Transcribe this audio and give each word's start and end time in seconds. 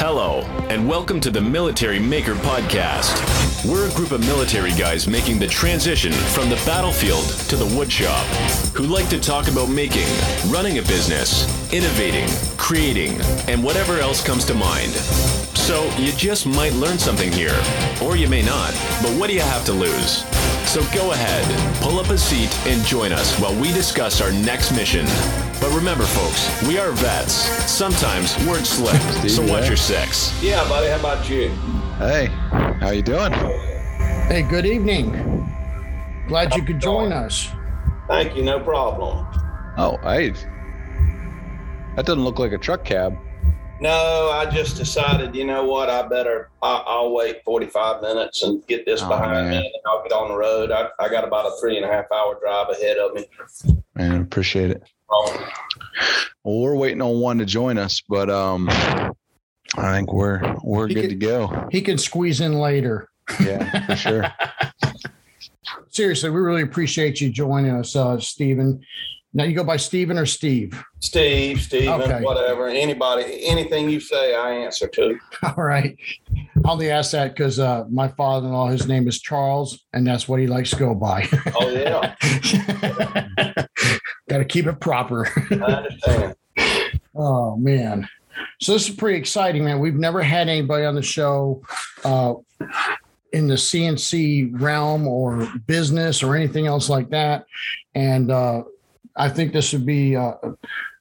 Hello, 0.00 0.42
and 0.70 0.88
welcome 0.88 1.18
to 1.18 1.28
the 1.28 1.40
Military 1.40 1.98
Maker 1.98 2.34
Podcast. 2.36 3.18
We're 3.68 3.90
a 3.90 3.94
group 3.94 4.12
of 4.12 4.20
military 4.20 4.70
guys 4.70 5.08
making 5.08 5.40
the 5.40 5.48
transition 5.48 6.12
from 6.12 6.48
the 6.48 6.54
battlefield 6.64 7.24
to 7.48 7.56
the 7.56 7.64
woodshop 7.64 8.24
who 8.76 8.84
like 8.84 9.08
to 9.08 9.18
talk 9.18 9.48
about 9.48 9.68
making, 9.68 10.06
running 10.46 10.78
a 10.78 10.82
business, 10.82 11.42
innovating, 11.72 12.28
creating, 12.56 13.20
and 13.48 13.62
whatever 13.64 13.98
else 13.98 14.24
comes 14.24 14.44
to 14.44 14.54
mind. 14.54 14.92
So 15.58 15.92
you 15.98 16.12
just 16.12 16.46
might 16.46 16.74
learn 16.74 17.00
something 17.00 17.32
here, 17.32 17.60
or 18.00 18.16
you 18.16 18.28
may 18.28 18.42
not, 18.42 18.70
but 19.02 19.10
what 19.18 19.26
do 19.26 19.34
you 19.34 19.40
have 19.40 19.64
to 19.64 19.72
lose? 19.72 20.22
So 20.68 20.82
go 20.94 21.12
ahead, 21.12 21.80
pull 21.80 21.98
up 21.98 22.10
a 22.10 22.18
seat, 22.18 22.54
and 22.66 22.84
join 22.84 23.10
us 23.10 23.40
while 23.40 23.58
we 23.58 23.72
discuss 23.72 24.20
our 24.20 24.30
next 24.30 24.70
mission. 24.72 25.06
But 25.62 25.72
remember, 25.74 26.04
folks, 26.04 26.68
we 26.68 26.76
are 26.76 26.92
vets. 26.92 27.32
Sometimes 27.32 28.36
words 28.46 28.68
slip, 28.68 29.00
so 29.30 29.40
watch 29.50 29.66
your 29.66 29.78
six. 29.78 30.30
Yeah, 30.42 30.62
buddy. 30.68 30.88
How 30.88 30.98
about 30.98 31.30
you? 31.30 31.48
Hey, 31.96 32.26
how 32.80 32.90
you 32.90 33.00
doing? 33.00 33.32
Hey, 33.32 34.46
good 34.46 34.66
evening. 34.66 35.10
Glad 36.28 36.54
you 36.54 36.62
could 36.62 36.80
join 36.80 37.14
us. 37.14 37.48
Thank 38.06 38.36
you. 38.36 38.42
No 38.44 38.60
problem. 38.60 39.26
Oh, 39.78 39.96
hey. 40.02 40.32
That 41.96 42.04
doesn't 42.04 42.22
look 42.22 42.38
like 42.38 42.52
a 42.52 42.58
truck 42.58 42.84
cab. 42.84 43.18
No, 43.80 44.30
I 44.32 44.46
just 44.50 44.76
decided, 44.76 45.36
you 45.36 45.46
know 45.46 45.64
what? 45.64 45.88
I 45.88 46.06
better, 46.08 46.50
I, 46.62 46.82
I'll 46.86 47.12
wait 47.14 47.42
45 47.44 48.02
minutes 48.02 48.42
and 48.42 48.66
get 48.66 48.84
this 48.84 49.02
Oh, 49.02 49.08
behind 49.08 49.48
man. 49.48 49.50
me 49.50 49.56
and 49.58 49.82
I'll 49.86 50.02
get 50.02 50.10
on 50.12 50.28
the 50.28 50.34
road. 50.36 50.72
I, 50.72 50.88
I 50.98 51.08
got 51.08 51.22
about 51.24 51.46
a 51.46 51.52
three 51.60 51.76
and 51.76 51.84
a 51.84 51.88
half 51.88 52.06
hour 52.12 52.36
drive 52.40 52.68
ahead 52.70 52.96
of 52.98 53.14
me. 53.14 53.26
Man, 53.94 54.22
appreciate 54.22 54.70
it. 54.72 54.82
Um, 55.10 55.38
Well, 56.44 56.58
we're 56.60 56.74
waiting 56.76 57.00
on 57.02 57.20
one 57.20 57.38
to 57.38 57.44
join 57.44 57.78
us, 57.78 58.02
but 58.08 58.28
um, 58.30 58.68
I 58.70 59.92
think 59.92 60.12
we're 60.12 60.56
we're 60.64 60.88
He 60.88 60.94
good 60.94 61.00
could- 61.02 61.10
to 61.10 61.16
go. 61.26 61.68
He 61.70 61.80
can 61.80 61.98
squeeze 61.98 62.40
in 62.40 62.54
later. 62.54 63.08
Yeah, 63.40 63.86
for 63.86 63.96
sure. 63.96 64.24
Seriously, 65.90 66.30
we 66.30 66.40
really 66.40 66.62
appreciate 66.62 67.20
you 67.20 67.30
joining 67.30 67.72
us, 67.72 67.94
uh, 67.94 68.18
Stephen. 68.18 68.80
Now 69.34 69.44
you 69.44 69.54
go 69.54 69.62
by 69.64 69.76
Stephen 69.76 70.16
or 70.18 70.24
Steve. 70.26 70.82
Steve, 71.00 71.60
Steven, 71.60 72.00
Okay. 72.00 72.22
whatever, 72.22 72.66
anybody, 72.68 73.46
anything 73.46 73.90
you 73.90 74.00
say, 74.00 74.34
I 74.34 74.52
answer 74.52 74.88
to. 74.88 75.18
All 75.42 75.62
right. 75.62 75.96
I 76.64 76.70
only 76.70 76.90
ask 76.90 77.12
that 77.12 77.34
because 77.34 77.58
uh, 77.58 77.84
my 77.90 78.08
father-in-law, 78.08 78.68
his 78.68 78.86
name 78.88 79.06
is 79.06 79.20
Charles, 79.20 79.84
and 79.92 80.06
that's 80.06 80.28
what 80.28 80.40
he 80.40 80.46
likes 80.46 80.70
to 80.70 80.76
go 80.76 80.94
by. 80.94 81.28
Oh, 81.60 81.68
yeah. 81.70 82.14
Got 84.28 84.38
to 84.38 84.44
keep 84.44 84.66
it 84.66 84.80
proper. 84.80 85.26
I 85.50 85.54
understand. 85.54 86.34
Oh 87.20 87.56
man. 87.56 88.06
So 88.60 88.72
this 88.74 88.88
is 88.88 88.94
pretty 88.94 89.18
exciting, 89.18 89.64
man. 89.64 89.80
We've 89.80 89.96
never 89.96 90.22
had 90.22 90.48
anybody 90.48 90.84
on 90.84 90.94
the 90.94 91.02
show 91.02 91.62
uh, 92.04 92.34
in 93.32 93.48
the 93.48 93.54
CNC 93.56 94.60
realm 94.60 95.08
or 95.08 95.48
business 95.66 96.22
or 96.22 96.36
anything 96.36 96.68
else 96.68 96.88
like 96.88 97.10
that. 97.10 97.46
And 97.96 98.30
uh, 98.30 98.62
I 99.18 99.28
think 99.28 99.52
this 99.52 99.72
would 99.72 99.84
be 99.86 100.16
uh, 100.16 100.34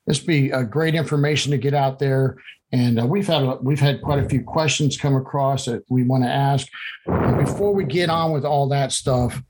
this 0.05 0.19
would 0.21 0.27
be 0.27 0.51
a 0.51 0.63
great 0.63 0.95
information 0.95 1.51
to 1.51 1.57
get 1.57 1.73
out 1.73 1.99
there. 1.99 2.37
And 2.73 2.99
uh, 2.99 3.05
we've 3.05 3.27
had 3.27 3.43
a- 3.43 3.59
we've 3.61 3.79
had 3.79 4.01
quite 4.01 4.19
a 4.19 4.27
few 4.27 4.41
questions 4.43 4.97
come 4.97 5.15
across 5.15 5.65
that 5.65 5.83
we 5.89 6.03
want 6.03 6.23
to 6.23 6.29
ask. 6.29 6.67
But 7.05 7.37
before 7.37 7.73
we 7.73 7.85
get 7.85 8.09
on 8.09 8.31
with 8.33 8.43
all 8.45 8.67
that 8.69 8.91
stuff, 8.91 9.41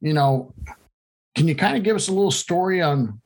you 0.00 0.12
know, 0.12 0.52
can 1.36 1.46
you 1.46 1.54
kind 1.54 1.76
of 1.76 1.82
give 1.82 1.94
us 1.96 2.08
a 2.08 2.12
little 2.12 2.30
story 2.32 2.82
on 2.82 3.20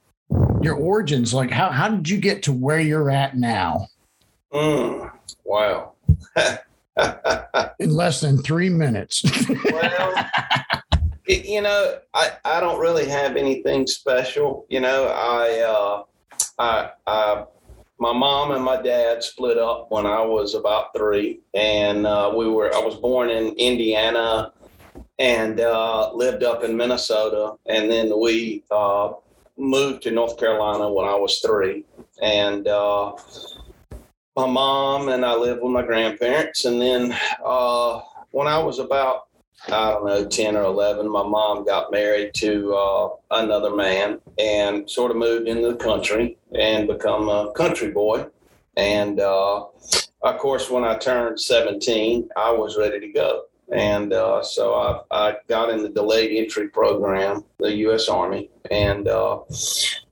your 0.61 0.75
origins 0.75 1.33
like 1.33 1.51
how, 1.51 1.71
how 1.71 1.89
did 1.89 2.09
you 2.09 2.19
get 2.19 2.43
to 2.43 2.53
where 2.53 2.81
you're 2.81 3.11
at 3.11 3.37
now 3.37 3.87
Mm, 4.53 5.11
wow. 5.45 5.93
in 7.79 7.91
less 7.91 8.21
than 8.21 8.39
three 8.43 8.69
minutes 8.69 9.23
well, 9.71 10.27
it, 11.27 11.45
you 11.45 11.61
know, 11.61 11.99
I, 12.15 12.33
I 12.45 12.61
don't 12.61 12.81
really 12.81 13.09
have 13.09 13.37
anything 13.37 13.87
special. 13.87 14.67
You 14.69 14.81
know, 14.81 15.07
I, 15.07 15.61
uh, 15.61 16.03
I, 16.59 16.91
I, 17.07 17.45
my 17.99 18.13
mom 18.13 18.53
and 18.53 18.65
my 18.65 18.81
dad 18.81 19.23
split 19.23 19.59
up 19.59 19.91
when 19.91 20.07
I 20.07 20.21
was 20.21 20.55
about 20.55 20.95
three, 20.97 21.41
and 21.55 22.07
uh, 22.07 22.33
we 22.37 22.49
were. 22.49 22.75
I 22.75 22.79
was 22.79 22.97
born 22.97 23.31
in 23.31 23.55
Indiana, 23.55 24.53
and 25.19 25.61
uh, 25.61 26.13
lived 26.13 26.43
up 26.43 26.63
in 26.63 26.77
Minnesota, 26.77 27.57
and 27.67 27.91
then 27.91 28.13
we 28.21 28.65
uh, 28.71 29.13
moved 29.57 30.03
to 30.03 30.11
North 30.11 30.39
Carolina 30.39 30.93
when 30.93 31.07
I 31.07 31.15
was 31.15 31.41
three, 31.41 31.85
and. 32.23 32.69
Uh, 32.69 33.13
my 34.37 34.47
mom 34.47 35.09
and 35.09 35.25
I 35.25 35.35
lived 35.35 35.63
with 35.63 35.73
my 35.73 35.81
grandparents, 35.81 36.67
and 36.67 36.79
then 36.79 37.17
uh, 37.43 38.01
when 38.33 38.47
I 38.47 38.59
was 38.59 38.79
about 38.79 39.26
I 39.69 39.91
don't 39.91 40.07
know, 40.07 40.25
10 40.25 40.57
or 40.57 40.63
11, 40.63 41.09
my 41.11 41.25
mom 41.25 41.65
got 41.65 41.91
married 41.91 42.35
to 42.35 42.75
uh, 42.75 43.09
another 43.33 43.75
man 43.75 44.21
and 44.39 44.89
sort 44.89 45.11
of 45.11 45.17
moved 45.17 45.49
into 45.49 45.69
the 45.69 45.77
country 45.77 46.39
and 46.55 46.87
become 46.87 47.29
a 47.29 47.53
country 47.53 47.91
boy. 47.91 48.27
And 48.77 49.19
uh, 49.19 49.65
of 50.23 50.39
course, 50.39 50.71
when 50.71 50.85
I 50.85 50.97
turned 50.99 51.41
17, 51.41 52.29
I 52.37 52.53
was 52.53 52.77
ready 52.77 53.01
to 53.01 53.09
go. 53.09 53.45
And 53.73 54.13
uh, 54.13 54.43
so 54.43 54.75
I, 54.75 55.01
I 55.11 55.37
got 55.49 55.71
in 55.71 55.83
the 55.83 55.89
delayed 55.89 56.37
entry 56.37 56.69
program, 56.69 57.45
the 57.59 57.75
U.S. 57.79 58.09
Army, 58.09 58.51
and 58.71 59.09
uh, 59.09 59.41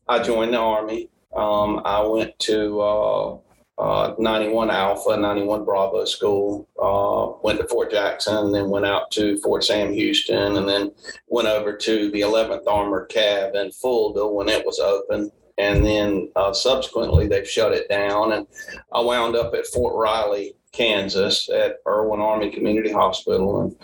I 0.08 0.20
joined 0.20 0.54
the 0.54 0.58
Army. 0.58 1.10
Um, 1.36 1.80
I 1.84 2.00
went 2.04 2.36
to 2.40 3.40
uh, 3.78 3.80
uh, 4.04 4.14
91 4.18 4.70
Alpha, 4.70 5.16
91 5.16 5.64
Bravo 5.64 6.04
School, 6.04 6.68
uh, 6.80 7.38
went 7.42 7.58
to 7.58 7.66
Fort 7.68 7.90
Jackson, 7.90 8.52
then 8.52 8.70
went 8.70 8.86
out 8.86 9.10
to 9.12 9.38
Fort 9.38 9.64
Sam 9.64 9.92
Houston, 9.92 10.56
and 10.56 10.68
then 10.68 10.92
went 11.28 11.48
over 11.48 11.76
to 11.76 12.10
the 12.10 12.20
11th 12.20 12.66
Armored 12.66 13.10
Cav 13.10 13.54
in 13.54 13.72
Fulda 13.72 14.26
when 14.26 14.48
it 14.48 14.64
was 14.64 14.78
open. 14.78 15.30
And 15.56 15.84
then 15.84 16.30
uh, 16.36 16.52
subsequently, 16.52 17.28
they've 17.28 17.48
shut 17.48 17.72
it 17.72 17.88
down. 17.88 18.32
And 18.32 18.46
I 18.92 19.00
wound 19.00 19.36
up 19.36 19.54
at 19.54 19.66
Fort 19.66 19.94
Riley, 19.94 20.56
Kansas, 20.72 21.48
at 21.48 21.76
Irwin 21.86 22.20
Army 22.20 22.50
Community 22.50 22.92
Hospital, 22.92 23.62
and 23.62 23.76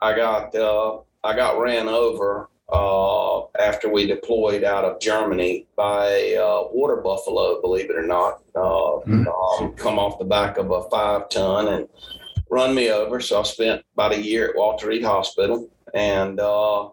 I 0.00 0.16
got 0.16 0.54
uh, 0.54 0.98
I 1.22 1.36
got 1.36 1.60
ran 1.60 1.88
over 1.88 2.50
uh, 2.72 3.42
after 3.60 3.92
we 3.92 4.06
deployed 4.06 4.64
out 4.64 4.84
of 4.84 4.98
Germany 4.98 5.66
by 5.76 6.06
a 6.06 6.36
uh, 6.38 6.62
water 6.72 6.96
buffalo, 6.96 7.60
believe 7.60 7.90
it 7.90 7.96
or 7.96 8.06
not. 8.06 8.42
Uh, 8.54 8.96
um, 8.96 9.74
come 9.74 9.98
off 9.98 10.18
the 10.18 10.24
back 10.24 10.56
of 10.56 10.70
a 10.70 10.88
five 10.88 11.28
ton 11.28 11.68
and 11.68 11.88
run 12.50 12.74
me 12.74 12.90
over. 12.90 13.20
So 13.20 13.40
I 13.40 13.42
spent 13.42 13.84
about 13.94 14.12
a 14.12 14.22
year 14.22 14.48
at 14.48 14.56
Walter 14.56 14.88
Reed 14.88 15.04
Hospital. 15.04 15.68
And 15.92 16.40
uh, 16.40 16.88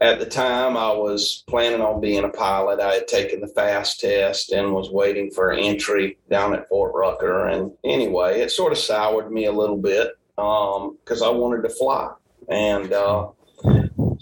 at 0.00 0.18
the 0.18 0.26
time, 0.26 0.76
I 0.76 0.90
was 0.90 1.44
planning 1.48 1.80
on 1.80 2.00
being 2.00 2.24
a 2.24 2.28
pilot. 2.28 2.80
I 2.80 2.94
had 2.94 3.06
taken 3.06 3.40
the 3.40 3.46
FAST 3.46 4.00
test 4.00 4.50
and 4.50 4.72
was 4.72 4.90
waiting 4.90 5.30
for 5.30 5.52
entry 5.52 6.18
down 6.28 6.54
at 6.54 6.68
Fort 6.68 6.92
Rucker. 6.92 7.46
And 7.46 7.70
anyway, 7.84 8.40
it 8.40 8.50
sort 8.50 8.72
of 8.72 8.78
soured 8.78 9.30
me 9.30 9.44
a 9.44 9.52
little 9.52 9.76
bit 9.76 10.10
because 10.34 11.22
I 11.22 11.28
wanted 11.28 11.62
to 11.62 11.70
fly. 11.70 12.12
And 12.48 12.92
uh, 12.92 13.28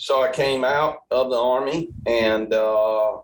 so 0.01 0.23
I 0.23 0.31
came 0.33 0.65
out 0.65 1.03
of 1.11 1.29
the 1.29 1.37
Army 1.37 1.91
and 2.07 2.55
uh, 2.55 3.19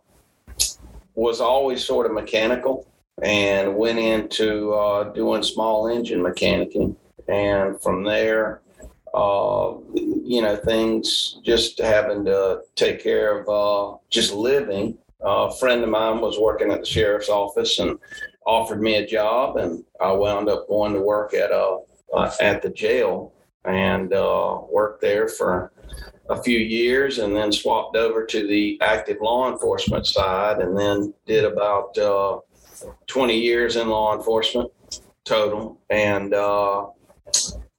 was 1.14 1.40
always 1.40 1.82
sort 1.82 2.04
of 2.04 2.12
mechanical 2.12 2.86
and 3.22 3.74
went 3.74 3.98
into 3.98 4.74
uh, 4.74 5.04
doing 5.14 5.42
small 5.42 5.88
engine 5.88 6.20
mechanicing. 6.20 6.94
And 7.28 7.80
from 7.80 8.04
there, 8.04 8.60
uh, 9.14 9.72
you 9.94 10.42
know, 10.42 10.54
things 10.54 11.40
just 11.42 11.78
having 11.78 12.26
to 12.26 12.60
take 12.74 13.02
care 13.02 13.38
of 13.38 13.48
uh, 13.48 13.96
just 14.10 14.34
living. 14.34 14.98
a 15.22 15.50
friend 15.54 15.82
of 15.82 15.88
mine 15.88 16.20
was 16.20 16.38
working 16.38 16.70
at 16.70 16.80
the 16.80 16.86
sheriff's 16.86 17.30
office 17.30 17.78
and 17.78 17.98
offered 18.46 18.82
me 18.82 18.96
a 18.96 19.06
job, 19.06 19.56
and 19.56 19.82
I 19.98 20.12
wound 20.12 20.50
up 20.50 20.68
going 20.68 20.92
to 20.92 21.00
work 21.00 21.32
at 21.32 21.52
uh, 21.52 21.78
uh, 22.12 22.30
at 22.38 22.60
the 22.60 22.68
jail 22.68 23.32
and 23.64 24.12
uh, 24.12 24.60
worked 24.70 25.00
there 25.00 25.26
for 25.26 25.72
a 26.28 26.42
few 26.42 26.58
years, 26.58 27.18
and 27.18 27.34
then 27.34 27.52
swapped 27.52 27.96
over 27.96 28.24
to 28.26 28.46
the 28.46 28.78
active 28.80 29.18
law 29.20 29.50
enforcement 29.50 30.06
side, 30.06 30.58
and 30.58 30.76
then 30.76 31.14
did 31.26 31.44
about 31.44 31.96
uh, 31.98 32.40
20 33.06 33.38
years 33.38 33.76
in 33.76 33.88
law 33.88 34.16
enforcement 34.16 34.70
total, 35.24 35.78
and 35.90 36.34
uh, 36.34 36.86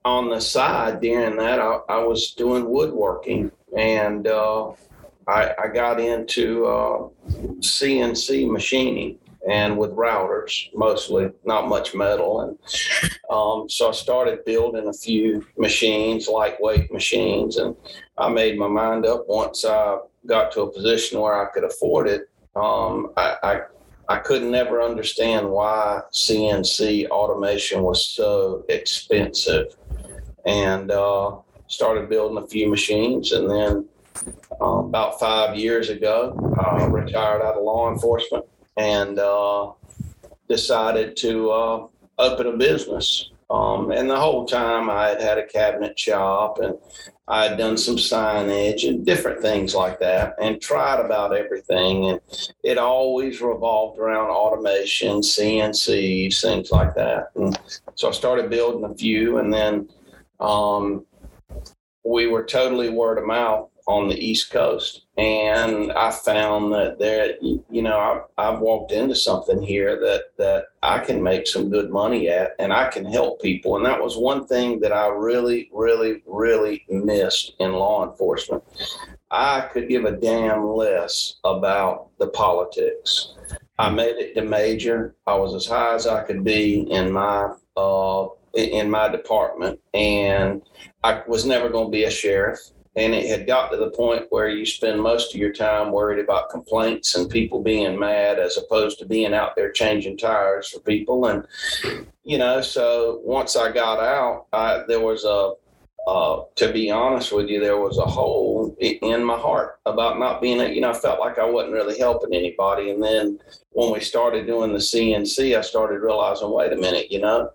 on 0.04 0.30
the 0.30 0.40
side 0.40 1.00
during 1.00 1.36
that, 1.36 1.60
I, 1.60 1.80
I 1.88 1.98
was 1.98 2.32
doing 2.32 2.68
woodworking 2.68 3.50
and 3.76 4.26
uh, 4.26 4.70
I, 5.26 5.54
I 5.62 5.68
got 5.68 6.00
into 6.00 6.66
uh, 6.66 7.08
CNC 7.60 8.50
machining 8.50 9.18
and 9.48 9.78
with 9.78 9.92
routers 9.92 10.68
mostly, 10.74 11.30
not 11.44 11.68
much 11.68 11.94
metal. 11.94 12.40
And 12.40 12.58
um, 13.30 13.68
so 13.68 13.88
I 13.88 13.92
started 13.92 14.44
building 14.44 14.88
a 14.88 14.92
few 14.92 15.46
machines, 15.56 16.28
lightweight 16.28 16.92
machines, 16.92 17.56
and 17.56 17.76
I 18.18 18.28
made 18.28 18.58
my 18.58 18.68
mind 18.68 19.06
up 19.06 19.28
once 19.28 19.64
I 19.64 19.98
got 20.26 20.52
to 20.52 20.62
a 20.62 20.72
position 20.72 21.20
where 21.20 21.34
I 21.34 21.50
could 21.52 21.64
afford 21.64 22.08
it. 22.08 22.28
Um, 22.56 23.12
I, 23.16 23.36
I 23.42 23.60
I 24.10 24.16
couldn't 24.16 24.50
never 24.50 24.80
understand 24.80 25.50
why 25.50 26.00
CNC 26.12 27.08
automation 27.10 27.82
was 27.82 28.06
so 28.06 28.64
expensive, 28.68 29.76
and 30.46 30.90
uh, 30.90 31.36
started 31.66 32.08
building 32.08 32.42
a 32.42 32.46
few 32.46 32.68
machines, 32.68 33.32
and 33.32 33.50
then 33.50 33.88
uh, 34.60 34.78
about 34.78 35.20
five 35.20 35.56
years 35.56 35.90
ago, 35.90 36.34
I 36.58 36.86
retired 36.86 37.42
out 37.42 37.56
of 37.56 37.62
law 37.62 37.92
enforcement 37.92 38.46
and 38.76 39.18
uh, 39.18 39.72
decided 40.48 41.16
to 41.18 41.50
uh, 41.50 41.86
open 42.18 42.46
a 42.46 42.56
business. 42.56 43.30
Um, 43.50 43.92
and 43.92 44.08
the 44.10 44.16
whole 44.18 44.46
time 44.46 44.90
I 44.90 45.08
had 45.08 45.20
had 45.20 45.38
a 45.38 45.46
cabinet 45.46 45.98
shop 45.98 46.58
and 46.60 46.74
I 47.28 47.44
had 47.44 47.58
done 47.58 47.76
some 47.76 47.96
signage 47.96 48.88
and 48.88 49.04
different 49.04 49.42
things 49.42 49.74
like 49.74 50.00
that 50.00 50.34
and 50.40 50.60
tried 50.60 50.98
about 50.98 51.36
everything. 51.36 52.06
And 52.08 52.20
it 52.64 52.78
always 52.78 53.42
revolved 53.42 53.98
around 53.98 54.30
automation, 54.30 55.20
CNCs, 55.20 56.40
things 56.40 56.72
like 56.72 56.94
that. 56.94 57.30
And 57.36 57.58
so 57.94 58.08
I 58.08 58.12
started 58.12 58.48
building 58.48 58.90
a 58.90 58.94
few 58.94 59.38
and 59.38 59.52
then 59.52 59.90
um, 60.40 61.04
we 62.02 62.28
were 62.28 62.44
totally 62.44 62.88
word 62.88 63.18
of 63.18 63.26
mouth 63.26 63.68
on 63.88 64.06
the 64.06 64.18
East 64.18 64.50
Coast. 64.50 65.06
And 65.16 65.90
I 65.92 66.10
found 66.10 66.72
that 66.74 66.98
there, 66.98 67.36
you 67.40 67.82
know, 67.82 67.98
I, 67.98 68.20
I've 68.46 68.60
walked 68.60 68.92
into 68.92 69.16
something 69.16 69.62
here 69.62 69.98
that, 69.98 70.24
that 70.36 70.66
I 70.82 70.98
can 70.98 71.22
make 71.22 71.46
some 71.46 71.70
good 71.70 71.90
money 71.90 72.28
at 72.28 72.54
and 72.58 72.70
I 72.70 72.88
can 72.88 73.06
help 73.06 73.40
people. 73.40 73.76
And 73.76 73.86
that 73.86 74.00
was 74.00 74.18
one 74.18 74.46
thing 74.46 74.78
that 74.80 74.92
I 74.92 75.08
really, 75.08 75.70
really, 75.72 76.22
really 76.26 76.84
missed 76.90 77.54
in 77.60 77.72
law 77.72 78.08
enforcement. 78.08 78.62
I 79.30 79.62
could 79.72 79.88
give 79.88 80.04
a 80.04 80.12
damn 80.12 80.66
less 80.66 81.36
about 81.44 82.10
the 82.18 82.28
politics. 82.28 83.34
I 83.78 83.88
made 83.88 84.16
it 84.16 84.34
to 84.34 84.42
major. 84.42 85.14
I 85.26 85.34
was 85.34 85.54
as 85.54 85.66
high 85.66 85.94
as 85.94 86.06
I 86.06 86.24
could 86.24 86.44
be 86.44 86.80
in 86.90 87.10
my 87.10 87.54
uh, 87.76 88.26
in 88.54 88.90
my 88.90 89.08
department, 89.08 89.78
and 89.94 90.62
I 91.04 91.22
was 91.28 91.44
never 91.46 91.68
going 91.68 91.86
to 91.86 91.92
be 91.92 92.04
a 92.04 92.10
sheriff 92.10 92.58
and 92.96 93.14
it 93.14 93.26
had 93.26 93.46
got 93.46 93.70
to 93.70 93.76
the 93.76 93.90
point 93.90 94.26
where 94.30 94.48
you 94.48 94.66
spend 94.66 95.00
most 95.00 95.34
of 95.34 95.40
your 95.40 95.52
time 95.52 95.92
worried 95.92 96.22
about 96.22 96.50
complaints 96.50 97.14
and 97.14 97.30
people 97.30 97.62
being 97.62 97.98
mad 97.98 98.38
as 98.38 98.56
opposed 98.56 98.98
to 98.98 99.06
being 99.06 99.34
out 99.34 99.54
there 99.54 99.70
changing 99.70 100.16
tires 100.16 100.68
for 100.68 100.80
people. 100.80 101.26
And 101.26 101.46
you 102.28 102.36
know 102.36 102.60
so 102.60 103.20
once 103.24 103.56
i 103.56 103.72
got 103.72 103.98
out 103.98 104.46
I, 104.52 104.82
there 104.86 105.00
was 105.00 105.24
a 105.24 105.54
uh, 106.06 106.44
to 106.56 106.72
be 106.72 106.90
honest 106.90 107.32
with 107.32 107.48
you 107.48 107.58
there 107.58 107.80
was 107.80 107.98
a 107.98 108.04
hole 108.04 108.76
in 108.80 109.24
my 109.24 109.36
heart 109.36 109.80
about 109.86 110.18
not 110.18 110.42
being 110.42 110.60
you 110.74 110.82
know 110.82 110.90
i 110.90 110.94
felt 110.94 111.20
like 111.20 111.38
i 111.38 111.44
wasn't 111.44 111.72
really 111.72 111.98
helping 111.98 112.34
anybody. 112.34 112.90
And 112.90 113.02
then 113.02 113.38
when 113.70 113.92
we 113.92 114.00
started 114.00 114.46
doing 114.46 114.72
the 114.72 114.78
cnc 114.78 115.56
i 115.56 115.60
started 115.62 116.00
realizing 116.00 116.50
wait 116.50 116.72
a 116.72 116.76
minute 116.76 117.10
you 117.10 117.20
know 117.20 117.50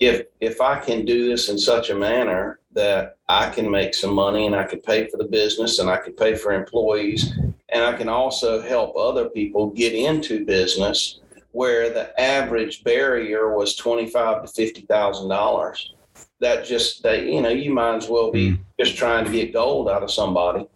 if 0.00 0.26
if 0.40 0.60
i 0.60 0.78
can 0.80 1.04
do 1.04 1.28
this 1.28 1.48
in 1.48 1.58
such 1.58 1.90
a 1.90 1.94
manner 1.94 2.58
that 2.78 3.16
I 3.28 3.50
can 3.50 3.68
make 3.68 3.92
some 3.92 4.14
money 4.14 4.46
and 4.46 4.54
I 4.54 4.64
can 4.64 4.80
pay 4.80 5.08
for 5.08 5.16
the 5.16 5.24
business 5.24 5.80
and 5.80 5.90
I 5.90 5.96
can 5.96 6.12
pay 6.12 6.36
for 6.36 6.52
employees 6.52 7.32
and 7.70 7.84
I 7.84 7.92
can 7.94 8.08
also 8.08 8.62
help 8.62 8.96
other 8.96 9.28
people 9.28 9.70
get 9.70 9.92
into 9.92 10.44
business 10.44 11.20
where 11.52 11.90
the 11.90 12.18
average 12.20 12.84
barrier 12.84 13.56
was 13.56 13.74
twenty 13.74 14.08
five 14.08 14.42
to 14.42 14.48
fifty 14.48 14.82
thousand 14.82 15.28
dollars. 15.28 15.92
That 16.40 16.64
just 16.64 17.02
that 17.02 17.24
you 17.24 17.42
know 17.42 17.48
you 17.48 17.72
might 17.72 17.96
as 17.96 18.08
well 18.08 18.30
be 18.30 18.50
hmm. 18.50 18.62
just 18.78 18.96
trying 18.96 19.24
to 19.24 19.32
get 19.32 19.52
gold 19.52 19.88
out 19.88 20.04
of 20.04 20.10
somebody. 20.10 20.66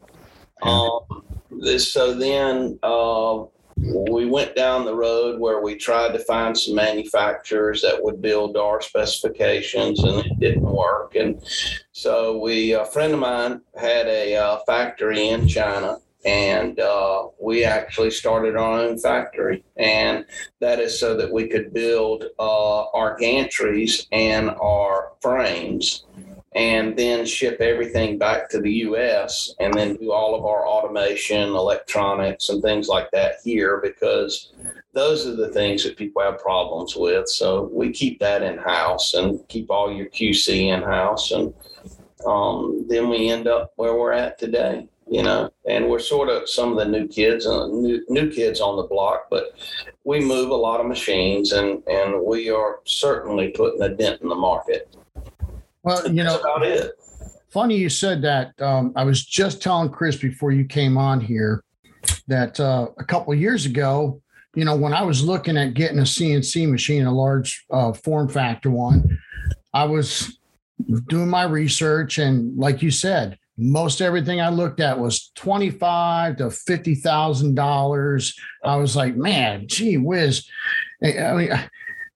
Um, 0.62 1.00
this, 1.50 1.92
so 1.92 2.14
then 2.14 2.78
uh, 2.82 3.44
we 3.76 4.26
went 4.26 4.54
down 4.54 4.84
the 4.84 4.94
road 4.94 5.40
where 5.40 5.60
we 5.60 5.76
tried 5.76 6.12
to 6.12 6.18
find 6.20 6.56
some 6.56 6.74
manufacturers 6.74 7.82
that 7.82 8.02
would 8.02 8.20
build 8.20 8.56
our 8.56 8.80
specifications 8.80 10.02
and 10.02 10.24
it 10.24 10.40
didn't 10.40 10.62
work. 10.62 11.14
And 11.14 11.42
so 11.92 12.38
we 12.38 12.72
a 12.72 12.84
friend 12.86 13.12
of 13.12 13.20
mine 13.20 13.60
had 13.76 14.06
a 14.06 14.36
uh, 14.36 14.58
factory 14.66 15.28
in 15.28 15.48
china 15.48 15.98
and 16.24 16.78
uh, 16.78 17.26
we 17.40 17.64
actually 17.64 18.10
started 18.10 18.54
our 18.54 18.80
own 18.80 18.98
factory. 18.98 19.64
And 19.76 20.24
that 20.60 20.78
is 20.78 20.98
so 20.98 21.16
that 21.16 21.32
we 21.32 21.48
could 21.48 21.72
build 21.72 22.24
uh, 22.38 22.84
our 22.90 23.18
gantries 23.18 24.06
and 24.12 24.50
our 24.50 25.12
frames 25.20 26.04
and 26.54 26.96
then 26.96 27.24
ship 27.24 27.60
everything 27.60 28.18
back 28.18 28.48
to 28.50 28.60
the 28.60 28.70
US 28.70 29.54
and 29.58 29.72
then 29.72 29.96
do 29.96 30.12
all 30.12 30.34
of 30.34 30.44
our 30.44 30.66
automation, 30.66 31.50
electronics, 31.50 32.50
and 32.50 32.62
things 32.62 32.88
like 32.88 33.10
that 33.12 33.36
here 33.42 33.80
because 33.82 34.52
those 34.92 35.26
are 35.26 35.34
the 35.34 35.48
things 35.48 35.82
that 35.84 35.96
people 35.96 36.22
have 36.22 36.38
problems 36.38 36.94
with. 36.94 37.28
So 37.28 37.70
we 37.72 37.90
keep 37.90 38.20
that 38.20 38.42
in 38.42 38.58
house 38.58 39.14
and 39.14 39.46
keep 39.48 39.70
all 39.70 39.90
your 39.90 40.06
QC 40.06 40.74
in 40.74 40.82
house. 40.82 41.30
And 41.30 41.54
um, 42.26 42.84
then 42.86 43.08
we 43.08 43.30
end 43.30 43.48
up 43.48 43.72
where 43.76 43.94
we're 43.94 44.12
at 44.12 44.38
today. 44.38 44.88
You 45.10 45.22
know, 45.22 45.50
and 45.68 45.90
we're 45.90 45.98
sort 45.98 46.30
of 46.30 46.48
some 46.48 46.70
of 46.70 46.78
the 46.78 46.86
new 46.86 47.06
kids, 47.06 47.46
uh, 47.46 47.66
new, 47.66 48.02
new 48.08 48.30
kids 48.30 48.62
on 48.62 48.76
the 48.76 48.84
block, 48.84 49.26
but 49.30 49.54
we 50.04 50.20
move 50.20 50.48
a 50.48 50.54
lot 50.54 50.80
of 50.80 50.86
machines, 50.86 51.52
and 51.52 51.86
and 51.86 52.24
we 52.24 52.48
are 52.48 52.78
certainly 52.84 53.48
putting 53.48 53.82
a 53.82 53.90
dent 53.90 54.22
in 54.22 54.28
the 54.28 54.34
market. 54.34 54.96
Well, 55.82 56.06
you 56.12 56.22
know, 56.22 56.38
about 56.38 56.64
it. 56.64 56.92
Funny 57.50 57.76
you 57.76 57.88
said 57.88 58.22
that. 58.22 58.60
Um, 58.60 58.92
I 58.96 59.04
was 59.04 59.24
just 59.24 59.60
telling 59.60 59.90
Chris 59.90 60.16
before 60.16 60.52
you 60.52 60.64
came 60.64 60.96
on 60.96 61.20
here 61.20 61.64
that 62.28 62.58
uh, 62.58 62.88
a 62.98 63.04
couple 63.04 63.34
years 63.34 63.66
ago, 63.66 64.20
you 64.54 64.64
know, 64.64 64.76
when 64.76 64.94
I 64.94 65.02
was 65.02 65.24
looking 65.24 65.56
at 65.56 65.74
getting 65.74 65.98
a 65.98 66.02
CNC 66.02 66.70
machine, 66.70 67.04
a 67.04 67.12
large 67.12 67.64
uh, 67.70 67.92
form 67.92 68.28
factor 68.28 68.70
one, 68.70 69.18
I 69.74 69.84
was 69.84 70.38
doing 71.08 71.28
my 71.28 71.44
research, 71.44 72.18
and 72.18 72.56
like 72.56 72.82
you 72.82 72.90
said, 72.90 73.38
most 73.56 74.00
everything 74.00 74.40
I 74.40 74.48
looked 74.48 74.80
at 74.80 74.98
was 74.98 75.30
twenty-five 75.34 76.36
to 76.38 76.50
fifty 76.50 76.94
thousand 76.94 77.54
dollars. 77.54 78.34
I 78.64 78.76
was 78.76 78.96
like, 78.96 79.16
man, 79.16 79.68
gee 79.68 79.98
whiz. 79.98 80.46
I 81.02 81.32
mean, 81.34 81.50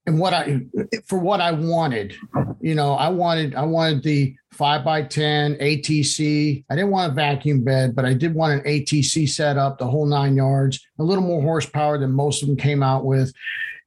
and 0.06 0.18
what 0.18 0.32
I 0.32 0.60
for 1.06 1.18
what 1.18 1.40
I 1.40 1.52
wanted, 1.52 2.16
you 2.60 2.74
know, 2.74 2.92
I 2.92 3.08
wanted 3.08 3.54
I 3.54 3.64
wanted 3.64 4.02
the 4.02 4.36
five 4.52 4.84
by 4.84 5.02
ten 5.02 5.56
ATC. 5.56 6.64
I 6.70 6.74
didn't 6.76 6.90
want 6.90 7.12
a 7.12 7.14
vacuum 7.14 7.64
bed, 7.64 7.96
but 7.96 8.04
I 8.04 8.14
did 8.14 8.34
want 8.34 8.52
an 8.52 8.60
ATC 8.60 9.28
setup, 9.28 9.78
the 9.78 9.86
whole 9.86 10.06
nine 10.06 10.36
yards, 10.36 10.86
a 10.98 11.02
little 11.02 11.24
more 11.24 11.42
horsepower 11.42 11.98
than 11.98 12.12
most 12.12 12.42
of 12.42 12.48
them 12.48 12.56
came 12.56 12.82
out 12.82 13.04
with. 13.04 13.32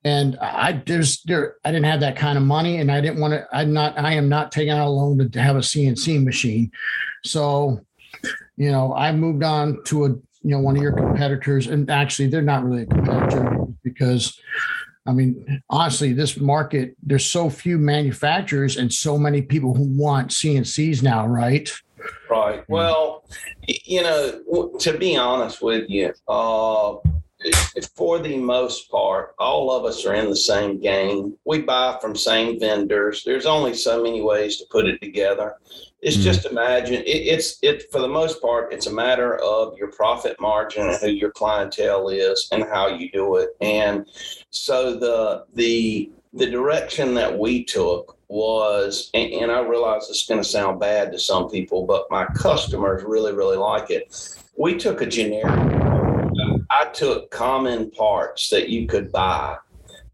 And 0.04 0.38
I 0.42 0.74
just 0.74 1.26
there 1.28 1.56
I 1.64 1.72
didn't 1.72 1.86
have 1.86 2.02
that 2.02 2.18
kind 2.18 2.38
of 2.38 2.44
money, 2.44 2.78
and 2.78 2.92
I 2.92 3.00
didn't 3.00 3.20
want 3.20 3.34
to. 3.34 3.48
I'm 3.54 3.72
not. 3.72 3.98
I 3.98 4.14
am 4.14 4.28
not 4.28 4.52
taking 4.52 4.72
out 4.72 4.88
a 4.88 4.90
loan 4.90 5.30
to 5.30 5.42
have 5.42 5.56
a 5.56 5.60
CNC 5.60 6.24
machine. 6.24 6.72
So, 7.24 7.80
you 8.58 8.72
know, 8.72 8.94
I 8.94 9.12
moved 9.12 9.44
on 9.44 9.84
to 9.86 10.06
a 10.06 10.10
you 10.10 10.52
know 10.52 10.60
one 10.60 10.76
of 10.76 10.82
your 10.82 10.94
competitors, 10.94 11.68
and 11.68 11.90
actually 11.90 12.28
they're 12.28 12.42
not 12.42 12.64
really 12.64 12.84
a 12.84 12.86
competitor 12.86 13.68
because 13.84 14.40
I 15.10 15.12
mean, 15.12 15.64
honestly, 15.72 16.14
this 16.14 16.40
market, 16.40 16.96
there's 17.02 17.26
so 17.26 17.50
few 17.50 17.80
manufacturers 17.80 18.78
and 18.78 18.94
so 18.94 19.18
many 19.18 19.42
people 19.42 19.74
who 19.74 19.86
want 19.86 20.30
CNCs 20.30 21.02
now, 21.02 21.26
right? 21.26 21.68
Right. 22.30 22.64
Well, 22.70 23.26
you 23.68 24.04
know, 24.04 24.72
to 24.80 24.98
be 24.98 25.18
honest 25.18 25.64
with 25.64 25.90
you, 25.90 26.14
uh, 26.28 26.96
for 27.96 28.20
the 28.20 28.38
most 28.38 28.92
part, 28.92 29.34
all 29.40 29.72
of 29.72 29.84
us 29.86 30.06
are 30.06 30.14
in 30.14 30.30
the 30.30 30.36
same 30.36 30.80
game. 30.80 31.36
We 31.44 31.62
buy 31.62 31.98
from 32.00 32.16
same 32.16 32.60
vendors. 32.60 33.24
There's 33.26 33.48
only 33.48 33.74
so 33.74 34.04
many 34.04 34.22
ways 34.22 34.58
to 34.58 34.66
put 34.70 34.86
it 34.86 35.02
together. 35.02 35.56
It's 36.02 36.16
mm-hmm. 36.16 36.24
just 36.24 36.46
imagine 36.46 36.96
it, 36.96 37.08
it's 37.08 37.60
it 37.62 37.92
for 37.92 38.00
the 38.00 38.08
most 38.08 38.42
part. 38.42 38.72
It's 38.72 38.88
a 38.88 38.94
matter 38.94 39.38
of 39.40 39.78
your 39.78 39.92
profit 39.92 40.40
margin 40.40 40.88
and 40.88 40.98
who 40.98 41.10
your 41.10 41.32
clientele 41.32 42.10
is 42.10 42.48
and 42.52 42.64
how 42.64 42.88
you 42.88 43.12
do 43.12 43.36
it. 43.36 43.50
And 43.60 44.08
so 44.50 44.98
the 44.98 45.46
the 45.54 46.12
the 46.34 46.50
direction 46.50 47.16
that 47.16 47.38
we 47.38 47.64
took 47.64 48.18
was, 48.28 49.10
and, 49.16 49.34
and 49.34 49.52
I 49.52 49.62
realize 49.62 50.08
it's 50.10 50.28
going 50.28 50.42
to 50.42 50.48
sound 50.48 50.80
bad 50.80 51.12
to 51.12 51.20
some 51.20 51.50
people, 51.50 51.86
but 51.86 52.06
my 52.10 52.26
customers 52.28 53.04
really 53.04 53.34
really 53.34 53.58
like 53.58 53.90
it. 53.90 54.38
We 54.58 54.78
took 54.78 55.02
a 55.02 55.06
generic. 55.06 55.76
I 56.72 56.86
took 56.94 57.32
common 57.32 57.92
parts 57.92 58.50
that 58.52 58.70
you 58.70 58.88
could 58.88 59.12
buy 59.12 59.58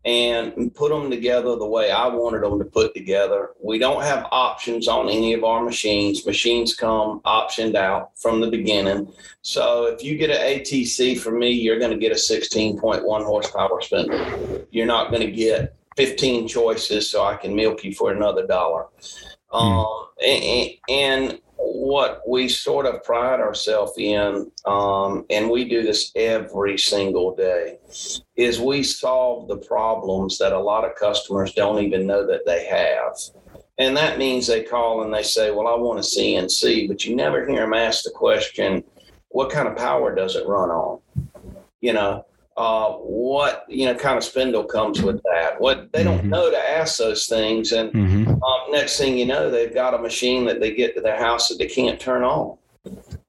and 0.06 0.74
put 0.76 0.90
them 0.92 1.10
together 1.10 1.56
the 1.56 1.66
way 1.66 1.90
I 1.90 2.08
wanted 2.08 2.44
them 2.44 2.60
to 2.60 2.66
put 2.66 2.94
together. 2.94 3.52
We 3.60 3.80
don't 3.80 4.04
have 4.04 4.28
options 4.32 4.88
on 4.88 5.10
any 5.10 5.34
of 5.34 5.44
our 5.44 5.64
machines. 5.64 6.26
Machines 6.28 6.76
come 6.76 7.22
optioned 7.22 7.74
out 7.74 8.12
from 8.16 8.40
the 8.40 8.52
beginning. 8.52 9.12
So 9.42 9.86
if 9.86 10.04
you 10.04 10.16
get 10.16 10.30
an 10.30 10.38
ATC 10.38 11.18
from 11.18 11.40
me, 11.40 11.50
you're 11.50 11.80
going 11.80 11.92
to 11.92 11.98
get 11.98 12.12
a 12.12 12.16
16.1 12.16 13.04
horsepower 13.26 13.82
spindle. 13.82 14.68
You're 14.70 14.86
not 14.86 15.10
going 15.10 15.26
to 15.26 15.32
get 15.32 15.76
15 15.98 16.48
choices 16.48 17.10
so 17.10 17.24
I 17.24 17.36
can 17.36 17.56
milk 17.56 17.84
you 17.84 17.96
for 17.96 18.12
another 18.12 18.46
dollar. 18.46 18.86
Mm. 19.52 19.86
Um, 19.86 20.08
and, 20.24 21.32
and 21.32 21.40
what 21.66 22.22
we 22.28 22.48
sort 22.48 22.86
of 22.86 23.04
pride 23.04 23.40
ourselves 23.40 23.94
in, 23.98 24.52
um, 24.66 25.26
and 25.30 25.50
we 25.50 25.68
do 25.68 25.82
this 25.82 26.12
every 26.16 26.78
single 26.78 27.36
day, 27.36 27.80
is 28.36 28.60
we 28.60 28.84
solve 28.84 29.48
the 29.48 29.58
problems 29.58 30.38
that 30.38 30.54
a 30.54 30.60
lot 30.60 30.86
of 30.86 30.96
customers 30.96 31.54
don't 31.54 31.84
even 31.84 32.06
know 32.06 32.26
that 32.28 32.46
they 32.46 32.66
have. 32.66 33.18
And 33.78 33.98
that 33.98 34.18
means 34.18 34.48
they 34.48 34.64
call 34.64 35.04
and 35.04 35.14
they 35.14 35.24
say, 35.24 35.52
Well, 35.52 35.68
I 35.68 35.76
want 35.76 36.00
a 36.00 36.02
CNC, 36.02 36.88
but 36.88 37.04
you 37.04 37.16
never 37.16 37.46
hear 37.48 37.62
them 37.62 37.74
ask 37.74 38.04
the 38.04 38.12
question, 38.12 38.84
What 39.30 39.50
kind 39.50 39.68
of 39.68 39.76
power 39.76 40.14
does 40.14 40.36
it 40.36 40.48
run 40.48 40.70
on? 40.70 41.00
You 41.82 41.94
know, 41.94 42.26
uh, 42.58 42.94
what 42.94 43.66
you 43.68 43.86
know 43.86 43.96
kind 43.96 44.18
of 44.18 44.24
spindle 44.24 44.64
comes 44.64 45.02
with 45.02 45.22
that 45.24 45.60
what 45.60 45.92
they 45.92 46.04
don't 46.04 46.20
mm-hmm. 46.20 46.30
know 46.30 46.50
to 46.50 46.58
ask 46.58 46.98
those 46.98 47.28
things 47.28 47.74
and 47.74 47.92
mm-hmm. 47.92 48.30
um, 48.30 48.72
next 48.72 48.98
thing 48.98 49.18
you 49.18 49.26
know 49.26 49.52
they've 49.52 49.74
got 49.74 49.94
a 49.94 49.98
machine 49.98 50.46
that 50.46 50.62
they 50.62 50.74
get 50.74 50.96
to 50.96 51.02
their 51.02 51.18
house 51.18 51.50
that 51.50 51.58
they 51.58 51.68
can't 51.68 52.00
turn 52.00 52.24
on 52.24 52.58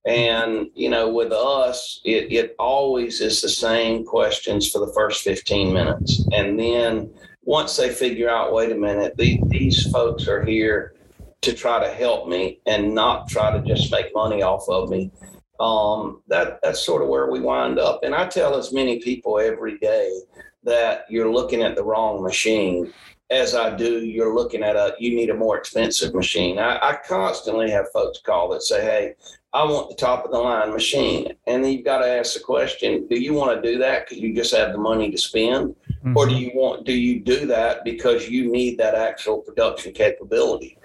and 0.07 0.69
you 0.75 0.89
know 0.89 1.13
with 1.13 1.33
us 1.33 2.01
it, 2.05 2.33
it 2.33 2.55
always 2.59 3.21
is 3.21 3.41
the 3.41 3.49
same 3.49 4.05
questions 4.05 4.71
for 4.71 4.79
the 4.79 4.93
first 4.93 5.25
15 5.25 5.73
minutes 5.73 6.25
and 6.33 6.59
then 6.59 7.13
once 7.43 7.77
they 7.77 7.91
figure 7.93 8.31
out 8.31 8.53
wait 8.53 8.71
a 8.71 8.77
minute 8.77 9.17
the, 9.17 9.41
these 9.47 9.91
folks 9.91 10.29
are 10.29 10.45
here 10.45 10.95
to 11.43 11.53
try 11.53 11.81
to 11.85 11.93
help 11.93 12.29
me 12.29 12.61
and 12.67 12.95
not 12.95 13.29
try 13.29 13.51
to 13.51 13.61
just 13.67 13.91
make 13.91 14.15
money 14.15 14.43
off 14.43 14.69
of 14.69 14.89
me 14.89 15.11
um, 15.61 16.23
that 16.29 16.61
that's 16.63 16.85
sort 16.85 17.03
of 17.03 17.09
where 17.09 17.31
we 17.31 17.41
wind 17.41 17.79
up. 17.79 18.01
And 18.03 18.15
I 18.15 18.27
tell 18.27 18.57
as 18.57 18.73
many 18.73 19.01
people 19.01 19.39
every 19.39 19.79
day 19.79 20.21
that 20.65 21.07
you're 21.09 21.33
looking 21.33 21.63
at 21.63 21.77
the 21.77 21.85
wrong 21.85 22.23
machine 22.23 22.93
as 23.31 23.55
I 23.57 23.75
do, 23.75 24.05
you're 24.05 24.35
looking 24.35 24.63
at 24.63 24.77
a 24.77 24.95
you 24.99 25.17
need 25.17 25.31
a 25.31 25.35
more 25.35 25.59
expensive 25.59 26.15
machine. 26.15 26.59
I, 26.59 26.77
I 26.77 26.99
constantly 27.07 27.71
have 27.71 27.91
folks 27.93 28.21
call 28.21 28.49
that 28.51 28.63
say, 28.63 28.83
Hey, 28.83 29.15
I 29.53 29.65
want 29.65 29.89
the 29.89 29.97
top 29.97 30.25
of 30.25 30.31
the 30.31 30.39
line 30.39 30.71
machine. 30.71 31.33
And 31.47 31.65
then 31.65 31.73
you've 31.73 31.85
got 31.85 31.99
to 31.99 32.07
ask 32.07 32.35
the 32.35 32.41
question, 32.41 33.07
do 33.09 33.19
you 33.19 33.33
want 33.33 33.61
to 33.61 33.73
do 33.73 33.79
that 33.79 34.07
because 34.07 34.23
you 34.23 34.35
just 34.35 34.55
have 34.55 34.73
the 34.73 34.79
money 34.79 35.11
to 35.11 35.17
spend? 35.17 35.75
Mm-hmm. 35.91 36.17
Or 36.17 36.29
do 36.29 36.35
you 36.35 36.51
want 36.55 36.85
do 36.85 36.93
you 36.93 37.21
do 37.21 37.47
that 37.47 37.83
because 37.83 38.29
you 38.29 38.51
need 38.51 38.79
that 38.79 38.95
actual 38.95 39.39
production 39.39 39.93
capability? 39.93 40.79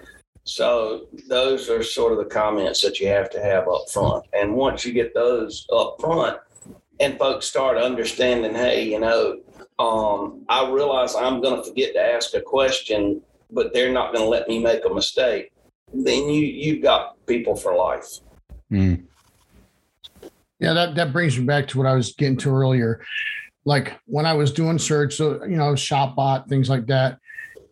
So 0.44 1.06
those 1.28 1.70
are 1.70 1.82
sort 1.82 2.12
of 2.12 2.18
the 2.18 2.24
comments 2.24 2.80
that 2.82 2.98
you 2.98 3.08
have 3.08 3.30
to 3.30 3.40
have 3.40 3.68
up 3.68 3.88
front. 3.88 4.26
And 4.32 4.54
once 4.54 4.84
you 4.84 4.92
get 4.92 5.14
those 5.14 5.66
up 5.72 5.96
front 6.00 6.38
and 6.98 7.18
folks 7.18 7.46
start 7.46 7.76
understanding, 7.76 8.54
hey, 8.54 8.82
you 8.84 8.98
know, 8.98 9.38
um, 9.78 10.44
I 10.48 10.68
realize 10.68 11.14
I'm 11.14 11.40
going 11.40 11.62
to 11.62 11.68
forget 11.68 11.94
to 11.94 12.00
ask 12.00 12.34
a 12.34 12.40
question, 12.40 13.22
but 13.50 13.72
they're 13.72 13.92
not 13.92 14.12
going 14.12 14.24
to 14.24 14.28
let 14.28 14.48
me 14.48 14.58
make 14.58 14.84
a 14.84 14.92
mistake. 14.92 15.52
Then 15.94 16.28
you 16.28 16.44
you've 16.46 16.82
got 16.82 17.24
people 17.26 17.54
for 17.54 17.74
life. 17.76 18.06
Mm. 18.70 19.04
Yeah, 20.58 20.72
that 20.72 20.94
that 20.94 21.12
brings 21.12 21.38
me 21.38 21.44
back 21.44 21.68
to 21.68 21.78
what 21.78 21.86
I 21.86 21.94
was 21.94 22.14
getting 22.14 22.38
to 22.38 22.54
earlier. 22.54 23.04
Like 23.64 24.00
when 24.06 24.24
I 24.24 24.32
was 24.32 24.52
doing 24.52 24.78
search, 24.78 25.16
so 25.16 25.44
you 25.44 25.56
know, 25.56 25.74
ShopBot, 25.74 26.48
things 26.48 26.70
like 26.70 26.86
that 26.86 27.18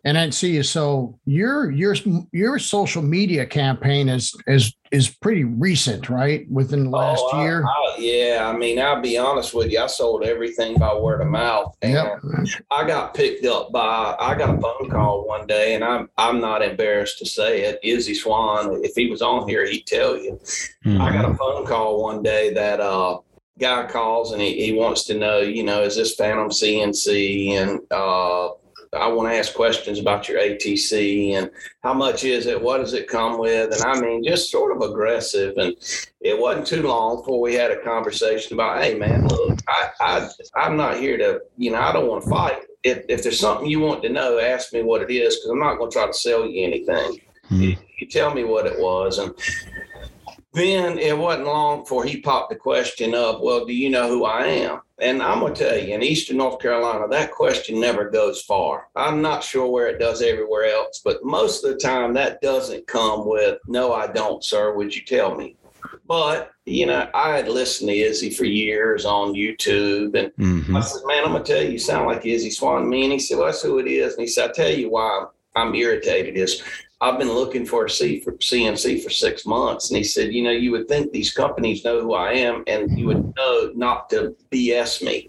and 0.03 0.17
then 0.17 0.31
see 0.31 0.55
you. 0.55 0.63
So 0.63 1.19
your 1.25 1.69
your 1.71 1.95
your 2.31 2.59
social 2.59 3.01
media 3.01 3.45
campaign 3.45 4.09
is 4.09 4.35
is 4.47 4.73
is 4.91 5.09
pretty 5.09 5.43
recent, 5.43 6.09
right? 6.09 6.49
Within 6.49 6.85
the 6.85 6.89
last 6.89 7.23
oh, 7.31 7.43
year. 7.43 7.63
I, 7.63 7.95
yeah, 7.97 8.51
I 8.53 8.57
mean, 8.57 8.79
I'll 8.79 9.01
be 9.01 9.17
honest 9.17 9.53
with 9.53 9.71
you. 9.71 9.79
I 9.79 9.87
sold 9.87 10.23
everything 10.23 10.77
by 10.77 10.93
word 10.95 11.21
of 11.21 11.27
mouth, 11.27 11.75
and 11.81 11.93
yep. 11.93 12.19
I 12.71 12.85
got 12.85 13.13
picked 13.13 13.45
up 13.45 13.71
by. 13.71 14.15
I 14.19 14.35
got 14.35 14.57
a 14.57 14.59
phone 14.59 14.89
call 14.89 15.27
one 15.27 15.45
day, 15.45 15.75
and 15.75 15.83
I'm 15.83 16.09
I'm 16.17 16.41
not 16.41 16.63
embarrassed 16.63 17.19
to 17.19 17.25
say 17.25 17.61
it. 17.61 17.79
Izzy 17.83 18.15
Swan, 18.15 18.83
if 18.83 18.93
he 18.95 19.09
was 19.09 19.21
on 19.21 19.47
here, 19.47 19.67
he'd 19.67 19.85
tell 19.85 20.17
you. 20.17 20.39
Mm-hmm. 20.85 21.01
I 21.01 21.11
got 21.11 21.29
a 21.29 21.35
phone 21.35 21.65
call 21.65 22.01
one 22.01 22.23
day 22.23 22.53
that 22.53 22.79
uh 22.79 23.19
guy 23.59 23.85
calls 23.85 24.31
and 24.31 24.41
he, 24.41 24.65
he 24.65 24.73
wants 24.73 25.03
to 25.03 25.13
know, 25.13 25.37
you 25.39 25.63
know, 25.63 25.83
is 25.83 25.95
this 25.95 26.15
Phantom 26.15 26.49
CNC 26.49 27.51
and 27.51 27.79
uh 27.91 28.49
I 28.93 29.07
want 29.07 29.29
to 29.29 29.37
ask 29.37 29.53
questions 29.53 29.99
about 29.99 30.27
your 30.27 30.39
ATC 30.39 31.33
and 31.33 31.49
how 31.81 31.93
much 31.93 32.25
is 32.25 32.45
it? 32.45 32.61
What 32.61 32.79
does 32.79 32.93
it 32.93 33.07
come 33.07 33.39
with? 33.39 33.73
And 33.73 33.83
I 33.83 33.99
mean, 33.99 34.23
just 34.23 34.51
sort 34.51 34.75
of 34.75 34.81
aggressive. 34.81 35.55
And 35.57 35.75
it 36.19 36.37
wasn't 36.37 36.67
too 36.67 36.83
long 36.83 37.17
before 37.17 37.39
we 37.39 37.53
had 37.53 37.71
a 37.71 37.81
conversation 37.83 38.53
about, 38.53 38.83
hey, 38.83 38.95
man, 38.95 39.27
look, 39.27 39.59
I, 39.67 39.89
I, 40.01 40.29
I'm 40.55 40.75
not 40.75 40.97
here 40.97 41.17
to, 41.17 41.41
you 41.57 41.71
know, 41.71 41.79
I 41.79 41.93
don't 41.93 42.07
want 42.07 42.23
to 42.23 42.29
fight. 42.29 42.63
If, 42.83 43.05
if 43.07 43.23
there's 43.23 43.39
something 43.39 43.67
you 43.67 43.79
want 43.79 44.03
to 44.03 44.09
know, 44.09 44.39
ask 44.39 44.73
me 44.73 44.83
what 44.83 45.01
it 45.01 45.09
is 45.09 45.37
because 45.37 45.51
I'm 45.51 45.59
not 45.59 45.77
going 45.77 45.89
to 45.89 45.97
try 45.97 46.07
to 46.07 46.13
sell 46.13 46.45
you 46.45 46.65
anything. 46.65 47.21
Mm-hmm. 47.45 47.61
You, 47.61 47.77
you 47.99 48.07
tell 48.07 48.33
me 48.33 48.43
what 48.43 48.65
it 48.65 48.77
was. 48.77 49.19
And 49.19 49.33
then 50.53 50.99
it 50.99 51.17
wasn't 51.17 51.47
long 51.47 51.81
before 51.81 52.03
he 52.03 52.19
popped 52.19 52.49
the 52.49 52.55
question 52.57 53.15
of, 53.15 53.41
well, 53.41 53.65
do 53.65 53.73
you 53.73 53.89
know 53.89 54.09
who 54.09 54.25
I 54.25 54.45
am? 54.47 54.81
And 54.99 55.23
I'm 55.23 55.39
going 55.39 55.53
to 55.53 55.63
tell 55.63 55.77
you, 55.77 55.95
in 55.95 56.03
Eastern 56.03 56.37
North 56.37 56.59
Carolina, 56.59 57.07
that 57.07 57.31
question 57.31 57.79
never 57.79 58.09
goes 58.09 58.41
far. 58.41 58.87
I'm 58.95 59.21
not 59.21 59.43
sure 59.43 59.67
where 59.67 59.87
it 59.87 59.97
does 59.97 60.21
everywhere 60.21 60.65
else, 60.65 61.01
but 61.03 61.23
most 61.23 61.63
of 61.63 61.71
the 61.71 61.79
time 61.79 62.13
that 62.13 62.41
doesn't 62.41 62.85
come 62.85 63.27
with, 63.27 63.59
no, 63.67 63.93
I 63.93 64.07
don't, 64.07 64.43
sir. 64.43 64.75
Would 64.75 64.95
you 64.95 65.03
tell 65.03 65.35
me? 65.35 65.55
But, 66.05 66.51
you 66.65 66.85
know, 66.85 67.09
I 67.13 67.37
had 67.37 67.47
listened 67.47 67.89
to 67.89 67.95
Izzy 67.95 68.29
for 68.29 68.43
years 68.43 69.05
on 69.05 69.33
YouTube. 69.33 70.19
And 70.19 70.31
mm-hmm. 70.33 70.75
I 70.75 70.81
said, 70.81 71.01
man, 71.05 71.23
I'm 71.23 71.31
going 71.31 71.43
to 71.43 71.53
tell 71.53 71.63
you, 71.63 71.69
you 71.69 71.79
sound 71.79 72.07
like 72.07 72.25
Izzy 72.25 72.51
Swan 72.51 72.89
me. 72.89 73.03
And 73.03 73.13
he 73.13 73.19
said, 73.19 73.37
well, 73.37 73.47
that's 73.47 73.61
who 73.61 73.79
it 73.79 73.87
is. 73.87 74.13
And 74.13 74.21
he 74.21 74.27
said, 74.27 74.49
I 74.49 74.53
tell 74.53 74.69
you 74.69 74.89
why 74.89 75.25
I'm 75.55 75.73
irritated 75.73 76.35
is 76.35 76.61
I've 77.01 77.17
been 77.17 77.33
looking 77.33 77.65
for 77.65 77.85
a 77.85 77.89
C 77.89 78.19
for 78.19 78.33
CNC 78.33 79.03
for 79.03 79.09
six 79.09 79.43
months. 79.45 79.89
And 79.89 79.97
he 79.97 80.03
said, 80.03 80.31
you 80.31 80.43
know, 80.43 80.51
you 80.51 80.71
would 80.71 80.87
think 80.87 81.11
these 81.11 81.33
companies 81.33 81.83
know 81.83 81.99
who 81.99 82.13
I 82.13 82.33
am 82.33 82.63
and 82.67 82.97
you 82.97 83.07
would 83.07 83.33
know 83.35 83.71
not 83.75 84.07
to 84.11 84.35
BS 84.51 85.03
me. 85.03 85.27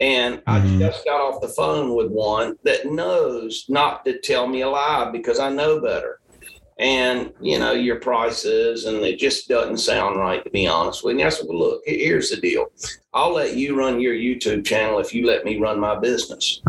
And 0.00 0.44
mm-hmm. 0.44 0.76
I 0.76 0.78
just 0.78 1.06
got 1.06 1.20
off 1.20 1.40
the 1.40 1.48
phone 1.48 1.96
with 1.96 2.10
one 2.10 2.56
that 2.64 2.92
knows 2.92 3.64
not 3.70 4.04
to 4.04 4.20
tell 4.20 4.46
me 4.46 4.60
a 4.60 4.68
lie 4.68 5.10
because 5.10 5.38
I 5.38 5.48
know 5.48 5.80
better. 5.80 6.20
And, 6.78 7.32
you 7.40 7.58
know, 7.58 7.72
your 7.72 7.96
prices, 7.96 8.84
and 8.84 8.98
it 8.98 9.18
just 9.18 9.48
doesn't 9.48 9.78
sound 9.78 10.16
right, 10.16 10.44
to 10.44 10.50
be 10.50 10.68
honest 10.68 11.04
with 11.04 11.18
you. 11.18 11.26
I 11.26 11.30
said, 11.30 11.46
well, 11.48 11.58
look, 11.58 11.82
here's 11.86 12.30
the 12.30 12.36
deal. 12.36 12.66
I'll 13.12 13.32
let 13.32 13.56
you 13.56 13.76
run 13.76 14.00
your 14.00 14.14
YouTube 14.14 14.64
channel 14.64 15.00
if 15.00 15.12
you 15.12 15.26
let 15.26 15.44
me 15.44 15.58
run 15.58 15.80
my 15.80 15.98
business. 15.98 16.62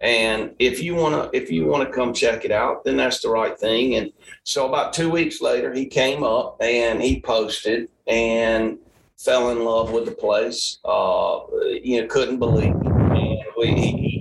And 0.00 0.54
if 0.58 0.82
you 0.82 0.94
want 0.94 1.32
to, 1.32 1.36
if 1.36 1.50
you 1.50 1.66
want 1.66 1.88
to 1.88 1.94
come 1.94 2.12
check 2.12 2.44
it 2.44 2.50
out, 2.50 2.84
then 2.84 2.96
that's 2.96 3.20
the 3.20 3.30
right 3.30 3.58
thing. 3.58 3.94
And 3.96 4.12
so 4.42 4.68
about 4.68 4.92
two 4.92 5.10
weeks 5.10 5.40
later, 5.40 5.72
he 5.72 5.86
came 5.86 6.22
up 6.22 6.56
and 6.60 7.00
he 7.02 7.20
posted 7.20 7.88
and 8.06 8.78
fell 9.16 9.50
in 9.50 9.64
love 9.64 9.92
with 9.92 10.04
the 10.04 10.12
place. 10.12 10.78
Uh, 10.84 11.40
you 11.82 12.00
know, 12.00 12.06
couldn't 12.08 12.38
believe. 12.38 12.74
And 12.74 13.38
we, 13.56 13.74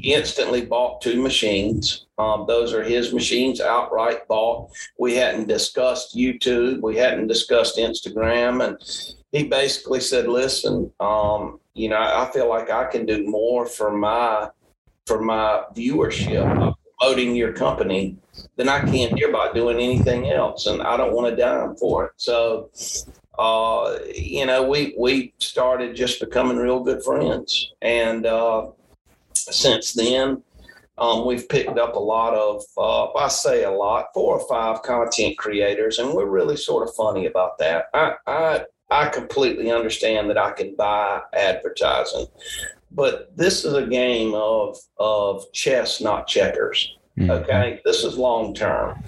he 0.04 0.14
instantly 0.14 0.66
bought 0.66 1.02
two 1.02 1.22
machines. 1.22 2.06
Um, 2.18 2.46
those 2.48 2.74
are 2.74 2.84
his 2.84 3.14
machines 3.14 3.60
outright 3.60 4.28
bought. 4.28 4.72
We 5.00 5.16
hadn't 5.16 5.48
discussed 5.48 6.16
YouTube. 6.16 6.82
We 6.82 6.98
hadn't 6.98 7.28
discussed 7.28 7.78
Instagram. 7.78 8.66
And 8.66 8.78
he 9.32 9.48
basically 9.48 10.02
said, 10.02 10.28
listen, 10.28 10.92
um, 11.00 11.60
you 11.74 11.90
know, 11.90 11.98
I 12.00 12.30
feel 12.32 12.48
like 12.48 12.70
I 12.70 12.86
can 12.86 13.06
do 13.06 13.26
more 13.26 13.66
for 13.66 13.92
my 13.92 14.50
for 15.06 15.22
my 15.22 15.64
viewership 15.76 16.62
of 16.62 16.76
promoting 17.00 17.36
your 17.36 17.54
company 17.54 18.18
than 18.56 18.70
I 18.70 18.80
can 18.80 19.16
here 19.16 19.32
by 19.32 19.52
doing 19.54 19.78
anything 19.78 20.30
else. 20.30 20.66
And 20.66 20.82
I 20.82 20.98
don't 20.98 21.14
want 21.14 21.30
to 21.30 21.42
dime 21.42 21.76
for 21.76 22.06
it. 22.06 22.12
So, 22.18 22.70
uh, 23.38 23.98
you 24.16 24.46
know, 24.46 24.68
we, 24.68 24.96
we 24.98 25.34
started 25.40 25.96
just 25.96 26.20
becoming 26.20 26.58
real 26.58 26.80
good 26.80 27.04
friends. 27.04 27.74
And 27.82 28.26
uh, 28.26 28.68
since 29.34 29.94
then, 29.94 30.42
um, 30.98 31.26
we've 31.26 31.50
picked 31.50 31.78
up 31.78 31.96
a 31.96 32.00
lot 32.00 32.34
of, 32.36 32.64
uh, 32.78 33.12
I 33.14 33.28
say 33.28 33.64
a 33.64 33.72
lot, 33.72 34.08
four 34.14 34.40
or 34.40 34.48
five 34.48 34.84
content 34.84 35.38
creators, 35.38 35.98
and 35.98 36.14
we're 36.14 36.28
really 36.28 36.56
sort 36.56 36.88
of 36.88 36.96
funny 36.96 37.26
about 37.26 37.58
that. 37.58 37.86
I, 37.94 38.14
I, 38.28 38.66
I 38.92 39.10
completely 39.10 39.72
understand 39.72 40.30
that 40.30 40.38
I 40.38 40.52
can 40.52 40.76
buy 40.76 41.22
advertising 41.34 42.28
but 42.94 43.36
this 43.36 43.66
is 43.66 43.74
a 43.74 43.88
game 43.88 44.34
of 44.34 44.78
of 44.98 45.52
chess, 45.54 46.02
not 46.02 46.28
checkers. 46.28 46.96
Mm-hmm. 47.18 47.30
Okay, 47.30 47.82
this 47.86 48.04
is 48.04 48.18
long 48.18 48.54
term. 48.54 49.04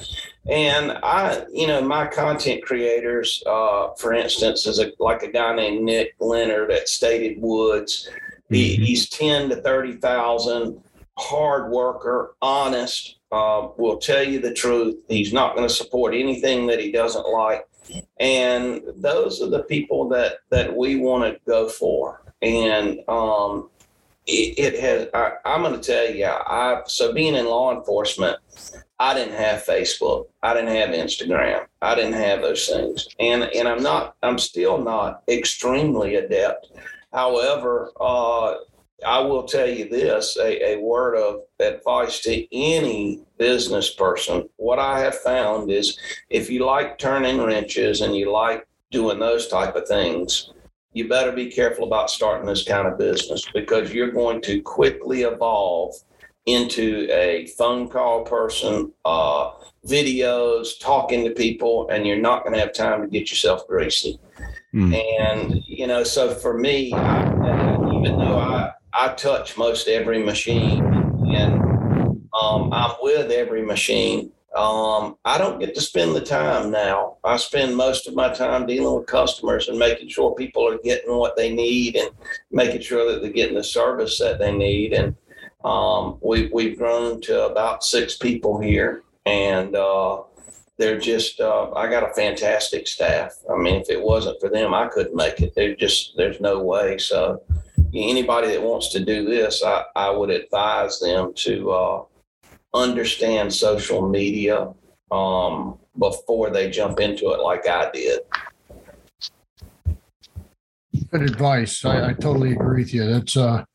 And 0.48 0.92
I, 1.02 1.44
you 1.52 1.66
know, 1.66 1.82
my 1.82 2.06
content 2.06 2.64
creators, 2.64 3.42
uh, 3.48 3.94
for 3.98 4.14
instance, 4.14 4.68
is 4.68 4.78
a, 4.80 4.92
like 5.00 5.24
a 5.24 5.32
guy 5.32 5.56
named 5.56 5.84
Nick 5.84 6.14
Leonard 6.20 6.72
at 6.72 6.88
Stated 6.88 7.42
Woods. 7.42 8.08
He, 8.50 8.76
mm-hmm. 8.76 8.84
He's 8.84 9.10
ten 9.10 9.50
to 9.50 9.56
thirty 9.56 9.94
thousand, 9.94 10.84
hard 11.18 11.72
worker, 11.72 12.36
honest, 12.44 13.18
uh, 13.32 13.70
will 13.78 13.98
tell 13.98 14.24
you 14.24 14.40
the 14.40 14.54
truth. 14.54 14.98
He's 15.10 15.34
not 15.34 15.56
going 15.56 15.68
to 15.68 15.74
support 15.74 16.14
anything 16.14 16.68
that 16.68 16.80
he 16.80 16.92
doesn't 16.92 17.28
like, 17.28 17.68
and 18.20 18.84
those 18.98 19.42
are 19.42 19.50
the 19.50 19.64
people 19.64 20.08
that 20.10 20.42
that 20.52 20.76
we 20.76 20.98
want 20.98 21.24
to 21.24 21.40
go 21.48 21.68
for. 21.68 22.22
And 22.44 23.00
um, 23.08 23.72
it, 24.28 24.58
it 24.58 24.80
has 24.80 25.08
I, 25.14 25.34
am 25.46 25.62
going 25.62 25.80
to 25.80 25.80
tell 25.80 26.14
you 26.14 26.26
i 26.26 26.82
so 26.86 27.14
being 27.14 27.36
in 27.36 27.46
law 27.46 27.76
enforcement 27.76 28.38
I 28.98 29.14
didn't 29.14 29.36
have 29.36 29.66
Facebook. 29.66 30.28
I 30.42 30.54
didn't 30.54 30.74
have 30.76 30.90
Instagram. 30.90 31.66
I 31.82 31.96
didn't 31.96 32.14
have 32.14 32.42
those 32.42 32.68
things. 32.68 33.08
And 33.20 33.44
and 33.44 33.68
I'm 33.68 33.84
not 33.84 34.16
I'm 34.24 34.40
still 34.40 34.78
not 34.78 35.24
extremely 35.28 36.16
adept. 36.16 36.68
However, 37.12 37.92
uh, 38.00 38.56
I 39.06 39.20
will 39.20 39.44
tell 39.44 39.70
you 39.70 39.90
this 39.90 40.38
a, 40.38 40.76
a 40.76 40.80
word 40.80 41.16
of 41.16 41.42
advice 41.60 42.22
to 42.22 42.56
any 42.56 43.22
business 43.38 43.94
person. 43.94 44.50
What 44.56 44.80
I 44.80 45.00
have 45.00 45.16
found 45.16 45.70
is 45.70 45.98
if 46.30 46.50
you 46.50 46.66
like 46.66 46.98
turning 46.98 47.42
wrenches 47.42 48.02
and 48.02 48.16
you 48.16 48.32
like 48.32 48.66
doing 48.92 49.20
those 49.20 49.48
type 49.48 49.76
of 49.76 49.88
things, 49.88 50.52
you 50.96 51.10
better 51.10 51.34
be 51.34 51.52
careful 51.52 51.84
about 51.86 52.10
starting 52.10 52.48
this 52.48 52.64
kind 52.64 52.88
of 52.88 52.98
business 52.98 53.46
because 53.54 53.94
you're 53.94 54.12
going 54.12 54.42
to 54.42 54.62
quickly 54.62 55.24
evolve 55.24 55.94
into 56.46 57.06
a 57.12 57.48
phone 57.58 57.90
call 57.90 58.24
person, 58.24 58.94
uh, 59.04 59.52
videos, 59.86 60.80
talking 60.80 61.26
to 61.26 61.32
people, 61.32 61.90
and 61.90 62.08
you're 62.08 62.16
not 62.16 62.44
going 62.44 62.54
to 62.54 62.60
have 62.60 62.72
time 62.72 63.02
to 63.02 63.08
get 63.10 63.30
yourself 63.30 63.68
greasy. 63.68 64.18
Mm. 64.74 64.96
And, 65.20 65.64
you 65.68 65.86
know, 65.86 66.04
so 66.06 66.34
for 66.34 66.58
me, 66.58 66.94
I, 66.94 67.74
even 67.94 68.18
though 68.18 68.40
I, 68.40 68.72
I 68.94 69.14
touch 69.16 69.58
most 69.58 69.90
every 69.90 70.24
machine 70.24 70.82
and 71.36 71.56
um, 72.42 72.72
I'm 72.72 72.92
with 73.02 73.32
every 73.32 73.66
machine, 73.66 74.32
um, 74.56 75.18
I 75.26 75.38
don't 75.38 75.60
get 75.60 75.76
to 75.76 75.82
spend 75.82 76.16
the 76.16 76.22
time 76.22 76.72
now. 76.72 77.18
I 77.26 77.36
spend 77.38 77.76
most 77.76 78.08
of 78.08 78.16
my 78.16 78.34
time 78.34 78.66
dealing 78.66 78.98
with 78.98 79.06
customers 79.06 79.68
and 79.68 79.78
making 79.78 80.08
sure 80.08 80.34
people 80.34 80.66
are 80.68 80.78
getting 80.78 81.14
what 81.16 81.36
they 81.36 81.54
need 81.54 81.98
and 81.98 82.10
making 82.52 82.82
sure 82.82 83.12
that 83.12 83.22
they're 83.22 83.32
getting 83.32 83.56
the 83.56 83.64
service 83.64 84.18
that 84.20 84.40
they 84.40 84.56
need. 84.56 84.94
And 84.94 85.16
um, 85.66 86.20
we, 86.22 86.50
we've 86.54 86.78
grown 86.78 87.20
to 87.22 87.48
about 87.48 87.84
six 87.84 88.16
people 88.18 88.60
here, 88.62 89.04
and 89.26 89.76
uh, 89.76 90.22
they're 90.78 91.00
just, 91.00 91.42
uh, 91.42 91.74
I 91.74 91.90
got 91.90 92.10
a 92.10 92.14
fantastic 92.14 92.88
staff. 92.88 93.34
I 93.52 93.58
mean, 93.58 93.82
if 93.82 93.90
it 93.90 94.02
wasn't 94.02 94.40
for 94.40 94.48
them, 94.48 94.74
I 94.74 94.88
couldn't 94.88 95.16
make 95.16 95.42
it. 95.42 95.54
They're 95.54 95.76
just, 95.76 96.14
there's 96.16 96.40
no 96.40 96.62
way. 96.62 96.98
So, 96.98 97.42
anybody 97.94 98.50
that 98.50 98.62
wants 98.62 98.90
to 98.90 99.04
do 99.04 99.26
this, 99.26 99.64
I, 99.64 99.84
I 99.96 100.10
would 100.10 100.30
advise 100.30 101.00
them 101.00 101.34
to 101.36 101.72
uh, 101.72 102.04
understand 102.76 103.54
social 103.54 104.08
media 104.08 104.74
um, 105.12 105.78
before 105.98 106.50
they 106.50 106.70
jump 106.70 107.00
into 107.00 107.32
it 107.32 107.40
like 107.40 107.68
I 107.68 107.90
did. 107.92 108.20
Good 111.12 111.22
advice. 111.24 111.84
I, 111.86 112.10
I 112.10 112.14
totally 112.14 112.52
agree 112.52 112.84
with 112.84 112.94
you. 112.94 113.06
That's 113.06 113.38
uh 113.38 113.66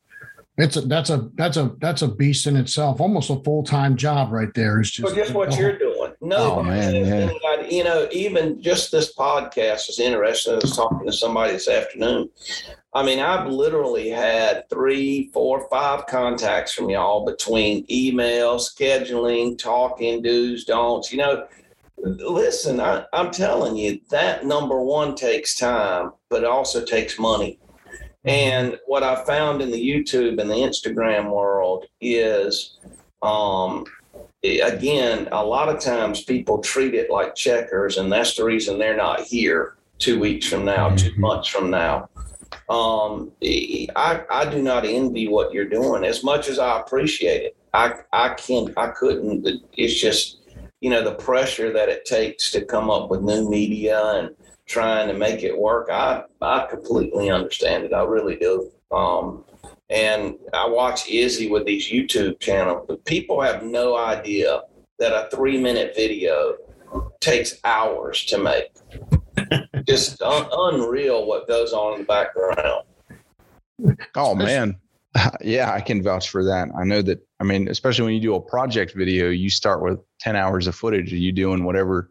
it's 0.57 0.75
a 0.75 0.81
that's 0.81 1.09
a 1.09 1.29
that's 1.35 1.57
a 1.57 1.75
that's 1.79 2.01
a 2.01 2.07
beast 2.07 2.45
in 2.45 2.55
itself. 2.55 2.99
Almost 2.99 3.29
a 3.29 3.37
full 3.43 3.63
time 3.63 3.95
job 3.95 4.31
right 4.31 4.53
there. 4.53 4.79
Is 4.79 4.91
just 4.91 5.05
well, 5.05 5.15
just 5.15 5.33
what 5.33 5.57
you're 5.57 5.77
doing. 5.77 5.90
No, 6.23 6.57
oh, 6.57 6.63
man, 6.63 6.93
yeah. 6.93 7.61
you 7.67 7.83
know, 7.83 8.07
even 8.11 8.61
just 8.61 8.91
this 8.91 9.11
podcast 9.15 9.89
is 9.89 9.99
interesting. 9.99 10.53
I 10.53 10.57
was 10.57 10.75
talking 10.75 11.07
to 11.07 11.11
somebody 11.11 11.53
this 11.53 11.67
afternoon. 11.67 12.29
I 12.93 13.03
mean, 13.03 13.17
I've 13.17 13.47
literally 13.47 14.09
had 14.09 14.69
three, 14.69 15.31
four, 15.33 15.67
five 15.69 16.05
contacts 16.05 16.73
from 16.73 16.91
y'all 16.91 17.25
between 17.25 17.87
email, 17.89 18.57
scheduling, 18.57 19.57
talking, 19.57 20.21
do's, 20.21 20.63
don'ts. 20.63 21.11
You 21.11 21.17
know, 21.17 21.47
listen, 21.97 22.79
I, 22.79 23.03
I'm 23.13 23.31
telling 23.31 23.75
you, 23.75 23.99
that 24.11 24.45
number 24.45 24.79
one 24.79 25.15
takes 25.15 25.57
time, 25.57 26.11
but 26.29 26.43
it 26.43 26.49
also 26.49 26.85
takes 26.85 27.17
money. 27.17 27.57
And 28.25 28.77
what 28.85 29.01
I 29.01 29.25
found 29.25 29.63
in 29.63 29.71
the 29.71 29.83
YouTube 29.83 30.39
and 30.39 30.51
the 30.51 30.55
Instagram 30.55 31.31
world 31.31 31.85
is, 31.99 32.77
um, 33.23 33.85
again, 34.43 35.27
a 35.31 35.45
lot 35.45 35.69
of 35.69 35.79
times 35.79 36.23
people 36.23 36.59
treat 36.59 36.93
it 36.93 37.09
like 37.09 37.35
checkers, 37.35 37.97
and 37.97 38.11
that's 38.11 38.35
the 38.35 38.43
reason 38.43 38.77
they're 38.77 38.97
not 38.97 39.21
here 39.21 39.77
two 39.99 40.19
weeks 40.19 40.47
from 40.47 40.65
now, 40.65 40.89
mm-hmm. 40.89 40.97
two 40.97 41.15
months 41.19 41.47
from 41.47 41.69
now. 41.69 42.09
Um, 42.69 43.31
I, 43.43 44.23
I 44.29 44.49
do 44.49 44.61
not 44.61 44.85
envy 44.85 45.27
what 45.27 45.53
you're 45.53 45.65
doing 45.69 46.03
as 46.03 46.23
much 46.23 46.47
as 46.47 46.59
I 46.59 46.79
appreciate 46.79 47.43
it. 47.43 47.57
I, 47.73 47.93
I 48.11 48.29
can't, 48.33 48.73
I 48.77 48.87
couldn't, 48.87 49.47
it's 49.77 49.99
just, 49.99 50.39
you 50.81 50.89
know, 50.89 51.03
the 51.03 51.15
pressure 51.15 51.71
that 51.71 51.89
it 51.89 52.05
takes 52.05 52.51
to 52.51 52.65
come 52.65 52.89
up 52.89 53.09
with 53.09 53.21
new 53.21 53.49
media 53.49 54.03
and 54.15 54.35
trying 54.65 55.07
to 55.07 55.13
make 55.13 55.43
it 55.43 55.57
work. 55.57 55.89
I 55.91 56.23
I 56.41 56.65
completely 56.69 57.29
understand 57.29 57.83
it. 57.83 57.93
I 57.93 58.03
really 58.03 58.37
do. 58.37 58.71
Um, 58.91 59.43
and 59.91 60.35
I 60.53 60.67
watch 60.67 61.09
Izzy 61.09 61.49
with 61.49 61.65
these 61.65 61.91
YouTube 61.91 62.39
channels. 62.39 62.85
But 62.87 63.03
people 63.05 63.41
have 63.41 63.63
no 63.63 63.97
idea 63.97 64.61
that 64.99 65.11
a 65.13 65.29
three 65.35 65.57
minute 65.57 65.93
video 65.95 66.55
takes 67.19 67.59
hours 67.63 68.23
to 68.25 68.37
make. 68.37 68.71
Just 69.87 70.21
un- 70.21 70.47
unreal 70.51 71.25
what 71.25 71.47
goes 71.47 71.73
on 71.73 71.93
in 71.93 71.99
the 71.99 72.05
background. 72.05 72.83
Oh 74.15 74.35
man. 74.35 74.77
Yeah, 75.41 75.73
I 75.73 75.81
can 75.81 76.01
vouch 76.01 76.29
for 76.29 76.41
that. 76.45 76.69
I 76.79 76.85
know 76.85 77.01
that 77.01 77.19
I 77.41 77.43
mean, 77.43 77.67
especially 77.67 78.05
when 78.05 78.13
you 78.13 78.21
do 78.21 78.35
a 78.35 78.39
project 78.39 78.93
video, 78.95 79.27
you 79.27 79.49
start 79.49 79.83
with 79.83 79.99
10 80.21 80.37
hours 80.37 80.67
of 80.67 80.75
footage 80.75 81.11
of 81.11 81.19
you 81.19 81.33
doing 81.33 81.65
whatever 81.65 82.09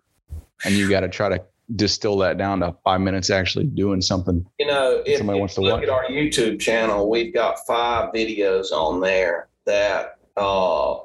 and 0.66 0.74
you 0.74 0.90
got 0.90 1.00
to 1.00 1.08
try 1.08 1.30
to 1.30 1.42
distill 1.76 2.16
that 2.18 2.38
down 2.38 2.60
to 2.60 2.74
five 2.84 3.00
minutes 3.00 3.30
actually 3.30 3.66
doing 3.66 4.00
something. 4.00 4.44
You 4.58 4.66
know, 4.66 5.02
if, 5.06 5.18
somebody 5.18 5.38
if 5.38 5.40
wants 5.40 5.54
to 5.54 5.60
look 5.60 5.80
watch. 5.80 5.84
at 5.84 5.90
our 5.90 6.06
YouTube 6.06 6.60
channel, 6.60 7.08
we've 7.08 7.32
got 7.32 7.66
five 7.66 8.12
videos 8.12 8.72
on 8.72 9.00
there 9.00 9.48
that 9.66 10.18
uh, 10.36 10.96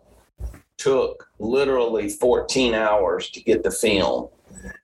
took 0.77 1.29
literally 1.39 2.09
14 2.09 2.73
hours 2.73 3.29
to 3.31 3.41
get 3.41 3.63
the 3.63 3.71
film. 3.71 4.29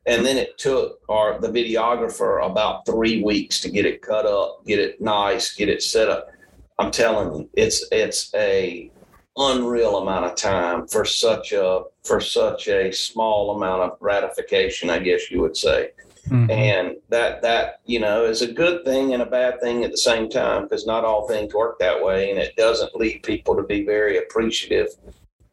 And 0.06 0.26
then 0.26 0.38
it 0.38 0.58
took 0.58 1.00
our 1.10 1.39
the 1.39 1.48
videographer 1.48 2.46
about 2.46 2.86
three 2.86 3.24
weeks 3.24 3.60
to 3.62 3.70
get 3.70 3.86
it 3.86 4.02
cut 4.02 4.26
up, 4.26 4.65
get 4.65 4.80
it 4.80 5.02
nice, 5.02 5.54
get 5.56 5.70
it 5.70 5.82
set 5.82 6.10
up. 6.10 6.30
I'm 6.78 6.91
telling 6.91 7.36
you, 7.36 7.50
it's 7.54 7.86
it's 7.91 8.34
a 8.36 8.91
unreal 9.38 9.98
amount 9.98 10.26
of 10.26 10.36
time 10.36 10.88
for 10.88 11.06
such 11.06 11.54
a 11.54 11.84
for 12.04 12.20
such 12.20 12.67
a 12.67 12.91
small 12.91 13.56
amount 13.56 13.82
of 13.82 14.00
gratification, 14.00 14.89
I 14.89 15.00
guess 15.00 15.32
you 15.32 15.41
would 15.41 15.56
say. 15.56 15.91
Mm-hmm. 16.28 16.52
And 16.52 16.96
that 17.10 17.41
that 17.41 17.82
you 17.86 18.00
know 18.00 18.26
is 18.26 18.41
a 18.41 18.52
good 18.52 18.86
thing 18.86 19.13
and 19.13 19.24
a 19.24 19.26
bad 19.26 19.60
thing 19.60 19.84
at 19.84 19.91
the 19.91 19.98
same 19.98 20.30
time 20.30 20.63
because 20.63 20.86
not 20.86 21.04
all 21.04 21.28
things 21.28 21.54
work 21.54 21.80
that 21.80 22.04
way, 22.04 22.30
and 22.30 22.39
it 22.39 22.56
doesn't 22.56 22.96
lead 22.96 23.24
people 23.24 23.56
to 23.56 23.63
be 23.63 23.86
very 23.86 24.17
appreciative 24.17 24.89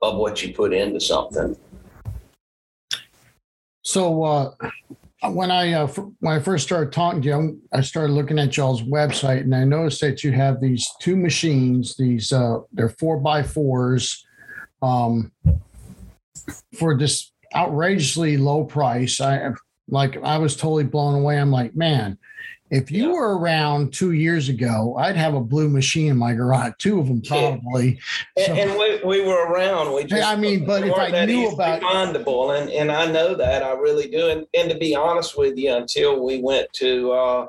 of 0.02 0.16
what 0.16 0.42
you 0.42 0.52
put 0.52 0.72
into 0.72 1.00
something. 1.00 1.56
So 3.82 4.22
uh, 4.22 4.52
when 5.22 5.50
I 5.50 5.72
uh, 5.72 5.86
when 5.86 6.34
I 6.34 6.38
first 6.38 6.64
started 6.64 6.92
talking 6.92 7.22
to 7.22 7.28
you, 7.28 7.60
I 7.72 7.80
started 7.80 8.12
looking 8.12 8.38
at 8.38 8.56
y'all's 8.56 8.82
website, 8.82 9.40
and 9.40 9.54
I 9.54 9.64
noticed 9.64 10.00
that 10.00 10.22
you 10.22 10.32
have 10.32 10.60
these 10.60 10.88
two 11.00 11.16
machines. 11.16 11.96
These 11.96 12.32
uh, 12.32 12.60
they're 12.72 12.88
four 12.88 13.18
by 13.18 13.42
fours, 13.42 14.24
um, 14.80 15.32
for 16.78 16.96
this 16.96 17.32
outrageously 17.54 18.36
low 18.36 18.64
price. 18.64 19.20
I 19.20 19.50
like 19.88 20.16
I 20.22 20.38
was 20.38 20.56
totally 20.56 20.84
blown 20.84 21.20
away. 21.20 21.38
I'm 21.38 21.50
like, 21.50 21.74
man, 21.74 22.16
if 22.70 22.90
you 22.90 23.06
yeah. 23.06 23.12
were 23.12 23.38
around 23.38 23.92
two 23.92 24.12
years 24.12 24.48
ago, 24.48 24.96
I'd 24.98 25.16
have 25.16 25.34
a 25.34 25.40
blue 25.40 25.68
machine 25.68 26.08
in 26.08 26.16
my 26.16 26.34
garage, 26.34 26.72
two 26.78 27.00
of 27.00 27.08
them 27.08 27.22
probably. 27.22 27.98
And, 28.36 28.46
so, 28.46 28.54
and 28.54 28.78
we, 28.78 29.00
we 29.04 29.26
were 29.26 29.46
around. 29.46 29.94
We 29.94 30.04
just, 30.04 30.26
I 30.26 30.36
mean, 30.36 30.66
but 30.66 30.84
if 30.84 30.96
I 30.96 31.24
knew 31.24 31.48
about 31.50 31.80
findable, 31.80 32.60
and 32.60 32.70
and 32.70 32.90
I 32.92 33.10
know 33.10 33.34
that 33.34 33.62
I 33.62 33.72
really 33.72 34.08
do. 34.08 34.28
And 34.28 34.46
and 34.54 34.70
to 34.70 34.76
be 34.76 34.94
honest 34.94 35.38
with 35.38 35.56
you, 35.56 35.74
until 35.74 36.22
we 36.24 36.40
went 36.42 36.72
to 36.74 37.12
uh, 37.12 37.46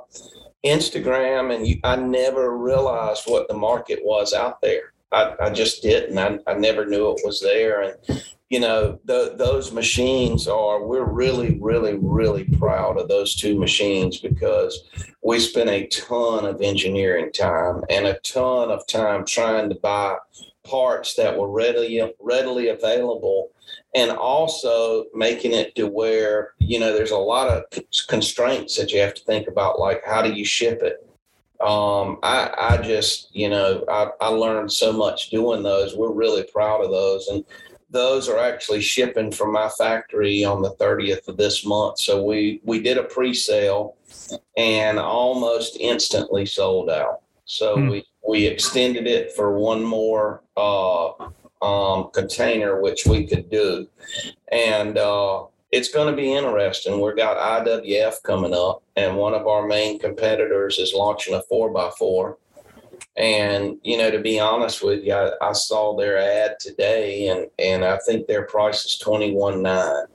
Instagram, 0.65 1.53
and 1.53 1.67
you, 1.67 1.79
I 1.83 1.95
never 1.95 2.57
realized 2.57 3.23
what 3.25 3.47
the 3.47 3.55
market 3.55 3.99
was 4.03 4.33
out 4.33 4.61
there. 4.61 4.93
I, 5.11 5.35
I 5.41 5.49
just 5.49 5.81
didn't. 5.81 6.17
I, 6.17 6.39
I 6.47 6.53
never 6.53 6.85
knew 6.85 7.11
it 7.11 7.21
was 7.25 7.41
there. 7.41 7.81
And 7.81 8.23
you 8.49 8.59
know, 8.59 8.99
the, 9.05 9.35
those 9.37 9.71
machines 9.71 10.47
are, 10.47 10.83
we're 10.83 11.09
really, 11.09 11.59
really, 11.61 11.95
really 12.01 12.45
proud 12.57 12.99
of 12.99 13.07
those 13.07 13.35
two 13.35 13.57
machines 13.57 14.19
because 14.19 14.89
we 15.23 15.39
spent 15.39 15.69
a 15.69 15.85
ton 15.87 16.45
of 16.45 16.61
engineering 16.61 17.31
time 17.31 17.83
and 17.89 18.07
a 18.07 18.19
ton 18.19 18.71
of 18.71 18.85
time 18.87 19.23
trying 19.25 19.69
to 19.69 19.75
buy 19.75 20.17
parts 20.63 21.13
that 21.15 21.37
were 21.37 21.49
readily, 21.49 22.01
readily 22.19 22.69
available 22.69 23.51
and 23.95 24.11
also 24.11 25.05
making 25.13 25.51
it 25.51 25.75
to 25.75 25.85
where, 25.87 26.53
you 26.57 26.79
know, 26.79 26.91
there's 26.91 27.11
a 27.11 27.17
lot 27.17 27.49
of 27.49 27.63
constraints 28.07 28.75
that 28.77 28.91
you 28.91 28.99
have 28.99 29.13
to 29.13 29.23
think 29.25 29.47
about, 29.47 29.79
like 29.79 30.01
how 30.05 30.23
do 30.23 30.33
you 30.33 30.45
ship 30.45 30.81
it? 30.81 31.05
um, 31.61 32.19
I, 32.23 32.51
I 32.57 32.77
just, 32.77 33.35
you 33.35 33.49
know, 33.49 33.83
I, 33.89 34.07
I 34.21 34.27
learned 34.29 34.71
so 34.71 34.93
much 34.93 35.29
doing 35.29 35.61
those. 35.61 35.95
We're 35.95 36.13
really 36.13 36.43
proud 36.43 36.83
of 36.83 36.91
those. 36.91 37.27
And 37.27 37.43
those 37.89 38.29
are 38.29 38.37
actually 38.37 38.81
shipping 38.81 39.31
from 39.31 39.51
my 39.51 39.69
factory 39.69 40.43
on 40.43 40.61
the 40.61 40.75
30th 40.75 41.27
of 41.27 41.37
this 41.37 41.65
month. 41.65 41.99
So 41.99 42.23
we 42.23 42.61
we 42.63 42.81
did 42.81 42.97
a 42.97 43.03
pre-sale 43.03 43.95
and 44.57 44.99
almost 44.99 45.77
instantly 45.79 46.45
sold 46.45 46.89
out. 46.89 47.21
So 47.45 47.75
hmm. 47.75 47.89
we 47.89 48.05
we 48.27 48.45
extended 48.45 49.07
it 49.07 49.33
for 49.33 49.57
one 49.57 49.83
more 49.83 50.43
uh, 50.55 51.09
um, 51.61 52.09
container, 52.13 52.81
which 52.81 53.05
we 53.05 53.25
could 53.25 53.49
do. 53.49 53.87
And 54.51 54.97
uh, 54.97 55.45
it's 55.71 55.91
going 55.91 56.09
to 56.09 56.15
be 56.15 56.33
interesting. 56.33 57.01
We've 57.01 57.17
got 57.17 57.65
IWF 57.65 58.23
coming 58.23 58.53
up, 58.53 58.83
and 58.95 59.17
one 59.17 59.33
of 59.33 59.47
our 59.47 59.67
main 59.67 59.99
competitors 59.99 60.79
is 60.79 60.93
launching 60.93 61.33
a 61.33 61.41
four 61.43 61.71
by 61.71 61.89
four. 61.97 62.37
And 63.19 63.77
you 63.83 63.97
know, 63.97 64.09
to 64.09 64.19
be 64.19 64.39
honest 64.39 64.81
with 64.81 65.03
you, 65.03 65.13
I, 65.13 65.31
I 65.41 65.51
saw 65.51 65.95
their 65.95 66.17
ad 66.17 66.55
today, 66.59 67.27
and 67.27 67.47
and 67.59 67.83
I 67.83 67.99
think 68.07 68.25
their 68.25 68.45
price 68.45 68.85
is 68.85 68.97
twenty 68.97 69.33
one 69.33 69.61
nine. 69.61 70.05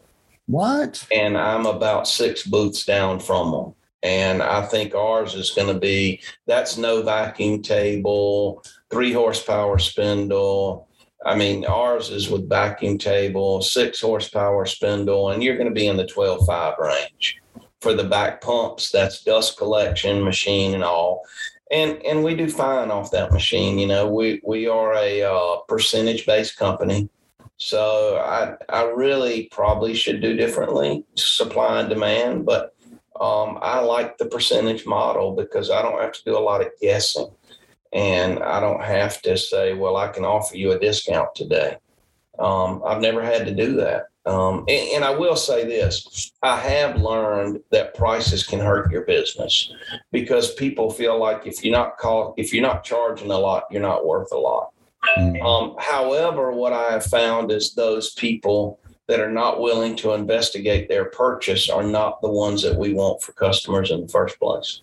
What? 0.46 1.06
And 1.14 1.36
I'm 1.36 1.66
about 1.66 2.08
six 2.08 2.46
booths 2.46 2.84
down 2.84 3.20
from 3.20 3.50
them. 3.50 3.74
And 4.02 4.42
I 4.42 4.62
think 4.66 4.94
ours 4.94 5.34
is 5.34 5.50
going 5.50 5.72
to 5.72 5.80
be 5.80 6.22
that's 6.46 6.76
no 6.76 7.02
vacuum 7.02 7.62
table, 7.62 8.62
three 8.90 9.12
horsepower 9.12 9.78
spindle. 9.78 10.88
I 11.26 11.34
mean, 11.34 11.64
ours 11.64 12.10
is 12.10 12.28
with 12.28 12.48
vacuum 12.48 12.98
table, 12.98 13.62
six 13.62 14.00
horsepower 14.00 14.66
spindle, 14.66 15.30
and 15.30 15.42
you're 15.42 15.56
going 15.56 15.68
to 15.68 15.74
be 15.74 15.86
in 15.86 15.96
the 15.96 16.04
12.5 16.04 16.78
range. 16.78 17.40
For 17.80 17.94
the 17.94 18.04
back 18.04 18.42
pumps, 18.42 18.90
that's 18.90 19.24
dust 19.24 19.56
collection 19.56 20.22
machine 20.22 20.74
and 20.74 20.84
all. 20.84 21.22
And 21.70 22.03
and 22.05 22.22
we 22.22 22.35
do 22.35 22.48
fine 22.48 22.90
off 22.90 23.11
that 23.12 23.33
machine. 23.33 23.79
You 23.79 23.87
know, 23.87 24.09
we 24.09 24.40
we 24.44 24.68
are 24.68 24.94
a 24.94 25.22
uh, 25.22 25.57
percentage 25.66 26.27
based 26.27 26.57
company. 26.57 27.09
So 27.57 28.18
I 28.18 28.57
I 28.68 28.85
really 28.85 29.48
probably 29.50 29.94
should 29.94 30.20
do 30.20 30.37
differently, 30.37 31.05
supply 31.14 31.81
and 31.81 31.88
demand, 31.88 32.44
but 32.44 32.74
um, 33.20 33.59
I 33.62 33.81
like 33.81 34.18
the 34.18 34.27
percentage 34.27 34.87
model 34.87 35.35
because 35.35 35.70
I 35.70 35.83
don't 35.83 36.00
have 36.00 36.12
to 36.12 36.24
do 36.24 36.37
a 36.37 36.40
lot 36.40 36.61
of 36.61 36.72
guessing. 36.81 37.29
And 37.92 38.40
I 38.40 38.59
don't 38.59 38.83
have 38.83 39.22
to 39.22 39.37
say, 39.38 39.72
well, 39.74 39.96
I 39.96 40.09
can 40.09 40.24
offer 40.24 40.57
you 40.57 40.72
a 40.72 40.79
discount 40.79 41.35
today. 41.35 41.77
Um, 42.40 42.83
I've 42.85 43.00
never 43.00 43.22
had 43.22 43.46
to 43.46 43.55
do 43.55 43.77
that. 43.77 44.09
Um, 44.26 44.64
and, 44.68 44.88
and, 44.94 45.04
I 45.04 45.10
will 45.10 45.37
say 45.37 45.66
this 45.66 46.32
I 46.42 46.56
have 46.58 46.96
learned 46.96 47.60
that 47.70 47.94
prices 47.94 48.46
can 48.46 48.58
hurt 48.58 48.90
your 48.90 49.02
business 49.02 49.70
because 50.12 50.54
people 50.54 50.90
feel 50.90 51.18
like 51.18 51.46
if 51.46 51.62
you're 51.62 51.76
not 51.76 51.98
call, 51.98 52.32
if 52.38 52.52
you're 52.52 52.62
not 52.62 52.84
charging 52.84 53.30
a 53.30 53.38
lot, 53.38 53.64
you're 53.70 53.82
not 53.82 54.06
worth 54.06 54.32
a 54.32 54.38
lot. 54.38 54.70
Mm-hmm. 55.18 55.44
Um, 55.44 55.76
however, 55.78 56.52
what 56.52 56.72
I 56.72 56.92
have 56.92 57.04
found 57.04 57.52
is 57.52 57.74
those 57.74 58.14
people 58.14 58.80
that 59.08 59.20
are 59.20 59.30
not 59.30 59.60
willing 59.60 59.96
to 59.96 60.12
investigate 60.12 60.88
their 60.88 61.06
purchase 61.06 61.68
are 61.68 61.82
not 61.82 62.22
the 62.22 62.30
ones 62.30 62.62
that 62.62 62.78
we 62.78 62.94
want 62.94 63.22
for 63.22 63.32
customers 63.32 63.90
in 63.90 64.00
the 64.00 64.08
first 64.08 64.38
place. 64.38 64.80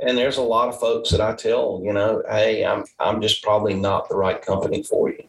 And 0.00 0.16
there's 0.16 0.38
a 0.38 0.42
lot 0.42 0.68
of 0.68 0.80
folks 0.80 1.10
that 1.10 1.20
I 1.20 1.34
tell, 1.34 1.80
you 1.84 1.92
know, 1.92 2.22
hey, 2.28 2.64
I'm 2.64 2.84
I'm 2.98 3.20
just 3.20 3.42
probably 3.42 3.74
not 3.74 4.08
the 4.08 4.16
right 4.16 4.40
company 4.40 4.82
for 4.82 5.10
you. 5.10 5.22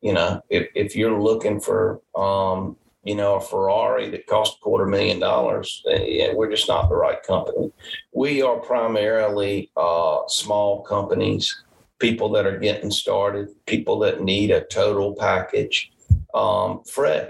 You 0.00 0.14
know, 0.14 0.42
if, 0.48 0.68
if 0.74 0.96
you're 0.96 1.20
looking 1.20 1.60
for 1.60 2.00
um, 2.14 2.76
you 3.04 3.14
know, 3.14 3.36
a 3.36 3.40
Ferrari 3.40 4.10
that 4.10 4.26
cost 4.26 4.58
a 4.58 4.60
quarter 4.60 4.86
million 4.86 5.18
dollars, 5.18 5.82
yeah, 5.86 6.32
we're 6.34 6.50
just 6.50 6.68
not 6.68 6.88
the 6.88 6.96
right 6.96 7.22
company. 7.22 7.72
We 8.12 8.42
are 8.42 8.58
primarily 8.58 9.70
uh, 9.76 10.20
small 10.28 10.82
companies, 10.82 11.64
people 11.98 12.28
that 12.30 12.46
are 12.46 12.58
getting 12.58 12.90
started, 12.90 13.48
people 13.66 13.98
that 14.00 14.22
need 14.22 14.50
a 14.50 14.64
total 14.64 15.14
package 15.14 15.90
um. 16.34 16.82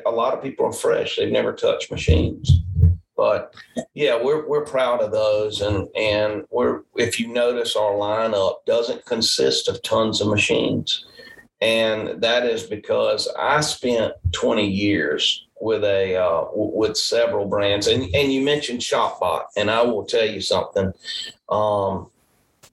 A 0.06 0.10
lot 0.10 0.34
of 0.34 0.42
people 0.42 0.66
are 0.66 0.72
fresh; 0.72 1.16
they've 1.16 1.30
never 1.30 1.52
touched 1.52 1.90
machines. 1.90 2.60
But 3.16 3.54
yeah, 3.94 4.20
we're 4.22 4.46
we're 4.48 4.64
proud 4.64 5.00
of 5.00 5.12
those, 5.12 5.60
and 5.60 5.88
and 5.96 6.44
we're 6.50 6.82
if 6.96 7.18
you 7.18 7.28
notice 7.28 7.76
our 7.76 7.92
lineup 7.92 8.64
doesn't 8.66 9.04
consist 9.06 9.68
of 9.68 9.82
tons 9.82 10.20
of 10.20 10.28
machines, 10.28 11.04
and 11.60 12.20
that 12.22 12.46
is 12.46 12.64
because 12.64 13.28
I 13.38 13.60
spent 13.60 14.12
20 14.32 14.66
years 14.66 15.47
with 15.60 15.84
a 15.84 16.16
uh, 16.16 16.46
with 16.52 16.96
several 16.96 17.46
brands, 17.46 17.86
and 17.86 18.04
and 18.14 18.32
you 18.32 18.42
mentioned 18.42 18.80
ShopBot, 18.80 19.44
and 19.56 19.70
I 19.70 19.82
will 19.82 20.04
tell 20.04 20.26
you 20.26 20.40
something. 20.40 20.92
Um, 21.48 22.10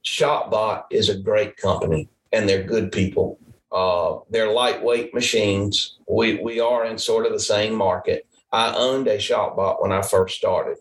ShopBot 0.04 0.86
is 0.92 1.10
a 1.10 1.18
great 1.18 1.58
company, 1.58 2.08
and 2.32 2.48
they're 2.48 2.64
good 2.64 2.92
people. 2.92 3.40
Uh, 3.72 4.20
they're 4.30 4.52
lightweight 4.52 5.14
machines. 5.14 5.98
We 6.08 6.36
we 6.36 6.60
are 6.60 6.86
in 6.86 6.98
sort 6.98 7.26
of 7.26 7.32
the 7.32 7.40
same 7.40 7.74
market. 7.74 8.26
I 8.52 8.74
owned 8.74 9.08
a 9.08 9.18
ShopBot 9.18 9.82
when 9.82 9.92
I 9.92 10.02
first 10.02 10.38
started, 10.38 10.78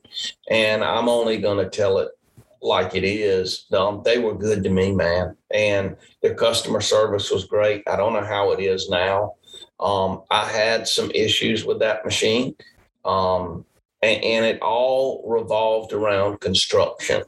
and 0.50 0.84
I'm 0.84 1.08
only 1.08 1.38
going 1.38 1.58
to 1.58 1.70
tell 1.70 1.98
it 1.98 2.10
like 2.60 2.94
it 2.94 3.04
is. 3.04 3.66
Um, 3.72 4.02
they 4.04 4.18
were 4.18 4.34
good 4.34 4.62
to 4.64 4.70
me, 4.70 4.92
man, 4.92 5.36
and 5.52 5.96
their 6.22 6.34
customer 6.34 6.80
service 6.80 7.30
was 7.30 7.46
great. 7.46 7.82
I 7.86 7.96
don't 7.96 8.12
know 8.12 8.24
how 8.24 8.52
it 8.52 8.60
is 8.60 8.88
now. 8.88 9.34
Um, 9.80 10.22
I 10.30 10.46
had 10.46 10.86
some 10.88 11.10
issues 11.10 11.64
with 11.64 11.80
that 11.80 12.04
machine, 12.04 12.54
um, 13.04 13.64
and, 14.02 14.22
and 14.22 14.46
it 14.46 14.62
all 14.62 15.24
revolved 15.26 15.92
around 15.92 16.40
construction. 16.40 17.22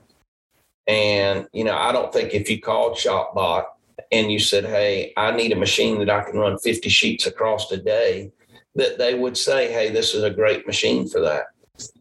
And 0.87 1.49
you 1.53 1.65
know, 1.65 1.77
I 1.77 1.93
don't 1.93 2.13
think 2.13 2.33
if 2.35 2.49
you 2.49 2.61
called 2.61 2.97
ShopBot 2.97 3.65
and 4.13 4.31
you 4.31 4.39
said, 4.39 4.65
Hey, 4.65 5.13
I 5.17 5.33
need 5.33 5.53
a 5.53 5.57
machine 5.57 5.99
that 5.99 6.11
I 6.11 6.23
can 6.23 6.39
run 6.39 6.59
50 6.59 6.89
sheets 6.89 7.27
across 7.27 7.71
a 7.73 7.77
day, 7.77 8.31
that 8.75 8.99
they 8.99 9.15
would 9.15 9.37
say, 9.37 9.73
Hey, 9.73 9.91
this 9.91 10.15
is 10.15 10.23
a 10.23 10.31
great 10.31 10.67
machine 10.67 11.09
for 11.09 11.21
that. 11.21 11.47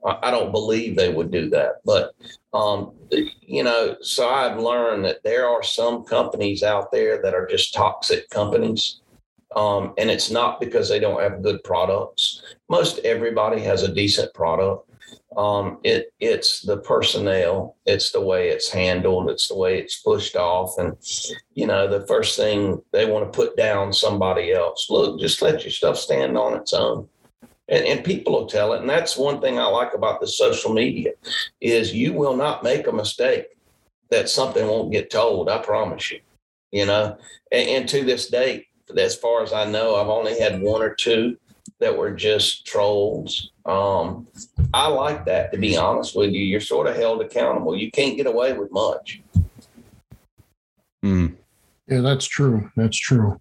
I 0.05 0.31
don't 0.31 0.51
believe 0.51 0.95
they 0.95 1.13
would 1.13 1.31
do 1.31 1.49
that. 1.49 1.81
But, 1.84 2.13
um, 2.53 2.93
you 3.41 3.63
know, 3.63 3.97
so 4.01 4.29
I've 4.29 4.58
learned 4.58 5.03
that 5.05 5.23
there 5.23 5.47
are 5.47 5.63
some 5.63 6.03
companies 6.03 6.63
out 6.63 6.91
there 6.91 7.21
that 7.21 7.34
are 7.34 7.45
just 7.45 7.73
toxic 7.73 8.29
companies. 8.29 9.01
Um, 9.56 9.94
and 9.98 10.10
it's 10.10 10.30
not 10.30 10.60
because 10.60 10.89
they 10.89 11.00
don't 11.00 11.22
have 11.22 11.41
good 11.41 11.63
products. 11.63 12.41
Most 12.70 13.00
everybody 13.00 13.62
has 13.62 13.84
a 13.84 13.94
decent 13.94 14.34
product. 14.34 14.89
Um, 15.38 15.80
it 15.84 16.13
it's 16.20 16.62
the 16.62 16.78
personnel, 16.78 17.76
it's 17.86 18.12
the 18.12 18.22
way 18.22 18.50
it's 18.50 18.70
handled, 18.70 19.30
it's 19.30 19.50
the 19.50 19.56
way 19.56 19.80
it's 19.80 20.02
pushed 20.02 20.38
off, 20.38 20.78
and 20.78 20.96
you 21.54 21.68
know 21.68 21.88
the 21.88 22.08
first 22.08 22.38
thing 22.38 22.82
they 22.91 23.06
want 23.06 23.32
to 23.32 23.38
put 23.38 23.58
down 23.58 23.91
somebody 23.91 24.54
else. 24.54 24.88
Look, 24.89 25.20
just 25.20 25.41
let 25.41 25.63
your 25.63 25.72
stuff 25.72 25.98
stand 25.98 26.38
on 26.38 26.56
its 26.58 26.74
own, 26.74 27.10
and, 27.68 27.86
and 27.86 28.06
people 28.06 28.34
will 28.34 28.46
tell 28.46 28.74
it. 28.74 28.82
And 28.82 28.89
that's 28.89 29.18
one 29.18 29.41
thing 29.41 29.60
I 29.60 29.65
like 29.65 29.94
about 29.94 30.22
the 30.22 30.28
social 30.28 30.74
media 30.74 31.12
is 31.60 31.94
you 31.94 32.13
will 32.13 32.38
not 32.38 32.63
make 32.63 32.88
a 32.88 32.94
mistake 32.94 33.48
that 34.12 34.30
something 34.30 34.65
won't 34.65 34.91
get 34.91 35.10
told. 35.10 35.50
I 35.50 35.58
promise 35.58 36.12
you. 36.12 36.22
You 36.72 36.86
know, 36.86 37.18
and, 37.52 37.70
and 37.70 37.89
to 37.89 38.04
this 38.04 38.28
date, 38.30 38.68
as 38.98 39.15
far 39.15 39.43
as 39.43 39.54
I 39.54 39.65
know, 39.65 39.95
I've 39.95 40.10
only 40.10 40.39
had 40.39 40.62
one 40.62 40.82
or 40.82 40.93
two 40.93 41.38
that 41.80 41.95
were 41.95 42.12
just 42.12 42.65
trolls. 42.65 43.52
Um, 43.65 44.28
I 44.74 44.88
like 44.88 45.26
that, 45.26 45.52
to 45.52 45.58
be 45.58 45.76
honest 45.76 46.15
with 46.15 46.32
you. 46.32 46.43
You're 46.43 46.62
sort 46.62 46.88
of 46.88 46.95
held 46.95 47.21
accountable. 47.21 47.76
You 47.76 47.91
can't 47.91 48.15
get 48.15 48.28
away 48.28 48.54
with 48.54 48.71
much. 48.71 49.21
Mm. 51.04 51.36
Yeah, 51.88 52.02
that's 52.02 52.26
true. 52.26 52.71
That's 52.76 52.98
true. 52.98 53.39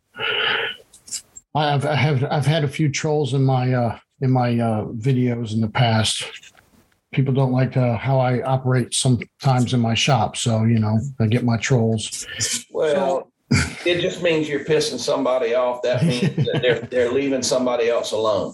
I've 1.54 1.86
I 1.86 1.94
have 1.94 2.24
I've 2.24 2.46
had 2.46 2.64
a 2.64 2.68
few 2.68 2.90
trolls 2.90 3.32
in 3.32 3.44
my 3.44 3.72
uh, 3.72 3.98
in 4.20 4.30
my 4.30 4.58
uh, 4.58 4.84
videos 4.86 5.52
in 5.54 5.60
the 5.60 5.68
past. 5.68 6.24
People 7.12 7.32
don't 7.32 7.52
like 7.52 7.76
uh, 7.76 7.96
how 7.96 8.18
I 8.18 8.42
operate 8.42 8.92
sometimes 8.92 9.72
in 9.72 9.80
my 9.80 9.94
shop, 9.94 10.36
so 10.36 10.64
you 10.64 10.80
know 10.80 10.98
I 11.20 11.26
get 11.26 11.44
my 11.44 11.56
trolls. 11.56 12.26
Well, 12.70 13.30
it 13.50 14.00
just 14.00 14.22
means 14.22 14.48
you're 14.48 14.64
pissing 14.64 14.98
somebody 14.98 15.54
off. 15.54 15.82
That 15.82 16.02
means 16.02 16.34
that 16.46 16.60
they're 16.62 16.80
they're 16.80 17.12
leaving 17.12 17.42
somebody 17.42 17.88
else 17.88 18.12
alone. 18.12 18.52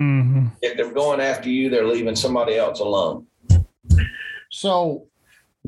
Mm-hmm. 0.00 0.46
If 0.62 0.76
they're 0.76 0.92
going 0.92 1.20
after 1.20 1.48
you, 1.48 1.70
they're 1.70 1.86
leaving 1.86 2.16
somebody 2.16 2.56
else 2.56 2.80
alone. 2.80 3.26
So 4.50 5.06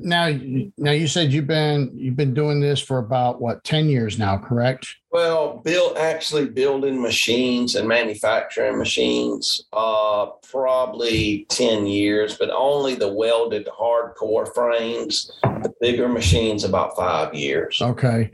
now, 0.02 0.28
now 0.76 0.90
you 0.90 1.06
said 1.06 1.32
you've 1.32 1.46
been 1.46 1.90
you've 1.94 2.16
been 2.16 2.34
doing 2.34 2.61
this 2.61 2.80
for 2.80 2.98
about 2.98 3.40
what 3.40 3.62
ten 3.64 3.88
years 3.88 4.18
now, 4.18 4.37
correct? 4.37 4.87
Well, 5.11 5.58
build 5.64 5.96
actually 5.96 6.46
building 6.46 7.00
machines 7.00 7.74
and 7.74 7.88
manufacturing 7.88 8.78
machines, 8.78 9.66
uh, 9.72 10.26
probably 10.50 11.46
ten 11.48 11.87
years, 11.87 12.37
but 12.37 12.50
only 12.50 12.94
the 12.94 13.12
welded 13.12 13.68
hardcore 13.68 14.52
frames. 14.54 15.30
The 15.42 15.72
bigger 15.80 16.08
machines, 16.08 16.64
about 16.64 16.96
five 16.96 17.34
years. 17.34 17.80
Okay, 17.80 18.30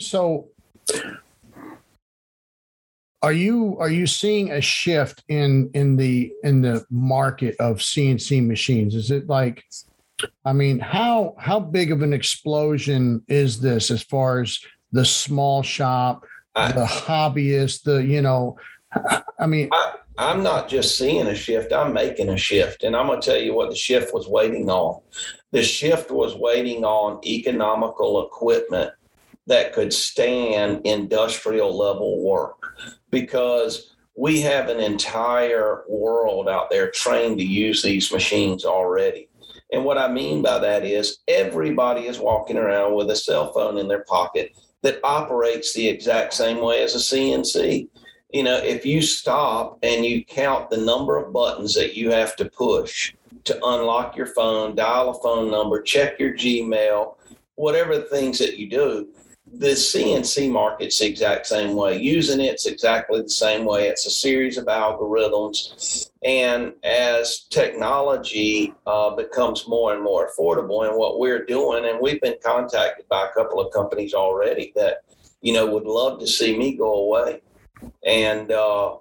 so 0.00 0.48
are 3.22 3.32
you 3.32 3.76
are 3.80 3.90
you 3.90 4.06
seeing 4.06 4.52
a 4.52 4.60
shift 4.60 5.24
in 5.28 5.70
in 5.74 5.96
the 5.96 6.32
in 6.42 6.62
the 6.62 6.84
market 6.90 7.56
of 7.58 7.78
CNC 7.78 8.46
machines? 8.46 8.94
Is 8.94 9.10
it 9.10 9.28
like 9.28 9.64
I 10.44 10.52
mean, 10.52 10.78
how 10.78 11.34
how 11.38 11.60
big 11.60 11.92
of 11.92 12.02
an 12.02 12.12
explosion 12.12 13.22
is 13.28 13.60
this 13.60 13.90
as 13.90 14.02
far 14.02 14.40
as 14.40 14.58
the 14.92 15.04
small 15.04 15.62
shop, 15.62 16.24
I, 16.54 16.72
the 16.72 16.84
hobbyist, 16.84 17.82
the 17.82 18.04
you 18.04 18.22
know, 18.22 18.56
I 19.38 19.46
mean, 19.46 19.68
I, 19.72 19.94
I'm 20.18 20.42
not 20.42 20.68
just 20.68 20.96
seeing 20.96 21.26
a 21.26 21.34
shift; 21.34 21.72
I'm 21.72 21.92
making 21.92 22.30
a 22.30 22.36
shift, 22.36 22.82
and 22.82 22.96
I'm 22.96 23.06
going 23.06 23.20
to 23.20 23.30
tell 23.30 23.40
you 23.40 23.54
what 23.54 23.70
the 23.70 23.76
shift 23.76 24.14
was 24.14 24.28
waiting 24.28 24.70
on. 24.70 25.00
The 25.52 25.62
shift 25.62 26.10
was 26.10 26.34
waiting 26.34 26.84
on 26.84 27.20
economical 27.26 28.26
equipment 28.26 28.92
that 29.46 29.72
could 29.72 29.92
stand 29.92 30.84
industrial 30.84 31.76
level 31.76 32.22
work. 32.22 32.56
because 33.10 33.94
we 34.16 34.40
have 34.40 34.68
an 34.68 34.80
entire 34.80 35.84
world 35.88 36.48
out 36.48 36.70
there 36.70 36.90
trained 36.90 37.38
to 37.38 37.44
use 37.44 37.82
these 37.82 38.10
machines 38.10 38.64
already. 38.64 39.28
And 39.72 39.84
what 39.84 39.98
I 39.98 40.08
mean 40.08 40.42
by 40.42 40.58
that 40.58 40.84
is 40.84 41.18
everybody 41.26 42.06
is 42.06 42.18
walking 42.18 42.56
around 42.56 42.94
with 42.94 43.10
a 43.10 43.16
cell 43.16 43.52
phone 43.52 43.78
in 43.78 43.88
their 43.88 44.04
pocket 44.04 44.56
that 44.82 45.00
operates 45.02 45.72
the 45.72 45.88
exact 45.88 46.34
same 46.34 46.60
way 46.60 46.82
as 46.82 46.94
a 46.94 46.98
CNC. 46.98 47.88
You 48.32 48.42
know, 48.42 48.56
if 48.58 48.86
you 48.86 49.02
stop 49.02 49.78
and 49.82 50.04
you 50.04 50.24
count 50.24 50.70
the 50.70 50.76
number 50.76 51.16
of 51.16 51.32
buttons 51.32 51.74
that 51.74 51.96
you 51.96 52.10
have 52.10 52.36
to 52.36 52.44
push 52.44 53.14
to 53.44 53.54
unlock 53.64 54.16
your 54.16 54.26
phone, 54.26 54.74
dial 54.74 55.10
a 55.10 55.14
phone 55.14 55.50
number, 55.50 55.82
check 55.82 56.18
your 56.18 56.32
Gmail, 56.32 57.16
whatever 57.54 58.00
things 58.00 58.38
that 58.38 58.58
you 58.58 58.68
do, 58.68 59.08
the 59.52 59.68
CNC 59.68 60.50
market's 60.50 60.98
the 60.98 61.06
exact 61.06 61.46
same 61.46 61.76
way. 61.76 61.98
Using 61.98 62.40
it's 62.40 62.66
exactly 62.66 63.22
the 63.22 63.28
same 63.28 63.64
way. 63.64 63.88
It's 63.88 64.06
a 64.06 64.10
series 64.10 64.58
of 64.58 64.66
algorithms. 64.66 66.10
And 66.24 66.74
as 66.82 67.46
technology 67.50 68.74
uh, 68.86 69.14
becomes 69.14 69.68
more 69.68 69.94
and 69.94 70.02
more 70.02 70.28
affordable, 70.28 70.86
and 70.86 70.98
what 70.98 71.18
we're 71.20 71.44
doing, 71.44 71.84
and 71.84 72.00
we've 72.00 72.20
been 72.20 72.36
contacted 72.44 73.08
by 73.08 73.26
a 73.26 73.32
couple 73.34 73.60
of 73.60 73.72
companies 73.72 74.14
already 74.14 74.72
that, 74.74 74.98
you 75.40 75.52
know, 75.52 75.66
would 75.66 75.84
love 75.84 76.18
to 76.20 76.26
see 76.26 76.58
me 76.58 76.76
go 76.76 76.92
away. 76.92 77.40
And, 78.04 78.50
uh, 78.50 78.96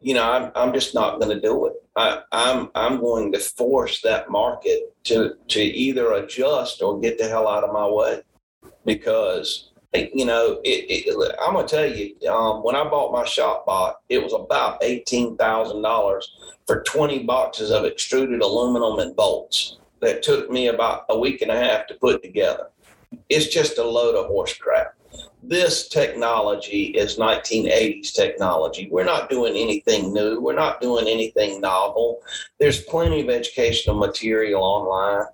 you 0.00 0.14
know, 0.14 0.30
I'm, 0.30 0.52
I'm 0.54 0.72
just 0.74 0.94
not 0.94 1.18
going 1.18 1.34
to 1.34 1.40
do 1.40 1.66
it. 1.66 1.72
I, 1.96 2.22
I'm, 2.30 2.68
I'm 2.74 3.00
going 3.00 3.32
to 3.32 3.38
force 3.38 4.02
that 4.02 4.30
market 4.30 4.94
to, 5.04 5.34
to 5.48 5.60
either 5.60 6.12
adjust 6.12 6.82
or 6.82 7.00
get 7.00 7.18
the 7.18 7.26
hell 7.26 7.48
out 7.48 7.64
of 7.64 7.72
my 7.72 7.88
way 7.88 8.22
because 8.84 9.67
you 9.94 10.26
know, 10.26 10.60
it, 10.64 10.86
it, 10.88 11.36
I'm 11.40 11.54
gonna 11.54 11.66
tell 11.66 11.86
you, 11.86 12.14
um, 12.28 12.62
when 12.62 12.76
I 12.76 12.84
bought 12.84 13.12
my 13.12 13.24
ShopBot, 13.24 13.94
it 14.08 14.22
was 14.22 14.34
about 14.34 14.82
eighteen 14.82 15.36
thousand 15.36 15.82
dollars 15.82 16.30
for 16.66 16.82
twenty 16.82 17.24
boxes 17.24 17.70
of 17.70 17.84
extruded 17.84 18.42
aluminum 18.42 18.98
and 18.98 19.16
bolts 19.16 19.78
that 20.00 20.22
took 20.22 20.50
me 20.50 20.68
about 20.68 21.06
a 21.08 21.18
week 21.18 21.42
and 21.42 21.50
a 21.50 21.58
half 21.58 21.86
to 21.86 21.94
put 21.94 22.22
together. 22.22 22.68
It's 23.28 23.48
just 23.48 23.78
a 23.78 23.84
load 23.84 24.14
of 24.14 24.26
horse 24.26 24.56
crap. 24.56 24.94
This 25.42 25.88
technology 25.88 26.86
is 26.88 27.16
1980s 27.16 28.12
technology. 28.12 28.88
We're 28.90 29.04
not 29.04 29.30
doing 29.30 29.56
anything 29.56 30.12
new. 30.12 30.40
We're 30.40 30.54
not 30.54 30.80
doing 30.80 31.08
anything 31.08 31.60
novel. 31.60 32.20
There's 32.58 32.82
plenty 32.82 33.22
of 33.22 33.30
educational 33.30 33.96
material 33.96 34.62
online 34.62 35.26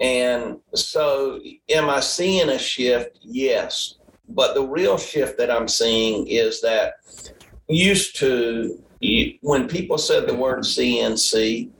and 0.00 0.58
so, 0.74 1.40
am 1.70 1.88
I 1.88 2.00
seeing 2.00 2.48
a 2.48 2.58
shift? 2.58 3.18
Yes. 3.22 3.96
But 4.28 4.54
the 4.54 4.62
real 4.62 4.98
shift 4.98 5.38
that 5.38 5.50
I'm 5.50 5.68
seeing 5.68 6.26
is 6.26 6.60
that 6.62 6.94
used 7.68 8.16
to, 8.16 8.82
when 9.42 9.68
people 9.68 9.98
said 9.98 10.26
the 10.26 10.34
word 10.34 10.60
CNC, 10.60 11.70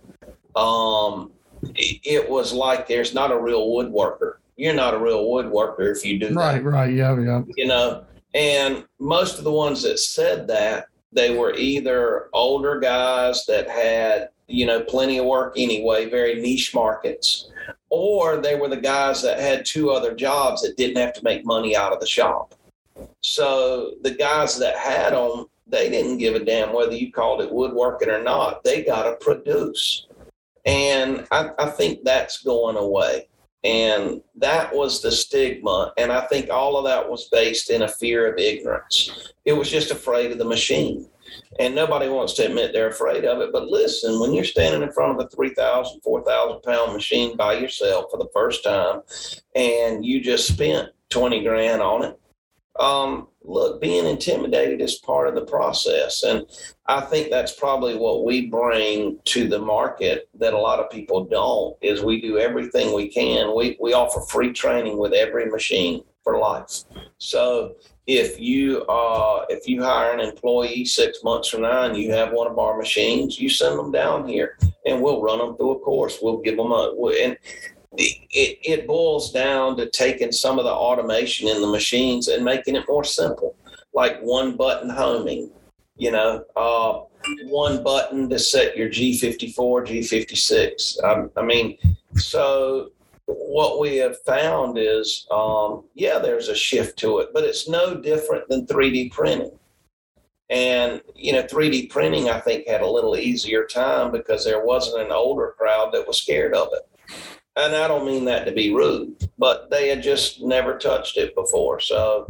um, 0.54 1.32
it 1.74 2.28
was 2.28 2.52
like 2.52 2.86
there's 2.86 3.14
not 3.14 3.32
a 3.32 3.38
real 3.38 3.66
woodworker. 3.68 4.34
You're 4.56 4.74
not 4.74 4.94
a 4.94 4.98
real 4.98 5.24
woodworker 5.24 5.90
if 5.90 6.04
you 6.04 6.18
do 6.20 6.32
right, 6.32 6.62
that. 6.62 6.64
Right, 6.64 6.94
Yeah, 6.94 7.18
yeah. 7.18 7.42
You 7.56 7.66
know, 7.66 8.04
and 8.34 8.84
most 9.00 9.38
of 9.38 9.44
the 9.44 9.50
ones 9.50 9.82
that 9.82 9.98
said 9.98 10.46
that, 10.48 10.86
they 11.12 11.36
were 11.36 11.54
either 11.54 12.28
older 12.32 12.78
guys 12.80 13.46
that 13.46 13.68
had, 13.68 14.30
you 14.48 14.66
know, 14.66 14.80
plenty 14.82 15.18
of 15.18 15.26
work 15.26 15.54
anyway, 15.56 16.10
very 16.10 16.40
niche 16.40 16.74
markets, 16.74 17.50
or 17.94 18.38
they 18.38 18.56
were 18.56 18.68
the 18.68 18.76
guys 18.76 19.22
that 19.22 19.38
had 19.38 19.64
two 19.64 19.90
other 19.90 20.14
jobs 20.14 20.62
that 20.62 20.76
didn't 20.76 21.00
have 21.00 21.14
to 21.14 21.24
make 21.24 21.46
money 21.46 21.76
out 21.76 21.92
of 21.92 22.00
the 22.00 22.06
shop. 22.06 22.54
So 23.20 23.94
the 24.02 24.10
guys 24.10 24.58
that 24.58 24.76
had 24.76 25.12
them, 25.12 25.46
they 25.66 25.88
didn't 25.88 26.18
give 26.18 26.34
a 26.34 26.44
damn 26.44 26.72
whether 26.72 26.94
you 26.94 27.12
called 27.12 27.40
it 27.40 27.52
woodworking 27.52 28.10
or 28.10 28.22
not. 28.22 28.64
They 28.64 28.82
got 28.82 29.04
to 29.04 29.16
produce. 29.16 30.06
And 30.64 31.26
I, 31.30 31.50
I 31.58 31.66
think 31.70 32.04
that's 32.04 32.42
going 32.42 32.76
away. 32.76 33.28
And 33.62 34.22
that 34.36 34.74
was 34.74 35.00
the 35.00 35.10
stigma. 35.10 35.92
And 35.96 36.12
I 36.12 36.22
think 36.22 36.50
all 36.50 36.76
of 36.76 36.84
that 36.84 37.08
was 37.08 37.28
based 37.28 37.70
in 37.70 37.82
a 37.82 37.88
fear 37.88 38.30
of 38.30 38.38
ignorance. 38.38 39.32
It 39.44 39.54
was 39.54 39.70
just 39.70 39.90
afraid 39.90 40.32
of 40.32 40.38
the 40.38 40.44
machine 40.44 41.08
and 41.58 41.74
nobody 41.74 42.08
wants 42.08 42.34
to 42.34 42.46
admit 42.46 42.72
they're 42.72 42.88
afraid 42.88 43.24
of 43.24 43.40
it. 43.40 43.52
But 43.52 43.68
listen, 43.68 44.20
when 44.20 44.32
you're 44.32 44.44
standing 44.44 44.82
in 44.82 44.92
front 44.92 45.18
of 45.18 45.26
a 45.26 45.28
3,000, 45.28 46.00
4,000 46.00 46.62
pound 46.62 46.92
machine 46.92 47.36
by 47.36 47.54
yourself 47.54 48.06
for 48.10 48.18
the 48.18 48.30
first 48.32 48.64
time 48.64 49.02
and 49.54 50.04
you 50.04 50.20
just 50.20 50.48
spent 50.48 50.90
20 51.10 51.42
grand 51.44 51.82
on 51.82 52.04
it, 52.04 52.20
um, 52.80 53.28
look, 53.42 53.80
being 53.80 54.06
intimidated 54.06 54.80
is 54.80 54.96
part 54.96 55.28
of 55.28 55.34
the 55.34 55.46
process. 55.46 56.22
And 56.24 56.46
I 56.86 57.02
think 57.02 57.30
that's 57.30 57.52
probably 57.52 57.96
what 57.96 58.24
we 58.24 58.46
bring 58.46 59.18
to 59.26 59.46
the 59.48 59.60
market 59.60 60.28
that 60.34 60.54
a 60.54 60.58
lot 60.58 60.80
of 60.80 60.90
people 60.90 61.24
don't 61.24 61.76
is 61.82 62.02
we 62.02 62.20
do 62.20 62.38
everything 62.38 62.92
we 62.92 63.08
can. 63.08 63.54
We, 63.54 63.76
we 63.80 63.92
offer 63.92 64.20
free 64.22 64.52
training 64.52 64.98
with 64.98 65.12
every 65.12 65.46
machine 65.46 66.02
for 66.24 66.38
life. 66.38 66.84
So 67.18 67.76
if 68.06 68.38
you 68.38 68.82
uh, 68.82 69.46
if 69.48 69.66
you 69.66 69.82
hire 69.82 70.12
an 70.12 70.20
employee 70.20 70.84
six 70.84 71.22
months 71.24 71.48
from 71.48 71.62
now 71.62 71.84
and 71.84 71.96
you 71.96 72.12
have 72.12 72.32
one 72.32 72.46
of 72.46 72.58
our 72.58 72.76
machines, 72.76 73.38
you 73.38 73.48
send 73.48 73.78
them 73.78 73.90
down 73.90 74.28
here 74.28 74.58
and 74.86 75.00
we'll 75.00 75.22
run 75.22 75.38
them 75.38 75.56
through 75.56 75.72
a 75.72 75.78
course. 75.80 76.18
We'll 76.20 76.38
give 76.38 76.56
them 76.56 76.72
a 76.72 76.92
and 77.22 77.36
it, 77.96 78.58
it 78.62 78.86
boils 78.86 79.32
down 79.32 79.76
to 79.76 79.88
taking 79.88 80.32
some 80.32 80.58
of 80.58 80.64
the 80.64 80.70
automation 80.70 81.48
in 81.48 81.60
the 81.60 81.66
machines 81.66 82.28
and 82.28 82.44
making 82.44 82.76
it 82.76 82.84
more 82.88 83.04
simple, 83.04 83.56
like 83.92 84.20
one 84.20 84.56
button 84.56 84.90
homing. 84.90 85.50
You 85.96 86.10
know, 86.10 86.44
uh, 86.56 87.02
one 87.44 87.84
button 87.84 88.28
to 88.28 88.38
set 88.38 88.76
your 88.76 88.88
G54, 88.88 89.54
G56. 89.54 91.04
Um, 91.04 91.30
I 91.36 91.42
mean, 91.42 91.78
so 92.16 92.90
what 93.26 93.80
we 93.80 93.96
have 93.96 94.20
found 94.22 94.76
is, 94.78 95.26
um, 95.30 95.84
yeah, 95.94 96.18
there's 96.18 96.48
a 96.48 96.54
shift 96.54 96.98
to 96.98 97.18
it, 97.18 97.30
but 97.32 97.44
it's 97.44 97.68
no 97.68 97.94
different 98.00 98.48
than 98.48 98.66
3D 98.66 99.12
printing. 99.12 99.58
And, 100.50 101.00
you 101.14 101.32
know, 101.32 101.42
3D 101.42 101.90
printing, 101.90 102.28
I 102.28 102.38
think, 102.38 102.68
had 102.68 102.82
a 102.82 102.90
little 102.90 103.16
easier 103.16 103.64
time 103.64 104.12
because 104.12 104.44
there 104.44 104.64
wasn't 104.64 105.02
an 105.02 105.12
older 105.12 105.54
crowd 105.56 105.92
that 105.92 106.06
was 106.06 106.20
scared 106.20 106.54
of 106.54 106.68
it. 106.72 106.88
And 107.56 107.74
I 107.74 107.88
don't 107.88 108.04
mean 108.04 108.24
that 108.26 108.44
to 108.44 108.52
be 108.52 108.74
rude, 108.74 109.28
but 109.38 109.70
they 109.70 109.88
had 109.88 110.02
just 110.02 110.42
never 110.42 110.76
touched 110.76 111.16
it 111.16 111.34
before. 111.34 111.80
So, 111.80 112.26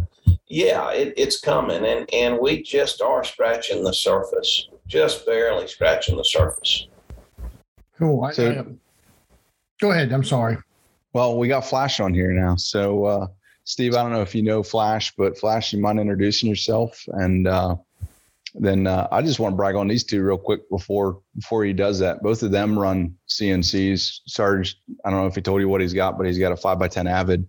yeah, 0.46 0.92
it, 0.92 1.14
it's 1.16 1.40
coming. 1.40 1.84
And, 1.84 2.08
and 2.12 2.38
we 2.38 2.62
just 2.62 3.00
are 3.00 3.24
scratching 3.24 3.82
the 3.82 3.94
surface, 3.94 4.68
just 4.86 5.26
barely 5.26 5.66
scratching 5.66 6.16
the 6.16 6.24
surface. 6.24 6.86
Cool. 7.98 8.30
So, 8.32 8.50
I, 8.50 8.60
I, 8.60 8.64
go 9.80 9.90
ahead. 9.90 10.12
I'm 10.12 10.24
sorry. 10.24 10.58
Well, 11.14 11.38
we 11.38 11.46
got 11.46 11.64
Flash 11.64 12.00
on 12.00 12.12
here 12.12 12.32
now. 12.32 12.56
So, 12.56 13.04
uh, 13.04 13.26
Steve, 13.62 13.94
I 13.94 14.02
don't 14.02 14.12
know 14.12 14.20
if 14.20 14.34
you 14.34 14.42
know 14.42 14.64
Flash, 14.64 15.14
but 15.16 15.38
Flash, 15.38 15.72
you 15.72 15.80
mind 15.80 16.00
introducing 16.00 16.48
yourself? 16.48 17.04
And 17.12 17.46
uh, 17.46 17.76
then 18.54 18.88
uh, 18.88 19.06
I 19.12 19.22
just 19.22 19.38
want 19.38 19.52
to 19.52 19.56
brag 19.56 19.76
on 19.76 19.86
these 19.86 20.02
two 20.02 20.24
real 20.24 20.36
quick 20.36 20.68
before 20.68 21.20
before 21.36 21.64
he 21.64 21.72
does 21.72 22.00
that. 22.00 22.20
Both 22.20 22.42
of 22.42 22.50
them 22.50 22.76
run 22.76 23.16
CNCs. 23.28 24.22
Sarge, 24.26 24.76
I 25.04 25.10
don't 25.10 25.20
know 25.20 25.28
if 25.28 25.36
he 25.36 25.40
told 25.40 25.60
you 25.60 25.68
what 25.68 25.80
he's 25.80 25.94
got, 25.94 26.18
but 26.18 26.26
he's 26.26 26.38
got 26.38 26.50
a 26.50 26.56
five 26.56 26.80
by 26.80 26.88
ten 26.88 27.06
Avid. 27.06 27.46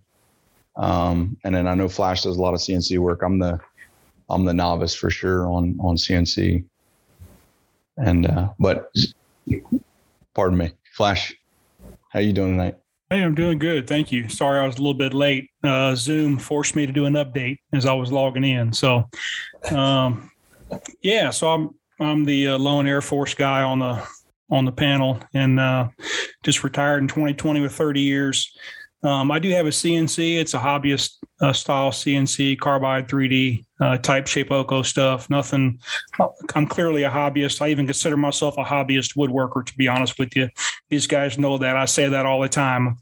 Um, 0.76 1.36
and 1.44 1.56
then 1.56 1.68
I 1.68 1.74
know 1.74 1.90
Flash 1.90 2.22
does 2.22 2.38
a 2.38 2.42
lot 2.42 2.54
of 2.54 2.60
CNC 2.60 3.00
work. 3.00 3.24
I'm 3.24 3.40
the 3.40 3.60
I'm 4.30 4.46
the 4.46 4.54
novice 4.54 4.94
for 4.94 5.10
sure 5.10 5.48
on 5.48 5.76
on 5.80 5.96
CNC. 5.96 6.64
And 7.98 8.28
uh, 8.28 8.50
but 8.60 8.94
pardon 10.36 10.60
me, 10.60 10.72
Flash, 10.94 11.36
how 12.10 12.20
you 12.20 12.32
doing 12.32 12.58
tonight? 12.58 12.76
Hey, 13.12 13.22
I'm 13.22 13.36
doing 13.36 13.60
good. 13.60 13.86
Thank 13.86 14.12
you. 14.12 14.30
Sorry 14.30 14.60
I 14.60 14.66
was 14.66 14.78
a 14.78 14.80
little 14.80 14.96
bit 14.96 15.14
late. 15.14 15.52
Uh, 15.64 15.94
Zoom 15.94 16.40
forced 16.40 16.76
me 16.76 16.88
to 16.88 16.92
do 16.92 17.06
an 17.06 17.14
update 17.14 17.58
as 17.72 17.86
I 17.86 17.94
was 17.94 18.12
logging 18.12 18.44
in. 18.44 18.74
So, 18.74 19.08
um, 19.72 20.32
yeah, 21.04 21.30
so 21.30 21.50
I'm 21.50 21.70
I'm 22.00 22.26
the 22.26 22.48
uh, 22.48 22.58
lone 22.58 22.88
Air 22.88 23.02
Force 23.02 23.36
guy 23.36 23.62
on 23.62 23.78
the 23.78 24.04
on 24.50 24.66
the 24.66 24.72
panel 24.72 25.20
and 25.36 25.60
uh, 25.60 25.90
just 26.42 26.64
retired 26.64 27.04
in 27.04 27.08
2020 27.08 27.62
with 27.62 27.74
30 27.74 28.02
years. 28.02 28.52
Um, 29.04 29.32
I 29.32 29.40
do 29.40 29.50
have 29.52 29.66
a 29.68 29.70
CNC. 29.70 30.40
It's 30.40 30.54
a 30.54 30.60
hobbyist 30.60 31.18
uh, 31.40 31.54
style 31.54 31.92
CNC, 31.92 32.60
carbide 32.60 33.08
3D 33.08 33.64
uh, 33.80 33.98
type 33.98 34.26
Shapeoko 34.26 34.86
stuff. 34.86 35.30
Nothing. 35.30 35.80
I'm 36.56 36.66
clearly 36.66 37.04
a 37.04 37.10
hobbyist. 37.10 37.62
I 37.62 37.70
even 37.70 37.86
consider 37.86 38.18
myself 38.18 38.58
a 38.58 38.64
hobbyist 38.64 39.16
woodworker. 39.16 39.66
To 39.66 39.78
be 39.78 39.88
honest 39.88 40.18
with 40.18 40.36
you, 40.36 40.50
these 40.90 41.08
guys 41.08 41.38
know 41.38 41.58
that. 41.60 41.78
I 41.78 41.86
say 41.86 42.10
that 42.10 42.26
all 42.26 42.42
the 42.42 42.50
time. 42.50 42.98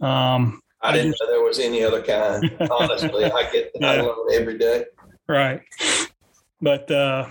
Um, 0.00 0.60
I 0.80 0.92
didn't 0.92 1.16
know 1.20 1.26
there 1.28 1.42
was 1.42 1.58
any 1.58 1.82
other 1.82 2.02
kind. 2.02 2.56
Honestly, 2.70 3.24
I 3.24 3.50
get 3.50 3.72
yeah. 3.74 4.02
I 4.02 4.34
every 4.34 4.58
day. 4.58 4.84
Right, 5.28 5.62
but 6.60 6.90
uh, 6.90 7.26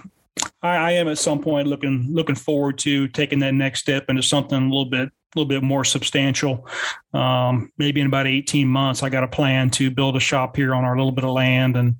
I, 0.61 0.75
I 0.75 0.91
am 0.91 1.07
at 1.07 1.17
some 1.17 1.41
point 1.41 1.67
looking 1.67 2.07
looking 2.09 2.35
forward 2.35 2.77
to 2.79 3.07
taking 3.07 3.39
that 3.39 3.53
next 3.53 3.79
step 3.79 4.09
into 4.09 4.21
something 4.21 4.57
a 4.57 4.65
little 4.65 4.85
bit 4.85 5.11
little 5.39 5.47
bit 5.47 5.63
more 5.63 5.83
substantial. 5.83 6.67
Um, 7.13 7.71
maybe 7.77 8.01
in 8.01 8.07
about 8.07 8.27
18 8.27 8.67
months, 8.67 9.03
I 9.03 9.09
got 9.09 9.23
a 9.23 9.27
plan 9.27 9.69
to 9.71 9.91
build 9.91 10.15
a 10.15 10.19
shop 10.19 10.55
here 10.55 10.73
on 10.73 10.83
our 10.83 10.97
little 10.97 11.11
bit 11.11 11.23
of 11.23 11.31
land. 11.31 11.77
And 11.77 11.95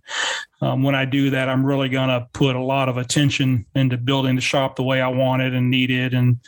um, 0.62 0.84
when 0.84 0.96
I 0.96 1.06
do 1.06 1.30
that, 1.32 1.50
I'm 1.50 1.66
really 1.66 1.90
going 1.90 2.10
to 2.10 2.28
put 2.34 2.56
a 2.56 2.62
lot 2.62 2.90
of 2.90 2.98
attention 2.98 3.66
into 3.76 3.98
building 3.98 4.36
the 4.36 4.42
shop 4.42 4.76
the 4.76 4.84
way 4.84 5.02
I 5.02 5.10
want 5.10 5.42
it 5.42 5.54
and 5.54 5.70
need 5.70 5.92
it. 5.92 6.14
And 6.14 6.40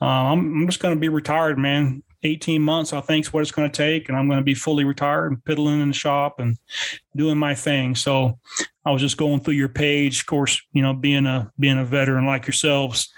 uh, 0.00 0.06
I'm, 0.06 0.62
I'm 0.62 0.66
just 0.66 0.80
going 0.80 0.94
to 0.94 1.00
be 1.00 1.08
retired, 1.08 1.58
man. 1.58 2.02
18 2.22 2.60
months, 2.60 2.92
I 2.92 3.00
think, 3.00 3.24
is 3.24 3.32
what 3.32 3.40
it's 3.40 3.50
going 3.50 3.70
to 3.70 3.76
take. 3.76 4.08
And 4.08 4.16
I'm 4.16 4.26
going 4.26 4.38
to 4.38 4.44
be 4.44 4.54
fully 4.54 4.84
retired 4.84 5.32
and 5.32 5.44
piddling 5.44 5.80
in 5.80 5.88
the 5.88 5.94
shop 5.94 6.38
and 6.38 6.58
doing 7.16 7.38
my 7.38 7.54
thing. 7.54 7.94
So 7.94 8.38
I 8.84 8.92
was 8.92 9.02
just 9.02 9.16
going 9.16 9.40
through 9.40 9.54
your 9.54 9.68
page. 9.68 10.20
Of 10.20 10.26
course, 10.26 10.60
you 10.72 10.82
know, 10.82 10.92
being 10.92 11.26
a 11.26 11.50
being 11.58 11.78
a 11.78 11.84
veteran 11.84 12.26
like 12.26 12.46
yourselves, 12.46 13.12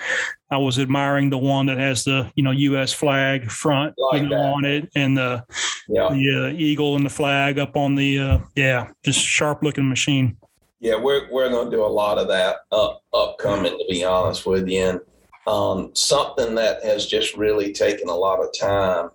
I 0.53 0.59
was 0.59 0.79
admiring 0.79 1.31
the 1.31 1.39
one 1.39 1.65
that 1.67 1.79
has 1.79 2.05
the 2.05 2.31
you 2.35 2.43
know 2.43 2.51
U.S. 2.51 2.93
flag 2.93 3.51
front 3.51 3.95
like 3.97 4.23
you 4.23 4.29
know, 4.29 4.37
on 4.37 4.67
it 4.67 4.91
and 4.95 5.17
the 5.17 5.43
yeah. 5.89 6.11
the 6.11 6.51
uh, 6.51 6.53
eagle 6.55 6.95
and 6.95 7.07
the 7.07 7.11
flag 7.11 7.59
up 7.59 7.75
on 7.75 7.95
the 7.95 8.19
uh, 8.19 8.39
yeah, 8.55 8.91
just 9.03 9.19
sharp 9.19 9.63
looking 9.63 9.89
machine. 9.89 10.37
Yeah, 10.79 10.97
we're 10.97 11.33
we're 11.33 11.49
going 11.49 11.71
to 11.71 11.77
do 11.77 11.83
a 11.83 11.87
lot 11.87 12.19
of 12.19 12.29
that 12.29 12.57
up 12.71 13.03
upcoming. 13.15 13.79
To 13.79 13.85
be 13.89 14.05
honest 14.05 14.45
with 14.45 14.69
you, 14.69 14.81
and 14.83 15.01
um, 15.47 15.91
something 15.95 16.55
that 16.57 16.85
has 16.85 17.07
just 17.07 17.35
really 17.35 17.73
taken 17.73 18.11
a 18.11 18.15
lot 18.15 18.41
of 18.41 18.53
time 18.53 19.09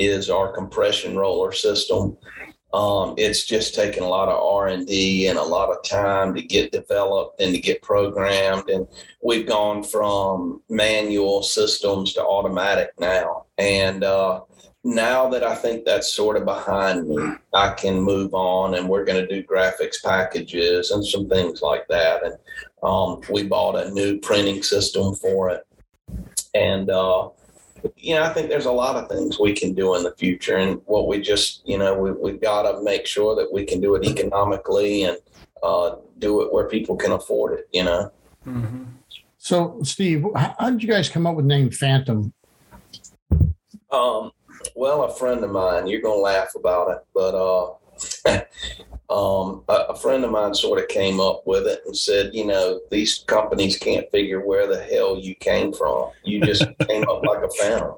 is 0.00 0.30
our 0.30 0.52
compression 0.52 1.16
roller 1.16 1.52
system. 1.52 2.16
Um, 2.72 3.14
it's 3.18 3.44
just 3.44 3.74
taken 3.74 4.02
a 4.02 4.08
lot 4.08 4.28
of 4.28 4.42
R 4.42 4.68
and 4.68 4.86
D 4.86 5.26
and 5.26 5.38
a 5.38 5.42
lot 5.42 5.70
of 5.70 5.84
time 5.84 6.34
to 6.34 6.42
get 6.42 6.72
developed 6.72 7.40
and 7.40 7.54
to 7.54 7.60
get 7.60 7.82
programmed. 7.82 8.70
And 8.70 8.86
we've 9.22 9.46
gone 9.46 9.82
from 9.82 10.62
manual 10.70 11.42
systems 11.42 12.14
to 12.14 12.24
automatic 12.24 12.92
now. 12.98 13.44
And 13.58 14.04
uh, 14.04 14.40
now 14.84 15.28
that 15.28 15.44
I 15.44 15.54
think 15.54 15.84
that's 15.84 16.14
sort 16.14 16.38
of 16.38 16.46
behind 16.46 17.08
me, 17.08 17.34
I 17.52 17.70
can 17.74 18.00
move 18.00 18.32
on 18.32 18.74
and 18.74 18.88
we're 18.88 19.04
going 19.04 19.26
to 19.26 19.34
do 19.34 19.46
graphics 19.46 20.02
packages 20.02 20.92
and 20.92 21.06
some 21.06 21.28
things 21.28 21.60
like 21.60 21.86
that. 21.88 22.24
And 22.24 22.34
um, 22.82 23.20
we 23.30 23.42
bought 23.42 23.76
a 23.76 23.90
new 23.90 24.18
printing 24.18 24.62
system 24.62 25.14
for 25.14 25.50
it. 25.50 25.66
And, 26.54 26.88
uh, 26.90 27.28
you 27.96 28.14
know, 28.14 28.22
I 28.22 28.32
think 28.32 28.48
there's 28.48 28.66
a 28.66 28.72
lot 28.72 28.96
of 28.96 29.08
things 29.08 29.38
we 29.38 29.52
can 29.52 29.74
do 29.74 29.94
in 29.94 30.02
the 30.02 30.14
future. 30.16 30.56
And 30.56 30.80
what 30.86 31.08
we 31.08 31.20
just, 31.20 31.66
you 31.66 31.78
know, 31.78 31.94
we, 31.94 32.12
we've 32.12 32.40
got 32.40 32.70
to 32.70 32.82
make 32.82 33.06
sure 33.06 33.34
that 33.36 33.52
we 33.52 33.64
can 33.64 33.80
do 33.80 33.94
it 33.94 34.04
economically 34.04 35.04
and 35.04 35.16
uh, 35.62 35.96
do 36.18 36.42
it 36.42 36.52
where 36.52 36.68
people 36.68 36.96
can 36.96 37.12
afford 37.12 37.58
it, 37.58 37.68
you 37.72 37.84
know. 37.84 38.12
Mm-hmm. 38.46 38.84
So, 39.38 39.80
Steve, 39.82 40.24
how 40.36 40.70
did 40.70 40.82
you 40.82 40.88
guys 40.88 41.08
come 41.08 41.26
up 41.26 41.34
with 41.34 41.48
the 41.48 41.48
name 41.48 41.70
Phantom? 41.70 42.32
Um, 43.90 44.30
well, 44.76 45.02
a 45.04 45.14
friend 45.14 45.42
of 45.42 45.50
mine, 45.50 45.86
you're 45.86 46.00
going 46.00 46.18
to 46.18 46.22
laugh 46.22 46.54
about 46.54 46.90
it, 46.90 46.98
but 47.14 47.34
uh, 47.34 48.40
um, 49.12 49.62
a, 49.68 49.74
a, 49.90 49.96
friend 49.96 50.24
of 50.24 50.30
mine 50.30 50.54
sort 50.54 50.78
of 50.78 50.88
came 50.88 51.20
up 51.20 51.46
with 51.46 51.66
it 51.66 51.82
and 51.84 51.94
said, 51.94 52.34
you 52.34 52.46
know, 52.46 52.80
these 52.90 53.24
companies 53.26 53.76
can't 53.76 54.10
figure 54.10 54.40
where 54.40 54.66
the 54.66 54.82
hell 54.84 55.18
you 55.18 55.34
came 55.34 55.72
from. 55.74 56.10
You 56.24 56.40
just 56.40 56.64
came 56.88 57.06
up 57.06 57.22
like 57.22 57.42
a 57.42 57.50
phantom. 57.60 57.96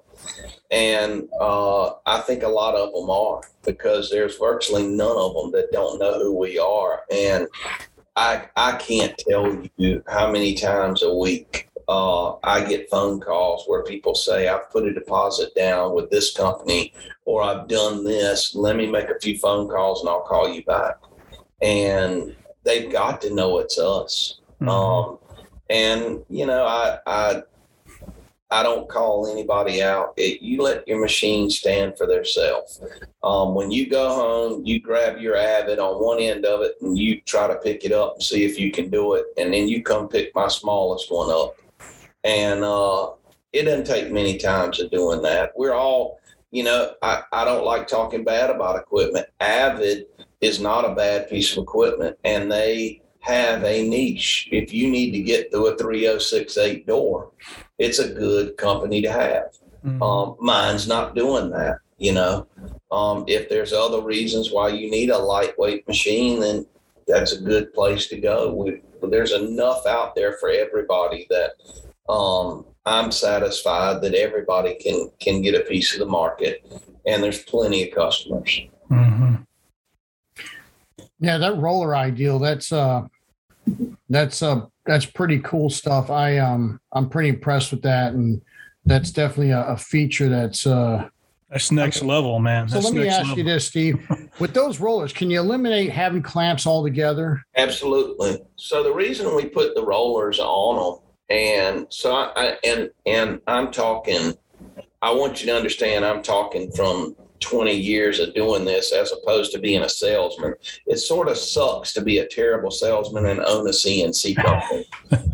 And 0.73 1.29
uh, 1.41 1.93
I 2.05 2.21
think 2.23 2.43
a 2.43 2.49
lot 2.49 2.75
of 2.75 2.93
them 2.93 3.09
are 3.11 3.43
because 3.65 4.11
there's 4.11 4.39
virtually 4.39 4.89
none 4.89 5.17
of 5.17 5.35
them 5.35 5.53
that 5.53 5.71
don't 5.71 6.01
know 6.01 6.19
who 6.19 6.37
we 6.37 6.59
are. 6.59 7.03
And 7.13 7.47
I, 8.17 8.49
I 8.57 8.77
can't 8.79 9.17
tell 9.17 9.63
you 9.77 10.03
how 10.09 10.33
many 10.33 10.55
times 10.55 11.05
a 11.05 11.15
week 11.15 11.69
uh, 11.89 12.37
I 12.43 12.65
get 12.65 12.91
phone 12.91 13.21
calls 13.21 13.65
where 13.67 13.83
people 13.83 14.15
say, 14.15 14.49
I've 14.49 14.71
put 14.71 14.87
a 14.87 14.93
deposit 14.93 15.55
down 15.55 15.95
with 15.95 16.11
this 16.11 16.35
company 16.35 16.93
or 17.25 17.43
I've 17.43 17.69
done 17.69 18.05
this. 18.05 18.55
Let 18.55 18.77
me 18.77 18.87
make 18.87 19.09
a 19.09 19.19
few 19.21 19.39
phone 19.39 19.69
calls 19.69 20.01
and 20.01 20.09
I'll 20.09 20.23
call 20.23 20.49
you 20.49 20.65
back. 20.65 20.97
And 21.63 22.35
they've 22.65 22.91
got 22.91 23.21
to 23.23 23.35
know 23.35 23.59
it's 23.59 23.79
us. 23.79 24.41
Mm-hmm. 24.61 24.69
Um, 24.69 25.19
and, 25.71 26.25
you 26.29 26.47
know, 26.47 26.65
I, 26.65 26.99
I, 27.07 27.43
I 28.51 28.63
don't 28.63 28.89
call 28.89 29.27
anybody 29.27 29.83
out. 29.83 30.15
It, 30.17 30.41
you 30.41 30.63
let 30.63 30.87
your 30.87 31.01
machine 31.01 31.51
stand 31.51 31.99
for 31.99 32.07
themselves. 32.07 32.81
Um, 33.23 33.55
when 33.55 33.71
you 33.71 33.89
go 33.91 34.11
home, 34.11 34.65
you 34.65 34.81
grab 34.81 35.19
your 35.19 35.37
Avid 35.37 35.79
on 35.79 36.03
one 36.03 36.21
end 36.21 36.45
of 36.45 36.61
it 36.61 36.77
and 36.81 36.97
you 36.97 37.21
try 37.23 37.49
to 37.49 37.57
pick 37.57 37.85
it 37.85 37.93
up 37.93 38.15
and 38.15 38.23
see 38.23 38.45
if 38.45 38.59
you 38.59 38.71
can 38.71 38.91
do 38.91 39.15
it. 39.15 39.27
And 39.39 39.53
then 39.53 39.67
you 39.67 39.83
come 39.83 40.09
pick 40.09 40.35
my 40.35 40.49
smallest 40.49 41.11
one 41.11 41.31
up 41.31 41.57
and 42.25 42.65
uh, 42.65 43.11
it 43.53 43.65
doesn't 43.65 43.87
take 43.87 44.11
many 44.11 44.37
times 44.39 44.81
of 44.81 44.91
doing 44.91 45.23
that. 45.23 45.53
We're 45.57 45.75
all, 45.75 46.19
you 46.51 46.65
know, 46.65 46.95
I, 47.03 47.23
I 47.33 47.45
don't 47.45 47.65
like 47.65 47.87
talking 47.87 48.25
bad 48.25 48.51
about 48.51 48.79
equipment. 48.79 49.27
Avid 49.41 50.07
is 50.41 50.61
not 50.61 50.91
a 50.91 50.95
bad 50.95 51.29
piece 51.29 51.53
of 51.53 51.63
equipment, 51.63 52.19
and 52.25 52.51
they 52.51 53.03
have 53.21 53.65
a 53.65 53.89
niche. 53.89 54.49
If 54.53 54.73
you 54.73 54.91
need 54.91 55.13
to 55.13 55.23
get 55.23 55.51
through 55.51 55.69
a 55.69 55.77
3068 55.77 56.87
door, 56.87 57.31
it's 57.79 57.99
a 57.99 58.13
good 58.13 58.57
company 58.57 59.01
to 59.03 59.11
have. 59.11 59.57
Mm-hmm. 59.85 60.03
Um, 60.03 60.37
mine's 60.41 60.89
not 60.89 61.15
doing 61.15 61.51
that. 61.51 61.79
You 61.99 62.13
know, 62.13 62.47
um, 62.91 63.25
if 63.29 63.49
there's 63.49 63.73
other 63.73 64.03
reasons 64.03 64.51
why 64.51 64.69
you 64.69 64.91
need 64.91 65.11
a 65.11 65.19
lightweight 65.19 65.87
machine, 65.87 66.41
then 66.41 66.67
that's 67.07 67.33
a 67.33 67.41
good 67.41 67.73
place 67.73 68.09
to 68.09 68.19
go. 68.19 68.53
We, 68.53 68.83
there's 69.09 69.33
enough 69.33 69.87
out 69.87 70.15
there 70.15 70.37
for 70.39 70.51
everybody 70.51 71.27
that 71.31 71.53
um, 72.09 72.67
I'm 72.87 73.11
satisfied 73.11 74.03
that 74.03 74.15
everybody 74.15 74.75
can 74.75 75.11
can 75.21 75.41
get 75.41 75.55
a 75.55 75.65
piece 75.65 75.95
of 75.95 76.01
the 76.01 76.07
market, 76.07 76.65
and 77.07 77.23
there's 77.23 77.43
plenty 77.43 77.89
of 77.89 77.95
customers. 77.95 78.61
Mm-hmm. 78.91 79.35
Yeah, 81.21 81.39
that 81.39 81.57
roller 81.57 81.97
ideal. 81.97 82.39
That's 82.39 82.73
uh, 82.73 83.07
that's 84.11 84.43
uh, 84.43 84.67
that's 84.85 85.07
pretty 85.07 85.39
cool 85.39 85.71
stuff. 85.71 86.11
I 86.11 86.39
um, 86.39 86.81
I'm 86.93 87.09
pretty 87.09 87.31
impressed 87.31 87.71
with 87.71 87.83
that, 87.83 88.13
and 88.13 88.43
that's 88.85 89.11
definitely 89.11 89.53
a, 89.53 89.67
a 89.69 89.77
feature 89.77 90.29
that's 90.29 90.67
uh. 90.67 91.09
That's 91.51 91.71
next 91.71 92.03
level, 92.03 92.41
man. 92.41 92.69
So 92.69 92.81
let 92.81 92.95
me 92.95 93.07
ask 93.07 93.21
level. 93.21 93.39
you 93.39 93.45
this, 93.45 93.69
Steve. 93.69 94.05
With 94.41 94.55
those 94.55 94.81
rollers, 94.81 95.13
can 95.13 95.31
you 95.31 95.39
eliminate 95.39 95.89
having 95.89 96.21
clamps 96.21 96.67
altogether? 96.67 97.41
Absolutely. 97.55 98.39
So 98.57 98.83
the 98.83 98.93
reason 98.93 99.37
we 99.37 99.45
put 99.45 99.77
the 99.77 99.85
rollers 99.85 100.41
on 100.41 100.77
them 100.77 101.04
and 101.31 101.87
so 101.91 102.15
I, 102.15 102.33
I 102.37 102.57
and 102.65 102.91
and 103.07 103.41
I'm 103.47 103.71
talking. 103.71 104.35
I 105.03 105.13
want 105.13 105.41
you 105.41 105.49
to 105.49 105.57
understand. 105.57 106.05
I'm 106.05 106.23
talking 106.23 106.73
from 106.73 107.15
20 107.41 107.73
years 107.73 108.21
of 108.21 108.33
doing 108.35 108.65
this 108.65 108.91
as 108.91 109.13
opposed 109.13 109.53
to 109.53 109.59
being 109.59 109.83
a 109.83 109.89
salesman. 109.89 110.55
It 110.87 110.97
sort 110.97 111.29
of 111.29 111.37
sucks 111.37 111.93
to 111.93 112.01
be 112.01 112.19
a 112.19 112.27
terrible 112.27 112.71
salesman 112.71 113.27
and 113.27 113.41
own 113.41 113.67
a 113.67 113.71
CNC 113.71 114.37
company. 114.43 114.87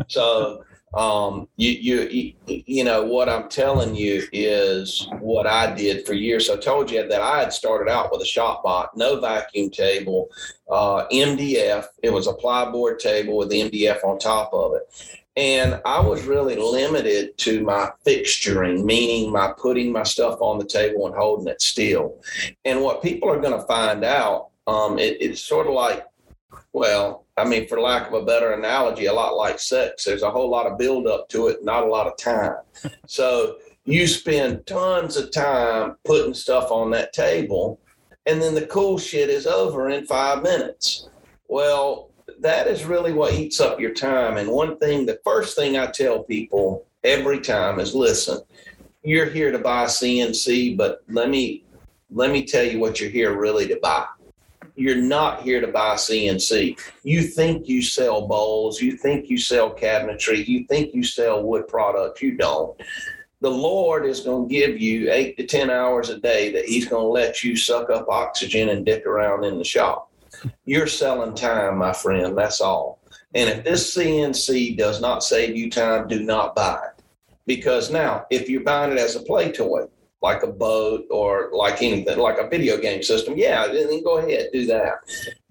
so 0.09 0.63
um, 0.93 1.47
you, 1.55 1.71
you, 1.71 2.33
you 2.47 2.83
know, 2.83 3.03
what 3.05 3.29
I'm 3.29 3.47
telling 3.47 3.95
you 3.95 4.23
is 4.33 5.07
what 5.19 5.47
I 5.47 5.73
did 5.73 6.05
for 6.05 6.13
years. 6.13 6.47
So 6.47 6.55
I 6.55 6.57
told 6.57 6.91
you 6.91 7.07
that 7.07 7.21
I 7.21 7.39
had 7.39 7.53
started 7.53 7.89
out 7.89 8.11
with 8.11 8.21
a 8.21 8.25
ShopBot, 8.25 8.89
no 8.95 9.21
vacuum 9.21 9.69
table, 9.69 10.27
uh, 10.69 11.07
MDF. 11.07 11.85
It 12.03 12.11
was 12.11 12.27
a 12.27 12.33
plyboard 12.33 12.99
table 12.99 13.37
with 13.37 13.51
MDF 13.51 14.03
on 14.03 14.19
top 14.19 14.53
of 14.53 14.73
it. 14.75 15.20
And 15.37 15.79
I 15.85 16.01
was 16.01 16.25
really 16.25 16.57
limited 16.57 17.37
to 17.39 17.63
my 17.63 17.91
fixturing, 18.05 18.83
meaning 18.83 19.31
my 19.31 19.53
putting 19.57 19.91
my 19.91 20.03
stuff 20.03 20.41
on 20.41 20.59
the 20.59 20.65
table 20.65 21.07
and 21.07 21.15
holding 21.15 21.47
it 21.47 21.61
still. 21.61 22.21
And 22.65 22.81
what 22.81 23.01
people 23.01 23.29
are 23.29 23.39
going 23.39 23.57
to 23.57 23.65
find 23.65 24.03
out, 24.03 24.49
um, 24.67 24.99
it, 24.99 25.17
it's 25.21 25.41
sort 25.41 25.67
of 25.67 25.73
like, 25.73 26.05
well, 26.73 27.25
I 27.37 27.45
mean, 27.45 27.67
for 27.67 27.79
lack 27.79 28.07
of 28.07 28.13
a 28.13 28.25
better 28.25 28.51
analogy, 28.51 29.05
a 29.05 29.13
lot 29.13 29.37
like 29.37 29.59
sex. 29.59 30.03
There's 30.03 30.21
a 30.21 30.31
whole 30.31 30.49
lot 30.49 30.67
of 30.67 30.77
build 30.77 31.07
up 31.07 31.27
to 31.29 31.47
it, 31.47 31.63
not 31.63 31.83
a 31.83 31.87
lot 31.87 32.07
of 32.07 32.17
time. 32.17 32.57
So 33.07 33.57
you 33.83 34.07
spend 34.07 34.65
tons 34.65 35.17
of 35.17 35.31
time 35.31 35.97
putting 36.05 36.33
stuff 36.33 36.71
on 36.71 36.91
that 36.91 37.13
table, 37.13 37.79
and 38.25 38.41
then 38.41 38.55
the 38.55 38.67
cool 38.67 38.97
shit 38.97 39.29
is 39.29 39.47
over 39.47 39.89
in 39.89 40.05
five 40.05 40.43
minutes. 40.43 41.09
Well, 41.47 42.10
that 42.41 42.67
is 42.67 42.85
really 42.85 43.13
what 43.13 43.33
eats 43.33 43.59
up 43.61 43.79
your 43.79 43.93
time. 43.93 44.37
And 44.37 44.49
one 44.49 44.77
thing, 44.77 45.05
the 45.05 45.19
first 45.23 45.55
thing 45.55 45.77
I 45.77 45.87
tell 45.87 46.23
people 46.23 46.85
every 47.03 47.39
time 47.39 47.79
is 47.79 47.95
listen, 47.95 48.41
you're 49.03 49.29
here 49.29 49.51
to 49.51 49.59
buy 49.59 49.85
CNC, 49.85 50.75
but 50.75 51.03
let 51.07 51.29
me 51.29 51.63
let 52.13 52.31
me 52.31 52.45
tell 52.45 52.65
you 52.65 52.79
what 52.79 52.99
you're 52.99 53.09
here 53.09 53.39
really 53.39 53.67
to 53.67 53.79
buy. 53.81 54.05
You're 54.75 55.01
not 55.01 55.43
here 55.43 55.61
to 55.61 55.67
buy 55.67 55.95
CNC. 55.95 56.77
You 57.03 57.21
think 57.21 57.69
you 57.69 57.81
sell 57.81 58.27
bowls, 58.27 58.81
you 58.81 58.97
think 58.97 59.29
you 59.29 59.37
sell 59.37 59.73
cabinetry, 59.73 60.45
you 60.45 60.65
think 60.65 60.93
you 60.93 61.03
sell 61.03 61.43
wood 61.43 61.67
products. 61.67 62.21
You 62.21 62.35
don't. 62.35 62.77
The 63.39 63.49
Lord 63.49 64.05
is 64.05 64.21
going 64.21 64.47
to 64.47 64.53
give 64.53 64.79
you 64.79 65.11
eight 65.11 65.37
to 65.37 65.47
10 65.47 65.69
hours 65.69 66.09
a 66.09 66.19
day 66.19 66.51
that 66.51 66.65
He's 66.65 66.87
going 66.87 67.05
to 67.05 67.09
let 67.09 67.43
you 67.43 67.55
suck 67.55 67.89
up 67.89 68.07
oxygen 68.09 68.69
and 68.69 68.85
dick 68.85 69.05
around 69.05 69.45
in 69.45 69.57
the 69.57 69.63
shop. 69.63 70.10
You're 70.65 70.87
selling 70.87 71.35
time, 71.35 71.77
my 71.77 71.93
friend. 71.93 72.37
That's 72.37 72.61
all. 72.61 72.99
And 73.33 73.49
if 73.49 73.63
this 73.63 73.95
CNC 73.95 74.77
does 74.77 75.01
not 75.01 75.23
save 75.23 75.55
you 75.55 75.69
time, 75.69 76.07
do 76.07 76.21
not 76.23 76.55
buy 76.55 76.79
it. 76.97 77.03
Because 77.45 77.91
now, 77.91 78.25
if 78.29 78.49
you're 78.49 78.63
buying 78.63 78.91
it 78.91 78.97
as 78.97 79.15
a 79.15 79.23
play 79.23 79.51
toy, 79.51 79.85
like 80.21 80.43
a 80.43 80.47
boat 80.47 81.05
or 81.09 81.49
like 81.51 81.81
anything, 81.81 82.19
like 82.19 82.37
a 82.37 82.47
video 82.47 82.77
game 82.77 83.01
system, 83.01 83.33
yeah, 83.35 83.67
then 83.67 84.03
go 84.03 84.19
ahead, 84.19 84.49
do 84.53 84.67
that. 84.67 84.99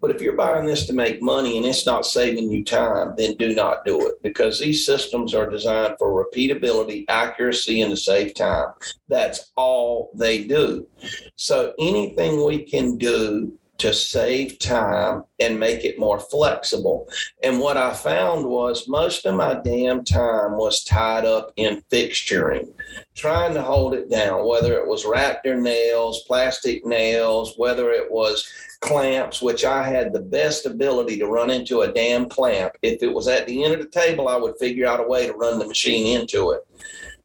But 0.01 0.13
if 0.13 0.23
you're 0.23 0.37
buying 0.37 0.65
this 0.65 0.87
to 0.87 0.93
make 0.93 1.21
money 1.21 1.57
and 1.57 1.67
it's 1.67 1.87
not 1.87 2.07
saving 2.07 2.51
you 2.51 2.65
time, 2.65 3.15
then 3.17 3.35
do 3.35 3.55
not 3.55 3.85
do 3.85 4.07
it 4.07 4.23
because 4.23 4.61
these 4.61 4.87
systems 4.87 5.35
are 5.35 5.51
designed 5.51 5.97
for 5.99 6.25
repeatability, 6.25 7.05
accuracy, 7.09 7.83
and 7.83 7.91
to 7.91 7.97
save 7.97 8.35
time. 8.35 8.69
That's 9.09 9.51
all 9.57 10.13
they 10.15 10.45
do. 10.45 10.87
So 11.35 11.75
anything 11.79 12.45
we 12.45 12.63
can 12.63 12.97
do 12.97 13.59
to 13.81 13.95
save 13.95 14.59
time 14.59 15.25
and 15.39 15.59
make 15.59 15.85
it 15.85 15.99
more 15.99 16.21
flexible. 16.21 17.09
And 17.43 17.59
what 17.59 17.79
I 17.79 17.95
found 17.95 18.45
was 18.47 18.87
most 18.89 19.25
of 19.25 19.35
my 19.35 19.55
damn 19.65 20.05
time 20.05 20.59
was 20.59 20.85
tied 20.85 21.25
up 21.25 21.53
in 21.57 21.83
fixturing, 21.91 22.73
trying 23.15 23.55
to 23.55 23.63
hold 23.63 23.95
it 23.95 24.11
down, 24.11 24.47
whether 24.47 24.75
it 24.75 24.87
was 24.87 25.05
Raptor 25.05 25.59
nails, 25.59 26.25
plastic 26.27 26.85
nails, 26.85 27.55
whether 27.57 27.91
it 27.91 28.11
was 28.11 28.47
clamps, 28.81 29.41
which 29.41 29.65
I 29.65 29.83
had 29.83 30.13
the 30.13 30.21
best 30.21 30.67
ability 30.67 31.19
to 31.19 31.27
run 31.27 31.51
into 31.51 31.81
a 31.81 31.93
damn 31.93 32.29
clamp. 32.29 32.75
If 32.83 33.03
it 33.03 33.13
was 33.13 33.29
at 33.29 33.47
the 33.47 33.65
end 33.65 33.75
of 33.75 33.81
the 33.81 33.89
table, 33.89 34.29
I 34.29 34.37
would 34.37 34.59
figure 34.59 34.87
out 34.87 35.01
a 35.01 35.09
way 35.09 35.27
to 35.27 35.33
run 35.33 35.59
the 35.59 35.67
machine 35.67 36.21
into 36.21 36.51
it. 36.51 36.67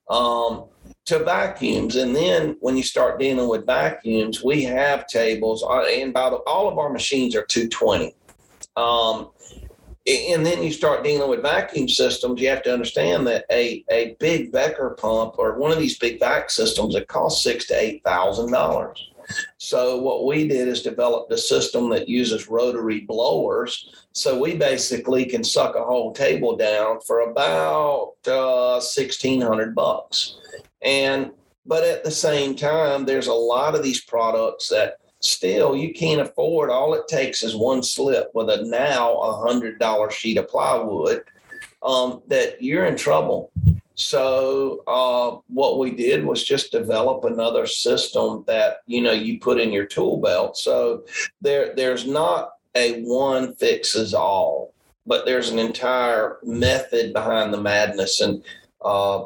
Um, 0.10 0.66
to 1.06 1.20
vacuums. 1.20 1.96
And 1.96 2.16
then 2.16 2.58
when 2.60 2.76
you 2.76 2.84
start 2.84 3.20
dealing 3.20 3.48
with 3.48 3.66
vacuums, 3.66 4.44
we 4.44 4.64
have 4.64 5.08
tables, 5.08 5.64
uh, 5.64 5.84
and 5.84 6.14
by 6.14 6.30
the, 6.30 6.38
all 6.48 6.68
of 6.68 6.78
our 6.78 6.90
machines 6.90 7.36
are 7.36 7.46
220. 7.46 8.16
Um, 8.76 9.30
and 10.08 10.46
then 10.46 10.62
you 10.62 10.72
start 10.72 11.04
dealing 11.04 11.30
with 11.30 11.42
vacuum 11.42 11.90
systems, 11.90 12.40
you 12.40 12.48
have 12.50 12.62
to 12.64 12.74
understand 12.74 13.26
that 13.26 13.46
a, 13.52 13.84
a 13.90 14.16
big 14.20 14.52
Becker 14.52 14.92
pump 15.00 15.36
or 15.40 15.58
one 15.58 15.72
of 15.72 15.80
these 15.80 15.98
big 15.98 16.20
vac 16.20 16.52
systems 16.52 16.94
it 16.94 17.08
costs 17.08 17.44
six 17.44 17.66
to 17.68 17.80
eight 17.80 18.04
thousand 18.04 18.52
dollars. 18.52 19.12
So 19.58 20.00
what 20.02 20.28
we 20.28 20.48
did 20.48 20.68
is 20.68 20.84
developed 20.84 21.32
a 21.32 21.38
system 21.38 21.90
that 21.90 22.08
uses 22.08 22.48
rotary 22.48 23.02
blowers. 23.02 24.06
So 24.12 24.40
we 24.40 24.56
basically 24.56 25.26
can 25.26 25.44
suck 25.44 25.76
a 25.76 25.84
whole 25.84 26.14
table 26.14 26.56
down 26.56 27.00
for 27.02 27.22
about 27.22 28.14
uh, 28.28 28.80
sixteen 28.80 29.42
hundred 29.42 29.74
bucks. 29.74 30.38
And 30.86 31.32
but 31.66 31.84
at 31.84 32.04
the 32.04 32.12
same 32.12 32.56
time, 32.56 33.06
there's 33.06 33.28
a 33.28 33.34
lot 33.34 33.76
of 33.76 33.84
these 33.84 34.02
products 34.02 34.70
that 34.70 35.00
still 35.20 35.76
you 35.76 35.94
can't 35.94 36.22
afford. 36.22 36.70
All 36.70 36.94
it 36.94 37.08
takes 37.08 37.44
is 37.44 37.56
one 37.56 37.82
slip 37.82 38.30
with 38.34 38.50
a 38.50 38.64
now 38.66 39.14
a 39.16 39.46
hundred 39.46 39.80
dollar 39.80 40.12
sheet 40.12 40.38
of 40.38 40.48
plywood. 40.48 41.24
Um, 41.84 42.24
that 42.28 42.64
you're 42.64 42.86
in 42.86 42.96
trouble. 42.96 43.52
So 43.94 44.84
uh, 44.88 45.40
what 45.48 45.78
we 45.78 45.92
did 45.92 46.26
was 46.26 46.44
just 46.44 46.72
develop 46.72 47.24
another 47.24 47.68
system 47.68 48.44
that 48.48 48.78
you 48.88 49.02
know 49.02 49.12
you 49.12 49.40
put 49.40 49.60
in 49.60 49.72
your 49.72 49.86
tool 49.86 50.18
belt. 50.18 50.58
So 50.58 51.06
there 51.42 51.74
there's 51.76 52.06
not 52.06 52.52
a 52.76 53.02
one 53.04 53.56
fixes 53.56 54.14
all, 54.14 54.74
but 55.06 55.26
there's 55.26 55.50
an 55.50 55.60
entire 55.60 56.38
method 56.44 57.14
behind 57.14 57.54
the 57.54 57.62
madness 57.62 58.20
and 58.20 58.44
uh, 58.84 59.26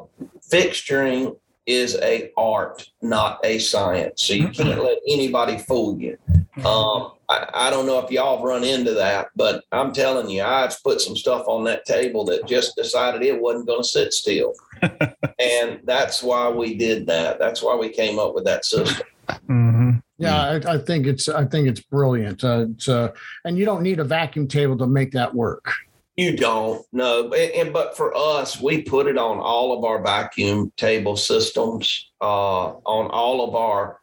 fixturing 0.52 1.36
is 1.70 1.96
a 2.02 2.32
art, 2.36 2.90
not 3.02 3.40
a 3.44 3.60
science. 3.60 4.24
So 4.24 4.34
you 4.34 4.48
mm-hmm. 4.48 4.64
can't 4.64 4.84
let 4.84 4.98
anybody 5.08 5.60
fool 5.60 6.00
you. 6.00 6.18
Mm-hmm. 6.32 6.66
Um, 6.66 7.12
I, 7.30 7.68
I, 7.68 7.70
don't 7.70 7.86
know 7.86 8.00
if 8.00 8.10
y'all 8.10 8.38
have 8.38 8.44
run 8.44 8.64
into 8.64 8.94
that, 8.96 9.28
but 9.36 9.64
I'm 9.72 9.94
telling 9.94 10.30
you, 10.30 10.42
I've 10.42 10.82
put 10.84 11.00
some 11.00 11.16
stuff 11.16 11.48
on 11.48 11.64
that 11.66 11.86
table 11.86 12.26
that 12.26 12.48
just 12.48 12.76
decided 12.76 13.22
it 13.22 13.40
wasn't 13.40 13.68
going 13.68 13.84
to 13.84 13.88
sit 13.88 14.14
still. 14.14 14.54
and 14.82 15.80
that's 15.84 16.24
why 16.24 16.50
we 16.50 16.76
did 16.76 17.06
that. 17.06 17.38
That's 17.38 17.62
why 17.62 17.76
we 17.76 17.90
came 17.90 18.18
up 18.18 18.34
with 18.34 18.46
that 18.46 18.66
system. 18.66 19.06
Mm-hmm. 19.30 19.92
Yeah, 20.18 20.42
I, 20.42 20.74
I, 20.74 20.78
think 20.80 21.06
it's 21.06 21.30
I 21.30 21.46
think 21.46 21.68
it's 21.68 21.82
brilliant. 21.82 22.44
Uh, 22.44 22.66
it's, 22.72 22.90
uh, 22.90 23.14
and 23.46 23.58
you 23.58 23.64
don't 23.64 23.84
need 23.84 24.00
a 24.00 24.04
vacuum 24.04 24.48
table 24.48 24.78
to 24.80 24.88
make 24.88 25.12
that 25.12 25.34
work. 25.34 25.72
You 26.20 26.36
don't 26.36 26.86
know, 26.92 27.32
and, 27.32 27.72
but 27.72 27.96
for 27.96 28.14
us, 28.14 28.60
we 28.60 28.82
put 28.82 29.08
it 29.08 29.18
on 29.18 29.40
all 29.40 29.78
of 29.78 29.86
our 29.86 30.04
vacuum 30.04 30.70
table 30.76 31.16
systems. 31.16 32.12
Uh, 32.20 32.74
on 32.86 33.10
all 33.10 33.48
of 33.48 33.56
our 33.56 34.02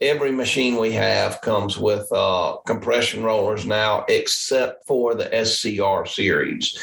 every 0.00 0.32
machine 0.32 0.76
we 0.76 0.90
have 0.90 1.40
comes 1.40 1.78
with 1.78 2.10
uh, 2.10 2.56
compression 2.66 3.22
rollers 3.22 3.64
now, 3.64 4.04
except 4.08 4.88
for 4.88 5.14
the 5.14 5.30
SCR 5.44 6.04
series, 6.04 6.76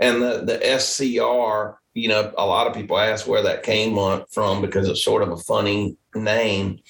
and 0.00 0.20
the 0.20 0.42
the 0.44 0.80
SCR. 0.80 1.78
You 1.94 2.08
know, 2.08 2.32
a 2.36 2.44
lot 2.44 2.66
of 2.66 2.74
people 2.74 2.98
ask 2.98 3.28
where 3.28 3.44
that 3.44 3.62
came 3.62 3.96
from 4.32 4.60
because 4.60 4.88
it's 4.88 5.04
sort 5.04 5.22
of 5.22 5.30
a 5.30 5.36
funny 5.36 5.96
name. 6.16 6.80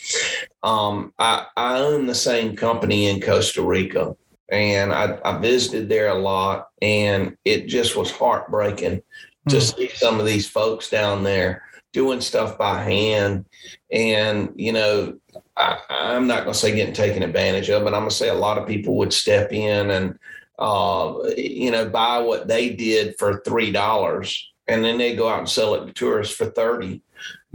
Um, 0.63 1.13
I, 1.19 1.45
I 1.59 1.81
own 1.81 2.07
the 2.07 2.15
same 2.15 2.57
company 2.57 3.11
in 3.11 3.21
Costa 3.21 3.61
Rica 3.61 4.17
and 4.49 4.93
I, 4.93 5.19
I, 5.25 5.39
visited 5.39 5.89
there 5.89 6.09
a 6.09 6.19
lot, 6.19 6.69
and 6.83 7.37
it 7.45 7.67
just 7.67 7.97
was 7.97 8.11
heartbreaking 8.11 8.97
mm. 8.97 9.51
to 9.51 9.61
see 9.61 9.89
some 9.89 10.21
of 10.21 10.27
these 10.27 10.49
folks 10.49 10.91
down 10.91 11.25
there 11.25 11.63
doing 11.93 12.21
stuff 12.21 12.59
by 12.59 12.83
hand. 12.83 13.47
And, 13.91 14.53
you 14.57 14.73
know, 14.73 15.15
I, 15.57 15.79
am 15.89 16.27
not 16.27 16.43
going 16.43 16.53
to 16.53 16.59
say 16.59 16.75
getting 16.75 16.95
taken 16.95 17.23
advantage 17.23 17.71
of, 17.71 17.85
but 17.85 17.95
I'm 17.95 18.01
going 18.01 18.11
to 18.11 18.17
say 18.17 18.29
a 18.29 18.35
lot 18.35 18.59
of 18.59 18.67
people 18.67 18.97
would 18.97 19.13
step 19.13 19.53
in 19.53 19.91
and, 19.91 20.19
uh, 20.59 21.15
you 21.37 21.71
know, 21.71 21.89
buy 21.89 22.19
what 22.19 22.49
they 22.49 22.71
did 22.71 23.17
for 23.19 23.41
$3 23.43 24.43
and 24.67 24.85
then 24.85 24.99
they 24.99 25.15
go 25.15 25.29
out 25.29 25.41
and 25.41 25.49
sell 25.49 25.75
it 25.75 25.87
to 25.87 25.93
tourists 25.93 26.35
for 26.35 26.47
30 26.47 27.03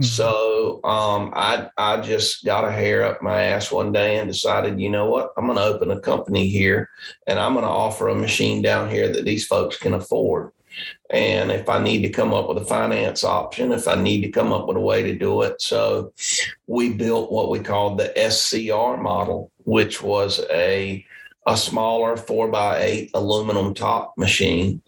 Mm-hmm. 0.00 0.06
So 0.06 0.80
um, 0.82 1.30
I 1.34 1.68
I 1.76 2.00
just 2.00 2.44
got 2.44 2.64
a 2.64 2.72
hair 2.72 3.04
up 3.04 3.20
my 3.20 3.42
ass 3.42 3.70
one 3.70 3.92
day 3.92 4.16
and 4.16 4.30
decided, 4.30 4.80
you 4.80 4.88
know 4.88 5.10
what, 5.10 5.32
I'm 5.36 5.44
going 5.44 5.58
to 5.58 5.64
open 5.64 5.90
a 5.90 6.00
company 6.00 6.48
here, 6.48 6.88
and 7.26 7.38
I'm 7.38 7.52
going 7.52 7.66
to 7.66 7.70
offer 7.70 8.08
a 8.08 8.14
machine 8.14 8.62
down 8.62 8.88
here 8.88 9.12
that 9.12 9.26
these 9.26 9.46
folks 9.46 9.76
can 9.76 9.92
afford. 9.92 10.52
And 11.10 11.50
if 11.50 11.68
I 11.68 11.82
need 11.82 12.00
to 12.02 12.08
come 12.08 12.32
up 12.32 12.48
with 12.48 12.56
a 12.56 12.64
finance 12.64 13.24
option, 13.24 13.72
if 13.72 13.86
I 13.86 13.96
need 13.96 14.22
to 14.22 14.30
come 14.30 14.52
up 14.52 14.66
with 14.66 14.78
a 14.78 14.80
way 14.80 15.02
to 15.02 15.14
do 15.14 15.42
it, 15.42 15.60
so 15.60 16.14
we 16.66 16.94
built 16.94 17.30
what 17.30 17.50
we 17.50 17.58
called 17.58 17.98
the 17.98 18.12
SCR 18.30 18.96
model, 19.02 19.50
which 19.64 20.02
was 20.02 20.40
a 20.50 21.04
a 21.46 21.56
smaller 21.58 22.16
four 22.16 22.48
by 22.48 22.78
eight 22.80 23.10
aluminum 23.12 23.74
top 23.74 24.16
machine, 24.16 24.80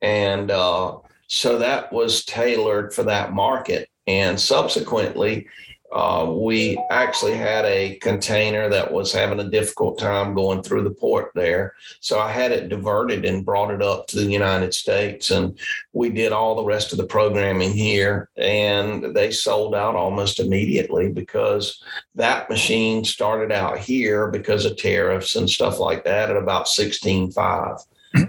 and 0.00 0.52
uh, 0.52 0.98
so 1.26 1.58
that 1.58 1.92
was 1.92 2.24
tailored 2.24 2.94
for 2.94 3.02
that 3.02 3.32
market. 3.32 3.88
And 4.06 4.40
subsequently, 4.40 5.46
uh, 5.92 6.32
we 6.34 6.82
actually 6.90 7.34
had 7.34 7.66
a 7.66 7.96
container 7.96 8.70
that 8.70 8.90
was 8.90 9.12
having 9.12 9.40
a 9.40 9.50
difficult 9.50 9.98
time 9.98 10.32
going 10.32 10.62
through 10.62 10.82
the 10.82 10.90
port 10.90 11.30
there. 11.34 11.74
So 12.00 12.18
I 12.18 12.32
had 12.32 12.50
it 12.50 12.70
diverted 12.70 13.26
and 13.26 13.44
brought 13.44 13.70
it 13.70 13.82
up 13.82 14.06
to 14.08 14.16
the 14.16 14.24
United 14.24 14.72
States. 14.72 15.30
And 15.30 15.58
we 15.92 16.08
did 16.08 16.32
all 16.32 16.54
the 16.54 16.64
rest 16.64 16.92
of 16.92 16.98
the 16.98 17.04
programming 17.04 17.72
here. 17.72 18.30
And 18.38 19.14
they 19.14 19.30
sold 19.30 19.74
out 19.74 19.94
almost 19.94 20.40
immediately 20.40 21.10
because 21.10 21.82
that 22.14 22.48
machine 22.48 23.04
started 23.04 23.52
out 23.52 23.78
here 23.78 24.28
because 24.28 24.64
of 24.64 24.78
tariffs 24.78 25.36
and 25.36 25.48
stuff 25.48 25.78
like 25.78 26.04
that 26.04 26.30
at 26.30 26.36
about 26.38 26.66
16.5 26.66 27.34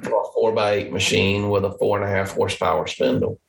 for 0.04 0.22
a 0.22 0.34
four 0.34 0.52
by 0.52 0.72
eight 0.72 0.92
machine 0.92 1.50
with 1.50 1.64
a 1.64 1.72
four 1.78 1.98
and 1.98 2.06
a 2.06 2.14
half 2.14 2.32
horsepower 2.32 2.88
spindle. 2.88 3.40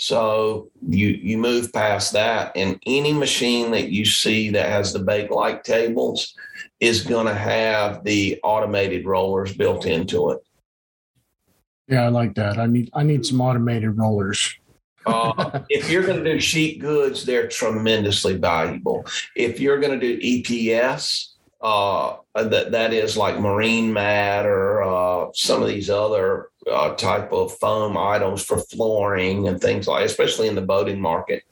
So 0.00 0.70
you 0.88 1.08
you 1.08 1.36
move 1.36 1.74
past 1.74 2.14
that, 2.14 2.52
and 2.56 2.80
any 2.86 3.12
machine 3.12 3.70
that 3.72 3.90
you 3.90 4.06
see 4.06 4.48
that 4.48 4.70
has 4.70 4.94
the 4.94 4.98
Bakelite 4.98 5.62
tables 5.62 6.34
is 6.80 7.02
going 7.02 7.26
to 7.26 7.34
have 7.34 8.02
the 8.02 8.40
automated 8.42 9.04
rollers 9.04 9.54
built 9.54 9.84
into 9.84 10.30
it. 10.30 10.38
Yeah, 11.86 12.04
I 12.04 12.08
like 12.08 12.34
that. 12.36 12.56
I 12.56 12.64
need 12.64 12.88
I 12.94 13.02
need 13.02 13.26
some 13.26 13.42
automated 13.42 13.98
rollers. 13.98 14.54
uh, 15.04 15.60
if 15.68 15.90
you're 15.90 16.06
going 16.06 16.24
to 16.24 16.32
do 16.32 16.40
sheet 16.40 16.80
goods, 16.80 17.26
they're 17.26 17.48
tremendously 17.48 18.38
valuable. 18.38 19.04
If 19.36 19.60
you're 19.60 19.80
going 19.80 20.00
to 20.00 20.16
do 20.16 20.18
EPS, 20.18 21.34
uh, 21.60 22.16
that 22.34 22.72
that 22.72 22.94
is 22.94 23.18
like 23.18 23.38
marine 23.38 23.92
mat 23.92 24.46
or 24.46 24.82
uh, 24.82 25.26
some 25.34 25.60
of 25.60 25.68
these 25.68 25.90
other 25.90 26.49
uh, 26.70 26.94
type 26.94 27.32
of 27.32 27.56
foam 27.58 27.96
items 27.96 28.44
for 28.44 28.58
flooring 28.58 29.48
and 29.48 29.60
things 29.60 29.86
like, 29.86 30.04
especially 30.04 30.48
in 30.48 30.54
the 30.54 30.62
boating 30.62 31.00
market. 31.00 31.42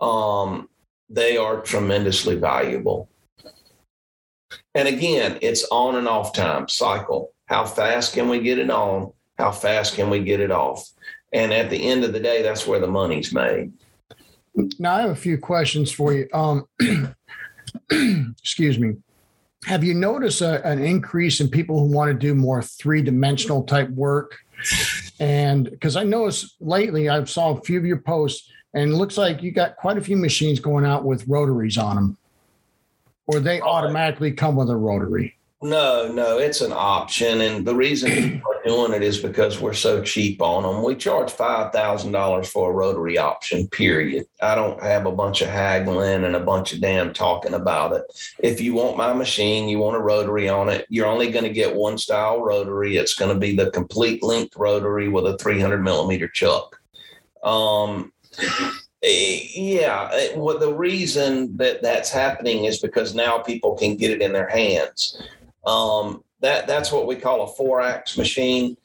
Um, 0.00 0.68
they 1.08 1.36
are 1.36 1.60
tremendously 1.60 2.36
valuable. 2.36 3.08
And 4.74 4.86
again, 4.86 5.38
it's 5.42 5.66
on 5.70 5.96
and 5.96 6.06
off 6.06 6.32
time 6.32 6.68
cycle. 6.68 7.32
How 7.46 7.64
fast 7.64 8.14
can 8.14 8.28
we 8.28 8.40
get 8.40 8.58
it 8.58 8.70
on? 8.70 9.12
How 9.38 9.50
fast 9.50 9.94
can 9.94 10.10
we 10.10 10.20
get 10.20 10.40
it 10.40 10.50
off? 10.50 10.88
And 11.32 11.52
at 11.52 11.70
the 11.70 11.88
end 11.88 12.04
of 12.04 12.12
the 12.12 12.20
day, 12.20 12.42
that's 12.42 12.66
where 12.66 12.80
the 12.80 12.86
money's 12.86 13.32
made. 13.32 13.72
Now 14.78 14.96
I 14.96 15.00
have 15.02 15.10
a 15.10 15.16
few 15.16 15.38
questions 15.38 15.90
for 15.90 16.12
you. 16.12 16.28
Um, 16.32 16.66
excuse 17.90 18.78
me 18.78 18.96
have 19.64 19.84
you 19.84 19.94
noticed 19.94 20.40
a, 20.40 20.66
an 20.66 20.82
increase 20.82 21.40
in 21.40 21.48
people 21.48 21.78
who 21.78 21.92
want 21.92 22.08
to 22.08 22.14
do 22.14 22.34
more 22.34 22.62
three 22.62 23.02
dimensional 23.02 23.62
type 23.64 23.90
work? 23.90 24.38
And 25.18 25.70
because 25.70 25.96
I 25.96 26.04
noticed 26.04 26.56
lately, 26.60 27.08
I 27.08 27.24
saw 27.24 27.56
a 27.56 27.60
few 27.60 27.78
of 27.78 27.84
your 27.84 27.98
posts, 27.98 28.50
And 28.72 28.92
it 28.92 28.94
looks 28.94 29.18
like 29.18 29.42
you 29.42 29.52
got 29.52 29.76
quite 29.76 29.98
a 29.98 30.00
few 30.00 30.16
machines 30.16 30.60
going 30.60 30.86
out 30.86 31.04
with 31.04 31.26
rotaries 31.26 31.76
on 31.76 31.96
them, 31.96 32.16
or 33.26 33.40
they 33.40 33.60
oh, 33.60 33.68
automatically 33.68 34.32
come 34.32 34.56
with 34.56 34.70
a 34.70 34.76
rotary. 34.76 35.36
No, 35.62 36.10
no, 36.10 36.38
it's 36.38 36.62
an 36.62 36.72
option, 36.72 37.42
and 37.42 37.66
the 37.66 37.74
reason 37.74 38.40
we're 38.42 38.62
doing 38.64 38.94
it 38.94 39.02
is 39.02 39.18
because 39.18 39.60
we're 39.60 39.74
so 39.74 40.02
cheap 40.02 40.40
on 40.40 40.62
them. 40.62 40.82
We 40.82 40.94
charge 40.94 41.30
five 41.30 41.70
thousand 41.70 42.12
dollars 42.12 42.48
for 42.48 42.70
a 42.70 42.74
rotary 42.74 43.18
option. 43.18 43.68
Period. 43.68 44.24
I 44.40 44.54
don't 44.54 44.82
have 44.82 45.04
a 45.04 45.12
bunch 45.12 45.42
of 45.42 45.50
haggling 45.50 46.24
and 46.24 46.34
a 46.34 46.40
bunch 46.40 46.72
of 46.72 46.80
damn 46.80 47.12
talking 47.12 47.52
about 47.52 47.92
it. 47.92 48.04
If 48.38 48.62
you 48.62 48.72
want 48.72 48.96
my 48.96 49.12
machine, 49.12 49.68
you 49.68 49.78
want 49.78 49.96
a 49.96 50.00
rotary 50.00 50.48
on 50.48 50.70
it. 50.70 50.86
You're 50.88 51.06
only 51.06 51.30
going 51.30 51.44
to 51.44 51.52
get 51.52 51.76
one 51.76 51.98
style 51.98 52.40
rotary. 52.40 52.96
It's 52.96 53.14
going 53.14 53.32
to 53.32 53.38
be 53.38 53.54
the 53.54 53.70
complete 53.70 54.22
length 54.22 54.56
rotary 54.56 55.10
with 55.10 55.26
a 55.26 55.36
three 55.36 55.60
hundred 55.60 55.82
millimeter 55.82 56.28
chuck. 56.28 56.80
Um, 57.44 58.14
eh, 59.02 59.42
yeah, 59.54 60.08
eh, 60.10 60.28
well, 60.36 60.58
the 60.58 60.72
reason 60.72 61.54
that 61.58 61.82
that's 61.82 62.10
happening 62.10 62.64
is 62.64 62.80
because 62.80 63.14
now 63.14 63.40
people 63.40 63.76
can 63.76 63.96
get 63.96 64.10
it 64.10 64.22
in 64.22 64.32
their 64.32 64.48
hands. 64.48 65.20
Um, 65.66 66.24
that 66.40 66.66
that's 66.66 66.90
what 66.90 67.06
we 67.06 67.16
call 67.16 67.42
a 67.42 67.48
four 67.54 67.80
axe 67.80 68.16
machine. 68.16 68.76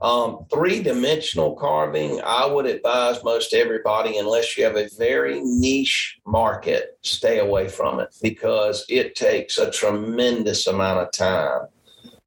Um, 0.00 0.46
three 0.52 0.82
dimensional 0.82 1.54
carving, 1.54 2.20
I 2.24 2.44
would 2.44 2.66
advise 2.66 3.22
most 3.22 3.54
everybody, 3.54 4.18
unless 4.18 4.58
you 4.58 4.64
have 4.64 4.74
a 4.74 4.88
very 4.98 5.40
niche 5.44 6.18
market, 6.26 6.98
stay 7.02 7.38
away 7.38 7.68
from 7.68 8.00
it 8.00 8.08
because 8.20 8.84
it 8.88 9.14
takes 9.14 9.58
a 9.58 9.70
tremendous 9.70 10.66
amount 10.66 10.98
of 10.98 11.12
time 11.12 11.68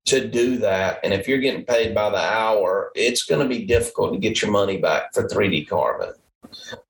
to 0.05 0.25
do 0.25 0.57
that. 0.59 0.99
And 1.03 1.13
if 1.13 1.27
you're 1.27 1.39
getting 1.39 1.65
paid 1.65 1.93
by 1.93 2.09
the 2.09 2.17
hour, 2.17 2.91
it's 2.95 3.23
going 3.23 3.41
to 3.41 3.53
be 3.53 3.65
difficult 3.65 4.13
to 4.13 4.19
get 4.19 4.41
your 4.41 4.51
money 4.51 4.77
back 4.77 5.13
for 5.13 5.27
3D 5.27 5.67
carving. 5.67 6.13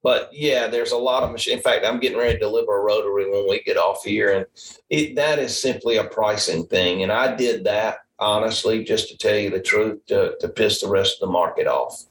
But 0.03 0.29
yeah, 0.31 0.67
there's 0.67 0.91
a 0.91 0.97
lot 0.97 1.23
of 1.23 1.31
machine. 1.31 1.57
In 1.57 1.63
fact, 1.63 1.85
I'm 1.85 1.99
getting 1.99 2.17
ready 2.17 2.33
to 2.33 2.39
deliver 2.39 2.77
a 2.77 2.83
rotary 2.83 3.29
when 3.29 3.47
we 3.49 3.61
get 3.63 3.77
off 3.77 4.03
here, 4.03 4.33
and 4.33 4.45
it, 4.89 5.15
that 5.15 5.39
is 5.39 5.59
simply 5.59 5.97
a 5.97 6.03
pricing 6.03 6.65
thing. 6.65 7.03
And 7.03 7.11
I 7.11 7.35
did 7.35 7.63
that 7.65 7.99
honestly, 8.19 8.83
just 8.83 9.09
to 9.09 9.17
tell 9.17 9.35
you 9.35 9.49
the 9.49 9.61
truth, 9.61 10.05
to, 10.07 10.35
to 10.39 10.49
piss 10.49 10.81
the 10.81 10.89
rest 10.89 11.15
of 11.15 11.27
the 11.27 11.31
market 11.31 11.67
off. 11.67 12.03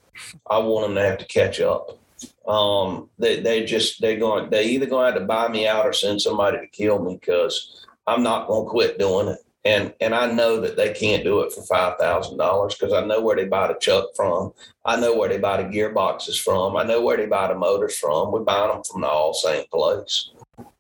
I 0.49 0.59
want 0.59 0.87
them 0.87 0.95
to 0.97 1.03
have 1.03 1.19
to 1.19 1.25
catch 1.27 1.61
up. 1.61 1.99
Um, 2.47 3.11
they 3.19 3.41
they 3.41 3.65
just 3.65 4.01
they 4.01 4.17
going 4.17 4.49
they 4.49 4.65
either 4.67 4.87
going 4.87 5.07
to 5.07 5.12
have 5.12 5.21
to 5.21 5.27
buy 5.27 5.49
me 5.49 5.67
out 5.67 5.87
or 5.87 5.93
send 5.93 6.23
somebody 6.23 6.59
to 6.59 6.67
kill 6.69 7.03
me 7.03 7.19
because 7.21 7.85
I'm 8.07 8.23
not 8.23 8.47
going 8.47 8.65
to 8.65 8.71
quit 8.71 8.99
doing 8.99 9.29
it 9.29 9.43
and 9.65 9.95
and 10.01 10.15
I 10.15 10.31
know 10.31 10.61
that 10.61 10.77
they 10.77 10.93
can't 10.93 11.25
do 11.25 11.41
it 11.41 11.53
for 11.53 11.62
five 11.62 11.97
thousand 11.99 12.37
dollars 12.39 12.75
because 12.75 12.93
I 12.93 13.05
know 13.05 13.23
where 13.23 13.37
they 13.37 13.47
buy 13.47 13.69
the 13.69 13.75
chuck 13.75 14.09
from. 14.15 14.53
I 14.85 14.97
know 14.97 15.17
where 15.17 15.29
they 15.29 15.39
buy 15.39 15.62
the 15.62 15.69
gearboxes 15.69 16.39
from. 16.39 16.77
I 16.77 16.85
know 16.85 17.01
where 17.01 17.17
they 17.17 17.27
buy 17.27 17.49
the 17.49 17.55
motors 17.55 17.97
from. 17.97 18.33
We 18.33 18.41
buy 18.41 18.69
them 18.69 18.83
from 18.85 19.01
the 19.01 19.09
all 19.09 19.33
same 19.33 19.65
place. 19.73 20.31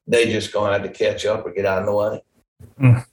They 0.06 0.30
just 0.30 0.52
gonna 0.52 0.74
have 0.74 0.82
to 0.82 0.90
catch 0.90 1.24
up 1.24 1.46
or 1.46 1.52
get 1.52 1.64
out 1.64 1.80
of 1.80 1.86
the 1.86 1.94
way. 1.94 2.22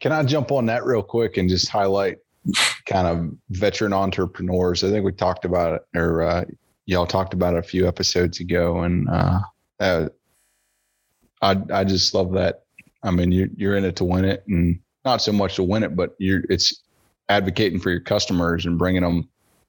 Can 0.00 0.12
I 0.12 0.22
jump 0.24 0.52
on 0.52 0.66
that 0.66 0.84
real 0.84 1.02
quick 1.02 1.36
and 1.36 1.48
just 1.48 1.68
highlight 1.68 2.18
kind 2.86 3.06
of 3.06 3.30
veteran 3.50 3.92
entrepreneurs? 3.92 4.84
I 4.84 4.90
think 4.90 5.04
we 5.04 5.12
talked 5.12 5.44
about 5.44 5.74
it, 5.74 5.98
or 5.98 6.22
uh, 6.22 6.44
y'all 6.86 7.06
talked 7.06 7.34
about 7.34 7.54
it 7.54 7.60
a 7.60 7.62
few 7.62 7.86
episodes 7.86 8.40
ago, 8.40 8.80
and 8.80 9.08
uh, 9.08 9.40
uh, 9.80 10.08
I 11.40 11.56
I 11.72 11.84
just 11.84 12.12
love 12.12 12.32
that 12.32 12.65
I 13.06 13.12
mean, 13.12 13.32
you're 13.32 13.48
you're 13.56 13.76
in 13.76 13.84
it 13.84 13.96
to 13.96 14.04
win 14.04 14.24
it, 14.24 14.44
and 14.48 14.80
not 15.04 15.22
so 15.22 15.32
much 15.32 15.54
to 15.56 15.62
win 15.62 15.84
it, 15.84 15.94
but 15.94 16.16
you're 16.18 16.42
it's 16.50 16.82
advocating 17.28 17.78
for 17.78 17.90
your 17.90 18.00
customers 18.00 18.66
and 18.66 18.78
bringing 18.78 19.02
them 19.02 19.28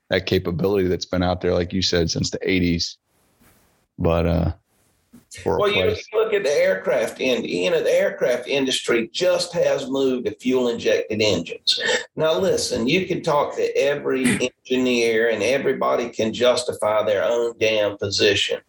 that 0.09 0.25
capability 0.25 0.87
that's 0.87 1.05
been 1.05 1.23
out 1.23 1.41
there, 1.41 1.53
like 1.53 1.71
you 1.71 1.81
said, 1.81 2.09
since 2.09 2.31
the 2.31 2.39
'80s. 2.39 2.97
But 3.99 4.25
uh, 4.25 4.51
well, 5.45 5.69
you 5.69 5.95
look 6.13 6.33
at 6.33 6.43
the 6.43 6.51
aircraft 6.51 7.21
end. 7.21 7.45
You 7.45 7.69
know, 7.69 7.83
the 7.83 7.91
aircraft 7.91 8.47
industry 8.47 9.09
just 9.13 9.53
has 9.53 9.89
moved 9.89 10.25
to 10.25 10.35
fuel 10.35 10.69
injected 10.69 11.21
engines. 11.21 11.79
Now, 12.15 12.37
listen, 12.39 12.87
you 12.87 13.05
can 13.05 13.21
talk 13.21 13.55
to 13.55 13.77
every 13.77 14.51
engineer, 14.65 15.29
and 15.29 15.43
everybody 15.43 16.09
can 16.09 16.33
justify 16.33 17.03
their 17.03 17.23
own 17.23 17.53
damn 17.59 17.97
position. 17.97 18.61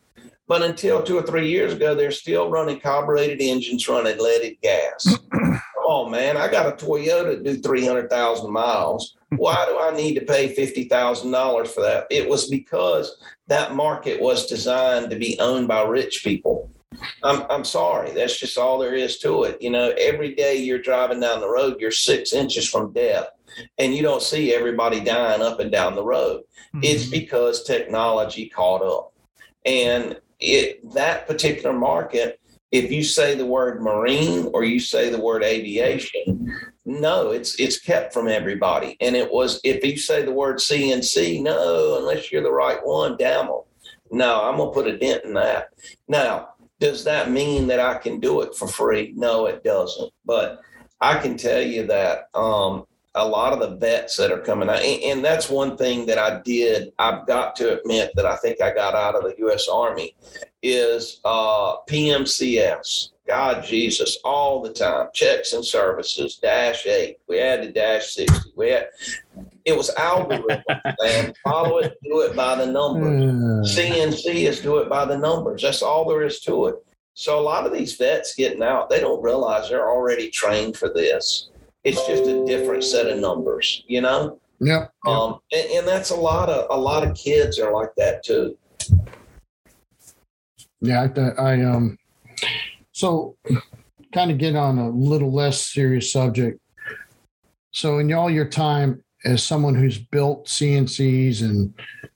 But 0.49 0.63
until 0.63 1.03
two 1.03 1.19
or 1.19 1.23
three 1.23 1.49
years 1.49 1.75
ago, 1.75 1.95
they're 1.95 2.11
still 2.11 2.51
running 2.51 2.81
carbureted 2.81 3.41
engines 3.41 3.87
running 3.87 4.19
leaded 4.19 4.57
gas. 4.63 5.07
oh 5.79 6.09
man, 6.09 6.37
I 6.37 6.49
got 6.49 6.67
a 6.67 6.85
Toyota 6.85 7.37
to 7.37 7.43
do 7.43 7.61
300,000 7.61 8.51
miles. 8.51 9.17
Why 9.37 9.67
do 9.67 9.79
I 9.79 9.95
need 9.95 10.15
to 10.15 10.25
pay 10.25 10.55
$50,000 10.55 11.69
for 11.69 11.83
that? 11.83 12.07
It 12.11 12.29
was 12.29 12.49
because 12.49 13.23
that 13.47 13.75
market 13.75 14.21
was 14.21 14.47
designed 14.47 15.11
to 15.11 15.17
be 15.17 15.39
owned 15.39 15.69
by 15.69 15.83
rich 15.83 16.25
people. 16.25 16.71
I'm, 17.23 17.43
I'm 17.51 17.65
sorry. 17.65 18.13
That's 18.13 18.41
just 18.41 18.57
all 18.57 18.79
there 18.79 18.95
is 18.95 19.19
to 19.19 19.45
it. 19.45 19.61
You 19.61 19.71
know, 19.71 19.93
every 19.99 20.35
day 20.35 20.57
you're 20.57 20.79
driving 20.79 21.21
down 21.21 21.41
the 21.41 21.49
road, 21.49 21.77
you're 21.79 21.91
six 21.91 22.33
inches 22.33 22.69
from 22.69 22.93
death 22.93 23.29
and 23.79 23.95
you 23.95 24.03
don't 24.03 24.23
see 24.23 24.55
everybody 24.55 25.01
dying 25.01 25.43
up 25.43 25.61
and 25.61 25.71
down 25.71 25.95
the 25.95 26.05
road. 26.05 26.43
Mm-hmm. 26.75 26.81
It's 26.83 27.07
because 27.07 27.65
technology 27.65 28.49
caught 28.49 28.83
up. 28.83 29.13
And 29.65 30.19
it 30.41 30.93
that 30.95 31.27
particular 31.27 31.77
market 31.77 32.41
if 32.71 32.93
you 32.93 33.03
say 33.03 33.35
the 33.35 33.47
word 33.47 33.83
marine 33.83 34.51
or 34.53 34.65
you 34.65 34.79
say 34.79 35.11
the 35.11 35.21
word 35.21 35.43
aviation 35.43 36.55
no 36.89 37.31
it's 37.31 37.61
it's 37.61 37.79
kept 37.79 38.15
from 38.15 38.29
everybody. 38.29 38.97
And 39.01 39.15
it 39.15 39.31
was 39.31 39.61
if 39.63 39.85
you 39.85 39.99
say 39.99 40.25
the 40.25 40.33
word 40.33 40.57
cnc 40.57 41.43
no 41.43 41.99
unless 41.99 42.33
you're 42.33 42.43
the 42.43 42.51
right 42.51 42.79
one 42.83 43.17
damn 43.19 43.49
no 44.11 44.43
i'm 44.43 44.57
gonna 44.57 44.71
put 44.71 44.87
a 44.87 44.97
dent 44.97 45.25
in 45.25 45.35
that. 45.35 45.69
Now 46.09 46.51
does 46.81 47.05
that 47.05 47.31
mean 47.31 47.67
that 47.67 47.81
i 47.81 47.99
can 47.99 48.21
do 48.21 48.41
it 48.41 48.55
for 48.55 48.67
free? 48.67 49.13
No 49.17 49.47
it 49.47 49.63
doesn't. 49.63 50.13
But 50.25 50.61
i 51.01 51.19
can 51.19 51.37
tell 51.37 51.61
you 51.61 51.87
that 51.87 52.29
um, 52.35 52.87
a 53.19 53.27
lot 53.27 53.53
of 53.53 53.61
the 53.61 53.77
vets 53.77 54.17
that 54.17 54.33
are 54.33 54.41
coming 54.41 54.69
out. 54.69 54.81
And, 54.81 55.25
that's 55.25 55.51
one 55.51 55.77
thing 55.77 56.07
that 56.07 56.19
I 56.19 56.41
did. 56.41 56.93
I've 56.99 57.27
got 57.27 57.57
to 57.57 57.79
admit 57.79 58.13
that 58.15 58.25
I 58.25 58.37
think 58.37 58.63
I 58.63 58.73
got 58.73 58.95
out 58.95 59.17
of 59.17 59.25
the 59.25 59.35
U.S. 59.39 59.69
Army 59.69 60.15
is 60.63 61.21
uh, 61.25 61.79
PMCS. 61.89 63.11
God, 63.27 63.63
Jesus, 63.65 64.19
all 64.25 64.63
the 64.63 64.73
time. 64.73 65.09
Checks 65.13 65.53
and 65.53 65.65
services, 65.65 66.37
dash 66.37 66.87
eight. 66.87 67.19
We 67.29 67.39
had 67.39 67.63
the 67.63 67.69
dash 67.71 68.15
60. 68.15 68.53
We 68.57 68.71
had, 68.71 68.89
it 69.65 69.77
was 69.77 69.91
algorithm, 69.97 70.63
man. 71.03 71.35
Follow 71.45 71.79
it, 71.79 71.99
do 72.03 72.21
it 72.21 72.35
by 72.35 72.55
the 72.55 72.67
numbers. 72.67 73.77
CNC 73.77 74.49
is 74.49 74.61
do 74.61 74.79
it 74.79 74.89
by 74.89 75.05
the 75.05 75.19
numbers. 75.19 75.63
That's 75.63 75.83
all 75.83 76.09
there 76.09 76.23
is 76.23 76.41
to 76.41 76.67
it. 76.67 76.77
So 77.13 77.39
a 77.39 77.43
lot 77.43 77.67
of 77.67 77.73
these 77.73 77.97
vets 77.97 78.35
getting 78.37 78.63
out, 78.63 78.89
they 78.89 79.01
don't 79.01 79.23
realize 79.23 79.69
they're 79.69 79.91
already 79.91 80.31
trained 80.31 80.77
for 80.77 80.89
this. 80.89 81.51
It's 81.85 82.07
just 82.07 82.25
a 82.25 82.45
different 82.47 82.85
set 82.85 83.07
of 83.07 83.19
numbers, 83.19 83.85
you 83.87 84.01
know? 84.01 84.41
Yeah. 84.61 84.87
Um, 85.07 85.39
and, 85.53 85.71
and 85.71 85.89
that's 85.89 86.11
a 86.11 86.17
lot 86.17 86.49
of 86.49 86.67
a 86.71 86.81
lot 86.81 87.07
of 87.07 87.17
kids 87.17 87.59
are 87.59 87.73
like 87.73 87.95
that 87.97 88.25
too. 88.25 88.59
Yeah, 90.81 91.09
I, 91.17 91.43
I 91.43 91.63
um 91.63 91.97
so 92.93 93.37
kind 94.13 94.31
of 94.31 94.39
get 94.39 94.57
on 94.57 94.79
a 94.79 94.91
little 94.91 95.33
less 95.33 95.61
serious 95.61 96.13
subject. 96.13 96.61
So 97.71 97.99
in 97.99 98.13
all 98.13 98.31
your 98.31 98.49
time 98.49 99.03
as 99.25 99.43
someone 99.43 99.75
who's 99.75 99.99
built 99.99 100.47
CNCs 100.47 101.43
and 101.43 101.73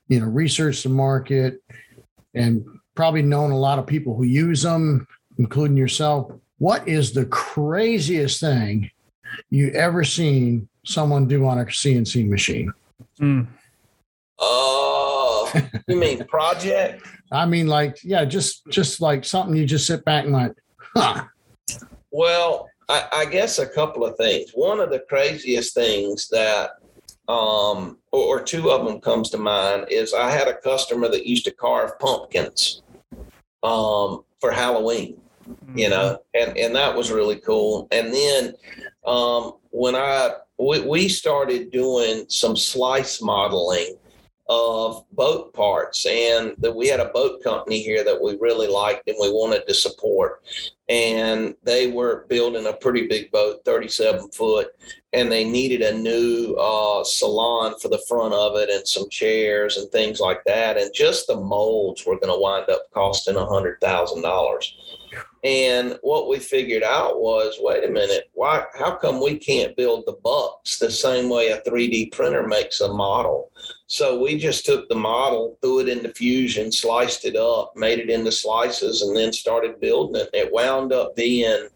you 0.08 0.20
know 0.20 0.26
researched 0.26 0.82
the 0.82 0.88
market 0.88 1.62
and 2.34 2.64
probably 2.94 3.22
known 3.22 3.52
a 3.52 3.58
lot 3.58 3.78
of 3.78 3.86
people 3.86 4.16
who 4.16 4.24
use 4.24 4.62
them, 4.62 5.06
including 5.38 5.76
yourself, 5.76 6.32
what 6.58 6.86
is 6.88 7.12
the 7.12 7.26
craziest 7.26 8.40
thing 8.40 8.90
you 9.50 9.70
ever 9.70 10.04
seen 10.04 10.68
someone 10.84 11.26
do 11.26 11.46
on 11.46 11.58
a 11.58 11.64
CNC 11.64 12.28
machine? 12.28 12.72
Mm. 13.20 13.46
Oh, 14.38 15.52
you 15.88 15.96
mean 15.96 16.24
project? 16.24 17.06
I 17.32 17.46
mean, 17.46 17.66
like, 17.66 17.98
yeah, 18.04 18.24
just 18.24 18.66
just 18.68 19.00
like 19.00 19.24
something 19.24 19.56
you 19.56 19.64
just 19.64 19.86
sit 19.86 20.04
back 20.04 20.24
and 20.24 20.32
like, 20.32 20.52
huh. 20.94 21.24
Well, 22.10 22.68
I, 22.88 23.08
I 23.12 23.24
guess 23.24 23.58
a 23.58 23.66
couple 23.66 24.04
of 24.04 24.16
things. 24.16 24.50
One 24.52 24.80
of 24.80 24.90
the 24.90 25.00
craziest 25.08 25.74
things 25.74 26.28
that 26.28 26.72
um, 27.28 27.98
or, 28.10 28.38
or, 28.38 28.42
two 28.42 28.70
of 28.70 28.84
them 28.84 29.00
comes 29.00 29.30
to 29.30 29.38
mind 29.38 29.86
is 29.90 30.12
I 30.12 30.30
had 30.30 30.48
a 30.48 30.56
customer 30.56 31.08
that 31.08 31.24
used 31.24 31.44
to 31.44 31.52
carve 31.52 31.98
pumpkins 32.00 32.82
um, 33.62 34.24
for 34.40 34.50
Halloween, 34.50 35.20
mm-hmm. 35.48 35.78
you 35.78 35.88
know, 35.88 36.18
and, 36.34 36.56
and 36.56 36.74
that 36.74 36.94
was 36.94 37.10
really 37.10 37.36
cool. 37.36 37.88
And 37.90 38.12
then 38.12 38.54
um, 39.06 39.54
when 39.70 39.94
I 39.94 40.32
we, 40.58 40.80
we 40.80 41.08
started 41.08 41.70
doing 41.70 42.26
some 42.28 42.56
slice 42.56 43.20
modeling 43.20 43.96
of 44.48 45.04
boat 45.12 45.54
parts 45.54 46.04
and 46.04 46.54
that 46.58 46.74
we 46.74 46.88
had 46.88 47.00
a 47.00 47.10
boat 47.10 47.42
company 47.42 47.80
here 47.80 48.02
that 48.04 48.20
we 48.20 48.36
really 48.40 48.66
liked 48.66 49.08
and 49.08 49.16
we 49.20 49.30
wanted 49.30 49.66
to 49.66 49.72
support 49.72 50.42
and 50.88 51.54
they 51.62 51.86
were 51.86 52.26
building 52.28 52.66
a 52.66 52.72
pretty 52.72 53.06
big 53.06 53.30
boat 53.30 53.60
37 53.64 54.30
foot 54.32 54.68
and 55.12 55.30
they 55.30 55.44
needed 55.44 55.80
a 55.80 55.96
new 55.96 56.54
uh, 56.60 57.04
salon 57.04 57.78
for 57.80 57.88
the 57.88 58.02
front 58.08 58.34
of 58.34 58.56
it 58.56 58.68
and 58.68 58.86
some 58.86 59.08
chairs 59.08 59.76
and 59.76 59.90
things 59.90 60.18
like 60.18 60.42
that 60.44 60.76
and 60.76 60.92
just 60.92 61.28
the 61.28 61.36
molds 61.36 62.04
were 62.04 62.18
going 62.18 62.32
to 62.32 62.40
wind 62.40 62.68
up 62.68 62.82
costing 62.92 63.36
a 63.36 63.46
hundred 63.46 63.80
thousand 63.80 64.22
dollars 64.22 64.76
and 65.44 65.98
what 66.02 66.28
we 66.28 66.38
figured 66.38 66.84
out 66.84 67.20
was, 67.20 67.58
wait 67.60 67.82
a 67.82 67.90
minute, 67.90 68.30
why? 68.32 68.64
How 68.78 68.94
come 68.94 69.20
we 69.20 69.36
can't 69.36 69.76
build 69.76 70.04
the 70.06 70.16
bucks 70.22 70.78
the 70.78 70.90
same 70.90 71.28
way 71.28 71.48
a 71.48 71.60
3D 71.62 72.12
printer 72.12 72.46
makes 72.46 72.80
a 72.80 72.92
model? 72.92 73.50
So 73.88 74.22
we 74.22 74.38
just 74.38 74.64
took 74.64 74.88
the 74.88 74.94
model, 74.94 75.58
threw 75.60 75.80
it 75.80 75.88
into 75.88 76.14
Fusion, 76.14 76.70
sliced 76.70 77.24
it 77.24 77.34
up, 77.34 77.72
made 77.74 77.98
it 77.98 78.08
into 78.08 78.30
slices, 78.30 79.02
and 79.02 79.16
then 79.16 79.32
started 79.32 79.80
building 79.80 80.22
it. 80.22 80.30
It 80.32 80.52
wound 80.52 80.92
up 80.92 81.16
being, 81.16 81.68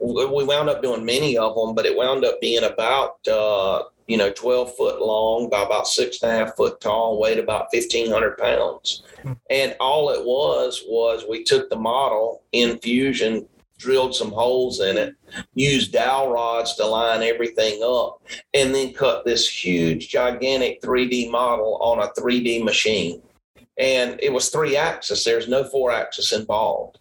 we 0.00 0.44
wound 0.44 0.68
up 0.68 0.82
doing 0.82 1.04
many 1.04 1.38
of 1.38 1.54
them, 1.54 1.76
but 1.76 1.86
it 1.86 1.96
wound 1.96 2.24
up 2.24 2.40
being 2.40 2.64
about 2.64 3.26
uh, 3.28 3.84
you 4.06 4.16
know, 4.16 4.30
12 4.30 4.76
foot 4.76 5.00
long 5.00 5.48
by 5.50 5.62
about 5.62 5.88
six 5.88 6.22
and 6.22 6.32
a 6.32 6.34
half 6.34 6.56
foot 6.56 6.80
tall, 6.80 7.20
weighed 7.20 7.38
about 7.38 7.68
1,500 7.72 8.38
pounds. 8.38 9.02
Hmm. 9.22 9.32
And 9.50 9.76
all 9.80 10.10
it 10.10 10.24
was, 10.24 10.84
was 10.86 11.24
we 11.28 11.42
took 11.44 11.68
the 11.70 11.76
model 11.76 12.42
in 12.52 12.78
Fusion, 12.78 13.48
drilled 13.78 14.14
some 14.14 14.30
holes 14.30 14.80
in 14.80 14.96
it, 14.96 15.14
used 15.54 15.92
dowel 15.92 16.30
rods 16.30 16.74
to 16.76 16.86
line 16.86 17.22
everything 17.22 17.80
up, 17.82 18.22
and 18.54 18.74
then 18.74 18.92
cut 18.92 19.24
this 19.24 19.48
huge, 19.48 20.08
gigantic 20.08 20.80
3D 20.82 21.30
model 21.30 21.76
on 21.80 21.98
a 21.98 22.20
3D 22.20 22.64
machine. 22.64 23.20
And 23.78 24.18
it 24.22 24.32
was 24.32 24.48
three 24.48 24.76
axis, 24.76 25.24
there's 25.24 25.48
no 25.48 25.64
four 25.64 25.90
axis 25.90 26.32
involved. 26.32 26.98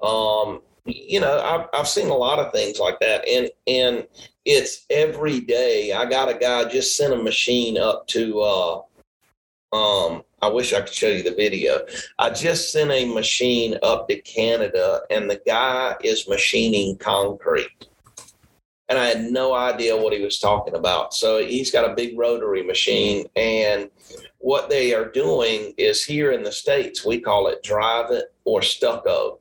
Um, 0.00 0.62
you 0.86 1.20
know, 1.20 1.40
I've, 1.40 1.68
I've 1.78 1.88
seen 1.88 2.08
a 2.08 2.14
lot 2.14 2.38
of 2.38 2.52
things 2.52 2.78
like 2.78 3.00
that. 3.00 3.26
And, 3.28 3.50
and 3.66 4.06
it's 4.44 4.86
every 4.90 5.40
day. 5.40 5.92
I 5.92 6.04
got 6.04 6.28
a 6.28 6.34
guy 6.34 6.64
just 6.64 6.96
sent 6.96 7.12
a 7.12 7.22
machine 7.22 7.78
up 7.78 8.06
to, 8.08 8.40
uh, 8.40 8.82
um, 9.72 10.22
I 10.40 10.48
wish 10.48 10.72
I 10.72 10.80
could 10.80 10.94
show 10.94 11.08
you 11.08 11.22
the 11.22 11.34
video. 11.34 11.80
I 12.18 12.30
just 12.30 12.72
sent 12.72 12.90
a 12.90 13.12
machine 13.12 13.78
up 13.82 14.08
to 14.08 14.20
Canada 14.20 15.00
and 15.10 15.28
the 15.28 15.40
guy 15.46 15.96
is 16.02 16.28
machining 16.28 16.96
concrete. 16.98 17.88
And 18.88 18.98
I 18.98 19.06
had 19.06 19.24
no 19.24 19.52
idea 19.52 19.96
what 19.96 20.12
he 20.12 20.22
was 20.22 20.38
talking 20.38 20.74
about. 20.74 21.12
So 21.12 21.44
he's 21.44 21.72
got 21.72 21.90
a 21.90 21.94
big 21.94 22.16
rotary 22.16 22.62
machine. 22.62 23.26
And 23.34 23.90
what 24.38 24.70
they 24.70 24.94
are 24.94 25.10
doing 25.10 25.74
is 25.76 26.04
here 26.04 26.30
in 26.30 26.44
the 26.44 26.52
States, 26.52 27.04
we 27.04 27.18
call 27.18 27.48
it 27.48 27.64
Dryvit 27.64 28.22
or 28.44 28.62
stucco. 28.62 29.40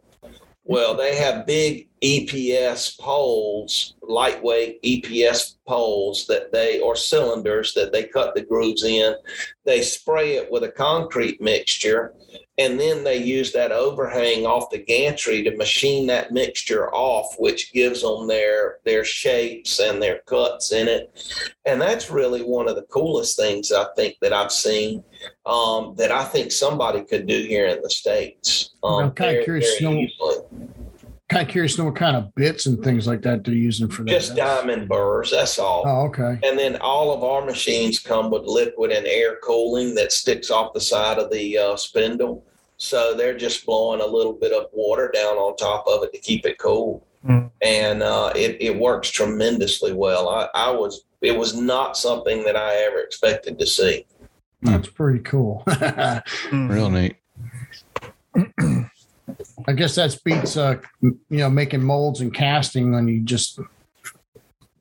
Well, 0.67 0.95
they 0.95 1.15
have 1.15 1.45
big 1.45 1.89
EPS 2.03 2.99
poles, 2.99 3.93
lightweight 4.01 4.81
EPS 4.81 5.57
poles 5.67 6.25
that 6.25 6.51
they, 6.51 6.79
or 6.79 6.95
cylinders 6.95 7.75
that 7.75 7.91
they 7.91 8.05
cut 8.05 8.33
the 8.33 8.41
grooves 8.41 8.83
in. 8.83 9.13
They 9.63 9.83
spray 9.83 10.37
it 10.37 10.51
with 10.51 10.63
a 10.63 10.71
concrete 10.71 11.39
mixture 11.39 12.15
and 12.57 12.79
then 12.79 13.03
they 13.03 13.17
use 13.17 13.51
that 13.51 13.71
overhang 13.71 14.45
off 14.45 14.69
the 14.69 14.77
gantry 14.77 15.43
to 15.43 15.57
machine 15.57 16.07
that 16.07 16.31
mixture 16.31 16.89
off 16.93 17.35
which 17.37 17.73
gives 17.73 18.01
them 18.01 18.27
their 18.27 18.77
their 18.85 19.03
shapes 19.03 19.79
and 19.79 20.01
their 20.01 20.19
cuts 20.25 20.71
in 20.71 20.87
it 20.87 21.11
and 21.65 21.81
that's 21.81 22.09
really 22.09 22.41
one 22.41 22.67
of 22.67 22.75
the 22.75 22.83
coolest 22.83 23.37
things 23.37 23.71
i 23.71 23.85
think 23.95 24.15
that 24.21 24.33
i've 24.33 24.51
seen 24.51 25.03
um, 25.45 25.95
that 25.97 26.11
i 26.11 26.23
think 26.23 26.51
somebody 26.51 27.01
could 27.01 27.25
do 27.27 27.43
here 27.43 27.67
in 27.67 27.81
the 27.81 27.89
states 27.89 28.71
um, 28.83 29.05
i'm 29.05 29.11
kind 29.11 29.37
of 29.37 29.43
curious 29.43 29.77
to 29.77 29.83
know 29.83 30.07
kind 31.29 31.47
of 31.47 31.51
curious 31.51 31.75
to 31.75 31.81
know 31.81 31.85
what 31.85 31.95
kind 31.95 32.15
of 32.15 32.33
bits 32.35 32.65
and 32.65 32.83
things 32.83 33.07
like 33.07 33.21
that 33.23 33.43
they're 33.43 33.53
using 33.53 33.87
for 33.87 34.03
that. 34.03 34.11
Just 34.11 34.35
diamond 34.35 34.87
burrs, 34.87 35.31
that's 35.31 35.57
all. 35.57 35.83
Oh, 35.85 36.05
okay. 36.05 36.39
And 36.43 36.57
then 36.57 36.77
all 36.77 37.13
of 37.13 37.23
our 37.23 37.45
machines 37.45 37.99
come 37.99 38.29
with 38.29 38.43
liquid 38.43 38.91
and 38.91 39.07
air 39.07 39.37
cooling 39.43 39.95
that 39.95 40.11
sticks 40.11 40.51
off 40.51 40.73
the 40.73 40.81
side 40.81 41.17
of 41.17 41.31
the 41.31 41.57
uh, 41.57 41.75
spindle. 41.77 42.45
So 42.77 43.15
they're 43.15 43.37
just 43.37 43.65
blowing 43.65 44.01
a 44.01 44.05
little 44.05 44.33
bit 44.33 44.51
of 44.51 44.67
water 44.73 45.09
down 45.13 45.37
on 45.37 45.55
top 45.55 45.85
of 45.87 46.03
it 46.03 46.13
to 46.13 46.19
keep 46.19 46.45
it 46.45 46.59
cool. 46.59 47.05
Mm. 47.25 47.49
And 47.61 48.03
uh, 48.03 48.31
it, 48.35 48.57
it 48.59 48.77
works 48.77 49.09
tremendously 49.09 49.93
well. 49.93 50.29
I, 50.29 50.49
I 50.53 50.71
was 50.71 51.05
it 51.21 51.35
was 51.35 51.55
not 51.55 51.97
something 51.97 52.43
that 52.43 52.55
I 52.55 52.75
ever 52.83 52.99
expected 52.99 53.57
to 53.57 53.65
see. 53.65 54.05
That's 54.61 54.87
pretty 54.87 55.19
cool. 55.19 55.63
Real 56.51 56.89
neat. 56.89 57.17
I 59.67 59.73
guess 59.73 59.95
that 59.95 60.17
beats 60.23 60.57
uh, 60.57 60.79
you 61.01 61.17
know 61.29 61.49
making 61.49 61.83
molds 61.83 62.21
and 62.21 62.33
casting 62.33 62.91
when 62.91 63.07
you 63.07 63.21
just. 63.21 63.59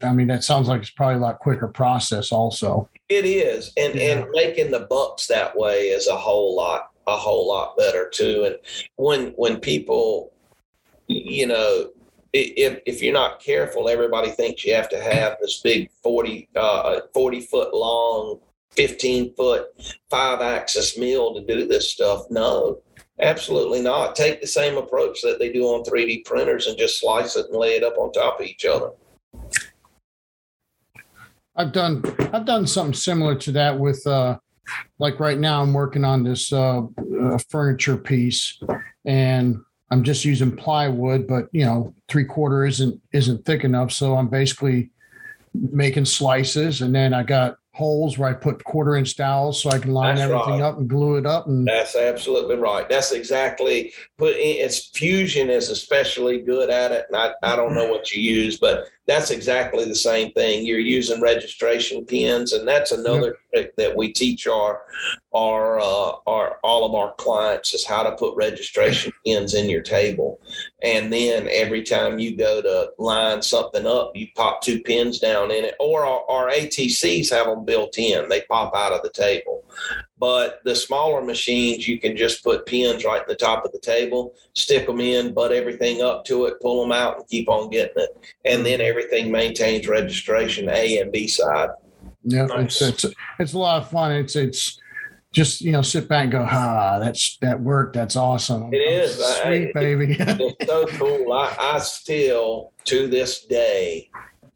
I 0.03 0.13
mean, 0.13 0.27
that 0.27 0.45
sounds 0.45 0.69
like 0.69 0.83
it's 0.83 0.91
probably 0.91 1.17
a 1.17 1.19
lot 1.19 1.39
quicker 1.39 1.69
process. 1.69 2.31
Also, 2.31 2.89
it 3.09 3.25
is, 3.25 3.73
and 3.77 3.95
yeah. 3.95 4.19
and 4.19 4.27
making 4.33 4.71
the 4.71 4.81
bucks 4.81 5.27
that 5.29 5.57
way 5.57 5.89
is 5.89 6.09
a 6.09 6.17
whole 6.17 6.55
lot 6.55 6.91
a 7.07 7.17
whole 7.17 7.49
lot 7.49 7.77
better 7.77 8.09
too. 8.09 8.45
And 8.45 8.57
when 8.97 9.33
when 9.37 9.61
people, 9.61 10.33
you 11.07 11.47
know, 11.47 11.91
if 12.33 12.81
if 12.87 13.03
you're 13.03 13.15
not 13.15 13.41
careful, 13.41 13.89
everybody 13.89 14.31
thinks 14.31 14.65
you 14.65 14.75
have 14.75 14.89
to 14.91 15.01
have 15.01 15.37
this 15.41 15.61
big 15.61 15.91
40, 16.03 16.49
uh, 16.57 17.01
40 17.13 17.41
foot 17.43 17.75
long, 17.75 18.41
15 18.77 19.35
foot, 19.35 19.67
five 20.11 20.41
axis 20.41 20.99
mill 20.99 21.35
to 21.35 21.45
do 21.45 21.67
this 21.67 21.93
stuff. 21.93 22.25
No, 22.31 22.83
Absolutely 23.21 23.81
not. 23.81 24.17
Take 24.17 24.41
the 24.41 24.47
same 24.47 24.77
approach 24.77 25.23
that 25.23 25.39
they 25.39 25.53
do 25.53 25.65
on 25.67 25.85
3D 25.85 26.25
printers 26.25 26.67
and 26.67 26.77
just 26.77 26.99
slice 26.99 27.37
it 27.37 27.47
and 27.49 27.57
lay 27.57 27.77
it 27.77 27.85
up 27.85 27.97
on 27.97 28.11
top 28.13 28.41
of 28.41 28.47
each 28.47 28.65
other. 28.65 28.91
I've 31.57 31.71
done 31.71 32.03
I've 32.33 32.47
done 32.47 32.67
something 32.67 32.95
similar 32.95 33.37
to 33.37 33.53
that 33.53 33.79
with 33.79 34.05
uh 34.09 34.39
like 34.99 35.21
right 35.21 35.39
now 35.39 35.63
I'm 35.63 35.73
working 35.73 36.05
on 36.05 36.25
this 36.25 36.53
uh, 36.53 36.81
uh 36.81 37.39
furniture 37.49 37.97
piece 37.97 38.61
and 39.05 39.59
I'm 39.91 40.03
just 40.03 40.25
using 40.25 40.57
plywood, 40.57 41.29
but 41.29 41.47
you 41.53 41.65
know, 41.65 41.95
three 42.09 42.25
quarter 42.25 42.67
isn't 42.67 43.01
isn't 43.13 43.45
thick 43.45 43.63
enough. 43.63 43.93
So 43.93 44.17
I'm 44.17 44.29
basically 44.29 44.91
making 45.55 46.07
slices 46.07 46.81
and 46.81 46.93
then 46.93 47.15
I 47.15 47.23
got 47.23 47.59
holes 47.75 48.17
where 48.17 48.29
I 48.29 48.35
put 48.35 48.63
quarter 48.63 48.95
inch 48.95 49.17
dowels 49.17 49.61
so 49.61 49.69
I 49.69 49.81
can 49.81 49.93
line 49.93 50.15
That's 50.15 50.31
everything 50.31 50.61
right. 50.61 50.63
up 50.63 50.79
and 50.79 50.89
glue 50.89 51.17
it 51.17 51.27
up. 51.27 51.49
And 51.49 51.67
That's 51.67 51.97
absolutely 51.97 52.55
right. 52.55 52.89
That's 52.89 53.11
exactly 53.11 53.93
put 54.17 54.35
it's 54.37 54.91
fusion 54.91 55.51
is 55.51 55.71
especially 55.71 56.41
good 56.41 56.71
at 56.71 56.93
it. 56.93 57.07
And 57.09 57.17
I, 57.17 57.33
I 57.43 57.57
don't 57.57 57.75
know 57.75 57.91
what 57.91 58.13
you 58.13 58.23
use, 58.23 58.59
but 58.59 58.87
that's 59.07 59.31
exactly 59.31 59.85
the 59.85 59.95
same 59.95 60.33
thing. 60.33 60.65
You're 60.65 60.79
using 60.79 61.21
registration 61.21 62.05
pins, 62.07 62.53
and 62.53 62.67
that's 62.67 62.91
another 62.91 63.27
yep. 63.27 63.37
trick 63.53 63.77
that 63.77 63.97
we 63.97 64.13
teach 64.13 64.47
our 64.47 64.83
our 65.35 65.79
uh, 65.79 66.13
our 66.27 66.59
all 66.63 66.87
of 66.87 66.95
our 66.95 67.15
clients 67.17 67.75
is 67.75 67.87
how 67.87 68.03
to 68.03 68.17
put 68.17 68.37
registration 68.37 69.13
pins 69.27 69.55
in 69.55 69.69
your 69.69 69.83
table. 69.83 70.41
And 70.83 71.13
then 71.13 71.49
every 71.51 71.83
time 71.83 72.19
you 72.19 72.37
go 72.37 72.63
to 72.63 72.93
line 72.99 73.43
something 73.43 73.87
up, 73.87 74.13
you 74.15 74.29
pop 74.35 74.63
two 74.63 74.81
pins 74.81 75.19
down 75.19 75.51
in 75.51 75.65
it, 75.65 75.75
or 75.79 76.07
our, 76.07 76.25
our 76.29 76.51
ATCs 76.51 77.31
have 77.31 77.47
them 77.47 77.65
built 77.65 77.99
in. 77.99 78.29
They 78.29 78.43
pop 78.43 78.75
out 78.75 78.93
of 78.93 79.03
the 79.03 79.11
table. 79.11 79.65
But 80.19 80.61
the 80.65 80.77
smaller 80.77 81.23
machines, 81.23 81.89
you 81.89 81.99
can 81.99 82.17
just 82.17 82.45
put 82.45 82.67
pins 82.67 83.05
right 83.05 83.21
at 83.21 83.27
the 83.27 83.35
top 83.35 83.65
of 83.65 83.73
the 83.73 83.81
table, 83.81 84.35
stick 84.55 84.87
them 84.87 85.01
in, 85.01 85.35
butt 85.35 85.53
everything 85.53 86.03
up 86.03 86.25
to 86.27 86.47
it, 86.47 86.61
pull 86.61 86.83
them 86.83 86.93
out, 86.93 87.19
and 87.19 87.29
keep 87.29 87.49
on 87.49 87.69
getting 87.71 88.05
it. 88.05 88.35
And 88.45 88.65
then 88.65 88.81
everything 88.81 89.33
maintains 89.33 89.89
registration 89.89 90.69
A 90.69 90.99
and 90.99 91.11
B 91.11 91.27
side. 91.27 91.71
Yeah, 92.23 92.47
nice. 92.47 92.81
it's, 92.81 93.05
it's 93.05 93.15
it's 93.39 93.53
a 93.53 93.59
lot 93.59 93.83
of 93.83 93.91
fun. 93.91 94.13
It's 94.13 94.37
it's 94.37 94.81
just 95.33 95.61
you 95.61 95.73
know 95.73 95.83
sit 95.83 96.09
back 96.09 96.25
and 96.25 96.33
go, 96.33 96.47
ah, 96.49 96.99
that's 97.01 97.37
that 97.39 97.61
worked. 97.61 97.95
That's 97.95 98.17
awesome. 98.17 98.73
It 98.73 98.79
is 98.79 99.17
sweet, 99.17 99.71
I, 99.71 99.73
baby. 99.75 100.17
it's 100.19 100.67
so 100.67 100.87
cool. 100.87 101.33
I, 101.33 101.55
I 101.59 101.79
still 101.81 102.73
to 102.85 103.09
this 103.09 103.45
day 103.45 104.11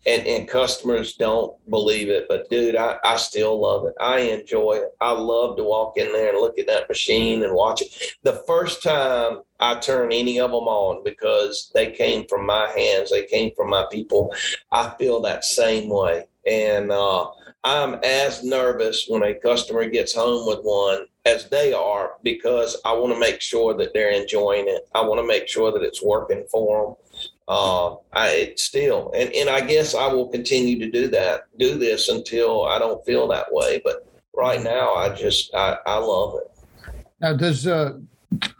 and, 0.08 0.26
and 0.26 0.48
customers 0.48 1.14
don't 1.14 1.54
believe 1.68 2.08
it, 2.08 2.26
but 2.28 2.48
dude, 2.48 2.76
I, 2.76 2.96
I 3.04 3.16
still 3.16 3.60
love 3.60 3.84
it. 3.86 3.94
I 4.00 4.20
enjoy 4.20 4.80
it. 4.82 4.96
I 5.02 5.12
love 5.12 5.58
to 5.58 5.64
walk 5.64 5.98
in 5.98 6.10
there 6.12 6.30
and 6.30 6.38
look 6.38 6.58
at 6.58 6.66
that 6.66 6.88
machine 6.88 7.42
and 7.44 7.52
watch 7.52 7.82
it. 7.82 8.16
The 8.22 8.42
first 8.46 8.82
time 8.82 9.42
I 9.60 9.74
turn 9.74 10.10
any 10.10 10.40
of 10.40 10.50
them 10.50 10.64
on 10.64 11.04
because 11.04 11.70
they 11.74 11.90
came 11.92 12.26
from 12.26 12.46
my 12.46 12.70
hands, 12.74 13.10
they 13.10 13.26
came 13.26 13.52
from 13.54 13.68
my 13.68 13.84
people, 13.90 14.34
I 14.72 14.94
feel 14.98 15.20
that 15.22 15.44
same 15.44 15.90
way. 15.90 16.24
And 16.46 16.90
uh, 16.90 17.28
I'm 17.62 17.94
as 18.02 18.42
nervous 18.42 19.06
when 19.08 19.22
a 19.22 19.34
customer 19.34 19.90
gets 19.90 20.14
home 20.14 20.46
with 20.46 20.60
one 20.62 21.04
as 21.26 21.50
they 21.50 21.74
are 21.74 22.12
because 22.22 22.80
I 22.86 22.94
want 22.94 23.12
to 23.12 23.20
make 23.20 23.42
sure 23.42 23.74
that 23.74 23.92
they're 23.92 24.12
enjoying 24.12 24.68
it. 24.68 24.88
I 24.94 25.02
want 25.02 25.20
to 25.20 25.26
make 25.26 25.48
sure 25.48 25.70
that 25.72 25.82
it's 25.82 26.02
working 26.02 26.46
for 26.50 26.86
them 26.86 27.07
uh, 27.48 27.96
I 28.12 28.52
still, 28.56 29.10
and, 29.16 29.32
and 29.32 29.48
I 29.48 29.60
guess 29.62 29.94
I 29.94 30.06
will 30.06 30.28
continue 30.28 30.78
to 30.78 30.90
do 30.90 31.08
that, 31.08 31.44
do 31.58 31.78
this 31.78 32.08
until 32.08 32.66
I 32.66 32.78
don't 32.78 33.04
feel 33.06 33.26
that 33.28 33.46
way. 33.50 33.80
But 33.82 34.06
right 34.36 34.62
now, 34.62 34.94
I 34.94 35.14
just 35.14 35.54
I, 35.54 35.78
I 35.86 35.98
love 35.98 36.34
it. 36.36 36.94
Now, 37.20 37.32
does 37.32 37.66
uh, 37.66 37.98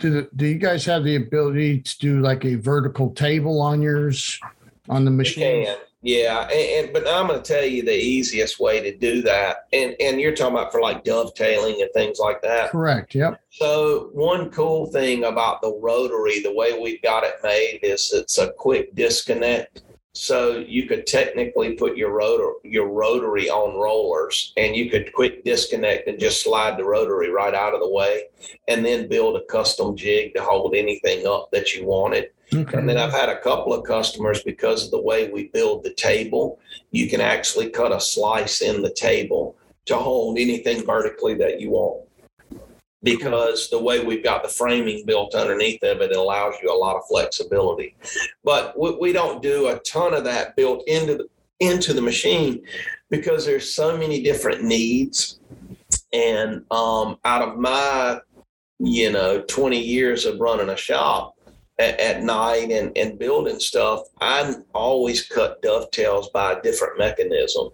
do, 0.01 0.27
do 0.35 0.47
you 0.47 0.57
guys 0.57 0.85
have 0.87 1.05
the 1.05 1.17
ability 1.17 1.81
to 1.83 1.99
do 1.99 2.21
like 2.21 2.45
a 2.45 2.55
vertical 2.55 3.11
table 3.11 3.61
on 3.61 3.83
yours 3.83 4.41
on 4.89 5.05
the 5.05 5.11
You 5.11 5.17
machine? 5.17 5.65
can. 5.67 5.77
Yeah, 6.01 6.43
and, 6.43 6.87
and 6.87 6.93
but 6.93 7.09
I'm 7.09 7.27
going 7.27 7.43
to 7.43 7.53
tell 7.53 7.65
you 7.65 7.83
the 7.83 7.97
easiest 7.97 8.61
way 8.61 8.81
to 8.81 8.97
do 8.97 9.21
that, 9.23 9.67
and 9.73 9.97
and 10.01 10.21
you're 10.21 10.35
talking 10.35 10.55
about 10.55 10.71
for 10.71 10.81
like 10.81 11.03
dovetailing 11.03 11.83
and 11.83 11.91
things 11.93 12.21
like 12.21 12.41
that. 12.43 12.71
Correct. 12.71 13.17
Yep. 13.17 13.41
So 13.51 14.11
one 14.13 14.51
cool 14.51 14.87
thing 14.87 15.25
about 15.25 15.61
the 15.61 15.77
rotary, 15.83 16.41
the 16.41 16.55
way 16.55 16.79
we've 16.79 17.03
got 17.03 17.25
it 17.25 17.35
made, 17.43 17.81
is 17.83 18.13
it's 18.13 18.39
a 18.39 18.53
quick 18.53 18.95
disconnect. 18.95 19.83
So 20.13 20.59
you 20.59 20.87
could 20.87 21.07
technically 21.07 21.75
put 21.75 21.97
your 21.97 22.11
rotor 22.11 22.53
your 22.63 22.87
rotary 22.89 23.51
on 23.51 23.77
rollers, 23.77 24.53
and 24.57 24.77
you 24.77 24.91
could 24.91 25.13
quick 25.13 25.45
disconnect 25.45 26.07
and 26.07 26.21
just 26.21 26.45
slide 26.45 26.79
the 26.79 26.85
rotary 26.85 27.31
right 27.31 27.55
out 27.55 27.75
of 27.75 27.81
the 27.81 27.91
way, 27.91 28.25
and 28.69 28.85
then 28.85 29.09
build 29.09 29.37
a 29.37 29.45
custom 29.47 29.97
jig 29.97 30.35
to 30.35 30.43
hold 30.43 30.77
anything 30.77 31.27
up 31.27 31.51
that 31.51 31.75
you 31.75 31.85
wanted. 31.85 32.31
Okay. 32.55 32.79
And 32.79 32.89
then 32.89 32.97
I've 32.97 33.13
had 33.13 33.29
a 33.29 33.41
couple 33.41 33.75
of 33.75 33.85
customers 33.85 34.43
because 34.43 34.85
of 34.85 34.91
the 34.91 35.03
way 35.03 35.31
we 35.31 35.49
build 35.49 35.85
the 35.85 35.93
table, 35.95 36.59
you 36.91 37.09
can 37.09 37.21
actually 37.21 37.71
cut 37.71 37.93
a 37.93 38.01
slice 38.01 38.63
in 38.63 38.83
the 38.83 38.93
table 38.93 39.57
to 39.87 39.97
hold 39.97 40.39
anything 40.39 40.85
vertically 40.85 41.35
that 41.35 41.61
you 41.61 41.71
want. 41.71 42.05
Because 43.03 43.71
the 43.71 43.81
way 43.81 44.05
we've 44.05 44.25
got 44.25 44.43
the 44.43 44.49
framing 44.49 45.05
built 45.07 45.35
underneath 45.35 45.83
of 45.85 46.01
it, 46.01 46.11
it 46.11 46.17
allows 46.17 46.55
you 46.63 46.73
a 46.73 46.77
lot 46.77 46.97
of 46.97 47.07
flexibility. 47.09 47.95
But 48.43 48.79
we, 48.79 48.97
we 48.97 49.13
don't 49.13 49.43
do 49.43 49.69
a 49.69 49.79
ton 49.81 50.15
of 50.15 50.25
that 50.25 50.57
built 50.57 50.83
into 50.89 51.17
the 51.17 51.29
into 51.61 51.93
the 51.93 52.03
machine 52.03 52.63
because 53.11 53.45
there's 53.45 53.75
so 53.75 53.97
many 53.97 54.23
different 54.23 54.63
needs. 54.63 55.41
And 56.13 56.65
um, 56.71 57.19
out 57.25 57.43
of 57.43 57.59
my, 57.59 58.21
you 58.79 59.11
know, 59.11 59.43
20 59.43 59.79
years 59.79 60.25
of 60.25 60.39
running 60.39 60.69
a 60.69 60.77
shop, 60.77 61.35
at, 61.79 61.99
at 62.01 62.23
night 62.23 62.71
and, 62.71 62.97
and 62.97 63.19
building 63.19 63.61
stuff, 63.61 64.03
I 64.21 64.55
always 64.75 65.27
cut 65.27 65.63
dovetails 65.63 66.31
by 66.31 66.53
a 66.53 66.63
different 66.63 66.99
mechanism. 66.99 67.71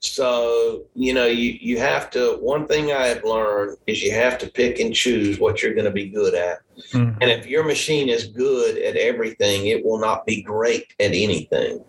So, 0.00 0.84
you 0.94 1.14
know, 1.14 1.26
you, 1.26 1.56
you 1.60 1.78
have 1.78 2.10
to, 2.10 2.36
one 2.40 2.66
thing 2.66 2.92
I 2.92 3.06
have 3.06 3.24
learned 3.24 3.78
is 3.86 4.02
you 4.02 4.12
have 4.12 4.36
to 4.38 4.50
pick 4.50 4.78
and 4.78 4.94
choose 4.94 5.38
what 5.38 5.62
you're 5.62 5.72
going 5.72 5.86
to 5.86 5.90
be 5.90 6.10
good 6.10 6.34
at. 6.34 6.58
Mhm. 6.92 7.16
And 7.22 7.30
if 7.30 7.46
your 7.46 7.64
machine 7.64 8.10
is 8.10 8.26
good 8.26 8.76
at 8.76 8.96
everything, 8.96 9.66
it 9.68 9.82
will 9.82 9.98
not 9.98 10.26
be 10.26 10.42
great 10.42 10.92
at 11.00 11.12
anything. 11.12 11.82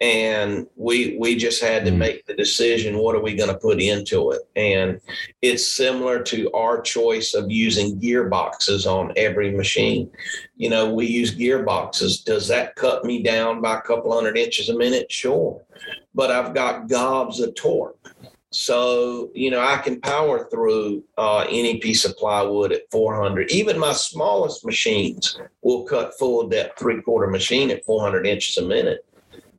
And 0.00 0.66
we 0.76 1.16
we 1.18 1.34
just 1.34 1.60
had 1.60 1.84
to 1.84 1.90
Mm. 1.90 1.96
make 1.96 2.26
the 2.26 2.34
decision 2.34 2.98
what 2.98 3.16
are 3.16 3.22
we 3.22 3.34
going 3.34 3.50
to 3.50 3.58
put 3.58 3.80
into 3.80 4.30
it? 4.30 4.42
And 4.54 5.00
it's 5.42 5.66
similar 5.66 6.22
to 6.24 6.50
our 6.52 6.80
choice 6.80 7.34
of 7.34 7.50
using 7.50 7.98
gearboxes 7.98 8.86
on 8.86 9.12
every 9.16 9.50
machine. 9.50 10.08
You 10.56 10.70
know, 10.70 10.92
we 10.94 11.06
use 11.06 11.34
gearboxes. 11.34 12.24
Does 12.24 12.46
that 12.48 12.76
cut 12.76 13.04
me 13.04 13.22
down 13.22 13.60
by 13.60 13.78
a 13.78 13.82
couple 13.82 14.12
hundred 14.12 14.38
inches 14.38 14.68
a 14.68 14.76
minute? 14.76 15.10
Sure. 15.10 15.60
But 16.14 16.30
I've 16.30 16.54
got 16.54 16.88
gobs 16.88 17.40
of 17.40 17.54
torque. 17.56 17.96
So, 18.50 19.30
you 19.34 19.50
know, 19.50 19.60
I 19.60 19.76
can 19.76 20.00
power 20.00 20.48
through 20.50 21.04
uh, 21.18 21.44
any 21.50 21.78
piece 21.78 22.06
of 22.06 22.16
plywood 22.16 22.72
at 22.72 22.90
400. 22.90 23.50
Even 23.50 23.78
my 23.78 23.92
smallest 23.92 24.64
machines 24.64 25.38
will 25.60 25.84
cut 25.84 26.18
full 26.18 26.48
depth 26.48 26.78
three 26.78 27.02
quarter 27.02 27.26
machine 27.26 27.70
at 27.70 27.84
400 27.84 28.26
inches 28.26 28.56
a 28.56 28.62
minute. 28.66 29.04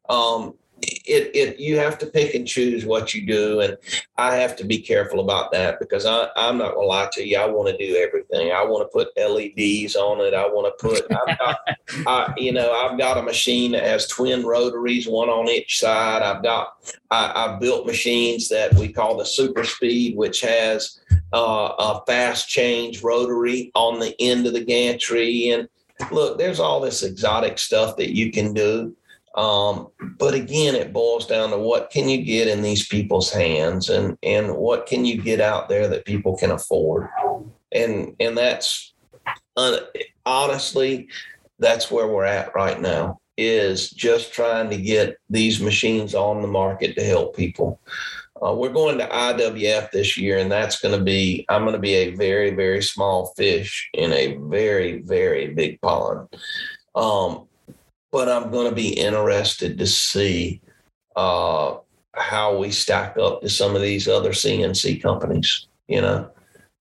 Um, 0.09 0.55
it, 0.81 1.35
it, 1.35 1.59
you 1.59 1.77
have 1.77 1.97
to 1.99 2.05
pick 2.05 2.35
and 2.35 2.47
choose 2.47 2.85
what 2.85 3.13
you 3.13 3.25
do. 3.25 3.61
And 3.61 3.77
I 4.17 4.35
have 4.35 4.55
to 4.57 4.63
be 4.63 4.79
careful 4.79 5.19
about 5.19 5.51
that 5.51 5.79
because 5.79 6.05
I, 6.05 6.29
I'm 6.35 6.57
not 6.57 6.75
going 6.75 6.85
to 6.85 6.87
lie 6.87 7.09
to 7.13 7.27
you. 7.27 7.37
I 7.37 7.45
want 7.45 7.69
to 7.69 7.77
do 7.77 7.95
everything. 7.95 8.51
I 8.51 8.63
want 8.63 8.89
to 8.89 8.97
put 8.97 9.15
LEDs 9.17 9.95
on 9.95 10.21
it. 10.21 10.33
I 10.33 10.47
want 10.47 10.73
to 10.77 10.87
put, 10.87 11.05
I've 11.11 11.37
got, 11.37 11.59
I, 12.07 12.33
you 12.37 12.51
know, 12.51 12.71
I've 12.71 12.97
got 12.97 13.17
a 13.17 13.23
machine 13.23 13.71
that 13.73 13.83
has 13.83 14.07
twin 14.07 14.45
rotaries, 14.45 15.07
one 15.07 15.29
on 15.29 15.49
each 15.49 15.79
side. 15.79 16.21
I've 16.21 16.43
got, 16.43 16.73
I, 17.11 17.31
I've 17.35 17.59
built 17.59 17.85
machines 17.85 18.49
that 18.49 18.73
we 18.75 18.91
call 18.91 19.17
the 19.17 19.25
super 19.25 19.63
speed, 19.63 20.15
which 20.15 20.41
has 20.41 20.99
uh, 21.33 21.73
a 21.77 22.03
fast 22.07 22.49
change 22.49 23.03
rotary 23.03 23.71
on 23.75 23.99
the 23.99 24.15
end 24.21 24.47
of 24.47 24.53
the 24.53 24.63
gantry. 24.63 25.49
And 25.49 25.67
look, 26.11 26.37
there's 26.37 26.59
all 26.59 26.79
this 26.79 27.03
exotic 27.03 27.57
stuff 27.57 27.97
that 27.97 28.15
you 28.15 28.31
can 28.31 28.53
do. 28.53 28.95
Um, 29.35 29.89
but 30.17 30.33
again, 30.33 30.75
it 30.75 30.91
boils 30.91 31.27
down 31.27 31.51
to 31.51 31.57
what 31.57 31.91
can 31.91 32.09
you 32.09 32.23
get 32.23 32.47
in 32.47 32.61
these 32.61 32.87
people's 32.87 33.31
hands 33.31 33.89
and, 33.89 34.17
and 34.23 34.55
what 34.55 34.85
can 34.85 35.05
you 35.05 35.21
get 35.21 35.39
out 35.39 35.69
there 35.69 35.87
that 35.87 36.05
people 36.05 36.35
can 36.35 36.51
afford? 36.51 37.07
And, 37.71 38.15
and 38.19 38.37
that's 38.37 38.93
uh, 39.55 39.77
honestly, 40.25 41.07
that's 41.59 41.91
where 41.91 42.07
we're 42.07 42.25
at 42.25 42.55
right 42.55 42.79
now 42.79 43.19
is 43.37 43.89
just 43.91 44.33
trying 44.33 44.69
to 44.69 44.77
get 44.77 45.17
these 45.29 45.61
machines 45.61 46.13
on 46.13 46.41
the 46.41 46.47
market 46.47 46.95
to 46.95 47.03
help 47.03 47.35
people. 47.35 47.79
Uh, 48.45 48.53
we're 48.53 48.71
going 48.71 48.97
to 48.97 49.07
IWF 49.07 49.91
this 49.91 50.17
year, 50.17 50.37
and 50.37 50.51
that's 50.51 50.79
going 50.79 50.97
to 50.97 51.03
be, 51.03 51.45
I'm 51.49 51.63
going 51.63 51.73
to 51.73 51.79
be 51.79 51.93
a 51.95 52.15
very, 52.15 52.51
very 52.51 52.81
small 52.81 53.33
fish 53.37 53.89
in 53.93 54.13
a 54.13 54.37
very, 54.37 55.01
very 55.01 55.53
big 55.53 55.79
pond. 55.81 56.29
Um, 56.95 57.48
but 58.11 58.29
I'm 58.29 58.51
going 58.51 58.69
to 58.69 58.75
be 58.75 58.89
interested 58.89 59.77
to 59.77 59.87
see 59.87 60.61
uh, 61.15 61.77
how 62.13 62.57
we 62.57 62.71
stack 62.71 63.17
up 63.17 63.41
to 63.41 63.49
some 63.49 63.75
of 63.75 63.81
these 63.81 64.07
other 64.07 64.31
CNC 64.31 65.01
companies. 65.01 65.67
You 65.87 66.01
know, 66.01 66.31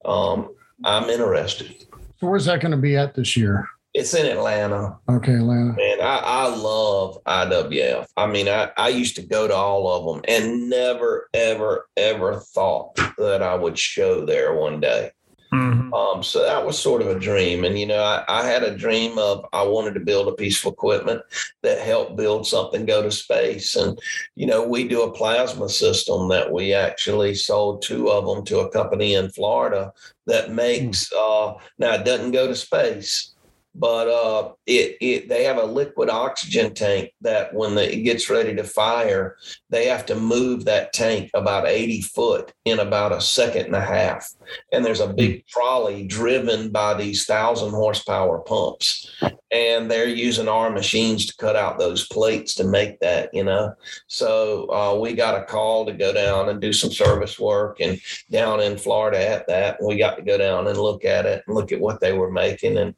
um, 0.04 0.54
I'm 0.84 1.08
interested. 1.08 1.84
So 2.20 2.26
where's 2.26 2.46
that 2.46 2.60
going 2.60 2.72
to 2.72 2.76
be 2.76 2.96
at 2.96 3.14
this 3.14 3.36
year? 3.36 3.68
It's 3.94 4.14
in 4.14 4.26
Atlanta. 4.26 4.98
Okay, 5.08 5.34
Atlanta. 5.34 5.72
Man, 5.72 6.00
I, 6.00 6.18
I 6.22 6.54
love 6.54 7.18
IWF. 7.24 8.06
I 8.16 8.26
mean, 8.26 8.48
I, 8.48 8.70
I 8.76 8.88
used 8.88 9.16
to 9.16 9.22
go 9.22 9.48
to 9.48 9.54
all 9.54 9.88
of 9.88 10.14
them 10.14 10.24
and 10.28 10.68
never, 10.68 11.28
ever, 11.32 11.88
ever 11.96 12.36
thought 12.36 12.94
that 13.16 13.42
I 13.42 13.54
would 13.54 13.78
show 13.78 14.24
there 14.24 14.54
one 14.54 14.80
day. 14.80 15.10
Mhm. 15.52 15.94
Um, 15.94 16.22
so 16.22 16.42
that 16.42 16.64
was 16.66 16.78
sort 16.78 17.00
of 17.00 17.08
a 17.08 17.18
dream. 17.18 17.64
And, 17.64 17.78
you 17.78 17.86
know, 17.86 18.02
I, 18.02 18.24
I 18.28 18.46
had 18.46 18.62
a 18.62 18.76
dream 18.76 19.18
of 19.18 19.46
I 19.52 19.62
wanted 19.62 19.94
to 19.94 20.00
build 20.00 20.28
a 20.28 20.32
piece 20.32 20.62
of 20.64 20.72
equipment 20.72 21.22
that 21.62 21.80
helped 21.80 22.16
build 22.16 22.46
something 22.46 22.84
go 22.84 23.02
to 23.02 23.10
space. 23.10 23.74
And, 23.74 23.98
you 24.36 24.46
know, 24.46 24.66
we 24.66 24.86
do 24.86 25.02
a 25.02 25.12
plasma 25.12 25.68
system 25.70 26.28
that 26.28 26.52
we 26.52 26.74
actually 26.74 27.34
sold 27.34 27.80
two 27.80 28.10
of 28.10 28.26
them 28.26 28.44
to 28.44 28.60
a 28.60 28.70
company 28.70 29.14
in 29.14 29.30
Florida 29.30 29.92
that 30.26 30.52
makes, 30.52 31.10
uh, 31.12 31.54
now 31.78 31.94
it 31.94 32.04
doesn't 32.04 32.32
go 32.32 32.46
to 32.46 32.54
space, 32.54 33.34
but 33.78 34.08
uh, 34.08 34.52
it, 34.66 34.96
it 35.00 35.28
they 35.28 35.44
have 35.44 35.56
a 35.56 35.64
liquid 35.64 36.10
oxygen 36.10 36.74
tank 36.74 37.12
that 37.20 37.54
when 37.54 37.74
the, 37.74 37.92
it 37.92 38.02
gets 38.02 38.28
ready 38.28 38.54
to 38.56 38.64
fire, 38.64 39.36
they 39.70 39.86
have 39.86 40.04
to 40.06 40.16
move 40.16 40.64
that 40.64 40.92
tank 40.92 41.30
about 41.34 41.66
80 41.66 42.02
foot 42.02 42.52
in 42.64 42.80
about 42.80 43.12
a 43.12 43.20
second 43.20 43.66
and 43.66 43.76
a 43.76 43.80
half. 43.80 44.28
And 44.72 44.84
there's 44.84 45.00
a 45.00 45.12
big 45.12 45.46
trolley 45.46 46.06
driven 46.06 46.70
by 46.70 46.94
these 46.94 47.24
thousand 47.24 47.70
horsepower 47.70 48.40
pumps. 48.40 49.10
And 49.50 49.90
they're 49.90 50.08
using 50.08 50.48
our 50.48 50.70
machines 50.70 51.26
to 51.26 51.36
cut 51.36 51.56
out 51.56 51.78
those 51.78 52.06
plates 52.08 52.54
to 52.56 52.64
make 52.64 53.00
that 53.00 53.30
you 53.32 53.44
know? 53.44 53.74
So 54.06 54.70
uh, 54.70 54.98
we 55.00 55.14
got 55.14 55.40
a 55.40 55.44
call 55.44 55.86
to 55.86 55.92
go 55.92 56.12
down 56.12 56.48
and 56.48 56.60
do 56.60 56.72
some 56.72 56.90
service 56.90 57.38
work 57.38 57.80
and 57.80 58.00
down 58.30 58.60
in 58.60 58.76
florida 58.76 59.18
at 59.18 59.46
that. 59.48 59.78
We 59.82 59.96
got 59.96 60.16
to 60.16 60.22
go 60.22 60.36
down 60.36 60.66
and 60.66 60.78
look 60.78 61.04
at 61.04 61.26
it 61.26 61.44
and 61.46 61.54
look 61.54 61.72
at 61.72 61.80
what 61.80 62.00
they 62.00 62.12
were 62.12 62.30
making 62.30 62.76
and 62.78 62.94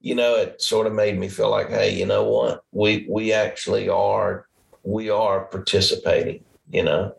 you 0.00 0.14
know 0.14 0.36
it 0.36 0.60
sort 0.60 0.86
of 0.86 0.92
made 0.92 1.18
me 1.18 1.28
feel 1.28 1.50
like 1.50 1.68
hey 1.68 1.94
you 1.96 2.06
know 2.06 2.24
what 2.24 2.64
we 2.72 3.06
we 3.08 3.32
actually 3.32 3.88
are 3.88 4.46
we 4.82 5.10
are 5.10 5.44
participating 5.46 6.42
you 6.72 6.82
know 6.82 7.14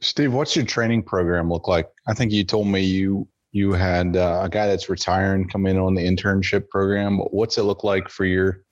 Steve, 0.00 0.32
what's 0.32 0.54
your 0.54 0.64
training 0.64 1.02
program 1.02 1.50
look 1.50 1.66
like? 1.66 1.88
I 2.06 2.14
think 2.14 2.30
you 2.30 2.44
told 2.44 2.68
me 2.68 2.80
you 2.80 3.26
you 3.50 3.72
had 3.72 4.16
uh, 4.16 4.42
a 4.44 4.48
guy 4.48 4.68
that's 4.68 4.88
retiring 4.88 5.48
come 5.48 5.66
in 5.66 5.76
on 5.76 5.94
the 5.94 6.02
internship 6.02 6.68
program. 6.68 7.18
What's 7.18 7.58
it 7.58 7.64
look 7.64 7.82
like 7.82 8.08
for 8.08 8.24
your 8.24 8.62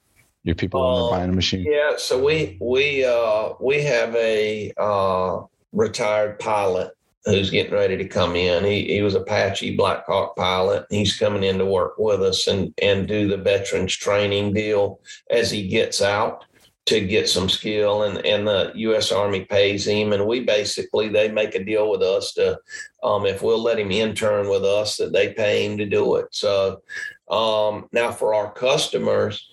your 0.45 0.55
people 0.55 0.81
when 0.81 0.91
Um, 0.91 1.01
they're 1.11 1.19
buying 1.19 1.31
a 1.31 1.35
machine? 1.35 1.67
Yeah, 1.69 1.95
so 1.99 2.23
we 2.25 2.57
we 2.61 3.05
uh 3.05 3.55
we 3.61 3.83
have 3.83 4.15
a 4.15 4.73
uh 4.77 5.41
retired 5.73 6.39
pilot 6.39 6.93
who's 7.27 7.51
getting 7.51 7.75
ready 7.75 7.97
to 7.97 8.09
come 8.09 8.37
in. 8.37 8.65
He 8.65 8.85
he 8.85 9.03
was 9.03 9.15
Apache 9.15 9.77
Black 9.77 10.07
Hawk 10.07 10.37
pilot. 10.37 10.87
He's 10.91 11.19
coming 11.19 11.43
in 11.43 11.59
to 11.59 11.67
work 11.67 11.99
with 11.99 12.23
us 12.23 12.47
and 12.47 12.73
and 12.81 13.07
do 13.07 13.29
the 13.29 13.37
veterans 13.37 13.95
training 13.95 14.55
deal 14.55 15.01
as 15.31 15.51
he 15.51 15.69
gets 15.69 16.01
out 16.01 16.45
to 16.87 17.05
get 17.05 17.29
some 17.29 17.49
skill 17.49 18.05
and 18.05 18.25
and 18.25 18.47
the 18.47 18.73
US 18.77 19.11
Army 19.11 19.45
pays 19.45 19.87
him 19.87 20.13
and 20.13 20.25
we 20.25 20.41
basically 20.41 21.09
they 21.09 21.31
make 21.31 21.57
a 21.57 21.65
deal 21.65 21.91
with 21.91 22.01
us 22.01 22.33
to 22.35 22.59
um 23.03 23.27
if 23.27 23.43
we'll 23.43 23.63
let 23.63 23.79
him 23.79 23.91
intern 23.91 24.49
with 24.49 24.65
us 24.65 24.97
that 24.97 25.13
they 25.13 25.33
pay 25.33 25.67
him 25.67 25.77
to 25.79 25.87
do 25.87 26.15
it. 26.17 26.27
So 26.31 26.81
um 27.29 27.89
now 27.93 28.13
for 28.13 28.35
our 28.35 28.53
customers 28.53 29.49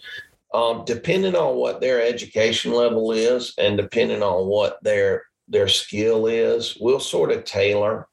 um, 0.54 0.84
depending 0.86 1.36
on 1.36 1.56
what 1.56 1.82
their 1.82 2.00
education 2.00 2.74
level 2.74 3.12
is 3.12 3.56
and 3.58 3.76
depending 3.76 4.22
on 4.22 4.46
what 4.46 4.78
their 4.84 5.24
their 5.54 5.70
skill 5.70 6.28
is, 6.28 6.78
we'll 6.82 7.00
sort 7.00 7.32
of 7.32 7.46
tailor 7.46 8.08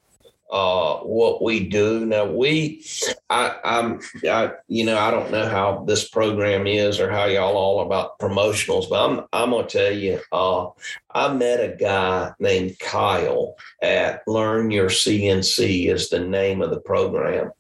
uh, 0.50 0.96
what 0.98 1.42
we 1.42 1.68
do. 1.68 2.04
Now 2.04 2.24
we, 2.24 2.84
I, 3.28 3.54
I'm, 3.64 4.00
I, 4.28 4.52
you 4.66 4.84
know, 4.84 4.98
I 4.98 5.10
don't 5.10 5.30
know 5.30 5.48
how 5.48 5.84
this 5.86 6.08
program 6.08 6.66
is 6.66 6.98
or 6.98 7.10
how 7.10 7.26
y'all 7.26 7.56
all 7.56 7.80
about 7.80 8.18
promotionals, 8.18 8.90
but 8.90 9.08
I'm, 9.08 9.26
I'm 9.32 9.50
gonna 9.50 9.68
tell 9.68 9.92
you, 9.92 10.20
uh, 10.32 10.68
I 11.14 11.32
met 11.32 11.60
a 11.60 11.76
guy 11.76 12.32
named 12.40 12.78
Kyle 12.80 13.54
at 13.80 14.22
Learn 14.26 14.70
Your 14.70 14.88
CNC 14.88 15.86
is 15.86 16.10
the 16.10 16.20
name 16.20 16.62
of 16.62 16.70
the 16.70 16.80
program, 16.80 17.52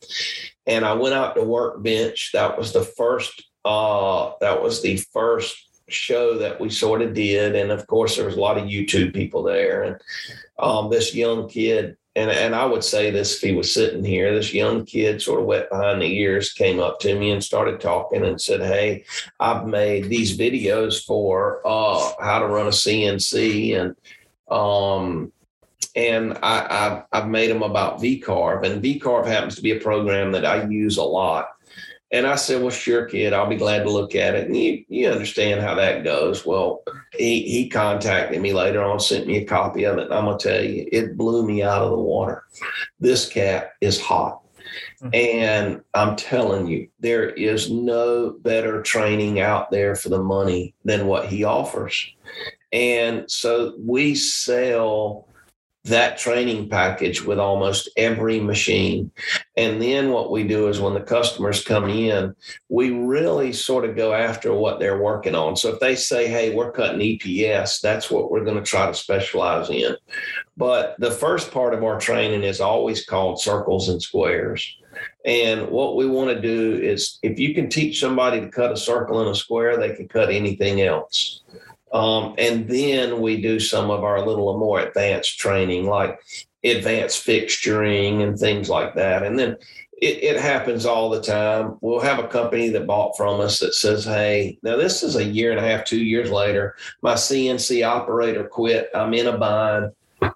and 0.66 0.84
I 0.84 0.94
went 0.94 1.14
out 1.14 1.36
to 1.36 1.42
Workbench. 1.42 2.30
That 2.32 2.58
was 2.58 2.72
the 2.72 2.82
first, 2.82 3.44
uh, 3.64 4.32
that 4.40 4.62
was 4.62 4.82
the 4.82 4.96
first 5.12 5.69
show 5.92 6.38
that 6.38 6.60
we 6.60 6.70
sort 6.70 7.02
of 7.02 7.14
did, 7.14 7.54
and 7.54 7.70
of 7.70 7.86
course 7.86 8.16
there 8.16 8.26
was 8.26 8.36
a 8.36 8.40
lot 8.40 8.58
of 8.58 8.64
YouTube 8.64 9.14
people 9.14 9.42
there, 9.42 9.82
and 9.82 10.00
um, 10.58 10.90
this 10.90 11.14
young 11.14 11.48
kid 11.48 11.96
and 12.16 12.30
and 12.30 12.54
I 12.54 12.64
would 12.64 12.82
say 12.82 13.10
this 13.10 13.36
if 13.36 13.40
he 13.40 13.54
was 13.54 13.72
sitting 13.72 14.04
here, 14.04 14.34
this 14.34 14.52
young 14.52 14.84
kid, 14.84 15.22
sort 15.22 15.40
of 15.40 15.46
wet 15.46 15.70
behind 15.70 16.02
the 16.02 16.06
ears, 16.06 16.52
came 16.52 16.80
up 16.80 16.98
to 17.00 17.18
me 17.18 17.30
and 17.30 17.42
started 17.42 17.80
talking 17.80 18.24
and 18.24 18.40
said, 18.40 18.60
"Hey, 18.60 19.04
I've 19.38 19.66
made 19.66 20.08
these 20.08 20.36
videos 20.36 21.04
for 21.04 21.60
uh, 21.64 22.12
how 22.20 22.40
to 22.40 22.46
run 22.46 22.66
a 22.66 22.70
CNC 22.70 23.76
and 23.80 23.96
um." 24.50 25.32
And 25.96 26.38
I, 26.40 26.66
I've, 26.70 27.22
I've 27.22 27.28
made 27.28 27.50
them 27.50 27.62
about 27.62 27.98
VCarve, 28.00 28.64
and 28.64 28.82
VCarve 28.82 29.26
happens 29.26 29.56
to 29.56 29.62
be 29.62 29.72
a 29.72 29.80
program 29.80 30.30
that 30.32 30.44
I 30.44 30.62
use 30.64 30.98
a 30.98 31.02
lot. 31.02 31.48
And 32.12 32.26
I 32.26 32.34
said, 32.36 32.60
Well, 32.60 32.70
sure, 32.70 33.04
kid, 33.06 33.32
I'll 33.32 33.48
be 33.48 33.56
glad 33.56 33.84
to 33.84 33.90
look 33.90 34.14
at 34.14 34.34
it. 34.34 34.46
And 34.46 34.56
you, 34.56 34.84
you 34.88 35.08
understand 35.08 35.60
how 35.60 35.74
that 35.76 36.02
goes. 36.02 36.44
Well, 36.44 36.82
he, 37.12 37.42
he 37.42 37.68
contacted 37.68 38.40
me 38.40 38.52
later 38.52 38.82
on, 38.82 38.98
sent 38.98 39.26
me 39.26 39.38
a 39.38 39.44
copy 39.44 39.84
of 39.84 39.98
it. 39.98 40.06
And 40.06 40.14
I'm 40.14 40.24
going 40.24 40.38
to 40.38 40.48
tell 40.48 40.64
you, 40.64 40.88
it 40.90 41.16
blew 41.16 41.46
me 41.46 41.62
out 41.62 41.82
of 41.82 41.90
the 41.90 41.98
water. 41.98 42.44
This 42.98 43.28
cat 43.28 43.74
is 43.80 44.00
hot. 44.00 44.40
Mm-hmm. 45.02 45.14
And 45.14 45.80
I'm 45.94 46.16
telling 46.16 46.66
you, 46.66 46.88
there 46.98 47.30
is 47.30 47.70
no 47.70 48.30
better 48.30 48.82
training 48.82 49.40
out 49.40 49.70
there 49.70 49.94
for 49.94 50.08
the 50.08 50.22
money 50.22 50.74
than 50.84 51.06
what 51.06 51.26
he 51.26 51.44
offers. 51.44 52.12
And 52.72 53.30
so 53.30 53.74
we 53.78 54.14
sell 54.14 55.26
that 55.90 56.18
training 56.18 56.68
package 56.68 57.22
with 57.22 57.38
almost 57.38 57.88
every 57.96 58.40
machine. 58.40 59.10
And 59.56 59.80
then 59.80 60.10
what 60.10 60.30
we 60.30 60.44
do 60.44 60.68
is 60.68 60.80
when 60.80 60.94
the 60.94 61.00
customers 61.00 61.62
come 61.62 61.88
in, 61.88 62.34
we 62.68 62.90
really 62.90 63.52
sort 63.52 63.84
of 63.84 63.96
go 63.96 64.12
after 64.12 64.52
what 64.54 64.80
they're 64.80 65.02
working 65.02 65.34
on. 65.34 65.56
So 65.56 65.68
if 65.68 65.80
they 65.80 65.94
say, 65.94 66.26
hey, 66.26 66.54
we're 66.54 66.72
cutting 66.72 67.00
EPS, 67.00 67.80
that's 67.80 68.10
what 68.10 68.30
we're 68.30 68.44
going 68.44 68.56
to 68.56 68.62
try 68.62 68.86
to 68.86 68.94
specialize 68.94 69.70
in. 69.70 69.96
But 70.56 70.96
the 70.98 71.10
first 71.10 71.52
part 71.52 71.74
of 71.74 71.84
our 71.84 72.00
training 72.00 72.42
is 72.42 72.60
always 72.60 73.04
called 73.04 73.40
circles 73.40 73.88
and 73.88 74.02
squares. 74.02 74.76
And 75.24 75.68
what 75.68 75.96
we 75.96 76.06
want 76.06 76.30
to 76.30 76.40
do 76.40 76.74
is 76.74 77.18
if 77.22 77.38
you 77.38 77.54
can 77.54 77.68
teach 77.68 78.00
somebody 78.00 78.40
to 78.40 78.48
cut 78.48 78.72
a 78.72 78.76
circle 78.76 79.20
and 79.20 79.30
a 79.30 79.34
square, 79.34 79.76
they 79.76 79.94
can 79.94 80.08
cut 80.08 80.30
anything 80.30 80.80
else. 80.80 81.42
Um, 81.92 82.34
and 82.38 82.68
then 82.68 83.20
we 83.20 83.40
do 83.40 83.58
some 83.58 83.90
of 83.90 84.04
our 84.04 84.24
little 84.24 84.58
more 84.58 84.80
advanced 84.80 85.38
training, 85.38 85.86
like 85.86 86.20
advanced 86.64 87.26
fixturing 87.26 88.22
and 88.22 88.38
things 88.38 88.68
like 88.68 88.94
that. 88.94 89.22
And 89.22 89.38
then 89.38 89.56
it, 90.00 90.22
it, 90.22 90.40
happens 90.40 90.86
all 90.86 91.10
the 91.10 91.20
time. 91.20 91.76
We'll 91.80 92.00
have 92.00 92.18
a 92.18 92.28
company 92.28 92.70
that 92.70 92.86
bought 92.86 93.16
from 93.16 93.40
us 93.40 93.58
that 93.60 93.74
says, 93.74 94.04
Hey, 94.04 94.58
now 94.62 94.76
this 94.76 95.02
is 95.02 95.16
a 95.16 95.24
year 95.24 95.50
and 95.50 95.60
a 95.60 95.68
half, 95.68 95.84
two 95.84 96.02
years 96.02 96.30
later. 96.30 96.76
My 97.02 97.14
CNC 97.14 97.86
operator 97.86 98.44
quit. 98.44 98.88
I'm 98.94 99.12
in 99.12 99.26
a 99.26 99.36
bind. 99.36 99.92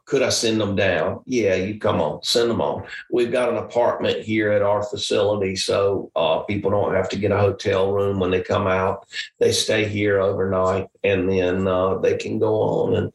Could 0.07 0.23
I 0.23 0.29
send 0.29 0.61
them 0.61 0.77
down? 0.77 1.23
Yeah, 1.27 1.55
you 1.55 1.79
come 1.79 2.01
on, 2.01 2.23
send 2.23 2.51
them 2.51 2.61
on. 2.61 2.85
We've 3.11 3.33
got 3.33 3.49
an 3.49 3.57
apartment 3.57 4.21
here 4.21 4.53
at 4.53 4.63
our 4.63 4.83
facility, 4.83 5.57
so 5.57 6.11
uh, 6.15 6.41
people 6.41 6.71
don't 6.71 6.95
have 6.95 7.09
to 7.11 7.19
get 7.19 7.33
a 7.33 7.39
hotel 7.39 7.93
room 7.93 8.19
when 8.19 8.31
they 8.31 8.43
come 8.43 8.67
out. 8.67 9.07
They 9.39 9.53
stay 9.53 9.89
here 9.89 10.21
overnight, 10.21 10.89
and 11.03 11.29
then 11.29 11.67
uh, 11.67 11.99
they 11.99 12.17
can 12.17 12.39
go 12.39 12.55
on. 12.55 12.95
And 12.97 13.13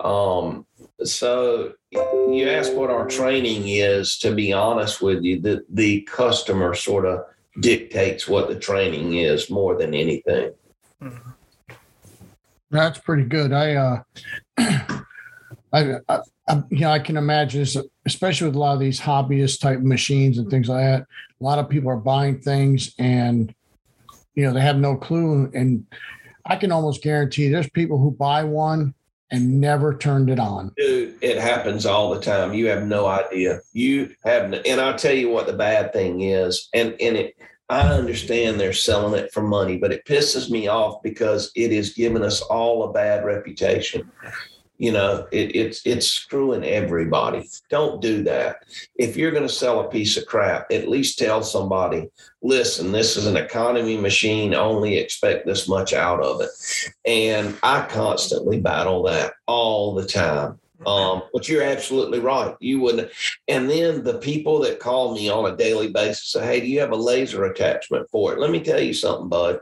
um, 0.00 0.66
so, 1.02 1.72
you 1.90 2.48
ask 2.48 2.72
what 2.74 2.90
our 2.90 3.06
training 3.06 3.68
is. 3.68 4.18
To 4.18 4.34
be 4.34 4.52
honest 4.52 5.02
with 5.02 5.22
you, 5.22 5.40
the 5.40 5.64
the 5.68 6.02
customer 6.02 6.74
sort 6.74 7.06
of 7.06 7.24
dictates 7.60 8.28
what 8.28 8.48
the 8.48 8.58
training 8.58 9.16
is 9.16 9.50
more 9.50 9.76
than 9.76 9.94
anything. 9.94 10.52
That's 12.70 12.98
pretty 12.98 13.24
good. 13.24 13.52
I 13.52 13.74
uh 13.74 14.02
I, 15.72 15.96
I, 16.08 16.20
I, 16.48 16.62
you 16.70 16.80
know, 16.80 16.90
I 16.90 16.98
can 16.98 17.16
imagine, 17.16 17.66
especially 18.06 18.46
with 18.46 18.56
a 18.56 18.58
lot 18.58 18.74
of 18.74 18.80
these 18.80 19.00
hobbyist 19.00 19.60
type 19.60 19.80
machines 19.80 20.38
and 20.38 20.50
things 20.50 20.68
like 20.68 20.84
that. 20.84 21.06
A 21.40 21.44
lot 21.44 21.58
of 21.58 21.68
people 21.68 21.90
are 21.90 21.96
buying 21.96 22.40
things 22.40 22.94
and, 22.98 23.54
you 24.34 24.44
know, 24.44 24.52
they 24.52 24.60
have 24.60 24.78
no 24.78 24.96
clue. 24.96 25.50
And 25.54 25.86
I 26.44 26.56
can 26.56 26.72
almost 26.72 27.02
guarantee 27.02 27.48
there's 27.48 27.70
people 27.70 27.98
who 27.98 28.10
buy 28.12 28.44
one 28.44 28.94
and 29.30 29.60
never 29.60 29.96
turned 29.96 30.30
it 30.30 30.38
on. 30.38 30.72
Dude, 30.76 31.16
it 31.20 31.38
happens 31.38 31.84
all 31.84 32.14
the 32.14 32.20
time. 32.20 32.54
You 32.54 32.68
have 32.68 32.86
no 32.86 33.06
idea. 33.06 33.60
You 33.72 34.14
have, 34.24 34.50
no, 34.50 34.58
and 34.58 34.80
I'll 34.80 34.96
tell 34.96 35.14
you 35.14 35.30
what 35.30 35.46
the 35.46 35.52
bad 35.52 35.92
thing 35.92 36.20
is. 36.20 36.68
And 36.72 36.94
and 37.00 37.16
it, 37.16 37.36
I 37.68 37.88
understand 37.88 38.60
they're 38.60 38.72
selling 38.72 39.18
it 39.18 39.32
for 39.32 39.42
money, 39.42 39.78
but 39.78 39.90
it 39.90 40.04
pisses 40.04 40.48
me 40.48 40.68
off 40.68 41.02
because 41.02 41.50
it 41.56 41.72
is 41.72 41.94
giving 41.94 42.22
us 42.22 42.40
all 42.42 42.84
a 42.84 42.92
bad 42.92 43.24
reputation 43.24 44.08
you 44.78 44.92
know 44.92 45.26
it, 45.32 45.54
it's 45.56 45.82
it's 45.84 46.06
screwing 46.06 46.64
everybody. 46.64 47.48
Don't 47.70 48.00
do 48.02 48.22
that. 48.24 48.64
If 48.96 49.16
you're 49.16 49.30
going 49.30 49.46
to 49.46 49.48
sell 49.48 49.80
a 49.80 49.88
piece 49.88 50.16
of 50.16 50.26
crap 50.26 50.70
at 50.70 50.88
least 50.88 51.18
tell 51.18 51.42
somebody 51.42 52.10
listen 52.42 52.92
this 52.92 53.16
is 53.16 53.26
an 53.26 53.36
economy 53.36 53.96
machine. 53.96 54.54
Only 54.54 54.96
expect 54.96 55.46
this 55.46 55.68
much 55.68 55.92
out 55.92 56.22
of 56.22 56.40
it. 56.40 56.50
And 57.04 57.56
i 57.62 57.86
constantly 57.86 58.60
battle 58.60 59.02
that 59.04 59.34
all 59.46 59.94
the 59.94 60.06
time 60.06 60.58
um, 60.86 61.22
but 61.32 61.48
you're 61.48 61.62
absolutely 61.62 62.18
right. 62.18 62.54
You 62.60 62.80
wouldn't. 62.80 63.10
And 63.48 63.70
then 63.70 64.04
the 64.04 64.18
people 64.18 64.60
that 64.60 64.80
call 64.80 65.14
me 65.14 65.28
on 65.30 65.50
a 65.50 65.56
daily 65.56 65.88
basis 65.88 66.32
say, 66.32 66.44
Hey, 66.44 66.60
do 66.60 66.66
you 66.66 66.80
have 66.80 66.92
a 66.92 66.96
laser 66.96 67.44
attachment 67.44 68.10
for 68.10 68.32
it? 68.32 68.38
Let 68.38 68.50
me 68.50 68.60
tell 68.60 68.80
you 68.80 68.92
something, 68.92 69.28
bud. 69.28 69.60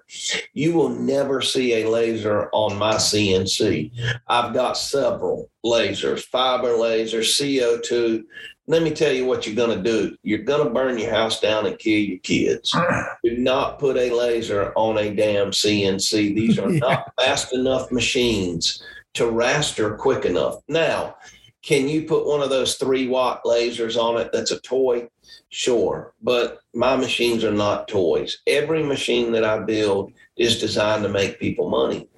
You 0.54 0.74
will 0.74 0.88
never 0.88 1.40
see 1.40 1.74
a 1.82 1.88
laser 1.88 2.48
on 2.52 2.76
my 2.76 2.94
CNC. 2.94 3.92
I've 4.26 4.54
got 4.54 4.76
several 4.76 5.50
lasers, 5.64 6.24
fiber 6.24 6.68
lasers, 6.68 7.40
CO2. 7.40 8.24
Let 8.66 8.82
me 8.82 8.90
tell 8.92 9.12
you 9.12 9.26
what 9.26 9.46
you're 9.46 9.54
going 9.54 9.76
to 9.76 9.82
do. 9.82 10.16
You're 10.22 10.38
going 10.38 10.66
to 10.66 10.72
burn 10.72 10.98
your 10.98 11.10
house 11.10 11.38
down 11.38 11.66
and 11.66 11.78
kill 11.78 11.98
your 11.98 12.18
kids. 12.20 12.74
Do 13.22 13.36
not 13.36 13.78
put 13.78 13.98
a 13.98 14.10
laser 14.10 14.72
on 14.74 14.96
a 14.96 15.14
damn 15.14 15.50
CNC. 15.50 16.34
These 16.34 16.58
are 16.58 16.70
not 16.70 17.12
fast 17.20 17.52
enough 17.52 17.92
machines 17.92 18.82
to 19.14 19.24
raster 19.24 19.96
quick 19.96 20.24
enough. 20.24 20.56
Now, 20.68 21.16
can 21.62 21.88
you 21.88 22.02
put 22.02 22.26
one 22.26 22.42
of 22.42 22.50
those 22.50 22.74
three 22.74 23.08
watt 23.08 23.42
lasers 23.44 23.96
on 23.96 24.20
it 24.20 24.30
that's 24.32 24.50
a 24.50 24.60
toy? 24.60 25.08
Sure, 25.48 26.12
but 26.22 26.58
my 26.74 26.94
machines 26.96 27.42
are 27.42 27.52
not 27.52 27.88
toys. 27.88 28.42
Every 28.46 28.82
machine 28.82 29.32
that 29.32 29.44
I 29.44 29.60
build 29.60 30.12
is 30.36 30.60
designed 30.60 31.04
to 31.04 31.08
make 31.08 31.40
people 31.40 31.70
money. 31.70 32.08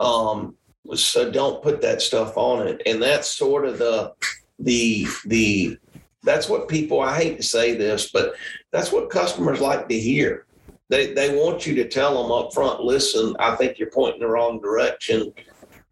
Um, 0.00 0.56
so 0.94 1.30
don't 1.30 1.62
put 1.62 1.80
that 1.82 2.02
stuff 2.02 2.36
on 2.36 2.66
it. 2.66 2.82
And 2.86 3.02
that's 3.02 3.28
sort 3.28 3.66
of 3.66 3.78
the 3.78 4.14
the 4.58 5.06
the 5.26 5.78
that's 6.22 6.48
what 6.48 6.68
people 6.68 7.00
I 7.00 7.18
hate 7.18 7.36
to 7.36 7.42
say 7.42 7.74
this, 7.74 8.10
but 8.10 8.34
that's 8.70 8.92
what 8.92 9.10
customers 9.10 9.60
like 9.60 9.88
to 9.88 9.98
hear. 9.98 10.46
They 10.88 11.12
they 11.12 11.36
want 11.36 11.66
you 11.66 11.74
to 11.76 11.88
tell 11.88 12.22
them 12.22 12.32
up 12.32 12.54
front, 12.54 12.80
listen, 12.80 13.34
I 13.38 13.56
think 13.56 13.78
you're 13.78 13.90
pointing 13.90 14.20
the 14.20 14.28
wrong 14.28 14.60
direction 14.60 15.32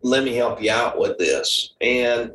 let 0.03 0.25
me 0.25 0.35
help 0.35 0.63
you 0.63 0.71
out 0.71 0.99
with 0.99 1.19
this. 1.19 1.75
And 1.81 2.33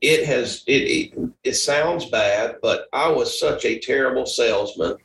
it 0.00 0.24
has 0.26 0.62
it, 0.66 1.12
it, 1.44 1.54
sounds 1.54 2.06
bad, 2.06 2.56
but 2.62 2.86
I 2.92 3.08
was 3.10 3.38
such 3.38 3.64
a 3.64 3.78
terrible 3.78 4.26
salesman. 4.26 4.96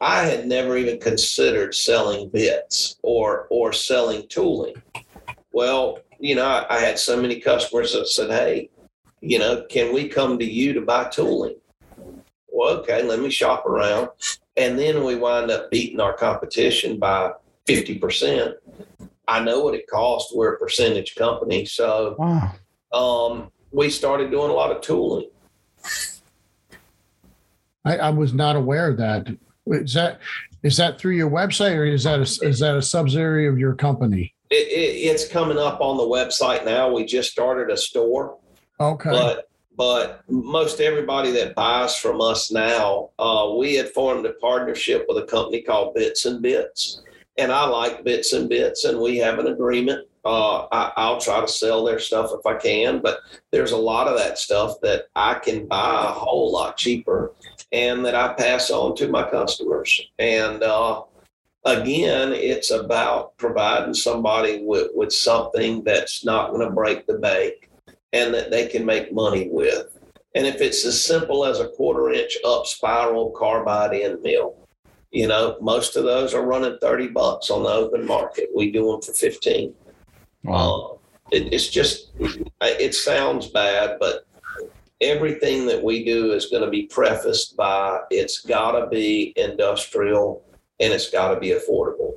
I 0.00 0.24
had 0.24 0.48
never 0.48 0.76
even 0.76 0.98
considered 0.98 1.74
selling 1.74 2.28
bits 2.30 2.96
or 3.02 3.46
or 3.50 3.72
selling 3.72 4.26
tooling. 4.28 4.74
Well, 5.52 6.00
you 6.18 6.34
know, 6.34 6.46
I, 6.46 6.66
I 6.68 6.80
had 6.80 6.98
so 6.98 7.20
many 7.20 7.38
customers 7.40 7.92
that 7.92 8.08
said, 8.08 8.30
"Hey, 8.30 8.70
you 9.20 9.38
know, 9.38 9.64
can 9.70 9.94
we 9.94 10.08
come 10.08 10.38
to 10.38 10.44
you 10.44 10.72
to 10.72 10.80
buy 10.80 11.04
tooling?" 11.04 11.56
Well, 12.48 12.78
okay, 12.78 13.02
let 13.02 13.20
me 13.20 13.30
shop 13.30 13.66
around, 13.66 14.08
and 14.56 14.76
then 14.76 15.04
we 15.04 15.14
wind 15.14 15.52
up 15.52 15.70
beating 15.70 16.00
our 16.00 16.12
competition 16.12 16.98
by 16.98 17.32
fifty 17.66 17.98
percent 17.98 18.56
I 19.28 19.40
know 19.42 19.60
what 19.60 19.74
it 19.74 19.86
costs. 19.88 20.32
We're 20.34 20.54
a 20.54 20.58
percentage 20.58 21.14
company, 21.14 21.64
so 21.64 22.16
wow. 22.18 22.52
um, 22.92 23.50
we 23.70 23.90
started 23.90 24.30
doing 24.30 24.50
a 24.50 24.54
lot 24.54 24.70
of 24.70 24.80
tooling. 24.80 25.28
I, 27.84 27.96
I, 27.98 28.10
was 28.10 28.32
not 28.32 28.56
aware 28.56 28.88
of 28.88 28.96
that. 28.98 29.28
Is 29.66 29.92
that 29.94 30.20
is 30.62 30.76
that 30.78 30.98
through 30.98 31.12
your 31.12 31.30
website, 31.30 31.76
or 31.76 31.84
is 31.84 32.04
that 32.04 32.18
a, 32.18 32.46
is 32.46 32.58
that 32.60 32.76
a 32.76 32.82
subsidiary 32.82 33.46
of 33.46 33.58
your 33.58 33.74
company? 33.74 34.34
It, 34.50 34.68
it, 34.68 35.10
it's 35.10 35.28
coming 35.28 35.58
up 35.58 35.80
on 35.80 35.96
the 35.96 36.02
website 36.02 36.64
now. 36.64 36.92
We 36.92 37.04
just 37.04 37.30
started 37.30 37.70
a 37.70 37.76
store. 37.76 38.38
Okay. 38.80 39.10
But 39.10 39.48
but 39.76 40.22
most 40.28 40.80
everybody 40.80 41.30
that 41.32 41.54
buys 41.54 41.96
from 41.96 42.20
us 42.20 42.52
now, 42.52 43.10
uh, 43.18 43.54
we 43.58 43.74
had 43.74 43.88
formed 43.90 44.24
a 44.26 44.32
partnership 44.34 45.04
with 45.08 45.18
a 45.18 45.26
company 45.26 45.62
called 45.62 45.94
Bits 45.94 46.26
and 46.26 46.40
Bits, 46.40 47.02
and 47.36 47.52
I 47.52 47.66
like 47.66 48.04
Bits 48.04 48.32
and 48.32 48.48
Bits, 48.48 48.84
and 48.84 49.00
we 49.00 49.16
have 49.18 49.38
an 49.38 49.48
agreement. 49.48 50.06
Uh, 50.24 50.66
I, 50.72 51.10
will 51.10 51.20
try 51.20 51.40
to 51.40 51.48
sell 51.48 51.84
their 51.84 51.98
stuff 51.98 52.30
if 52.32 52.46
I 52.46 52.56
can, 52.56 53.00
but 53.00 53.18
there's 53.50 53.72
a 53.72 53.76
lot 53.76 54.08
of 54.08 54.16
that 54.16 54.38
stuff 54.38 54.80
that 54.80 55.08
I 55.14 55.34
can 55.34 55.66
buy 55.66 56.06
a 56.08 56.12
whole 56.12 56.50
lot 56.50 56.76
cheaper, 56.76 57.32
and 57.72 58.04
that 58.06 58.14
I 58.14 58.32
pass 58.32 58.70
on 58.70 58.96
to 58.96 59.08
my 59.08 59.28
customers. 59.28 60.00
And 60.18 60.62
uh, 60.62 61.02
again, 61.64 62.32
it's 62.32 62.70
about 62.70 63.36
providing 63.36 63.94
somebody 63.94 64.62
with, 64.64 64.90
with 64.94 65.12
something 65.12 65.82
that's 65.84 66.24
not 66.24 66.50
going 66.50 66.66
to 66.66 66.74
break 66.74 67.06
the 67.06 67.18
bank 67.18 67.70
and 68.12 68.32
that 68.32 68.50
they 68.50 68.68
can 68.68 68.86
make 68.86 69.12
money 69.12 69.48
with. 69.50 69.98
And 70.34 70.46
if 70.46 70.60
it's 70.60 70.84
as 70.84 71.02
simple 71.02 71.44
as 71.44 71.60
a 71.60 71.68
quarter 71.68 72.10
inch 72.10 72.36
up 72.44 72.66
spiral 72.66 73.30
carbide 73.30 73.94
end 73.94 74.22
mill, 74.22 74.63
you 75.14 75.28
know, 75.28 75.56
most 75.60 75.94
of 75.94 76.02
those 76.02 76.34
are 76.34 76.44
running 76.44 76.76
30 76.80 77.08
bucks 77.08 77.48
on 77.48 77.62
the 77.62 77.68
open 77.68 78.04
market. 78.04 78.50
We 78.54 78.72
do 78.72 78.90
them 78.90 79.00
for 79.00 79.12
15. 79.12 79.72
Wow. 80.42 80.98
Uh, 81.00 81.26
it, 81.30 81.54
it's 81.54 81.68
just, 81.68 82.10
it 82.60 82.94
sounds 82.96 83.46
bad, 83.46 83.98
but 84.00 84.26
everything 85.00 85.66
that 85.66 85.82
we 85.82 86.04
do 86.04 86.32
is 86.32 86.46
going 86.46 86.64
to 86.64 86.70
be 86.70 86.86
prefaced 86.86 87.56
by 87.56 88.00
it's 88.10 88.40
got 88.40 88.72
to 88.72 88.88
be 88.88 89.32
industrial 89.36 90.44
and 90.80 90.92
it's 90.92 91.10
got 91.10 91.32
to 91.32 91.38
be 91.38 91.50
affordable. 91.50 92.14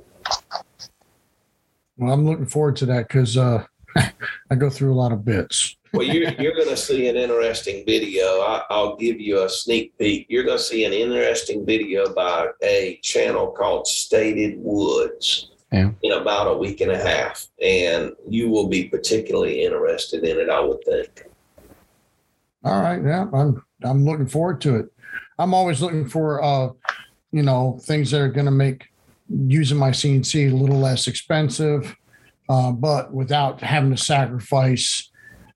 Well, 1.96 2.12
I'm 2.12 2.26
looking 2.26 2.46
forward 2.46 2.74
to 2.76 2.86
that 2.86 3.06
because 3.06 3.36
uh, 3.36 3.64
I 4.50 4.54
go 4.56 4.70
through 4.70 4.92
a 4.92 4.96
lot 4.96 5.12
of 5.12 5.24
bits 5.24 5.76
well, 5.92 6.06
you're, 6.06 6.30
you're 6.32 6.54
going 6.54 6.68
to 6.68 6.76
see 6.76 7.08
an 7.08 7.16
interesting 7.16 7.84
video. 7.86 8.40
I, 8.40 8.64
will 8.70 8.96
give 8.96 9.20
you 9.20 9.42
a 9.42 9.48
sneak 9.48 9.96
peek. 9.98 10.26
You're 10.28 10.44
going 10.44 10.58
to 10.58 10.62
see 10.62 10.84
an 10.84 10.92
interesting 10.92 11.64
video 11.64 12.12
by 12.12 12.48
a 12.62 12.98
channel 13.02 13.50
called 13.50 13.86
Stated 13.86 14.56
Woods 14.58 15.50
yeah. 15.72 15.90
in 16.02 16.12
about 16.12 16.52
a 16.52 16.56
week 16.56 16.80
and 16.80 16.90
a 16.90 16.98
half. 16.98 17.46
And 17.62 18.12
you 18.28 18.50
will 18.50 18.68
be 18.68 18.84
particularly 18.84 19.64
interested 19.64 20.24
in 20.24 20.38
it, 20.38 20.50
I 20.50 20.60
would 20.60 20.84
think. 20.84 21.24
All 22.64 22.80
right. 22.80 23.02
Yeah. 23.02 23.26
I'm, 23.32 23.64
I'm 23.82 24.04
looking 24.04 24.26
forward 24.26 24.60
to 24.62 24.76
it. 24.76 24.86
I'm 25.38 25.54
always 25.54 25.80
looking 25.80 26.08
for, 26.08 26.42
uh, 26.42 26.70
you 27.30 27.42
know, 27.42 27.78
things 27.82 28.10
that 28.10 28.20
are 28.20 28.28
going 28.28 28.46
to 28.46 28.52
make 28.52 28.88
using 29.28 29.78
my 29.78 29.90
CNC 29.90 30.52
a 30.52 30.54
little 30.54 30.78
less 30.78 31.06
expensive, 31.06 31.94
uh, 32.48 32.72
but 32.72 33.12
without 33.12 33.60
having 33.60 33.90
to 33.90 33.96
sacrifice 33.96 35.10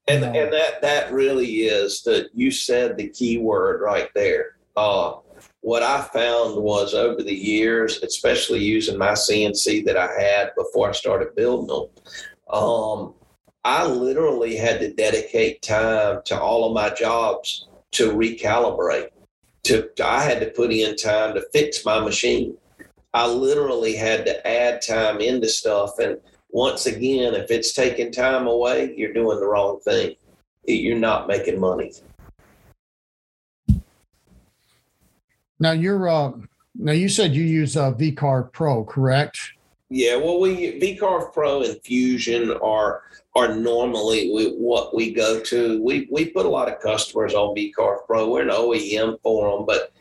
and 0.08 0.24
and 0.24 0.52
that 0.52 0.82
that 0.82 1.12
really 1.12 1.46
is 1.62 2.02
that 2.02 2.30
you 2.34 2.50
said 2.50 2.96
the 2.96 3.08
key 3.08 3.38
word 3.38 3.80
right 3.82 4.08
there. 4.14 4.56
Uh, 4.76 5.14
what 5.60 5.82
I 5.82 6.02
found 6.02 6.60
was 6.60 6.94
over 6.94 7.22
the 7.22 7.34
years, 7.34 8.02
especially 8.02 8.60
using 8.60 8.98
my 8.98 9.12
CNC 9.12 9.84
that 9.84 9.96
I 9.96 10.12
had 10.20 10.50
before 10.56 10.88
I 10.88 10.92
started 10.92 11.36
building 11.36 11.68
them, 11.68 11.88
um, 12.52 13.14
I 13.64 13.86
literally 13.86 14.56
had 14.56 14.80
to 14.80 14.92
dedicate 14.92 15.62
time 15.62 16.20
to 16.24 16.40
all 16.40 16.66
of 16.66 16.74
my 16.74 16.90
jobs 16.90 17.68
to 17.92 18.12
recalibrate. 18.12 19.08
To, 19.64 19.88
to 19.96 20.06
I 20.06 20.22
had 20.22 20.40
to 20.40 20.46
put 20.46 20.72
in 20.72 20.96
time 20.96 21.34
to 21.34 21.44
fix 21.52 21.84
my 21.84 22.00
machine. 22.00 22.56
I 23.14 23.28
literally 23.28 23.94
had 23.94 24.26
to 24.26 24.46
add 24.46 24.82
time 24.82 25.20
into 25.20 25.48
stuff 25.48 25.98
and 26.00 26.18
once 26.52 26.86
again, 26.86 27.34
if 27.34 27.50
it's 27.50 27.72
taking 27.72 28.12
time 28.12 28.46
away, 28.46 28.94
you're 28.96 29.12
doing 29.12 29.40
the 29.40 29.46
wrong 29.46 29.80
thing. 29.80 30.14
You're 30.64 30.98
not 30.98 31.26
making 31.26 31.58
money. 31.58 31.92
Now 35.58 35.72
you're 35.72 36.08
uh, 36.08 36.32
now 36.74 36.92
you 36.92 37.08
said 37.08 37.34
you 37.34 37.42
use 37.42 37.76
uh, 37.76 37.92
VCarve 37.92 38.52
Pro, 38.52 38.84
correct? 38.84 39.38
Yeah, 39.88 40.16
well, 40.16 40.40
we 40.40 40.80
VCarve 40.80 41.32
Pro 41.32 41.62
and 41.62 41.80
Fusion 41.82 42.52
are 42.62 43.02
are 43.34 43.54
normally 43.54 44.30
we, 44.32 44.52
what 44.52 44.94
we 44.94 45.12
go 45.12 45.40
to. 45.40 45.82
We 45.82 46.08
we 46.10 46.26
put 46.26 46.46
a 46.46 46.48
lot 46.48 46.70
of 46.70 46.80
customers 46.80 47.34
on 47.34 47.56
VCarve 47.56 48.06
Pro. 48.06 48.30
We're 48.30 48.42
an 48.42 48.48
OEM 48.48 49.20
for 49.22 49.56
them, 49.56 49.66
but 49.66 49.91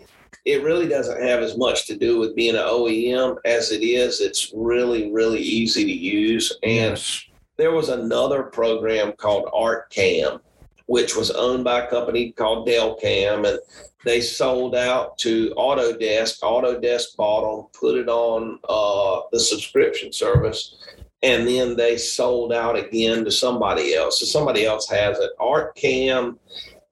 it 0.45 0.63
really 0.63 0.87
doesn't 0.87 1.21
have 1.21 1.41
as 1.41 1.57
much 1.57 1.85
to 1.87 1.95
do 1.95 2.19
with 2.19 2.35
being 2.35 2.55
an 2.55 2.61
OEM 2.61 3.37
as 3.45 3.71
it 3.71 3.83
is. 3.83 4.21
It's 4.21 4.51
really, 4.55 5.11
really 5.11 5.39
easy 5.39 5.85
to 5.85 5.91
use. 5.91 6.51
And 6.63 6.91
yes. 6.91 7.25
there 7.57 7.71
was 7.71 7.89
another 7.89 8.43
program 8.43 9.13
called 9.13 9.45
ArtCam, 9.53 10.41
which 10.87 11.15
was 11.15 11.31
owned 11.31 11.63
by 11.63 11.81
a 11.81 11.89
company 11.89 12.31
called 12.31 12.67
Delcam, 12.67 13.47
and 13.47 13.59
they 14.03 14.19
sold 14.19 14.75
out 14.75 15.17
to 15.19 15.53
Autodesk. 15.57 16.41
Autodesk 16.41 17.15
bought 17.15 17.41
them, 17.41 17.67
put 17.79 17.97
it 17.97 18.09
on 18.09 18.59
uh, 18.67 19.21
the 19.31 19.39
subscription 19.39 20.11
service, 20.11 20.75
and 21.21 21.47
then 21.47 21.75
they 21.75 21.97
sold 21.97 22.51
out 22.51 22.75
again 22.75 23.23
to 23.25 23.31
somebody 23.31 23.93
else. 23.93 24.19
So 24.19 24.25
somebody 24.25 24.65
else 24.65 24.89
has 24.89 25.19
it. 25.19 25.31
ArtCam 25.39 26.37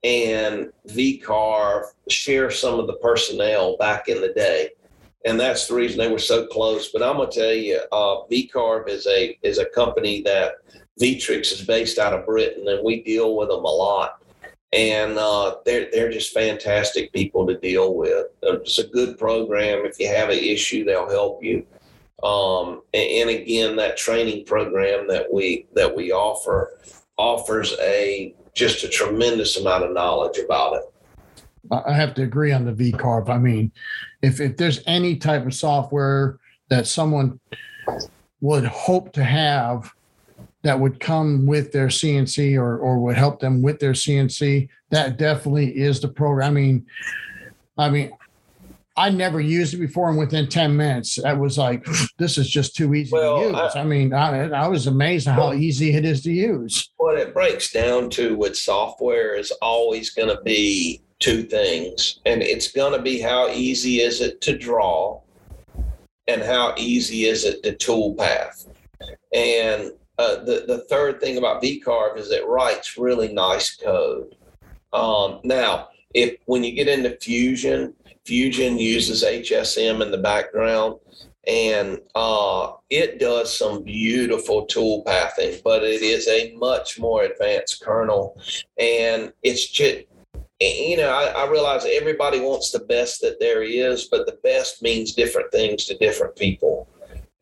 and 0.03 0.71
VCarve 0.87 1.85
share 2.09 2.51
some 2.51 2.79
of 2.79 2.87
the 2.87 2.93
personnel 2.93 3.77
back 3.77 4.07
in 4.07 4.21
the 4.21 4.33
day. 4.33 4.69
And 5.25 5.39
that's 5.39 5.67
the 5.67 5.75
reason 5.75 5.97
they 5.97 6.11
were 6.11 6.19
so 6.19 6.47
close. 6.47 6.91
But 6.91 7.03
I'm 7.03 7.17
gonna 7.17 7.29
tell 7.29 7.51
you, 7.51 7.81
uh, 7.91 8.23
VCarve 8.31 8.87
is 8.87 9.05
a 9.07 9.37
is 9.43 9.57
a 9.57 9.65
company 9.65 10.21
that 10.23 10.53
Vectric 10.99 11.41
is 11.41 11.65
based 11.65 11.99
out 11.99 12.13
of 12.13 12.25
Britain, 12.25 12.67
and 12.67 12.83
we 12.83 13.03
deal 13.03 13.35
with 13.35 13.49
them 13.49 13.65
a 13.65 13.71
lot. 13.71 14.23
And 14.71 15.17
uh, 15.17 15.57
they're 15.65 15.89
they're 15.91 16.11
just 16.11 16.33
fantastic 16.33 17.11
people 17.11 17.45
to 17.47 17.57
deal 17.57 17.95
with. 17.95 18.27
It's 18.43 18.79
a 18.79 18.87
good 18.87 19.17
program. 19.17 19.85
If 19.85 19.99
you 19.99 20.07
have 20.07 20.29
an 20.29 20.37
issue, 20.37 20.85
they'll 20.85 21.09
help 21.09 21.43
you. 21.43 21.65
Um, 22.23 22.81
and, 22.93 23.29
and 23.29 23.29
again, 23.29 23.75
that 23.77 23.97
training 23.97 24.45
program 24.45 25.07
that 25.07 25.31
we 25.31 25.67
that 25.75 25.93
we 25.93 26.11
offer 26.11 26.77
offers 27.17 27.75
a 27.81 28.33
just 28.59 28.83
a 28.83 28.89
tremendous 28.89 29.57
amount 29.57 29.85
of 29.85 29.93
knowledge 29.93 30.37
about 30.37 30.73
it. 30.75 30.83
I 31.71 31.93
have 31.93 32.13
to 32.15 32.23
agree 32.23 32.51
on 32.51 32.65
the 32.65 32.73
VCarve. 32.73 33.29
I 33.29 33.37
mean, 33.37 33.71
if 34.21 34.41
if 34.41 34.57
there's 34.57 34.81
any 34.85 35.15
type 35.15 35.45
of 35.45 35.53
software 35.53 36.37
that 36.69 36.85
someone 36.85 37.39
would 38.41 38.65
hope 38.65 39.13
to 39.13 39.23
have 39.23 39.91
that 40.63 40.79
would 40.79 40.99
come 40.99 41.45
with 41.45 41.71
their 41.71 41.87
CNC 41.87 42.57
or 42.57 42.77
or 42.77 42.99
would 42.99 43.15
help 43.15 43.39
them 43.39 43.61
with 43.61 43.79
their 43.79 43.93
CNC, 43.93 44.67
that 44.89 45.17
definitely 45.17 45.77
is 45.77 46.01
the 46.01 46.09
program. 46.09 46.51
I 46.51 46.51
mean, 46.53 46.85
I 47.77 47.89
never 49.07 49.39
used 49.39 49.73
it 49.73 49.77
before, 49.77 50.09
and 50.09 50.17
within 50.17 50.49
ten 50.49 50.75
minutes, 50.75 51.23
I 51.23 51.31
was 51.31 51.57
like, 51.57 51.85
"This 52.17 52.37
is 52.37 52.49
just 52.49 52.75
too 52.75 52.93
easy 52.93 53.13
well, 53.13 53.39
to 53.39 53.47
use." 53.47 53.75
I, 53.75 53.79
I 53.79 53.83
mean, 53.85 54.13
I, 54.13 54.49
I, 54.49 54.67
was 54.67 54.87
amazed 54.87 55.29
at 55.29 55.35
how 55.35 55.53
easy 55.53 55.93
it 55.93 56.03
is 56.03 56.21
to 56.23 56.31
use. 56.31 56.91
What 56.97 57.17
it 57.17 57.33
breaks 57.33 57.71
down 57.71 58.09
to 58.11 58.35
with 58.35 58.57
software 58.57 59.35
is 59.35 59.51
always 59.61 60.09
going 60.09 60.27
to 60.27 60.41
be 60.43 61.01
two 61.19 61.43
things, 61.43 62.19
and 62.25 62.43
it's 62.43 62.73
going 62.73 62.91
to 62.91 63.01
be 63.01 63.21
how 63.21 63.47
easy 63.47 64.01
is 64.01 64.19
it 64.19 64.41
to 64.41 64.57
draw, 64.57 65.21
and 66.27 66.41
how 66.41 66.73
easy 66.77 67.23
is 67.23 67.45
it 67.45 67.63
to 67.63 67.71
toolpath. 67.73 68.67
And 69.33 69.93
uh, 70.17 70.43
the 70.43 70.65
the 70.67 70.85
third 70.89 71.21
thing 71.21 71.37
about 71.37 71.63
VCarve 71.63 72.17
is 72.17 72.31
it 72.31 72.45
writes 72.45 72.97
really 72.97 73.31
nice 73.31 73.77
code. 73.77 74.35
Um, 74.91 75.39
now, 75.45 75.89
if 76.13 76.35
when 76.45 76.63
you 76.63 76.73
get 76.73 76.87
into 76.87 77.17
Fusion 77.21 77.93
Fusion 78.29 78.77
uses 78.77 79.23
HSM 79.23 80.03
in 80.03 80.11
the 80.11 80.17
background 80.19 80.99
and 81.47 81.99
uh, 82.13 82.73
it 82.91 83.17
does 83.19 83.57
some 83.57 83.81
beautiful 83.81 84.67
tool 84.67 85.01
pathing, 85.01 85.59
but 85.63 85.83
it 85.83 86.03
is 86.03 86.27
a 86.27 86.53
much 86.53 86.99
more 86.99 87.23
advanced 87.23 87.81
kernel. 87.81 88.39
And 88.77 89.33
it's 89.41 89.67
just, 89.67 90.01
you 90.61 90.97
know, 90.97 91.09
I, 91.09 91.43
I 91.43 91.49
realize 91.49 91.87
everybody 91.89 92.39
wants 92.39 92.71
the 92.71 92.81
best 92.81 93.19
that 93.21 93.39
there 93.39 93.63
is, 93.63 94.05
but 94.05 94.27
the 94.27 94.37
best 94.43 94.83
means 94.83 95.13
different 95.13 95.51
things 95.51 95.85
to 95.85 95.97
different 95.97 96.35
people. 96.35 96.87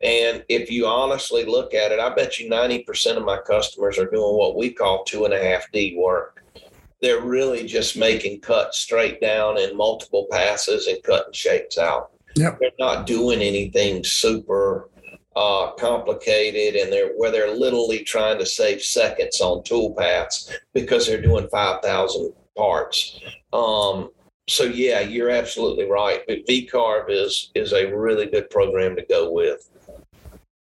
And 0.00 0.42
if 0.48 0.70
you 0.70 0.86
honestly 0.86 1.44
look 1.44 1.74
at 1.74 1.92
it, 1.92 2.00
I 2.00 2.14
bet 2.14 2.38
you 2.38 2.48
90% 2.48 3.18
of 3.18 3.26
my 3.26 3.40
customers 3.46 3.98
are 3.98 4.08
doing 4.08 4.38
what 4.38 4.56
we 4.56 4.70
call 4.70 5.04
two 5.04 5.26
and 5.26 5.34
a 5.34 5.44
half 5.44 5.70
D 5.70 5.96
work 5.98 6.37
they're 7.00 7.22
really 7.22 7.66
just 7.66 7.96
making 7.96 8.40
cuts 8.40 8.78
straight 8.78 9.20
down 9.20 9.58
in 9.58 9.76
multiple 9.76 10.26
passes 10.30 10.86
and 10.86 11.02
cutting 11.02 11.32
shapes 11.32 11.78
out. 11.78 12.10
Yep. 12.34 12.58
They're 12.60 12.70
not 12.78 13.06
doing 13.06 13.40
anything 13.40 14.04
super 14.04 14.90
uh, 15.36 15.72
complicated, 15.72 16.80
and 16.80 16.92
they're 16.92 17.12
where 17.16 17.30
they're 17.30 17.54
literally 17.54 18.00
trying 18.00 18.38
to 18.38 18.46
save 18.46 18.82
seconds 18.82 19.40
on 19.40 19.62
tool 19.62 19.94
paths 19.94 20.52
because 20.74 21.06
they're 21.06 21.22
doing 21.22 21.48
five 21.48 21.80
thousand 21.82 22.32
parts. 22.56 23.20
Um, 23.52 24.10
so 24.48 24.64
yeah, 24.64 25.00
you're 25.00 25.30
absolutely 25.30 25.84
right. 25.84 26.22
But 26.26 26.46
VCarve 26.46 27.06
is 27.08 27.50
is 27.54 27.72
a 27.72 27.86
really 27.94 28.26
good 28.26 28.50
program 28.50 28.96
to 28.96 29.04
go 29.08 29.30
with. 29.30 29.70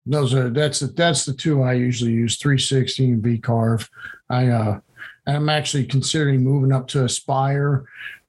Those 0.06 0.34
are 0.34 0.50
that's 0.50 0.80
the 0.80 0.88
that's 0.88 1.26
the 1.26 1.34
two 1.34 1.64
I 1.64 1.74
usually 1.74 2.12
use, 2.12 2.38
360 2.38 3.12
and 3.12 3.24
VCarve. 3.24 3.88
I 4.30 4.48
uh 4.48 4.80
and 5.26 5.38
I'm 5.38 5.50
actually 5.50 5.86
considering 5.86 6.44
moving 6.44 6.72
up 6.72 6.88
to 6.90 7.04
Aspire, 7.06 7.86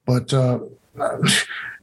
but 0.07 0.33
uh, 0.33 0.61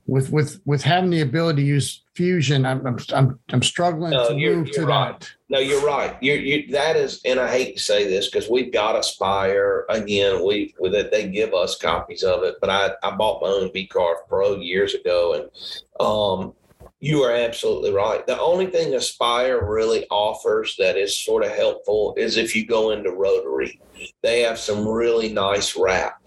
with 0.07 0.31
with 0.31 0.59
with 0.65 0.81
having 0.83 1.09
the 1.09 1.21
ability 1.21 1.61
to 1.63 1.67
use 1.67 2.03
Fusion, 2.15 2.65
I'm 2.65 2.85
I'm 2.85 2.97
I'm, 3.13 3.39
I'm 3.49 3.63
struggling 3.63 4.11
No, 4.11 4.29
to 4.29 4.35
you're- 4.35 4.55
move 4.57 4.71
to 4.71 4.85
right. 4.85 5.19
that. 5.19 5.31
No, 5.51 5.57
you're 5.57 5.83
right. 5.85 6.15
You 6.21 6.33
you 6.33 6.71
that 6.73 6.95
is, 6.95 7.21
and 7.25 7.39
I 7.39 7.47
hate 7.49 7.77
to 7.77 7.81
say 7.81 8.07
this 8.07 8.29
because 8.29 8.49
we've 8.49 8.71
got 8.71 8.95
Aspire 8.99 9.85
again. 9.89 10.45
We 10.45 10.75
with 10.79 10.93
it, 10.93 11.11
they 11.11 11.27
give 11.29 11.53
us 11.53 11.77
copies 11.77 12.23
of 12.23 12.43
it, 12.43 12.55
but 12.61 12.69
I 12.69 12.91
I 13.01 13.15
bought 13.15 13.41
my 13.41 13.47
own 13.47 13.71
V 13.73 13.87
Carve 13.87 14.27
Pro 14.27 14.55
years 14.57 14.93
ago, 14.93 15.33
and 15.33 16.05
um, 16.05 16.53
you 16.99 17.23
are 17.23 17.33
absolutely 17.33 17.91
right. 17.91 18.25
The 18.27 18.39
only 18.39 18.67
thing 18.67 18.93
Aspire 18.93 19.65
really 19.65 20.05
offers 20.09 20.75
that 20.77 20.97
is 20.97 21.17
sort 21.17 21.45
of 21.45 21.51
helpful 21.51 22.13
is 22.17 22.37
if 22.37 22.55
you 22.55 22.65
go 22.65 22.91
into 22.91 23.11
Rotary, 23.11 23.79
they 24.21 24.41
have 24.41 24.59
some 24.59 24.87
really 24.87 25.31
nice 25.31 25.77
wrap, 25.77 26.21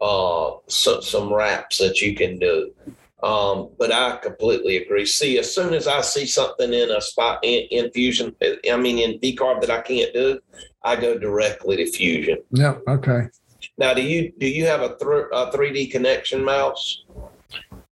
uh, 0.00 0.52
so, 0.66 1.00
some 1.00 1.32
wraps 1.32 1.78
that 1.78 2.00
you 2.00 2.14
can 2.14 2.38
do. 2.38 2.72
Um, 3.22 3.70
but 3.78 3.92
I 3.92 4.16
completely 4.16 4.76
agree. 4.76 5.04
See, 5.04 5.38
as 5.38 5.52
soon 5.52 5.74
as 5.74 5.88
I 5.88 6.00
see 6.02 6.26
something 6.26 6.72
in 6.72 6.90
a 6.90 7.00
spot 7.00 7.40
in, 7.42 7.66
in 7.70 7.90
Fusion, 7.90 8.34
I 8.42 8.76
mean 8.76 8.98
in 8.98 9.18
VCarve 9.18 9.60
that 9.62 9.70
I 9.70 9.80
can't 9.82 10.12
do, 10.12 10.40
I 10.84 10.96
go 10.96 11.18
directly 11.18 11.76
to 11.76 11.90
Fusion. 11.90 12.38
Yep. 12.52 12.82
Okay. 12.88 13.28
Now, 13.76 13.92
do 13.94 14.02
you 14.02 14.32
do 14.38 14.46
you 14.46 14.66
have 14.66 14.82
a 14.82 14.90
3Dconnexion 14.90 16.44
mouse? 16.44 17.04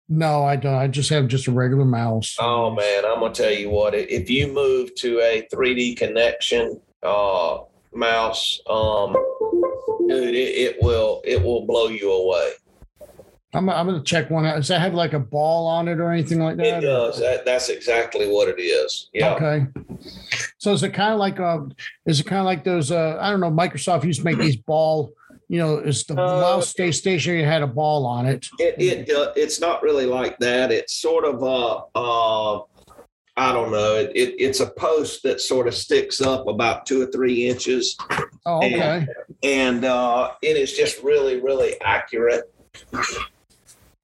No, 0.09 0.43
I 0.43 0.55
don't. 0.55 0.73
I 0.73 0.87
just 0.87 1.09
have 1.11 1.27
just 1.27 1.47
a 1.47 1.51
regular 1.51 1.85
mouse. 1.85 2.35
Oh 2.39 2.71
man, 2.71 3.05
I'm 3.05 3.19
gonna 3.19 3.33
tell 3.33 3.51
you 3.51 3.69
what. 3.69 3.93
If 3.93 4.29
you 4.29 4.51
move 4.51 4.95
to 4.95 5.19
a 5.19 5.47
3Dconnexion 5.53 6.81
uh, 7.03 7.59
mouse, 7.93 8.59
um, 8.67 9.13
dude, 10.07 10.33
it, 10.33 10.37
it 10.37 10.77
will 10.81 11.21
it 11.23 11.41
will 11.41 11.65
blow 11.67 11.87
you 11.87 12.11
away. 12.11 12.53
I'm, 13.53 13.67
I'm 13.67 13.87
going 13.87 13.97
to 13.97 14.05
check 14.05 14.29
one 14.29 14.45
out. 14.45 14.57
Does 14.57 14.67
that 14.67 14.79
have 14.79 14.93
like 14.93 15.13
a 15.13 15.19
ball 15.19 15.65
on 15.65 15.87
it 15.87 15.99
or 15.99 16.11
anything 16.11 16.39
like 16.39 16.57
that? 16.57 16.65
It 16.65 16.81
does. 16.81 17.19
That, 17.19 17.45
that's 17.45 17.69
exactly 17.69 18.27
what 18.27 18.47
it 18.47 18.61
is. 18.61 19.09
Yeah. 19.11 19.33
Okay. 19.33 19.65
So 20.59 20.71
is 20.71 20.83
it 20.83 20.93
kind 20.93 21.13
of 21.13 21.19
like 21.19 21.39
uh 21.39 21.61
is 22.05 22.19
it 22.19 22.25
kind 22.27 22.39
of 22.39 22.45
like 22.45 22.63
those 22.63 22.91
uh 22.91 23.17
I 23.19 23.31
don't 23.31 23.39
know 23.39 23.49
Microsoft 23.49 24.03
used 24.03 24.19
to 24.19 24.25
make 24.25 24.37
these 24.37 24.55
ball 24.55 25.13
you 25.49 25.57
know 25.59 25.79
is 25.79 26.03
the 26.05 26.13
Uh, 26.13 26.39
mouse 26.41 26.69
stay 26.69 26.91
stationary 26.91 27.43
had 27.43 27.61
a 27.63 27.67
ball 27.67 28.05
on 28.05 28.25
it. 28.25 28.47
It, 28.59 28.75
it 28.79 29.09
uh, 29.11 29.33
it's 29.35 29.59
not 29.59 29.81
really 29.83 30.05
like 30.05 30.37
that. 30.39 30.71
It's 30.71 30.93
sort 30.93 31.25
of 31.25 31.43
uh 31.43 31.81
uh 31.95 32.61
I 33.35 33.53
don't 33.53 33.71
know. 33.71 33.95
It, 33.95 34.11
it 34.15 34.35
it's 34.37 34.59
a 34.59 34.69
post 34.69 35.23
that 35.23 35.39
sort 35.41 35.67
of 35.67 35.73
sticks 35.73 36.21
up 36.21 36.47
about 36.47 36.85
two 36.85 37.01
or 37.01 37.07
three 37.07 37.47
inches, 37.47 37.97
Oh 38.45 38.57
okay. 38.57 39.07
and 39.43 39.85
uh, 39.85 40.31
it 40.41 40.57
is 40.57 40.73
just 40.73 41.01
really 41.03 41.39
really 41.41 41.79
accurate. 41.81 42.53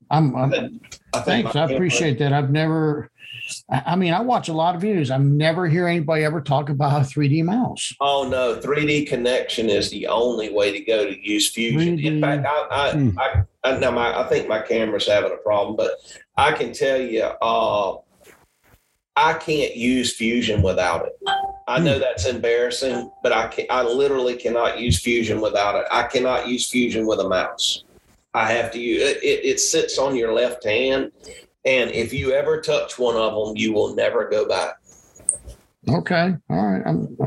I'm, 0.10 0.36
I'm 0.36 0.54
I 1.14 1.20
think 1.20 1.52
thanks. 1.52 1.56
I 1.56 1.64
appreciate 1.72 2.18
that. 2.20 2.32
I've 2.32 2.52
never 2.52 3.10
I 3.70 3.84
I 3.86 3.96
mean 3.96 4.14
I 4.14 4.22
watch 4.22 4.48
a 4.50 4.54
lot 4.54 4.76
of 4.76 4.82
videos. 4.82 5.14
I 5.14 5.18
never 5.18 5.68
hear 5.68 5.88
anybody 5.88 6.24
ever 6.24 6.42
talk 6.42 6.70
about 6.70 7.02
a 7.02 7.06
3D 7.06 7.44
mouse. 7.44 7.94
Oh 8.02 8.28
no, 8.30 8.60
3Dconnexion 8.60 9.70
is 9.70 9.90
the 9.90 10.08
only 10.08 10.52
way 10.54 10.72
to 10.72 10.80
go 10.84 11.06
to 11.06 11.28
use 11.28 11.50
Fusion. 11.52 11.98
3D. 11.98 12.06
In 12.06 12.22
fact, 12.22 12.46
I 12.46 12.68
I, 12.72 12.92
Hmm. 12.92 13.18
I, 13.20 13.44
I, 13.64 13.80
now 13.80 13.92
my, 13.92 14.20
I 14.20 14.28
think 14.28 14.48
my 14.48 14.62
camera's 14.62 15.08
having 15.08 15.32
a 15.32 15.38
problem, 15.38 15.76
but 15.76 15.92
I 16.38 16.52
can 16.52 16.72
tell 16.72 17.02
you, 17.02 17.24
uh, 17.24 17.98
I 19.16 19.34
can't 19.34 19.76
use 19.76 20.16
Fusion 20.16 20.62
without 20.62 21.08
it. 21.08 21.14
I 21.68 21.80
know 21.80 21.98
that's 21.98 22.26
embarrassing, 22.28 23.10
but 23.24 23.32
I 23.32 23.48
can 23.48 23.66
I 23.70 23.82
literally 23.82 24.36
cannot 24.36 24.80
use 24.80 25.00
Fusion 25.02 25.42
without 25.42 25.76
it. 25.76 25.86
I 25.92 26.04
cannot 26.04 26.48
use 26.48 26.70
Fusion 26.70 27.08
with 27.08 27.20
a 27.20 27.28
mouse. 27.28 27.86
I 28.34 28.52
have 28.52 28.70
to 28.74 28.80
use 28.80 29.02
it. 29.02 29.24
It, 29.24 29.46
it 29.46 29.60
sits 29.60 29.98
on 29.98 30.16
your 30.16 30.34
left 30.34 30.66
hand, 30.66 31.12
and 31.66 31.92
if 31.92 32.14
you 32.14 32.32
ever 32.32 32.62
touch 32.62 33.00
one 33.00 33.16
of 33.16 33.34
them, 33.34 33.58
you 33.58 33.74
will 33.74 33.96
never 33.96 34.30
go 34.30 34.48
back. 34.48 34.76
Okay. 35.90 36.36
All 36.50 36.66
right. 36.66 36.82
I'm 36.86 37.18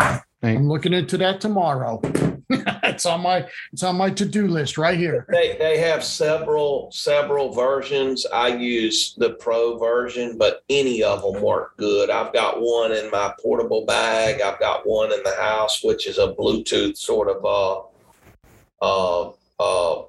I'm, 0.00 0.20
I'm 0.42 0.68
looking 0.68 0.92
into 0.92 1.18
that 1.18 1.40
tomorrow. 1.40 2.00
it's 2.50 3.06
on 3.06 3.20
my 3.20 3.46
it's 3.72 3.82
on 3.82 3.96
my 3.96 4.10
to-do 4.10 4.48
list 4.48 4.78
right 4.78 4.98
here. 4.98 5.26
They 5.30 5.56
they 5.58 5.78
have 5.78 6.02
several 6.02 6.90
several 6.92 7.52
versions. 7.52 8.26
I 8.32 8.48
use 8.48 9.14
the 9.16 9.30
pro 9.34 9.78
version, 9.78 10.38
but 10.38 10.62
any 10.68 11.02
of 11.02 11.22
them 11.22 11.42
work 11.42 11.76
good. 11.76 12.10
I've 12.10 12.32
got 12.32 12.60
one 12.60 12.92
in 12.92 13.10
my 13.10 13.34
portable 13.40 13.84
bag. 13.86 14.40
I've 14.40 14.58
got 14.58 14.86
one 14.86 15.12
in 15.12 15.22
the 15.22 15.34
house, 15.36 15.84
which 15.84 16.06
is 16.06 16.18
a 16.18 16.32
Bluetooth 16.32 16.96
sort 16.96 17.28
of 17.28 17.44
uh 17.44 17.82
uh 18.84 19.32
uh 19.60 20.04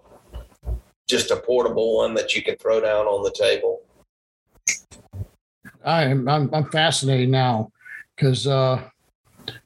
just 1.11 1.29
a 1.29 1.35
portable 1.35 1.97
one 1.97 2.13
that 2.15 2.33
you 2.35 2.41
can 2.41 2.55
throw 2.55 2.79
down 2.79 3.05
on 3.05 3.21
the 3.23 3.31
table. 3.31 3.81
I 5.83 6.03
am 6.05 6.27
I'm, 6.27 6.49
I'm 6.53 6.65
fascinated 6.71 7.29
now 7.29 7.71
because 8.15 8.47
uh, 8.47 8.81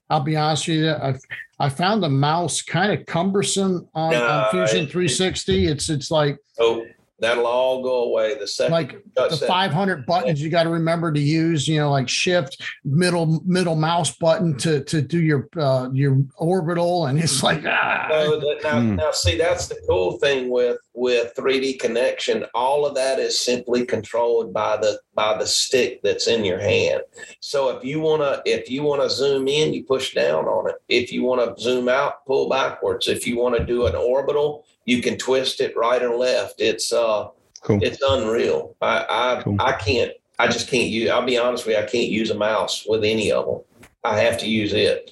I'll 0.10 0.22
be 0.22 0.36
honest 0.36 0.68
with 0.68 0.78
you, 0.78 0.92
I 0.92 1.14
I 1.60 1.70
found 1.70 2.04
the 2.04 2.10
mouse 2.10 2.62
kind 2.62 2.92
of 2.98 3.06
cumbersome 3.06 3.88
on, 3.94 4.12
No, 4.12 4.26
on 4.28 4.50
Fusion 4.52 4.86
it- 4.86 4.92
360. 4.92 5.66
360. 5.66 5.68
It's 5.68 5.90
it's 5.90 6.12
like 6.12 6.38
Oh, 6.60 6.86
that'll 7.20 7.46
all 7.48 7.82
go 7.84 8.06
away 8.06 8.38
the 8.38 8.48
second. 8.48 8.72
like 8.74 8.92
the 9.16 9.28
that. 9.30 9.48
500 9.48 10.06
buttons 10.06 10.42
you 10.42 10.50
got 10.50 10.64
to 10.64 10.70
remember 10.70 11.12
to 11.14 11.20
use. 11.20 11.68
You 11.68 11.80
know, 11.80 11.92
like 11.92 12.08
shift 12.10 12.62
middle 12.86 13.42
middle 13.46 13.76
mouse 13.76 14.16
button 14.18 14.58
to 14.60 14.84
to 14.86 15.02
do 15.02 15.22
your 15.22 15.48
uh, 15.58 15.90
your 15.94 16.18
orbital, 16.38 17.08
and 17.08 17.20
it's 17.20 17.44
like 17.44 17.64
ah. 17.66 18.08
No, 18.10 18.40
that, 18.40 18.60
now, 18.64 18.80
Hmm. 18.82 18.96
now, 18.96 19.12
see, 19.12 19.38
that's 19.38 19.68
the 19.68 19.76
cool 19.88 20.14
thing 20.20 20.50
with 20.50 20.78
with 20.96 21.34
3Dconnexion. 21.36 22.48
All 22.54 22.86
of 22.86 22.96
that 22.96 23.20
is 23.20 23.40
simply 23.40 23.86
controlled 23.86 24.54
by 24.54 24.78
the 24.78 25.00
by 25.14 25.38
the 25.38 25.46
stick 25.46 26.02
that's 26.04 26.28
in 26.28 26.46
your 26.46 26.60
hand. 26.60 27.02
So 27.40 27.70
if 27.70 27.84
you 27.84 28.00
wanna 28.00 28.42
if 28.46 28.70
you 28.70 28.84
wanna 28.84 29.10
zoom 29.10 29.48
in, 29.48 29.74
you 29.74 29.84
push 29.84 30.14
down 30.14 30.46
on 30.46 30.70
it. 30.70 30.76
If 30.90 31.12
you 31.12 31.24
wanna 31.24 31.54
zoom 31.60 31.90
out, 31.90 32.26
pull 32.26 32.50
backwards. 32.50 33.08
If 33.08 33.28
you 33.28 33.38
wanna 33.38 33.66
do 33.66 33.86
an 33.88 33.96
orbital, 33.96 34.66
you 34.86 35.02
can 35.02 35.18
twist 35.18 35.62
it 35.62 35.76
right 35.76 36.02
or 36.02 36.16
left. 36.16 36.56
It's 36.60 36.92
uh, 36.94 37.30
Cool. 37.62 37.80
it's 37.82 38.02
unreal. 38.08 38.76
I 38.82 39.06
I, 39.10 39.42
Cool. 39.44 39.58
I 39.60 39.74
can't. 39.74 40.12
I 40.38 40.48
just 40.48 40.68
can't 40.70 40.90
use. 40.90 41.10
I'll 41.10 41.26
be 41.26 41.38
honest 41.38 41.66
with 41.66 41.76
you. 41.78 41.82
I 41.82 41.86
can't 41.88 42.10
use 42.10 42.30
a 42.30 42.36
mouse 42.36 42.86
with 42.88 43.04
any 43.04 43.32
of 43.32 43.46
them. 43.46 43.62
I 44.04 44.20
have 44.20 44.38
to 44.40 44.48
use 44.48 44.74
it. 44.74 45.12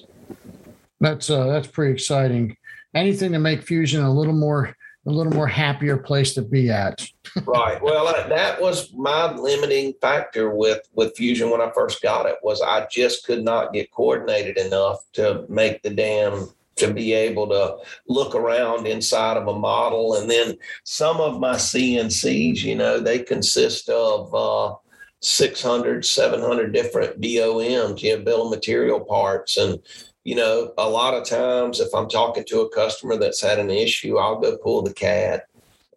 That's 1.00 1.28
uh, 1.30 1.46
that's 1.46 1.66
pretty 1.66 1.92
exciting. 1.92 2.56
Anything 2.94 3.32
to 3.32 3.40
make 3.40 3.62
Fusion 3.62 4.04
a 4.04 4.12
little 4.12 4.32
more 4.34 4.76
a 5.06 5.10
little 5.10 5.32
more 5.32 5.46
happier 5.46 5.96
place 5.96 6.34
to 6.34 6.42
be 6.42 6.70
at. 6.70 7.06
right 7.46 7.82
well 7.82 8.04
that 8.28 8.60
was 8.60 8.92
my 8.92 9.32
limiting 9.34 9.92
factor 10.00 10.50
with 10.50 10.88
with 10.94 11.16
fusion 11.16 11.50
when 11.50 11.60
i 11.60 11.70
first 11.74 12.00
got 12.00 12.26
it 12.26 12.36
was 12.42 12.60
i 12.60 12.86
just 12.90 13.26
could 13.26 13.42
not 13.42 13.72
get 13.72 13.90
coordinated 13.90 14.56
enough 14.56 15.00
to 15.12 15.44
make 15.48 15.82
the 15.82 15.90
damn 15.90 16.48
to 16.76 16.92
be 16.92 17.12
able 17.12 17.48
to 17.48 17.76
look 18.08 18.34
around 18.34 18.86
inside 18.86 19.36
of 19.36 19.48
a 19.48 19.58
model 19.58 20.14
and 20.14 20.30
then 20.30 20.56
some 20.84 21.20
of 21.20 21.40
my 21.40 21.54
cncs 21.54 22.62
you 22.62 22.76
know 22.76 23.00
they 23.00 23.18
consist 23.18 23.88
of 23.88 24.32
uh 24.34 24.74
600 25.20 26.04
700 26.04 26.72
different 26.72 27.20
boms 27.20 28.02
you 28.02 28.16
know 28.16 28.22
bill 28.22 28.44
of 28.44 28.50
material 28.50 29.00
parts 29.00 29.56
and 29.56 29.80
you 30.24 30.34
know 30.34 30.72
a 30.78 30.88
lot 30.88 31.14
of 31.14 31.24
times 31.24 31.80
if 31.80 31.94
i'm 31.94 32.08
talking 32.08 32.44
to 32.44 32.60
a 32.60 32.74
customer 32.74 33.16
that's 33.16 33.40
had 33.40 33.58
an 33.58 33.70
issue 33.70 34.18
i'll 34.18 34.40
go 34.40 34.56
pull 34.56 34.82
the 34.82 34.92
cad 34.92 35.42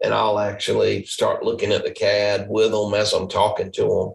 and 0.02 0.14
I'll 0.14 0.40
actually 0.40 1.06
start 1.06 1.44
looking 1.44 1.72
at 1.72 1.84
the 1.84 1.92
CAD 1.92 2.48
with 2.50 2.72
them 2.72 2.94
as 2.94 3.14
I'm 3.14 3.28
talking 3.28 3.72
to 3.74 3.82
them. 3.82 4.14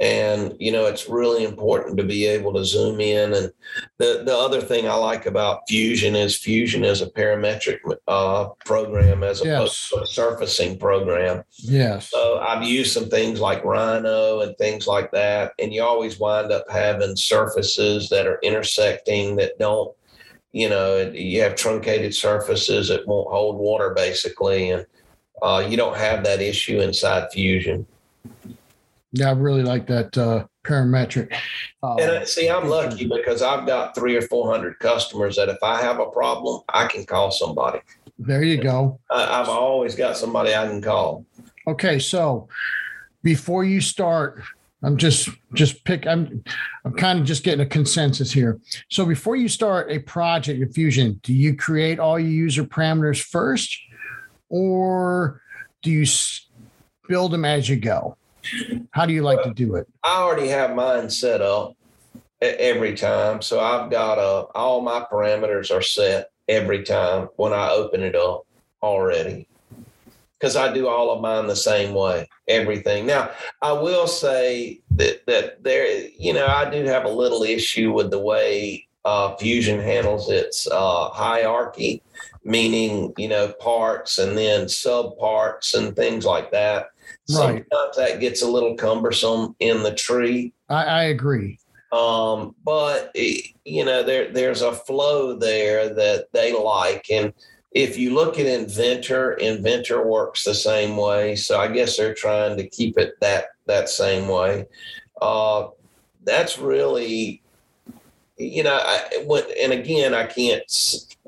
And 0.00 0.54
you 0.60 0.70
know, 0.70 0.86
it's 0.86 1.08
really 1.08 1.42
important 1.42 1.96
to 1.96 2.04
be 2.04 2.24
able 2.24 2.52
to 2.54 2.64
zoom 2.64 3.00
in. 3.00 3.34
And 3.34 3.52
the 3.98 4.22
the 4.24 4.36
other 4.36 4.60
thing 4.60 4.88
I 4.88 4.94
like 4.94 5.26
about 5.26 5.62
Fusion 5.68 6.14
is 6.14 6.36
Fusion 6.36 6.84
is 6.84 7.02
a 7.02 7.10
parametric 7.10 7.78
uh, 8.06 8.50
program 8.64 9.24
as 9.24 9.40
opposed 9.40 9.72
Yes. 9.72 9.88
to 9.90 10.00
a 10.02 10.06
surfacing 10.06 10.78
program. 10.78 11.42
Yes. 11.56 12.10
So 12.10 12.38
I've 12.38 12.62
used 12.62 12.92
some 12.92 13.08
things 13.08 13.40
like 13.40 13.64
Rhino 13.64 14.40
and 14.42 14.56
things 14.56 14.86
like 14.86 15.10
that, 15.10 15.52
and 15.58 15.72
you 15.74 15.82
always 15.82 16.20
wind 16.20 16.52
up 16.52 16.66
having 16.70 17.16
surfaces 17.16 18.08
that 18.10 18.26
are 18.28 18.38
intersecting 18.44 19.34
that 19.36 19.58
don't, 19.58 19.92
you 20.52 20.68
know, 20.68 21.10
you 21.12 21.42
have 21.42 21.56
truncated 21.56 22.14
surfaces 22.14 22.86
that 22.88 23.04
won't 23.08 23.30
hold 23.32 23.58
water 23.58 23.90
basically, 23.94 24.70
and 24.70 24.86
uh, 25.42 25.66
you 25.68 25.76
don't 25.76 25.96
have 25.96 26.22
that 26.22 26.40
issue 26.40 26.80
inside 26.80 27.32
Fusion. 27.32 27.84
Yeah, 29.12 29.30
I 29.30 29.32
really 29.32 29.62
like 29.62 29.86
that 29.86 30.16
uh, 30.18 30.46
parametric. 30.64 31.32
Uh, 31.82 31.96
And 31.96 32.10
I, 32.10 32.24
see, 32.24 32.48
I'm 32.50 32.68
lucky 32.68 33.06
because 33.06 33.42
I've 33.42 33.66
got 33.66 33.94
three 33.94 34.16
or 34.16 34.22
four 34.22 34.50
hundred 34.50 34.78
customers 34.78 35.36
that 35.36 35.48
if 35.48 35.58
I 35.62 35.80
have 35.80 35.98
a 35.98 36.06
problem, 36.06 36.62
I 36.68 36.86
can 36.86 37.04
call 37.06 37.30
somebody. 37.30 37.80
there 38.18 38.42
you 38.42 38.62
go. 38.62 39.00
I, 39.10 39.40
I've 39.40 39.48
always 39.48 39.94
got 39.94 40.16
somebody 40.16 40.54
I 40.54 40.66
can 40.66 40.82
call. 40.82 41.24
Okay, 41.66 41.98
so 41.98 42.48
before 43.22 43.64
you 43.64 43.80
start 43.80 44.42
I'm 44.82 44.96
just 44.96 45.28
just 45.54 45.84
pick. 45.84 46.06
I'm 46.06 46.44
I'm 46.84 46.92
kind 46.92 47.18
of 47.18 47.26
just 47.26 47.42
getting 47.42 47.60
a 47.60 47.68
consensus 47.68 48.30
here. 48.30 48.60
So 48.88 49.04
before 49.04 49.34
you 49.34 49.48
start 49.48 49.90
a 49.90 49.98
project 49.98 50.60
in 50.62 50.72
Fusion, 50.72 51.18
do 51.24 51.34
you 51.34 51.56
create 51.56 51.98
all 51.98 52.18
your 52.18 52.30
user 52.30 52.64
parameters 52.64 53.20
first, 53.20 53.76
or 54.48 55.40
do 55.82 55.90
you 55.90 56.06
build 57.08 57.32
them 57.32 57.44
as 57.44 57.68
you 57.68 57.76
go? 57.76 58.16
How 58.90 59.06
do 59.06 59.12
you 59.12 59.22
like 59.22 59.42
to 59.42 59.52
do 59.52 59.76
it? 59.76 59.88
I 60.02 60.20
already 60.20 60.48
have 60.48 60.74
mine 60.74 61.10
set 61.10 61.40
up 61.40 61.76
every 62.40 62.94
time, 62.94 63.42
so 63.42 63.60
I've 63.60 63.90
got 63.90 64.18
uh, 64.18 64.46
all 64.54 64.80
my 64.80 65.04
parameters 65.10 65.74
are 65.74 65.82
set 65.82 66.30
every 66.48 66.82
time 66.82 67.28
when 67.36 67.52
I 67.52 67.70
open 67.70 68.02
it 68.02 68.14
up 68.14 68.46
already 68.82 69.48
because 70.38 70.56
I 70.56 70.72
do 70.72 70.86
all 70.86 71.10
of 71.10 71.20
mine 71.20 71.46
the 71.46 71.56
same 71.56 71.94
way, 71.94 72.28
everything. 72.46 73.06
Now, 73.06 73.30
I 73.60 73.72
will 73.72 74.06
say 74.06 74.80
that 74.92 75.26
that 75.26 75.62
there, 75.64 76.08
you 76.16 76.32
know, 76.32 76.46
I 76.46 76.70
do 76.70 76.84
have 76.84 77.04
a 77.04 77.10
little 77.10 77.42
issue 77.42 77.92
with 77.92 78.10
the 78.10 78.20
way 78.20 78.86
uh, 79.04 79.36
Fusion 79.36 79.80
handles 79.80 80.30
its 80.30 80.68
uh, 80.70 81.08
hierarchy, 81.10 82.02
meaning 82.44 83.12
you 83.16 83.28
know 83.28 83.52
parts 83.60 84.18
and 84.18 84.36
then 84.36 84.66
subparts 84.66 85.74
and 85.74 85.96
things 85.96 86.24
like 86.24 86.50
that. 86.52 86.90
Right. 87.30 87.64
Sometimes 87.70 87.96
that 87.96 88.20
gets 88.20 88.42
a 88.42 88.50
little 88.50 88.74
cumbersome 88.74 89.54
in 89.60 89.82
the 89.82 89.94
tree. 89.94 90.52
I, 90.68 90.84
I 90.84 91.02
agree. 91.04 91.58
Um, 91.92 92.54
but 92.64 93.10
it, 93.14 93.54
you 93.64 93.84
know, 93.84 94.02
there 94.02 94.32
there's 94.32 94.62
a 94.62 94.72
flow 94.72 95.34
there 95.34 95.92
that 95.94 96.26
they 96.32 96.52
like, 96.52 97.06
and 97.10 97.32
if 97.72 97.98
you 97.98 98.14
look 98.14 98.38
at 98.38 98.46
Inventor, 98.46 99.34
Inventor 99.34 100.06
works 100.06 100.44
the 100.44 100.54
same 100.54 100.96
way. 100.96 101.36
So 101.36 101.60
I 101.60 101.68
guess 101.68 101.96
they're 101.96 102.14
trying 102.14 102.56
to 102.56 102.68
keep 102.68 102.98
it 102.98 103.14
that 103.20 103.48
that 103.66 103.88
same 103.88 104.28
way. 104.28 104.66
Uh, 105.20 105.68
that's 106.24 106.58
really, 106.58 107.42
you 108.38 108.62
know, 108.62 108.78
I, 108.80 109.24
when, 109.26 109.42
and 109.60 109.72
again, 109.72 110.14
I 110.14 110.26
can't 110.26 110.62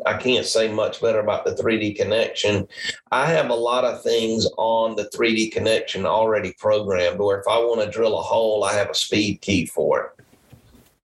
I 0.06 0.16
can't 0.16 0.46
say 0.46 0.72
much 0.72 1.00
better 1.00 1.20
about 1.20 1.44
the 1.44 1.52
3Dconnexion. 1.52 2.68
I 3.10 3.26
have 3.26 3.50
a 3.50 3.54
lot 3.54 3.84
of 3.84 4.02
things 4.02 4.46
on 4.56 4.96
the 4.96 5.10
3Dconnexion 5.14 6.04
already 6.04 6.54
programmed. 6.58 7.18
Where 7.18 7.40
if 7.40 7.48
I 7.48 7.58
want 7.58 7.82
to 7.82 7.90
drill 7.90 8.18
a 8.18 8.22
hole, 8.22 8.64
I 8.64 8.74
have 8.74 8.90
a 8.90 8.94
speed 8.94 9.40
key 9.40 9.66
for 9.66 10.00
it. 10.00 10.24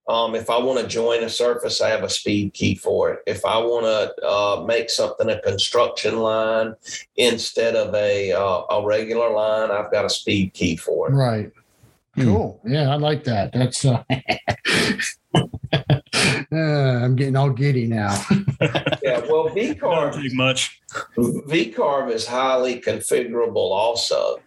Um, 0.08 0.36
if 0.36 0.48
I 0.48 0.58
want 0.58 0.80
to 0.80 0.86
join 0.86 1.24
a 1.24 1.28
surface, 1.28 1.80
I 1.80 1.88
have 1.88 2.04
a 2.04 2.08
speed 2.08 2.54
key 2.54 2.76
for 2.76 3.10
it. 3.10 3.20
If 3.26 3.44
I 3.44 3.58
want 3.58 3.86
to 3.86 4.26
uh, 4.26 4.64
make 4.64 4.88
something 4.88 5.28
a 5.28 5.40
construction 5.42 6.18
line 6.20 6.74
instead 7.16 7.74
of 7.74 7.92
a 7.92 8.32
uh, 8.32 8.62
a 8.70 8.86
regular 8.86 9.30
line, 9.30 9.72
I've 9.72 9.90
got 9.90 10.04
a 10.04 10.10
speed 10.10 10.54
key 10.54 10.76
for 10.76 11.08
it. 11.08 11.14
Right. 11.14 11.52
Cool. 12.16 12.60
Mm. 12.64 12.72
Yeah, 12.72 12.90
I 12.90 12.96
like 12.96 13.24
that. 13.24 13.52
That's. 13.52 13.84
Uh, 13.84 14.04
uh, 15.72 15.96
I'm 16.56 17.16
getting 17.16 17.36
all 17.36 17.50
giddy 17.50 17.86
now. 17.86 18.22
yeah. 19.02 19.20
Well, 19.28 19.50
VCarve. 19.50 20.32
much. 20.34 20.80
VCarve 21.16 22.12
is 22.12 22.26
highly 22.26 22.80
configurable, 22.80 23.56
also 23.56 24.38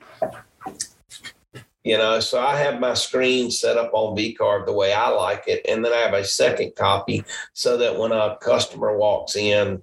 you 1.84 1.98
know 1.98 2.20
so 2.20 2.40
i 2.40 2.56
have 2.58 2.80
my 2.80 2.94
screen 2.94 3.50
set 3.50 3.78
up 3.78 3.92
on 3.94 4.16
vcarve 4.16 4.66
the 4.66 4.74
way 4.74 4.94
i 4.94 5.08
like 5.10 5.44
it 5.48 5.66
and 5.68 5.84
then 5.84 5.94
i 5.94 5.98
have 5.98 6.14
a 6.14 6.24
second 6.24 6.76
copy 6.76 7.24
so 7.54 7.78
that 7.78 7.98
when 7.98 8.12
a 8.12 8.38
customer 8.42 8.98
walks 8.98 9.36
in 9.36 9.82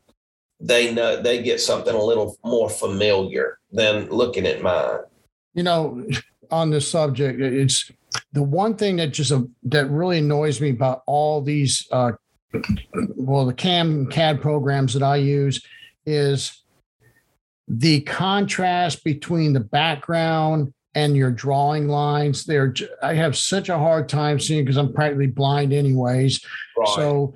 they 0.60 0.92
know 0.92 1.20
they 1.20 1.42
get 1.42 1.60
something 1.60 1.94
a 1.94 2.02
little 2.02 2.36
more 2.44 2.68
familiar 2.68 3.58
than 3.72 4.08
looking 4.10 4.46
at 4.46 4.62
mine 4.62 5.00
you 5.54 5.62
know 5.62 6.06
on 6.50 6.70
this 6.70 6.90
subject 6.90 7.40
it's 7.40 7.90
the 8.32 8.42
one 8.42 8.74
thing 8.74 8.96
that 8.96 9.08
just 9.08 9.32
uh, 9.32 9.42
that 9.62 9.90
really 9.90 10.18
annoys 10.18 10.60
me 10.60 10.70
about 10.70 11.02
all 11.06 11.40
these 11.42 11.86
uh 11.92 12.12
well 13.16 13.46
the 13.46 13.54
cam 13.54 14.06
cad 14.06 14.40
programs 14.40 14.92
that 14.94 15.02
i 15.02 15.16
use 15.16 15.64
is 16.06 16.62
the 17.68 18.00
contrast 18.02 19.02
between 19.04 19.52
the 19.52 19.60
background 19.60 20.72
and 20.96 21.14
your 21.14 21.30
drawing 21.30 21.88
lines. 21.88 22.44
There, 22.44 22.74
I 23.02 23.14
have 23.14 23.36
such 23.36 23.68
a 23.68 23.78
hard 23.78 24.08
time 24.08 24.40
seeing 24.40 24.64
because 24.64 24.78
I'm 24.78 24.92
practically 24.92 25.26
blind, 25.26 25.72
anyways. 25.72 26.44
Right. 26.76 26.88
So, 26.88 27.34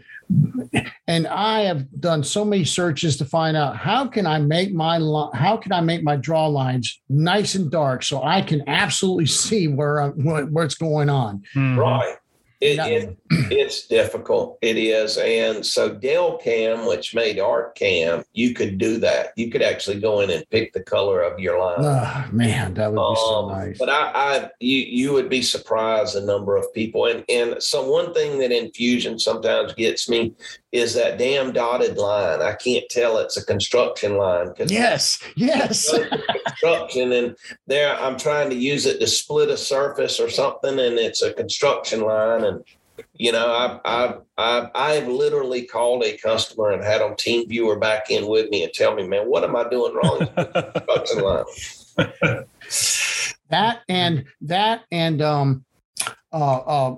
and 1.11 1.27
I 1.27 1.63
have 1.63 1.91
done 2.01 2.23
so 2.23 2.45
many 2.45 2.65
searches 2.65 3.17
to 3.17 3.25
find 3.25 3.57
out 3.57 3.77
how 3.77 4.07
can 4.07 4.27
I 4.27 4.39
make 4.39 4.73
my 4.73 4.99
how 5.35 5.57
can 5.57 5.73
I 5.73 5.81
make 5.81 6.05
my 6.05 6.15
draw 6.15 6.47
lines 6.47 7.01
nice 7.09 7.57
and 7.57 7.69
dark 7.69 8.05
so 8.05 8.23
I 8.23 8.43
can 8.43 8.63
absolutely 8.69 9.27
see 9.27 9.67
where 9.67 10.01
I'm, 10.01 10.13
what's 10.53 10.77
going 10.77 11.09
on. 11.09 11.43
Mm-hmm. 11.57 11.79
Right. 11.79 12.17
It, 12.61 12.79
it, 12.79 13.17
it's 13.51 13.87
difficult. 13.87 14.59
It 14.61 14.77
is. 14.77 15.17
And 15.17 15.65
so 15.65 15.97
Delcam, 15.97 16.87
which 16.87 17.15
made 17.15 17.39
ArtCam, 17.39 18.23
you 18.35 18.53
could 18.53 18.77
do 18.77 18.99
that. 18.99 19.33
You 19.37 19.51
could 19.51 19.63
actually 19.63 19.99
go 19.99 20.21
in 20.21 20.29
and 20.29 20.45
pick 20.51 20.75
the 20.75 20.83
color 20.83 21.23
of 21.23 21.41
your 21.41 21.59
line. 21.59 21.79
Oh, 21.79 22.29
man, 22.33 22.75
that 22.75 22.93
would 22.93 22.97
be 22.97 23.01
um, 23.01 23.17
so 23.17 23.49
nice. 23.49 23.79
But 23.79 23.89
I, 23.89 24.13
I 24.15 24.51
you 24.61 24.77
you 24.77 25.13
would 25.15 25.31
be 25.31 25.41
surprised 25.41 26.15
the 26.15 26.21
number 26.21 26.57
of 26.57 26.73
people. 26.75 27.07
And 27.07 27.25
and 27.31 27.63
so 27.63 27.91
one 27.91 28.13
thing 28.13 28.39
that 28.41 28.53
Infusion 28.53 29.19
sometimes 29.19 29.73
gets 29.73 30.07
me 30.11 30.35
is 30.73 30.95
that 30.95 31.19
damn 31.19 31.53
dotted 31.53 31.97
line. 31.97 32.41
I 32.41 32.55
can't 32.55 32.89
tell 32.89 33.19
it's 33.19 33.37
a 33.37 33.45
construction 33.45 34.17
line. 34.17 34.53
Yes, 34.67 35.21
yes. 35.37 35.93
construction, 36.47 37.13
and 37.13 37.37
there 37.67 37.99
I'm 37.99 38.17
trying 38.17 38.51
to 38.51 38.57
use 38.57 38.87
it 38.87 39.01
to 39.01 39.07
split 39.07 39.49
a 39.49 39.57
surface 39.57 40.21
or 40.21 40.31
something, 40.31 40.79
and 40.79 40.99
it's 40.99 41.23
a 41.23 41.33
construction 41.33 42.03
line. 42.03 42.45
And 42.45 42.65
you 43.15 43.33
know, 43.33 43.53
I've 43.53 43.81
I've 43.85 44.21
I've, 44.39 44.71
I've 44.75 45.09
literally 45.09 45.63
called 45.63 46.05
a 46.05 46.17
customer 46.17 46.71
and 46.71 46.85
had 46.85 47.01
them 47.01 47.15
TeamViewer 47.15 47.81
back 47.81 48.11
in 48.11 48.29
with 48.29 48.49
me 48.51 48.63
and 48.63 48.73
tell 48.73 48.95
me, 48.95 49.07
man, 49.07 49.27
what 49.27 49.43
am 49.43 49.57
I 49.57 49.69
doing 49.69 49.95
wrong? 49.95 50.27
construction 50.37 51.23
line. 51.23 51.45
that 53.51 53.81
and 53.89 54.25
that 54.43 54.85
and 54.93 55.21
um 55.21 55.65
uh 56.33 56.59
uh 56.59 56.97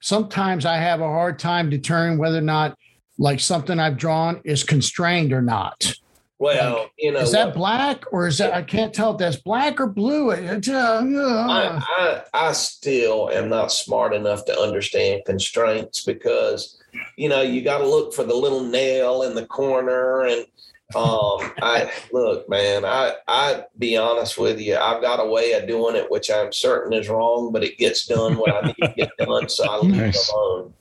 sometimes 0.00 0.64
I 0.64 0.76
have 0.76 1.00
a 1.00 1.08
hard 1.08 1.38
time 1.38 1.68
determining 1.68 2.18
whether 2.18 2.38
or 2.38 2.42
not 2.42 2.78
like 3.20 3.38
something 3.38 3.78
I've 3.78 3.98
drawn 3.98 4.40
is 4.44 4.64
constrained 4.64 5.32
or 5.32 5.42
not. 5.42 5.94
Well, 6.38 6.78
like, 6.78 6.92
you 6.98 7.12
know, 7.12 7.20
is 7.20 7.32
that 7.32 7.48
what, 7.48 7.54
black 7.54 8.12
or 8.12 8.26
is 8.26 8.38
that 8.38 8.54
I 8.54 8.62
can't 8.62 8.94
tell 8.94 9.12
if 9.12 9.18
that's 9.18 9.36
black 9.36 9.78
or 9.78 9.86
blue. 9.86 10.30
Uh, 10.32 10.58
uh, 10.66 11.46
I, 11.50 11.84
I, 11.86 12.22
I 12.32 12.52
still 12.52 13.28
am 13.30 13.50
not 13.50 13.70
smart 13.70 14.14
enough 14.14 14.46
to 14.46 14.58
understand 14.58 15.22
constraints 15.26 16.02
because 16.02 16.78
you 17.16 17.28
know 17.28 17.42
you 17.42 17.60
got 17.60 17.78
to 17.78 17.86
look 17.86 18.14
for 18.14 18.24
the 18.24 18.34
little 18.34 18.64
nail 18.64 19.22
in 19.22 19.34
the 19.34 19.44
corner 19.44 20.22
and 20.22 20.46
um 20.96 21.52
I 21.62 21.92
look 22.10 22.48
man 22.48 22.86
I 22.86 23.16
I 23.28 23.64
be 23.78 23.98
honest 23.98 24.38
with 24.38 24.58
you 24.58 24.76
I've 24.76 25.02
got 25.02 25.24
a 25.24 25.30
way 25.30 25.52
of 25.52 25.68
doing 25.68 25.94
it 25.94 26.10
which 26.10 26.30
I'm 26.30 26.52
certain 26.52 26.94
is 26.94 27.10
wrong 27.10 27.52
but 27.52 27.62
it 27.62 27.76
gets 27.76 28.06
done 28.06 28.38
what 28.38 28.64
I 28.64 28.66
need 28.68 28.76
to 28.82 28.94
get 28.96 29.10
done 29.18 29.48
so 29.50 29.70
I 29.70 29.78
leave 29.78 29.94
nice. 29.94 30.28
it 30.28 30.34
alone. 30.34 30.72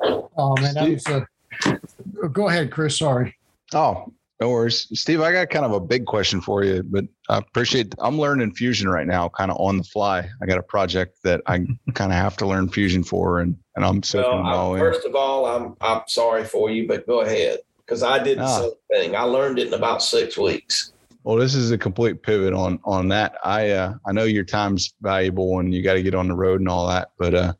Oh 0.00 0.56
man, 0.60 0.74
that 0.74 0.90
was 0.90 1.06
a. 1.06 2.28
Go 2.28 2.48
ahead, 2.48 2.70
Chris. 2.70 2.98
Sorry. 2.98 3.36
Oh, 3.72 4.12
no 4.40 4.50
worries, 4.50 4.88
Steve. 4.98 5.20
I 5.20 5.32
got 5.32 5.50
kind 5.50 5.64
of 5.64 5.72
a 5.72 5.80
big 5.80 6.06
question 6.06 6.40
for 6.40 6.64
you, 6.64 6.82
but 6.82 7.04
I 7.28 7.38
appreciate. 7.38 7.94
I'm 7.98 8.18
learning 8.18 8.52
Fusion 8.54 8.88
right 8.88 9.06
now, 9.06 9.28
kind 9.28 9.50
of 9.50 9.56
on 9.60 9.78
the 9.78 9.84
fly. 9.84 10.28
I 10.42 10.46
got 10.46 10.58
a 10.58 10.62
project 10.62 11.22
that 11.22 11.40
I 11.46 11.58
kind 11.94 12.12
of 12.12 12.18
have 12.18 12.36
to 12.38 12.46
learn 12.46 12.68
Fusion 12.68 13.04
for, 13.04 13.40
and 13.40 13.56
and 13.76 13.84
I'm 13.84 14.02
soaking 14.02 14.44
well, 14.44 14.72
all 14.72 14.78
First 14.78 15.06
of 15.06 15.14
all, 15.14 15.46
I'm 15.46 15.76
I'm 15.80 16.02
sorry 16.08 16.44
for 16.44 16.70
you, 16.70 16.88
but 16.88 17.06
go 17.06 17.20
ahead 17.20 17.60
because 17.78 18.02
I 18.02 18.22
did 18.22 18.38
the 18.38 18.44
ah. 18.44 18.60
same 18.60 18.72
thing. 18.90 19.16
I 19.16 19.22
learned 19.22 19.58
it 19.58 19.68
in 19.68 19.74
about 19.74 20.02
six 20.02 20.36
weeks. 20.36 20.92
Well, 21.22 21.36
this 21.36 21.54
is 21.54 21.70
a 21.70 21.78
complete 21.78 22.22
pivot 22.22 22.52
on 22.52 22.80
on 22.84 23.08
that. 23.08 23.36
I 23.44 23.70
uh, 23.70 23.94
I 24.04 24.12
know 24.12 24.24
your 24.24 24.44
time's 24.44 24.94
valuable 25.00 25.58
and 25.60 25.72
you 25.72 25.82
got 25.82 25.94
to 25.94 26.02
get 26.02 26.14
on 26.14 26.28
the 26.28 26.34
road 26.34 26.60
and 26.60 26.68
all 26.68 26.88
that, 26.88 27.12
but 27.18 27.34
uh, 27.34 27.52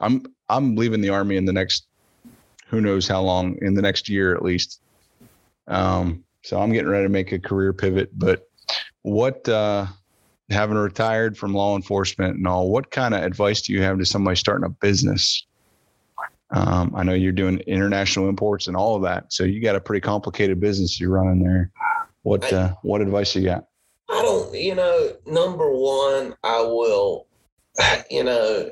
I'm 0.00 0.24
I'm 0.48 0.76
leaving 0.76 1.00
the 1.00 1.10
army 1.10 1.36
in 1.36 1.44
the 1.44 1.52
next 1.52 1.86
who 2.68 2.80
knows 2.80 3.08
how 3.08 3.22
long 3.22 3.56
in 3.62 3.74
the 3.74 3.82
next 3.82 4.08
year 4.08 4.34
at 4.34 4.42
least. 4.42 4.80
Um, 5.66 6.24
so 6.42 6.60
I'm 6.60 6.72
getting 6.72 6.88
ready 6.88 7.04
to 7.04 7.10
make 7.10 7.32
a 7.32 7.38
career 7.38 7.72
pivot. 7.72 8.10
But 8.18 8.48
what, 9.02 9.48
uh, 9.48 9.86
having 10.50 10.76
retired 10.76 11.36
from 11.36 11.54
law 11.54 11.76
enforcement 11.76 12.36
and 12.36 12.46
all, 12.46 12.70
what 12.70 12.90
kind 12.90 13.14
of 13.14 13.22
advice 13.22 13.62
do 13.62 13.72
you 13.72 13.82
have 13.82 13.98
to 13.98 14.04
somebody 14.04 14.36
starting 14.36 14.64
a 14.64 14.70
business? 14.70 15.46
Um, 16.50 16.92
I 16.94 17.02
know 17.02 17.12
you're 17.12 17.32
doing 17.32 17.58
international 17.60 18.28
imports 18.28 18.66
and 18.66 18.76
all 18.76 18.96
of 18.96 19.02
that, 19.02 19.32
so 19.32 19.44
you 19.44 19.60
got 19.60 19.76
a 19.76 19.80
pretty 19.80 20.00
complicated 20.00 20.60
business 20.60 20.98
you're 20.98 21.10
running 21.10 21.42
there. 21.42 21.70
What 22.22 22.50
uh, 22.50 22.74
what 22.82 23.02
advice 23.02 23.34
you 23.36 23.44
got? 23.44 23.66
I 24.08 24.22
don't, 24.22 24.54
you 24.54 24.74
know, 24.74 25.12
number 25.26 25.70
one, 25.70 26.34
I 26.42 26.62
will, 26.62 27.26
you 28.10 28.24
know, 28.24 28.70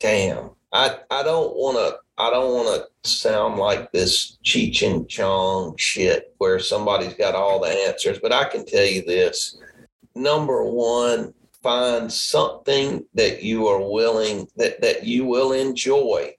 damn, 0.00 0.50
I 0.72 0.98
I 1.10 1.22
don't 1.22 1.54
want 1.56 1.78
to 1.78 1.98
I 2.18 2.30
don't 2.30 2.52
want 2.52 2.82
to 3.04 3.08
sound 3.08 3.56
like 3.58 3.92
this 3.92 4.38
Cheech 4.44 4.86
and 4.86 5.08
Chong 5.08 5.76
shit 5.76 6.34
where 6.38 6.58
somebody's 6.58 7.14
got 7.14 7.34
all 7.34 7.60
the 7.60 7.68
answers, 7.68 8.18
but 8.18 8.32
I 8.32 8.44
can 8.44 8.64
tell 8.64 8.84
you 8.84 9.02
this. 9.04 9.58
Number 10.14 10.64
one, 10.64 11.34
find 11.62 12.12
something 12.12 13.04
that 13.14 13.42
you 13.42 13.66
are 13.66 13.80
willing 13.80 14.48
that 14.56 14.80
that 14.80 15.04
you 15.04 15.24
will 15.24 15.52
enjoy 15.52 16.32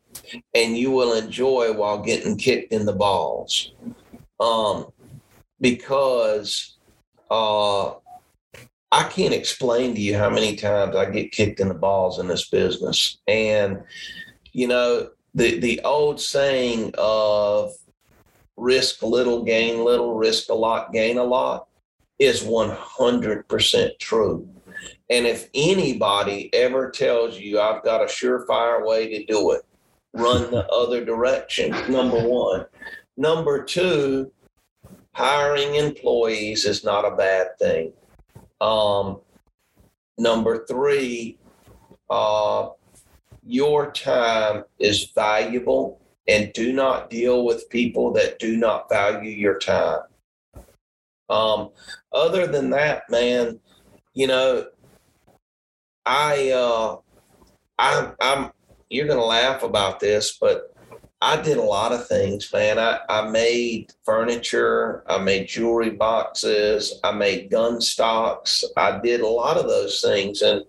and 0.53 0.77
you 0.77 0.91
will 0.91 1.13
enjoy 1.13 1.73
while 1.73 1.99
getting 1.99 2.37
kicked 2.37 2.71
in 2.71 2.85
the 2.85 2.93
balls 2.93 3.73
um 4.39 4.87
because 5.59 6.77
uh 7.29 7.91
I 8.91 9.03
can't 9.03 9.33
explain 9.33 9.95
to 9.95 10.01
you 10.01 10.17
how 10.17 10.29
many 10.29 10.55
times 10.55 10.95
I 10.95 11.09
get 11.09 11.31
kicked 11.31 11.59
in 11.59 11.67
the 11.67 11.73
balls 11.73 12.19
in 12.19 12.27
this 12.27 12.49
business. 12.49 13.17
And, 13.27 13.83
you 14.53 14.67
know, 14.67 15.09
the, 15.33 15.59
the 15.59 15.81
old 15.81 16.21
saying 16.21 16.93
of 16.97 17.71
risk 18.55 19.03
little, 19.03 19.43
gain 19.43 19.83
little, 19.83 20.15
risk 20.15 20.49
a 20.49 20.53
lot, 20.53 20.93
gain 20.93 21.17
a 21.17 21.23
lot 21.23 21.67
is 22.17 22.43
100% 22.43 23.99
true. 23.99 24.47
And 25.09 25.25
if 25.25 25.49
anybody 25.53 26.53
ever 26.53 26.89
tells 26.89 27.37
you 27.37 27.59
I've 27.59 27.83
got 27.83 28.01
a 28.01 28.05
surefire 28.05 28.85
way 28.85 29.07
to 29.09 29.25
do 29.25 29.51
it, 29.51 29.61
run 30.13 30.49
the 30.51 30.65
other 30.71 31.03
direction, 31.03 31.71
number 31.91 32.27
one. 32.27 32.65
Number 33.15 33.63
two, 33.63 34.31
hiring 35.13 35.75
employees 35.75 36.65
is 36.65 36.83
not 36.83 37.05
a 37.05 37.15
bad 37.15 37.57
thing. 37.59 37.93
Um, 38.59 39.21
number 40.17 40.65
three, 40.65 41.37
uh, 42.09 42.69
your 43.43 43.91
time 43.91 44.63
is 44.79 45.11
valuable 45.15 46.01
and 46.27 46.51
do 46.53 46.73
not 46.73 47.09
deal 47.09 47.45
with 47.45 47.69
people 47.69 48.11
that 48.13 48.39
do 48.39 48.57
not 48.57 48.89
value 48.89 49.31
your 49.31 49.57
time. 49.57 50.01
Um, 51.29 51.69
other 52.11 52.47
than 52.47 52.69
that, 52.71 53.09
man, 53.09 53.59
you 54.13 54.27
know, 54.27 54.67
I, 56.05 56.51
uh, 56.51 56.97
I, 57.77 58.11
I'm, 58.19 58.51
you're 58.89 59.07
going 59.07 59.19
to 59.19 59.25
laugh 59.25 59.63
about 59.63 59.99
this, 59.99 60.37
but 60.39 60.73
I 61.21 61.41
did 61.41 61.57
a 61.57 61.63
lot 61.63 61.93
of 61.93 62.07
things, 62.07 62.51
man. 62.53 62.77
I, 62.77 62.99
I 63.09 63.29
made 63.29 63.93
furniture, 64.03 65.03
I 65.07 65.17
made 65.17 65.47
jewelry 65.47 65.89
boxes, 65.89 66.99
I 67.03 67.11
made 67.11 67.49
gun 67.49 67.81
stocks. 67.81 68.63
I 68.75 68.99
did 68.99 69.21
a 69.21 69.27
lot 69.27 69.57
of 69.57 69.67
those 69.67 69.99
things. 70.01 70.43
And 70.43 70.63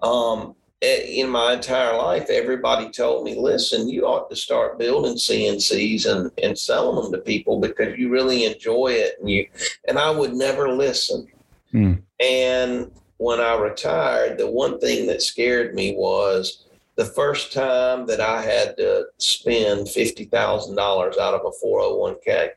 um, 0.00 0.54
in 0.80 1.28
my 1.28 1.52
entire 1.52 1.96
life, 1.96 2.28
everybody 2.30 2.88
told 2.90 3.24
me, 3.24 3.38
listen, 3.38 3.88
you 3.88 4.04
ought 4.04 4.30
to 4.30 4.36
start 4.36 4.78
building 4.78 5.14
CNCs 5.14 6.06
and, 6.06 6.30
and 6.42 6.58
selling 6.58 7.02
them 7.02 7.12
to 7.12 7.18
people 7.18 7.60
because 7.60 7.98
you 7.98 8.08
really 8.08 8.44
enjoy 8.46 8.88
it. 8.88 9.16
And 9.20 9.28
you 9.28 9.46
and 9.86 9.98
I 9.98 10.10
would 10.10 10.32
never 10.32 10.72
listen. 10.72 11.28
Hmm. 11.70 11.94
And 12.18 12.90
when 13.18 13.40
I 13.40 13.56
retired, 13.56 14.38
the 14.38 14.50
one 14.50 14.80
thing 14.80 15.06
that 15.06 15.22
scared 15.22 15.74
me 15.74 15.94
was 15.96 16.64
the 17.02 17.12
first 17.12 17.52
time 17.52 18.06
that 18.06 18.20
I 18.20 18.40
had 18.40 18.76
to 18.76 19.06
spend 19.18 19.88
$50,000 19.88 21.18
out 21.18 21.34
of 21.34 21.40
a 21.44 21.66
401k. 21.66 22.50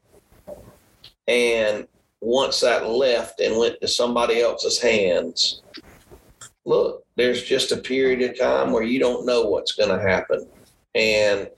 And 1.28 1.88
once 2.22 2.60
that 2.60 2.88
left 2.88 3.40
and 3.40 3.58
went 3.58 3.82
to 3.82 3.88
somebody 3.88 4.42
else's 4.42 4.80
hands, 4.80 5.64
look, 6.64 7.06
there's 7.16 7.44
just 7.44 7.72
a 7.72 7.78
period 7.78 8.22
of 8.22 8.38
time 8.38 8.72
where 8.72 8.84
you 8.84 9.00
don't 9.00 9.26
know 9.26 9.46
what's 9.46 9.72
going 9.72 9.90
to 9.90 10.08
happen. 10.08 10.48
And 10.94 11.50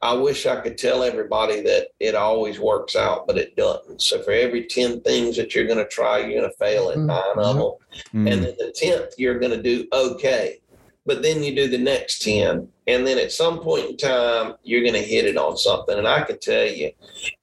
I 0.00 0.14
wish 0.14 0.46
I 0.46 0.60
could 0.60 0.78
tell 0.78 1.02
everybody 1.02 1.60
that 1.62 1.88
it 1.98 2.14
always 2.14 2.60
works 2.60 2.94
out, 2.94 3.26
but 3.26 3.36
it 3.36 3.56
doesn't. 3.56 4.00
So 4.00 4.22
for 4.22 4.30
every 4.30 4.66
10 4.66 5.00
things 5.00 5.36
that 5.38 5.56
you're 5.56 5.66
going 5.66 5.84
to 5.84 5.88
try, 5.88 6.18
you're 6.18 6.40
going 6.40 6.50
to 6.50 6.56
fail 6.56 6.90
at 6.90 6.98
mm-hmm. 6.98 7.06
nine 7.06 7.38
of 7.44 7.56
them. 7.56 7.64
Mm-hmm. 7.64 8.28
And 8.28 8.44
then 8.44 8.54
the 8.58 8.72
10th, 8.80 9.14
you're 9.18 9.40
going 9.40 9.50
to 9.50 9.62
do 9.62 9.88
okay 9.92 10.60
but 11.08 11.22
then 11.22 11.42
you 11.42 11.56
do 11.56 11.68
the 11.68 11.78
next 11.78 12.20
10 12.22 12.68
and 12.86 13.06
then 13.06 13.18
at 13.18 13.32
some 13.32 13.60
point 13.60 13.86
in 13.88 13.96
time 13.96 14.52
you're 14.62 14.82
going 14.82 14.92
to 14.92 15.00
hit 15.00 15.24
it 15.24 15.38
on 15.38 15.56
something. 15.56 15.96
And 15.98 16.06
i 16.06 16.22
can 16.22 16.38
tell 16.38 16.66
you 16.66 16.92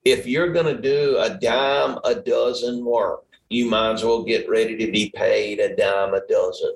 if 0.04 0.24
you're 0.24 0.52
going 0.52 0.72
to 0.74 0.80
do 0.80 1.18
a 1.18 1.36
dime 1.36 1.98
a 2.04 2.14
dozen 2.14 2.84
work 2.84 3.24
you 3.50 3.68
might 3.68 3.94
as 3.94 4.04
well 4.04 4.22
get 4.22 4.48
ready 4.48 4.76
to 4.76 4.90
be 4.90 5.12
paid 5.14 5.58
a 5.58 5.74
dime 5.76 6.14
a 6.14 6.20
dozen. 6.28 6.74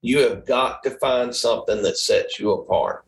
You 0.00 0.20
have 0.20 0.46
got 0.46 0.84
to 0.84 0.90
find 0.98 1.34
something 1.34 1.82
that 1.82 1.98
sets 1.98 2.38
you 2.38 2.52
apart. 2.52 3.04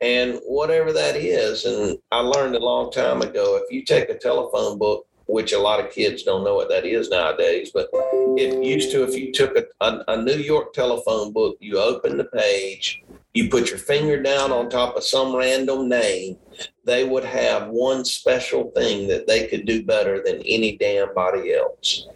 And 0.00 0.40
whatever 0.44 0.92
that 0.94 1.16
is 1.16 1.66
and 1.66 1.98
i 2.10 2.20
learned 2.20 2.56
a 2.56 2.66
long 2.72 2.90
time 2.90 3.20
ago 3.20 3.60
if 3.62 3.70
you 3.70 3.84
take 3.84 4.08
a 4.08 4.18
telephone 4.18 4.78
book 4.78 5.06
which 5.26 5.52
a 5.52 5.58
lot 5.58 5.80
of 5.84 5.90
kids 5.90 6.22
don't 6.22 6.44
know 6.44 6.54
what 6.54 6.68
that 6.68 6.84
is 6.84 7.10
nowadays. 7.10 7.70
But 7.74 7.88
it 7.92 8.62
used 8.62 8.90
to, 8.92 9.02
if 9.02 9.14
you 9.14 9.32
took 9.32 9.56
a, 9.56 9.64
a, 9.84 10.04
a, 10.08 10.22
New 10.22 10.36
York 10.36 10.72
telephone 10.72 11.32
book, 11.32 11.56
you 11.60 11.78
open 11.78 12.16
the 12.16 12.24
page, 12.24 13.02
you 13.34 13.48
put 13.48 13.70
your 13.70 13.78
finger 13.78 14.22
down 14.22 14.52
on 14.52 14.70
top 14.70 14.96
of 14.96 15.04
some 15.04 15.34
random 15.34 15.88
name, 15.88 16.36
they 16.84 17.04
would 17.04 17.24
have 17.24 17.68
one 17.68 18.04
special 18.04 18.70
thing 18.70 19.08
that 19.08 19.26
they 19.26 19.48
could 19.48 19.66
do 19.66 19.84
better 19.84 20.22
than 20.24 20.42
any 20.42 20.76
damn 20.76 21.12
body 21.14 21.54
else. 21.54 22.06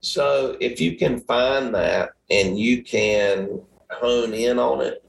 So 0.00 0.56
if 0.60 0.80
you 0.80 0.96
can 0.96 1.20
find 1.20 1.74
that 1.74 2.10
and 2.30 2.58
you 2.58 2.82
can 2.82 3.60
hone 3.90 4.32
in 4.32 4.58
on 4.58 4.80
it, 4.80 5.04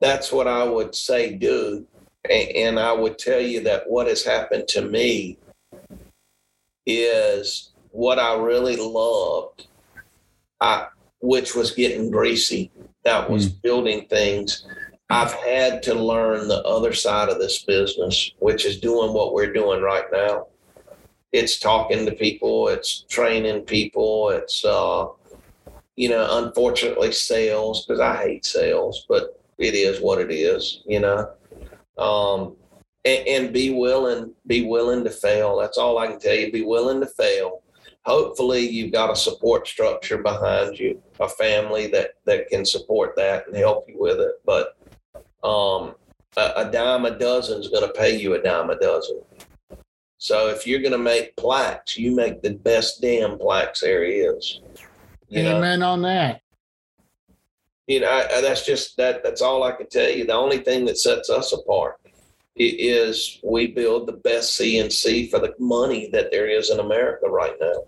that's 0.00 0.30
what 0.30 0.46
I 0.46 0.62
would 0.64 0.94
say 0.94 1.34
do. 1.34 1.86
And 2.30 2.78
I 2.78 2.92
would 2.92 3.18
tell 3.18 3.40
you 3.40 3.62
that 3.64 3.88
what 3.88 4.06
has 4.06 4.22
happened 4.22 4.68
to 4.68 4.82
me 4.82 5.38
is 6.88 7.70
what 7.90 8.18
I 8.18 8.34
really 8.36 8.76
loved, 8.76 9.66
I, 10.60 10.88
which 11.20 11.54
was 11.54 11.72
getting 11.72 12.10
greasy. 12.10 12.72
That 13.04 13.30
was 13.30 13.50
mm. 13.50 13.62
building 13.62 14.06
things. 14.08 14.66
I've 15.10 15.32
had 15.32 15.82
to 15.84 15.94
learn 15.94 16.48
the 16.48 16.62
other 16.64 16.92
side 16.92 17.28
of 17.28 17.38
this 17.38 17.62
business, 17.62 18.32
which 18.40 18.64
is 18.64 18.80
doing 18.80 19.12
what 19.12 19.32
we're 19.32 19.52
doing 19.52 19.82
right 19.82 20.04
now. 20.12 20.46
It's 21.32 21.58
talking 21.58 22.06
to 22.06 22.12
people, 22.12 22.68
it's 22.68 23.02
training 23.08 23.62
people, 23.62 24.30
it's, 24.30 24.64
uh, 24.64 25.06
you 25.96 26.08
know, 26.08 26.26
unfortunately, 26.44 27.12
sales, 27.12 27.84
because 27.84 28.00
I 28.00 28.16
hate 28.16 28.46
sales, 28.46 29.04
but 29.08 29.38
it 29.58 29.74
is 29.74 30.00
what 30.00 30.20
it 30.20 30.30
is, 30.30 30.82
you 30.86 31.00
know. 31.00 31.30
Um, 31.98 32.56
and, 33.08 33.28
and 33.28 33.52
be 33.52 33.70
willing, 33.70 34.32
be 34.46 34.64
willing 34.66 35.04
to 35.04 35.10
fail. 35.10 35.58
That's 35.58 35.78
all 35.78 35.98
I 35.98 36.06
can 36.08 36.18
tell 36.18 36.34
you. 36.34 36.52
Be 36.52 36.62
willing 36.62 37.00
to 37.00 37.06
fail. 37.06 37.62
Hopefully, 38.04 38.66
you've 38.66 38.92
got 38.92 39.10
a 39.10 39.16
support 39.16 39.66
structure 39.66 40.18
behind 40.18 40.78
you, 40.78 41.02
a 41.20 41.28
family 41.28 41.88
that 41.88 42.12
that 42.24 42.48
can 42.48 42.64
support 42.64 43.14
that 43.16 43.46
and 43.46 43.56
help 43.56 43.86
you 43.88 43.96
with 43.98 44.18
it. 44.18 44.34
But 44.44 44.76
um, 45.42 45.94
a, 46.36 46.52
a 46.56 46.70
dime 46.70 47.04
a 47.04 47.18
dozen 47.18 47.60
is 47.60 47.68
going 47.68 47.86
to 47.86 47.92
pay 47.92 48.16
you 48.16 48.34
a 48.34 48.42
dime 48.42 48.70
a 48.70 48.78
dozen. 48.78 49.20
So 50.18 50.48
if 50.48 50.66
you're 50.66 50.80
going 50.80 50.92
to 50.92 50.98
make 50.98 51.36
plaques, 51.36 51.96
you 51.96 52.14
make 52.14 52.42
the 52.42 52.54
best 52.54 53.00
damn 53.00 53.38
plaques 53.38 53.80
there 53.80 54.04
is. 54.04 54.60
You 55.28 55.42
Amen 55.42 55.80
know? 55.80 55.90
on 55.90 56.02
that. 56.02 56.40
You 57.86 58.00
know, 58.00 58.10
I, 58.10 58.40
that's 58.40 58.66
just 58.66 58.96
that. 58.96 59.22
That's 59.22 59.40
all 59.42 59.62
I 59.62 59.72
can 59.72 59.88
tell 59.88 60.10
you. 60.10 60.26
The 60.26 60.34
only 60.34 60.58
thing 60.58 60.84
that 60.86 60.98
sets 60.98 61.30
us 61.30 61.52
apart 61.52 61.97
is 62.64 63.40
we 63.42 63.68
build 63.68 64.06
the 64.06 64.12
best 64.12 64.60
CNC 64.60 65.30
for 65.30 65.38
the 65.38 65.54
money 65.58 66.08
that 66.12 66.30
there 66.30 66.48
is 66.48 66.70
in 66.70 66.80
America 66.80 67.28
right 67.28 67.54
now. 67.60 67.84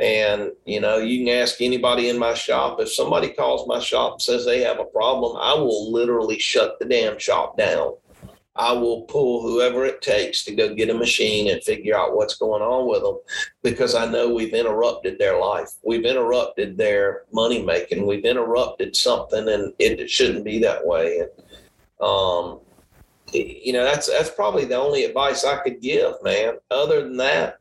And, 0.00 0.52
you 0.64 0.80
know, 0.80 0.98
you 0.98 1.24
can 1.24 1.34
ask 1.34 1.60
anybody 1.60 2.08
in 2.08 2.18
my 2.18 2.34
shop. 2.34 2.78
If 2.80 2.92
somebody 2.92 3.30
calls 3.30 3.66
my 3.66 3.80
shop 3.80 4.12
and 4.12 4.22
says 4.22 4.44
they 4.44 4.60
have 4.60 4.78
a 4.78 4.84
problem, 4.84 5.36
I 5.36 5.54
will 5.54 5.92
literally 5.92 6.38
shut 6.38 6.78
the 6.78 6.84
damn 6.84 7.18
shop 7.18 7.56
down. 7.58 7.94
I 8.54 8.72
will 8.72 9.02
pull 9.02 9.42
whoever 9.42 9.86
it 9.86 10.02
takes 10.02 10.44
to 10.44 10.54
go 10.54 10.74
get 10.74 10.90
a 10.90 10.94
machine 10.94 11.48
and 11.50 11.62
figure 11.62 11.96
out 11.96 12.16
what's 12.16 12.36
going 12.36 12.62
on 12.62 12.88
with 12.88 13.02
them 13.02 13.18
because 13.62 13.94
I 13.94 14.04
know 14.10 14.34
we've 14.34 14.52
interrupted 14.52 15.16
their 15.18 15.38
life. 15.38 15.70
We've 15.84 16.04
interrupted 16.04 16.76
their 16.76 17.22
money 17.32 17.62
making. 17.62 18.04
We've 18.04 18.24
interrupted 18.24 18.96
something 18.96 19.48
and 19.48 19.72
it 19.78 20.10
shouldn't 20.10 20.44
be 20.44 20.58
that 20.60 20.84
way. 20.84 21.20
And, 21.20 21.30
um, 22.00 22.60
you 23.32 23.72
know, 23.72 23.84
that's 23.84 24.06
that's 24.06 24.30
probably 24.30 24.64
the 24.64 24.76
only 24.76 25.04
advice 25.04 25.44
I 25.44 25.58
could 25.58 25.80
give, 25.80 26.14
man. 26.22 26.54
Other 26.70 27.02
than 27.02 27.16
that, 27.18 27.58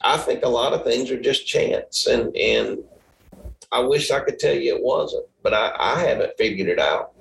I 0.00 0.16
think 0.16 0.44
a 0.44 0.48
lot 0.48 0.72
of 0.72 0.84
things 0.84 1.10
are 1.10 1.20
just 1.20 1.46
chance, 1.46 2.06
and 2.06 2.36
and 2.36 2.78
I 3.70 3.80
wish 3.80 4.10
I 4.10 4.20
could 4.20 4.38
tell 4.38 4.54
you 4.54 4.74
it 4.74 4.82
wasn't, 4.82 5.26
but 5.42 5.54
I, 5.54 5.74
I 5.78 6.00
haven't 6.00 6.32
figured 6.38 6.68
it 6.68 6.78
out. 6.78 7.12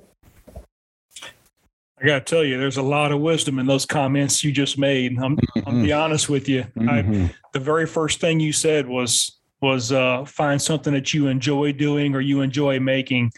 I 2.00 2.06
got 2.06 2.26
to 2.26 2.36
tell 2.36 2.44
you, 2.44 2.60
there's 2.60 2.78
a 2.78 2.84
lot 2.84 3.12
of 3.12 3.22
wisdom 3.22 3.58
in 3.58 3.66
those 3.66 3.86
comments 3.86 4.44
you 4.44 4.52
just 4.52 4.78
made. 4.78 5.18
I'm, 5.18 5.36
mm-hmm. 5.36 5.68
I'll 5.68 5.84
be 5.84 5.92
honest 5.92 6.30
with 6.30 6.48
you. 6.48 6.64
Mm-hmm. 6.78 7.24
I, 7.26 7.36
the 7.54 7.60
very 7.60 7.88
first 7.88 8.20
thing 8.22 8.40
you 8.40 8.54
said 8.54 8.88
was 8.88 9.40
was 9.62 9.92
uh, 9.92 10.24
find 10.26 10.62
something 10.62 10.94
that 10.94 11.14
you 11.16 11.28
enjoy 11.28 11.72
doing 11.72 12.14
or 12.14 12.22
you 12.22 12.42
enjoy 12.42 12.80
making. 12.80 13.32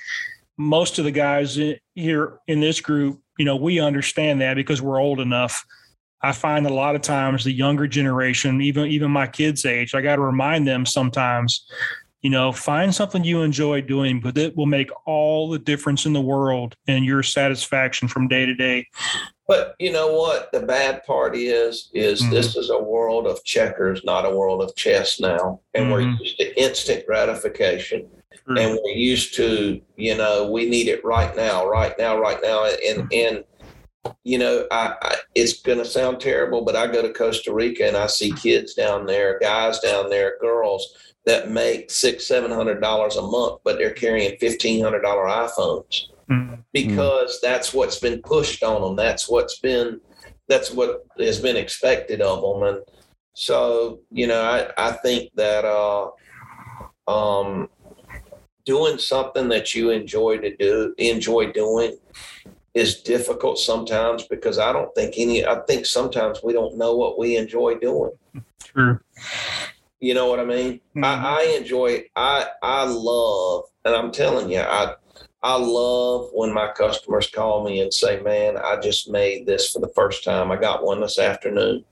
Most 0.57 0.99
of 0.99 1.05
the 1.05 1.11
guys 1.11 1.57
here 1.95 2.39
in 2.47 2.59
this 2.59 2.81
group 2.81 3.21
you 3.39 3.45
know, 3.45 3.55
we 3.55 3.79
understand 3.79 4.41
that 4.41 4.53
because 4.53 4.81
we're 4.81 5.01
old 5.01 5.19
enough. 5.19 5.65
I 6.21 6.33
find 6.33 6.67
a 6.67 6.73
lot 6.73 6.95
of 6.95 7.01
times 7.01 7.43
the 7.43 7.51
younger 7.51 7.87
generation, 7.87 8.61
even 8.61 8.87
even 8.87 9.09
my 9.09 9.25
kids' 9.25 9.65
age, 9.65 9.95
I 9.95 10.01
got 10.01 10.17
to 10.17 10.21
remind 10.21 10.67
them 10.67 10.85
sometimes 10.85 11.65
you 12.21 12.29
know, 12.29 12.51
find 12.51 12.93
something 12.93 13.23
you 13.23 13.41
enjoy 13.41 13.81
doing, 13.81 14.19
but 14.19 14.37
it 14.37 14.55
will 14.57 14.65
make 14.65 14.89
all 15.05 15.49
the 15.49 15.59
difference 15.59 16.05
in 16.05 16.13
the 16.13 16.21
world 16.21 16.75
in 16.87 17.03
your 17.03 17.23
satisfaction 17.23 18.07
from 18.07 18.27
day 18.27 18.45
to 18.45 18.53
day. 18.53 18.87
But 19.47 19.75
you 19.79 19.91
know 19.91 20.13
what? 20.13 20.51
The 20.51 20.59
bad 20.59 21.03
part 21.05 21.35
is, 21.35 21.89
is 21.93 22.21
mm-hmm. 22.21 22.31
this 22.31 22.55
is 22.55 22.69
a 22.69 22.77
world 22.77 23.25
of 23.25 23.43
checkers, 23.45 24.03
not 24.03 24.25
a 24.25 24.35
world 24.35 24.61
of 24.61 24.75
chess 24.75 25.19
now, 25.19 25.61
and 25.73 25.85
mm-hmm. 25.85 25.93
we're 25.93 26.01
used 26.01 26.37
to 26.39 26.61
instant 26.61 27.05
gratification, 27.05 28.07
mm-hmm. 28.49 28.57
and 28.57 28.79
we're 28.83 28.91
used 28.91 29.35
to, 29.35 29.81
you 29.95 30.17
know, 30.17 30.49
we 30.51 30.69
need 30.69 30.87
it 30.87 31.03
right 31.05 31.35
now, 31.35 31.67
right 31.67 31.93
now, 31.97 32.19
right 32.19 32.39
now, 32.41 32.65
and 32.65 33.11
and 33.13 33.43
you 34.23 34.37
know, 34.37 34.65
I, 34.71 34.95
I 35.01 35.15
it's 35.35 35.61
going 35.61 35.77
to 35.77 35.85
sound 35.85 36.19
terrible, 36.19 36.63
but 36.63 36.75
I 36.75 36.87
go 36.87 37.01
to 37.01 37.13
Costa 37.13 37.53
Rica 37.53 37.87
and 37.87 37.97
I 37.97 38.07
see 38.07 38.31
kids 38.31 38.73
down 38.73 39.05
there, 39.05 39.37
guys 39.39 39.79
down 39.79 40.09
there, 40.09 40.37
girls 40.39 40.95
that 41.25 41.51
make 41.51 41.91
six, 41.91 42.25
seven 42.27 42.51
hundred 42.51 42.81
dollars 42.81 43.17
a 43.17 43.21
month, 43.21 43.59
but 43.63 43.77
they're 43.77 43.91
carrying 43.91 44.37
fifteen 44.39 44.83
hundred 44.83 45.01
dollar 45.01 45.25
iPhones 45.25 46.07
mm-hmm. 46.29 46.55
because 46.73 47.39
that's 47.41 47.73
what's 47.73 47.99
been 47.99 48.21
pushed 48.21 48.63
on 48.63 48.81
them. 48.81 48.95
That's 48.95 49.29
what's 49.29 49.59
been 49.59 49.99
that's 50.47 50.71
what 50.71 51.05
has 51.19 51.39
been 51.39 51.57
expected 51.57 52.21
of 52.21 52.41
them, 52.41 52.63
and 52.63 52.83
so 53.33 53.99
you 54.11 54.27
know, 54.27 54.41
I 54.41 54.71
I 54.77 54.93
think 54.93 55.29
that 55.35 55.65
uh, 55.65 56.09
um, 57.07 57.69
doing 58.69 58.99
something 58.99 59.49
that 59.49 59.73
you 59.73 59.89
enjoy 59.89 60.37
to 60.37 60.55
do, 60.55 60.93
enjoy 60.99 61.51
doing 61.51 61.97
is 62.75 63.01
difficult 63.01 63.57
sometimes 63.57 64.27
because 64.27 64.59
I 64.59 64.71
don't 64.71 64.93
think 64.93 65.15
any, 65.17 65.43
I 65.43 65.59
think 65.67 65.87
sometimes 65.87 66.41
we 66.43 66.53
don't 66.53 66.77
know 66.77 66.95
what 66.95 67.17
we 67.17 67.35
enjoy 67.35 67.79
doing. 67.79 68.11
True. 68.63 68.99
You 69.99 70.13
know 70.13 70.27
what 70.27 70.39
I 70.39 70.45
mean? 70.45 70.73
Mm-hmm. 70.95 71.03
I, 71.03 71.39
I 71.39 71.55
enjoy, 71.59 72.03
I, 72.15 72.45
I 72.61 72.83
love, 72.85 73.63
and 73.85 73.95
I'm 73.95 74.11
telling 74.11 74.51
you, 74.51 74.59
I, 74.59 74.93
I 75.41 75.57
love 75.57 76.29
when 76.33 76.53
my 76.53 76.71
customers 76.71 77.27
call 77.27 77.65
me 77.65 77.81
and 77.81 77.91
say, 77.91 78.21
man, 78.21 78.55
I 78.55 78.79
just 78.79 79.09
made 79.09 79.47
this 79.47 79.71
for 79.71 79.79
the 79.79 79.93
first 79.95 80.23
time. 80.23 80.51
I 80.51 80.57
got 80.57 80.83
one 80.83 81.01
this 81.01 81.17
afternoon. 81.17 81.83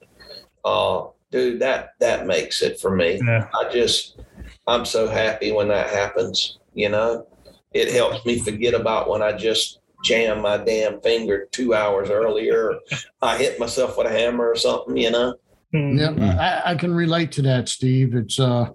Uh, 0.63 1.07
dude, 1.31 1.59
that, 1.59 1.95
that 1.99 2.27
makes 2.27 2.61
it 2.61 2.79
for 2.79 2.95
me. 2.95 3.19
Yeah. 3.25 3.47
I 3.55 3.67
just, 3.71 4.19
I'm 4.67 4.85
so 4.85 5.07
happy 5.07 5.51
when 5.51 5.69
that 5.69 5.89
happens, 5.89 6.59
you 6.77 6.89
know, 6.89 7.27
it 7.73 7.91
helps 7.91 8.25
me 8.25 8.39
forget 8.39 8.73
about 8.73 9.09
when 9.09 9.21
I 9.21 9.33
just 9.33 9.79
jam 10.03 10.41
my 10.41 10.57
damn 10.57 11.01
finger 11.01 11.47
two 11.51 11.73
hours 11.73 12.09
earlier. 12.09 12.75
I 13.21 13.37
hit 13.37 13.59
myself 13.59 13.97
with 13.97 14.07
a 14.07 14.11
hammer 14.11 14.47
or 14.47 14.55
something, 14.55 14.95
you 14.95 15.11
know. 15.11 15.35
Mm-hmm. 15.73 16.21
Yeah, 16.21 16.61
I, 16.65 16.71
I, 16.71 16.75
can 16.75 16.93
relate 16.93 17.31
to 17.33 17.41
that, 17.41 17.67
Steve. 17.67 18.15
It's 18.15 18.39
uh 18.39 18.69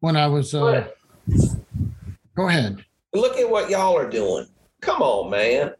when 0.00 0.16
I 0.16 0.26
was 0.26 0.54
uh 0.54 0.88
go 2.34 2.48
ahead. 2.48 2.84
Look 3.12 3.36
at 3.36 3.48
what 3.48 3.70
y'all 3.70 3.96
are 3.96 4.10
doing. 4.10 4.46
Come 4.80 5.02
on, 5.02 5.30
man 5.30 5.72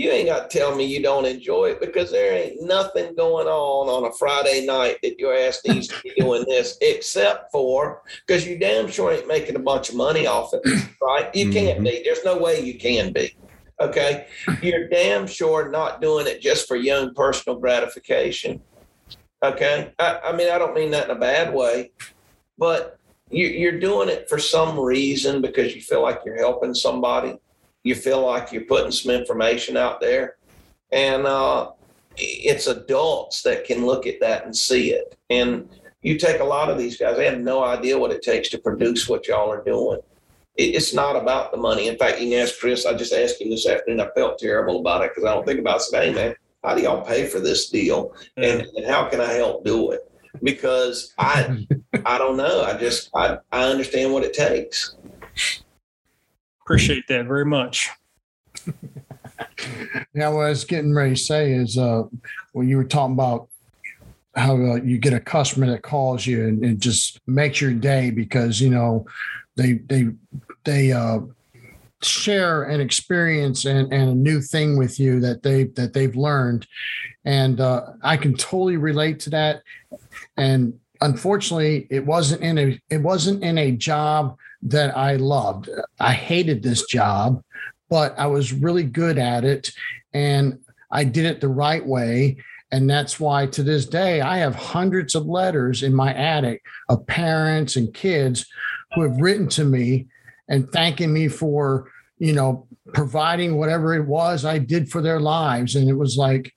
you 0.00 0.10
ain't 0.10 0.28
got 0.28 0.48
to 0.48 0.58
tell 0.58 0.74
me 0.74 0.84
you 0.84 1.02
don't 1.02 1.26
enjoy 1.26 1.66
it 1.66 1.80
because 1.80 2.10
there 2.10 2.32
ain't 2.32 2.62
nothing 2.62 3.14
going 3.14 3.46
on 3.46 3.88
on 3.88 4.10
a 4.10 4.12
Friday 4.14 4.64
night 4.64 4.96
that 5.02 5.18
your 5.18 5.36
ass 5.36 5.60
needs 5.66 5.88
to 5.88 6.00
be 6.02 6.10
doing 6.18 6.42
this, 6.48 6.78
except 6.80 7.52
for 7.52 8.02
because 8.26 8.46
you 8.46 8.58
damn 8.58 8.90
sure 8.90 9.12
ain't 9.12 9.28
making 9.28 9.56
a 9.56 9.60
bunch 9.60 9.90
of 9.90 9.96
money 9.96 10.26
off 10.26 10.54
it, 10.54 10.62
right? 11.02 11.34
You 11.34 11.50
can't 11.50 11.76
mm-hmm. 11.76 11.84
be. 11.84 12.02
There's 12.02 12.24
no 12.24 12.38
way 12.38 12.64
you 12.64 12.78
can 12.78 13.12
be. 13.12 13.36
Okay. 13.78 14.26
You're 14.62 14.88
damn 14.88 15.26
sure 15.26 15.68
not 15.68 16.00
doing 16.00 16.26
it 16.26 16.40
just 16.40 16.66
for 16.66 16.76
young 16.76 17.14
personal 17.14 17.58
gratification. 17.58 18.62
Okay. 19.42 19.92
I, 19.98 20.20
I 20.24 20.32
mean, 20.36 20.50
I 20.50 20.58
don't 20.58 20.74
mean 20.74 20.90
that 20.92 21.10
in 21.10 21.16
a 21.16 21.20
bad 21.20 21.52
way, 21.52 21.92
but 22.56 22.98
you, 23.30 23.46
you're 23.46 23.78
doing 23.78 24.08
it 24.08 24.28
for 24.28 24.38
some 24.38 24.78
reason 24.78 25.40
because 25.42 25.74
you 25.74 25.82
feel 25.82 26.02
like 26.02 26.20
you're 26.24 26.38
helping 26.38 26.74
somebody 26.74 27.38
you 27.82 27.94
feel 27.94 28.24
like 28.24 28.52
you're 28.52 28.64
putting 28.64 28.90
some 28.92 29.12
information 29.12 29.76
out 29.76 30.00
there. 30.00 30.36
And 30.92 31.26
uh, 31.26 31.70
it's 32.16 32.66
adults 32.66 33.42
that 33.42 33.64
can 33.64 33.86
look 33.86 34.06
at 34.06 34.20
that 34.20 34.44
and 34.44 34.56
see 34.56 34.92
it. 34.92 35.16
And 35.30 35.68
you 36.02 36.18
take 36.18 36.40
a 36.40 36.44
lot 36.44 36.70
of 36.70 36.78
these 36.78 36.96
guys, 36.96 37.16
they 37.16 37.26
have 37.26 37.40
no 37.40 37.62
idea 37.62 37.98
what 37.98 38.10
it 38.10 38.22
takes 38.22 38.48
to 38.50 38.58
produce 38.58 39.08
what 39.08 39.28
y'all 39.28 39.50
are 39.50 39.64
doing. 39.64 40.00
It's 40.56 40.92
not 40.92 41.16
about 41.16 41.52
the 41.52 41.58
money. 41.58 41.88
In 41.88 41.96
fact, 41.96 42.20
you 42.20 42.30
can 42.30 42.40
ask 42.40 42.58
Chris. 42.58 42.84
I 42.84 42.94
just 42.94 43.12
asked 43.12 43.40
him 43.40 43.50
this 43.50 43.66
afternoon. 43.66 44.00
I 44.00 44.10
felt 44.14 44.38
terrible 44.38 44.80
about 44.80 45.02
it 45.02 45.12
because 45.14 45.24
I 45.24 45.32
don't 45.32 45.46
think 45.46 45.60
about 45.60 45.76
it. 45.76 45.82
Say, 45.82 46.08
hey, 46.08 46.14
man, 46.14 46.34
how 46.64 46.74
do 46.74 46.82
y'all 46.82 47.04
pay 47.04 47.26
for 47.26 47.40
this 47.40 47.70
deal? 47.70 48.14
And, 48.36 48.62
and 48.76 48.86
how 48.86 49.08
can 49.08 49.20
I 49.20 49.32
help 49.32 49.64
do 49.64 49.92
it? 49.92 50.00
Because 50.42 51.14
I, 51.18 51.66
I 52.04 52.18
don't 52.18 52.36
know. 52.36 52.62
I 52.62 52.76
just, 52.76 53.10
I, 53.14 53.38
I 53.52 53.64
understand 53.64 54.12
what 54.12 54.24
it 54.24 54.34
takes. 54.34 54.96
Appreciate 56.70 57.08
that 57.08 57.26
very 57.26 57.44
much. 57.44 57.90
yeah, 60.14 60.28
what 60.28 60.46
I 60.46 60.50
was 60.50 60.64
getting 60.64 60.94
ready 60.94 61.16
to 61.16 61.20
say 61.20 61.50
is 61.52 61.76
uh, 61.76 62.04
when 62.52 62.68
you 62.68 62.76
were 62.76 62.84
talking 62.84 63.14
about 63.14 63.48
how 64.36 64.54
uh, 64.54 64.76
you 64.76 64.96
get 64.96 65.12
a 65.12 65.18
customer 65.18 65.66
that 65.66 65.82
calls 65.82 66.24
you 66.28 66.46
and, 66.46 66.64
and, 66.64 66.80
just 66.80 67.18
makes 67.26 67.60
your 67.60 67.72
day 67.72 68.12
because 68.12 68.60
you 68.60 68.70
know 68.70 69.04
they 69.56 69.80
they 69.88 70.10
they 70.62 70.92
uh, 70.92 71.18
share 72.02 72.62
an 72.62 72.80
experience 72.80 73.64
and, 73.64 73.92
and 73.92 74.08
a 74.08 74.14
new 74.14 74.40
thing 74.40 74.78
with 74.78 75.00
you 75.00 75.18
that 75.18 75.42
they 75.42 75.64
that 75.74 75.92
they've 75.92 76.14
learned, 76.14 76.68
and 77.24 77.60
uh, 77.60 77.86
I 78.04 78.16
can 78.16 78.36
totally 78.36 78.76
relate 78.76 79.18
to 79.20 79.30
that. 79.30 79.62
And 80.36 80.78
unfortunately, 81.00 81.88
it 81.90 82.06
wasn't 82.06 82.42
in 82.42 82.58
a 82.58 82.80
it 82.90 82.98
wasn't 82.98 83.42
in 83.42 83.58
a 83.58 83.72
job 83.72 84.36
that 84.62 84.96
I 84.96 85.16
loved. 85.16 85.68
I 85.98 86.12
hated 86.12 86.62
this 86.62 86.84
job, 86.86 87.42
but 87.88 88.18
I 88.18 88.26
was 88.26 88.52
really 88.52 88.84
good 88.84 89.18
at 89.18 89.44
it 89.44 89.70
and 90.12 90.58
I 90.90 91.04
did 91.04 91.24
it 91.24 91.40
the 91.40 91.48
right 91.48 91.84
way. 91.84 92.36
And 92.72 92.88
that's 92.88 93.18
why 93.18 93.46
to 93.46 93.62
this 93.62 93.86
day, 93.86 94.20
I 94.20 94.38
have 94.38 94.54
hundreds 94.54 95.14
of 95.14 95.26
letters 95.26 95.82
in 95.82 95.94
my 95.94 96.14
attic 96.14 96.62
of 96.88 97.06
parents 97.06 97.76
and 97.76 97.92
kids 97.92 98.46
who 98.94 99.02
have 99.02 99.20
written 99.20 99.48
to 99.50 99.64
me 99.64 100.06
and 100.48 100.70
thanking 100.70 101.12
me 101.12 101.28
for, 101.28 101.90
you 102.18 102.32
know, 102.32 102.66
providing 102.92 103.56
whatever 103.56 103.94
it 103.94 104.06
was 104.06 104.44
I 104.44 104.58
did 104.58 104.90
for 104.90 105.00
their 105.00 105.20
lives. 105.20 105.74
And 105.74 105.88
it 105.88 105.94
was 105.94 106.16
like, 106.16 106.54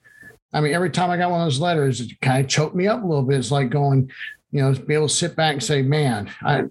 I 0.52 0.62
mean, 0.62 0.74
every 0.74 0.92
time 0.92 1.10
I 1.10 1.18
got 1.18 1.32
one 1.32 1.42
of 1.42 1.46
those 1.46 1.60
letters, 1.60 2.02
it 2.02 2.12
kind 2.22 2.44
of 2.44 2.50
choked 2.50 2.76
me 2.76 2.88
up 2.88 3.04
a 3.04 3.08
little 3.08 3.24
bit. 3.24 3.40
It's 3.40 3.52
like 3.52 3.72
going, 3.72 4.12
you 4.52 4.62
know, 4.62 4.74
be 4.74 4.94
able 4.94 5.08
to 5.08 5.14
sit 5.14 5.36
back 5.36 5.54
and 5.54 5.64
say, 5.64 5.82
man, 5.82 6.30
I, 6.42 6.66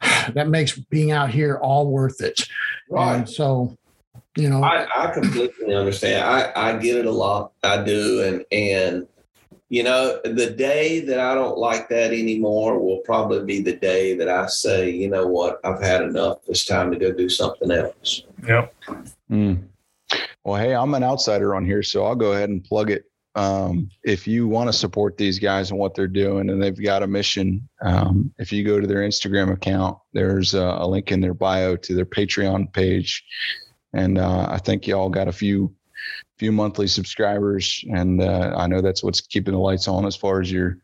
that 0.32 0.48
makes 0.48 0.76
being 0.78 1.10
out 1.10 1.30
here 1.30 1.56
all 1.56 1.86
worth 1.86 2.20
it. 2.20 2.48
Right. 2.90 3.16
And 3.16 3.28
so, 3.28 3.76
you 4.36 4.48
know, 4.48 4.62
I, 4.62 4.86
I 4.96 5.12
completely 5.12 5.74
understand. 5.74 6.24
I, 6.24 6.52
I 6.54 6.76
get 6.78 6.96
it 6.96 7.06
a 7.06 7.10
lot. 7.10 7.52
I 7.62 7.82
do. 7.82 8.22
And, 8.22 8.44
and, 8.52 9.06
you 9.68 9.82
know, 9.82 10.20
the 10.24 10.50
day 10.50 11.00
that 11.00 11.18
I 11.18 11.34
don't 11.34 11.58
like 11.58 11.88
that 11.88 12.12
anymore 12.12 12.78
will 12.78 12.98
probably 12.98 13.44
be 13.44 13.62
the 13.62 13.76
day 13.76 14.14
that 14.16 14.28
I 14.28 14.46
say, 14.46 14.90
you 14.90 15.08
know 15.08 15.26
what, 15.26 15.58
I've 15.64 15.82
had 15.82 16.02
enough. 16.02 16.38
It's 16.46 16.64
time 16.64 16.92
to 16.92 16.98
go 16.98 17.10
do 17.12 17.28
something 17.28 17.70
else. 17.72 18.22
Yep. 18.46 18.74
Mm. 19.30 19.64
Well, 20.44 20.60
hey, 20.60 20.74
I'm 20.74 20.94
an 20.94 21.02
outsider 21.02 21.56
on 21.56 21.64
here, 21.64 21.82
so 21.82 22.04
I'll 22.04 22.14
go 22.14 22.32
ahead 22.32 22.50
and 22.50 22.62
plug 22.62 22.92
it 22.92 23.06
um, 23.36 23.90
if 24.02 24.26
you 24.26 24.48
want 24.48 24.68
to 24.68 24.72
support 24.72 25.18
these 25.18 25.38
guys 25.38 25.70
and 25.70 25.78
what 25.78 25.94
they're 25.94 26.08
doing 26.08 26.48
and 26.48 26.60
they've 26.60 26.82
got 26.82 27.02
a 27.02 27.06
mission 27.06 27.68
um, 27.82 28.32
if 28.38 28.50
you 28.50 28.64
go 28.64 28.80
to 28.80 28.86
their 28.86 29.06
instagram 29.06 29.52
account 29.52 29.98
there's 30.12 30.54
a, 30.54 30.62
a, 30.62 30.86
link 30.86 31.12
in 31.12 31.20
their 31.20 31.34
bio 31.34 31.76
to 31.76 31.94
their 31.94 32.06
patreon 32.06 32.72
page 32.72 33.24
and 33.92 34.18
uh, 34.18 34.46
i 34.48 34.58
think 34.58 34.86
y'all 34.86 35.10
got 35.10 35.28
a 35.28 35.32
few 35.32 35.72
few 36.38 36.50
monthly 36.50 36.86
subscribers 36.86 37.84
and 37.92 38.22
uh, 38.22 38.54
i 38.56 38.66
know 38.66 38.80
that's 38.80 39.02
what's 39.02 39.20
keeping 39.20 39.52
the 39.52 39.60
lights 39.60 39.86
on 39.86 40.06
as 40.06 40.16
far 40.16 40.40
as 40.40 40.50
your 40.50 40.78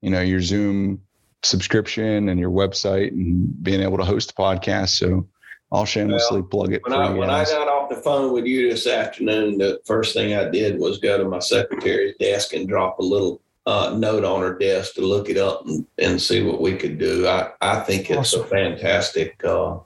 you 0.00 0.10
know 0.10 0.20
your 0.20 0.40
zoom 0.40 1.02
subscription 1.42 2.28
and 2.28 2.38
your 2.38 2.50
website 2.50 3.08
and 3.08 3.62
being 3.62 3.82
able 3.82 3.98
to 3.98 4.04
host 4.04 4.30
a 4.30 4.34
podcast 4.34 4.90
so 4.90 5.26
I'll 5.70 5.84
shamelessly 5.84 6.40
well, 6.40 6.48
plug 6.48 6.72
it. 6.72 6.82
When, 6.82 6.94
I, 6.94 7.10
when 7.10 7.28
I 7.28 7.44
got 7.44 7.68
off 7.68 7.77
the 7.88 7.96
phone 7.96 8.32
with 8.32 8.46
you 8.46 8.70
this 8.70 8.86
afternoon, 8.86 9.58
the 9.58 9.80
first 9.84 10.14
thing 10.14 10.34
I 10.34 10.48
did 10.48 10.78
was 10.78 10.98
go 10.98 11.18
to 11.18 11.28
my 11.28 11.38
secretary's 11.38 12.16
desk 12.18 12.52
and 12.52 12.68
drop 12.68 12.98
a 12.98 13.02
little 13.02 13.40
uh, 13.66 13.94
note 13.98 14.24
on 14.24 14.40
her 14.40 14.56
desk 14.56 14.94
to 14.94 15.02
look 15.02 15.28
it 15.28 15.36
up 15.36 15.66
and, 15.66 15.86
and 15.98 16.20
see 16.20 16.42
what 16.42 16.60
we 16.60 16.74
could 16.74 16.98
do. 16.98 17.26
I, 17.26 17.50
I 17.60 17.80
think 17.80 18.10
it's 18.10 18.34
awesome. 18.34 18.42
a 18.42 18.46
fantastic 18.46 19.44
uh, 19.44 19.78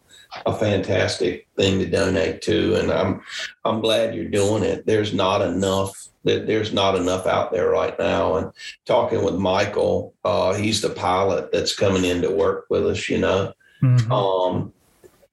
a 0.47 0.55
fantastic 0.55 1.49
thing 1.57 1.79
to 1.81 1.87
donate 1.87 2.43
to, 2.43 2.77
and 2.77 2.93
I'm 2.93 3.23
I'm 3.65 3.81
glad 3.81 4.15
you're 4.15 4.27
doing 4.27 4.63
it. 4.63 4.87
There's 4.87 5.13
not 5.13 5.43
enough 5.43 6.09
that 6.25 6.47
there's 6.47 6.73
not 6.73 6.95
enough 6.95 7.27
out 7.27 7.53
there 7.53 7.71
right 7.71 7.99
now. 7.99 8.37
And 8.37 8.53
talking 8.87 9.25
with 9.25 9.35
Michael, 9.35 10.15
uh, 10.25 10.55
he's 10.55 10.81
the 10.81 10.91
pilot 10.91 11.51
that's 11.51 11.75
coming 11.75 12.05
in 12.05 12.23
to 12.23 12.31
work 12.31 12.67
with 12.71 12.87
us. 12.87 13.09
You 13.09 13.19
know. 13.19 13.53
Mm-hmm. 13.83 14.13
Um, 14.13 14.73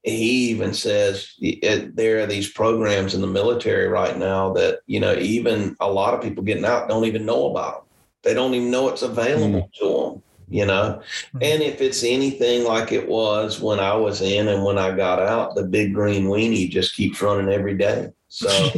he 0.03 0.49
even 0.49 0.73
says 0.73 1.33
it, 1.39 1.95
there 1.95 2.23
are 2.23 2.25
these 2.25 2.49
programs 2.49 3.13
in 3.13 3.21
the 3.21 3.27
military 3.27 3.87
right 3.87 4.17
now 4.17 4.53
that 4.53 4.79
you 4.87 4.99
know 4.99 5.13
even 5.15 5.75
a 5.79 5.91
lot 5.91 6.13
of 6.13 6.21
people 6.21 6.43
getting 6.43 6.65
out 6.65 6.87
don't 6.87 7.05
even 7.05 7.25
know 7.25 7.51
about 7.51 7.73
them. 7.73 7.85
They 8.23 8.33
don't 8.33 8.53
even 8.53 8.71
know 8.71 8.89
it's 8.89 9.01
available 9.01 9.69
mm. 9.69 9.73
to 9.73 10.13
them. 10.13 10.23
you 10.49 10.65
know. 10.65 11.01
Mhm. 11.35 11.53
And 11.53 11.63
if 11.63 11.81
it's 11.81 12.03
anything 12.03 12.63
like 12.63 12.91
it 12.91 13.07
was 13.07 13.59
when 13.59 13.79
I 13.79 13.93
was 13.93 14.21
in 14.21 14.47
and 14.47 14.63
when 14.63 14.77
I 14.77 14.95
got 14.95 15.21
out, 15.21 15.55
the 15.55 15.63
big 15.63 15.93
green 15.93 16.25
weenie 16.25 16.69
just 16.69 16.95
keeps 16.95 17.21
running 17.21 17.53
every 17.53 17.75
day. 17.75 18.09
So, 18.29 18.49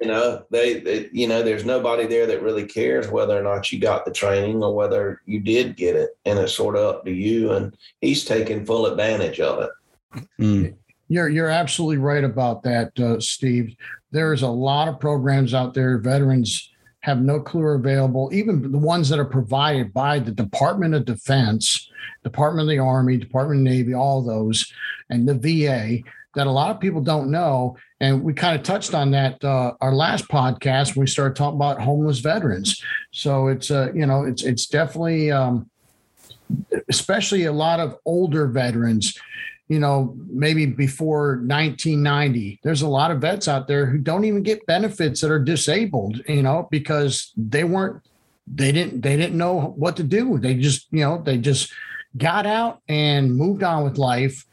you 0.00 0.06
know, 0.06 0.42
they, 0.50 0.80
they, 0.80 1.10
you 1.12 1.28
know, 1.28 1.42
there's 1.42 1.66
nobody 1.66 2.06
there 2.06 2.26
that 2.26 2.42
really 2.42 2.64
cares 2.64 3.08
whether 3.08 3.38
or 3.38 3.42
not 3.42 3.70
you 3.70 3.78
got 3.78 4.06
the 4.06 4.10
training 4.10 4.62
or 4.62 4.74
whether 4.74 5.20
you 5.26 5.38
did 5.40 5.76
get 5.76 5.96
it. 5.96 6.10
And 6.24 6.38
it's 6.38 6.54
sort 6.54 6.76
of 6.76 6.94
up 6.94 7.04
to 7.04 7.10
you. 7.10 7.52
And 7.52 7.76
he's 8.00 8.24
taking 8.24 8.64
full 8.64 8.86
advantage 8.86 9.38
of 9.38 9.62
it. 9.62 9.70
Mm. 10.40 10.74
You're 11.08 11.28
you're 11.28 11.48
absolutely 11.48 11.98
right 11.98 12.24
about 12.24 12.62
that, 12.62 12.98
uh, 12.98 13.20
Steve. 13.20 13.76
There's 14.10 14.42
a 14.42 14.48
lot 14.48 14.88
of 14.88 15.00
programs 15.00 15.54
out 15.54 15.74
there. 15.74 15.98
Veterans 15.98 16.70
have 17.00 17.20
no 17.20 17.40
clue 17.40 17.62
are 17.62 17.74
available. 17.74 18.30
Even 18.32 18.70
the 18.70 18.78
ones 18.78 19.08
that 19.08 19.18
are 19.18 19.24
provided 19.24 19.92
by 19.92 20.18
the 20.18 20.30
Department 20.30 20.94
of 20.94 21.04
Defense, 21.04 21.90
Department 22.22 22.62
of 22.62 22.68
the 22.68 22.78
Army, 22.78 23.16
Department 23.16 23.60
of 23.60 23.64
Navy, 23.64 23.92
all 23.92 24.22
those, 24.22 24.72
and 25.10 25.28
the 25.28 25.34
VA 25.34 25.98
that 26.34 26.46
a 26.46 26.50
lot 26.50 26.70
of 26.70 26.80
people 26.80 27.00
don't 27.00 27.30
know. 27.30 27.76
And 28.00 28.22
we 28.22 28.32
kind 28.32 28.56
of 28.56 28.62
touched 28.62 28.94
on 28.94 29.10
that 29.10 29.42
uh, 29.44 29.74
our 29.80 29.94
last 29.94 30.28
podcast 30.28 30.96
when 30.96 31.02
we 31.02 31.06
started 31.06 31.36
talking 31.36 31.56
about 31.56 31.80
homeless 31.80 32.20
veterans. 32.20 32.82
So 33.10 33.48
it's 33.48 33.70
uh, 33.70 33.92
you 33.94 34.06
know 34.06 34.24
it's 34.24 34.42
it's 34.42 34.66
definitely 34.66 35.30
um, 35.30 35.68
especially 36.88 37.44
a 37.44 37.52
lot 37.52 37.80
of 37.80 37.96
older 38.04 38.46
veterans 38.46 39.18
you 39.72 39.80
know, 39.80 40.14
maybe 40.28 40.66
before 40.66 41.36
1990, 41.46 42.60
there's 42.62 42.82
a 42.82 42.88
lot 42.88 43.10
of 43.10 43.22
vets 43.22 43.48
out 43.48 43.66
there 43.66 43.86
who 43.86 43.96
don't 43.96 44.26
even 44.26 44.42
get 44.42 44.66
benefits 44.66 45.22
that 45.22 45.30
are 45.30 45.38
disabled, 45.38 46.20
you 46.28 46.42
know, 46.42 46.68
because 46.70 47.32
they 47.38 47.64
weren't, 47.64 48.02
they 48.46 48.70
didn't, 48.70 49.00
they 49.00 49.16
didn't 49.16 49.38
know 49.38 49.72
what 49.78 49.96
to 49.96 50.02
do. 50.02 50.36
They 50.36 50.56
just, 50.56 50.88
you 50.90 51.00
know, 51.00 51.22
they 51.24 51.38
just 51.38 51.72
got 52.18 52.44
out 52.44 52.82
and 52.86 53.34
moved 53.34 53.62
on 53.62 53.82
with 53.82 53.96
life. 53.96 54.44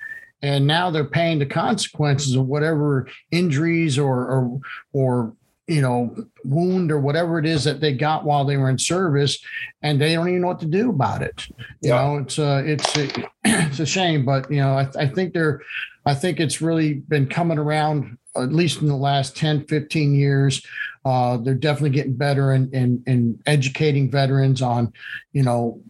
And 0.41 0.65
now 0.65 0.89
they're 0.89 1.03
paying 1.03 1.39
the 1.39 1.45
consequences 1.45 2.35
of 2.35 2.45
whatever 2.45 3.09
injuries 3.29 3.99
or, 3.99 4.25
or, 4.25 4.61
or, 4.93 5.33
you 5.69 5.81
know, 5.81 6.15
wound 6.43 6.91
or 6.91 6.99
whatever 6.99 7.37
it 7.37 7.45
is 7.45 7.63
that 7.63 7.79
they 7.79 7.93
got 7.93 8.25
while 8.25 8.43
they 8.43 8.57
were 8.57 8.69
in 8.69 8.79
service, 8.79 9.37
and 9.83 10.01
they 10.01 10.13
don't 10.13 10.27
even 10.27 10.41
know 10.41 10.47
what 10.47 10.59
to 10.61 10.65
do 10.65 10.89
about 10.89 11.21
it. 11.21 11.47
You 11.81 11.89
Yeah. 11.89 12.01
know, 12.01 12.17
it's 12.17 12.39
uh, 12.39 12.63
it's 12.65 12.91
it's 13.45 13.79
a 13.79 13.85
shame, 13.85 14.25
but 14.25 14.49
you 14.51 14.57
know, 14.57 14.73
I, 14.73 14.89
I 14.97 15.07
think 15.07 15.33
they're, 15.33 15.61
I 16.05 16.15
think 16.15 16.39
it's 16.39 16.59
really 16.61 16.95
been 16.95 17.27
coming 17.27 17.59
around 17.59 18.17
at 18.35 18.53
least 18.53 18.81
in 18.81 18.87
the 18.87 18.95
last 18.95 19.35
10, 19.35 19.65
15 19.65 20.13
years. 20.15 20.65
Uh, 21.03 21.37
they're 21.37 21.55
definitely 21.55 21.89
getting 21.89 22.15
better 22.15 22.53
in, 22.53 22.69
in 22.73 23.03
in 23.05 23.39
educating 23.45 24.09
veterans 24.09 24.61
on, 24.61 24.91
you 25.33 25.43
know, 25.43 25.81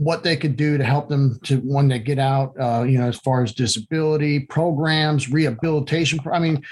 what 0.00 0.22
they 0.22 0.34
could 0.34 0.56
do 0.56 0.78
to 0.78 0.84
help 0.84 1.10
them 1.10 1.38
to 1.42 1.56
when 1.58 1.86
they 1.86 1.98
get 1.98 2.18
out. 2.18 2.58
Uh, 2.58 2.84
you 2.84 2.98
know, 2.98 3.06
as 3.06 3.18
far 3.18 3.42
as 3.42 3.52
disability 3.52 4.40
programs, 4.40 5.30
rehabilitation. 5.30 6.18
I 6.32 6.38
mean, 6.38 6.64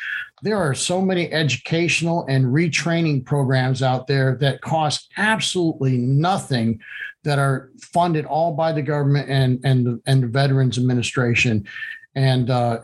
there 0.43 0.57
are 0.57 0.73
so 0.75 1.03
many 1.03 1.31
educational 1.31 2.25
and 2.27 2.47
retraining 2.47 3.27
programs 3.27 3.83
out 3.83 4.07
there 4.07 4.37
that 4.37 4.63
cost 4.63 5.13
absolutely 5.19 5.99
nothing 5.99 6.81
that 7.25 7.39
are 7.39 7.71
funded 7.93 8.25
all 8.25 8.55
by 8.55 8.73
the 8.73 8.81
government 8.81 9.29
and 9.29 9.61
and 9.63 9.87
the, 9.87 10.01
and 10.07 10.23
the 10.23 10.29
Veterans 10.29 10.79
Administration. 10.79 11.69
And 12.15 12.49
uh, 12.49 12.81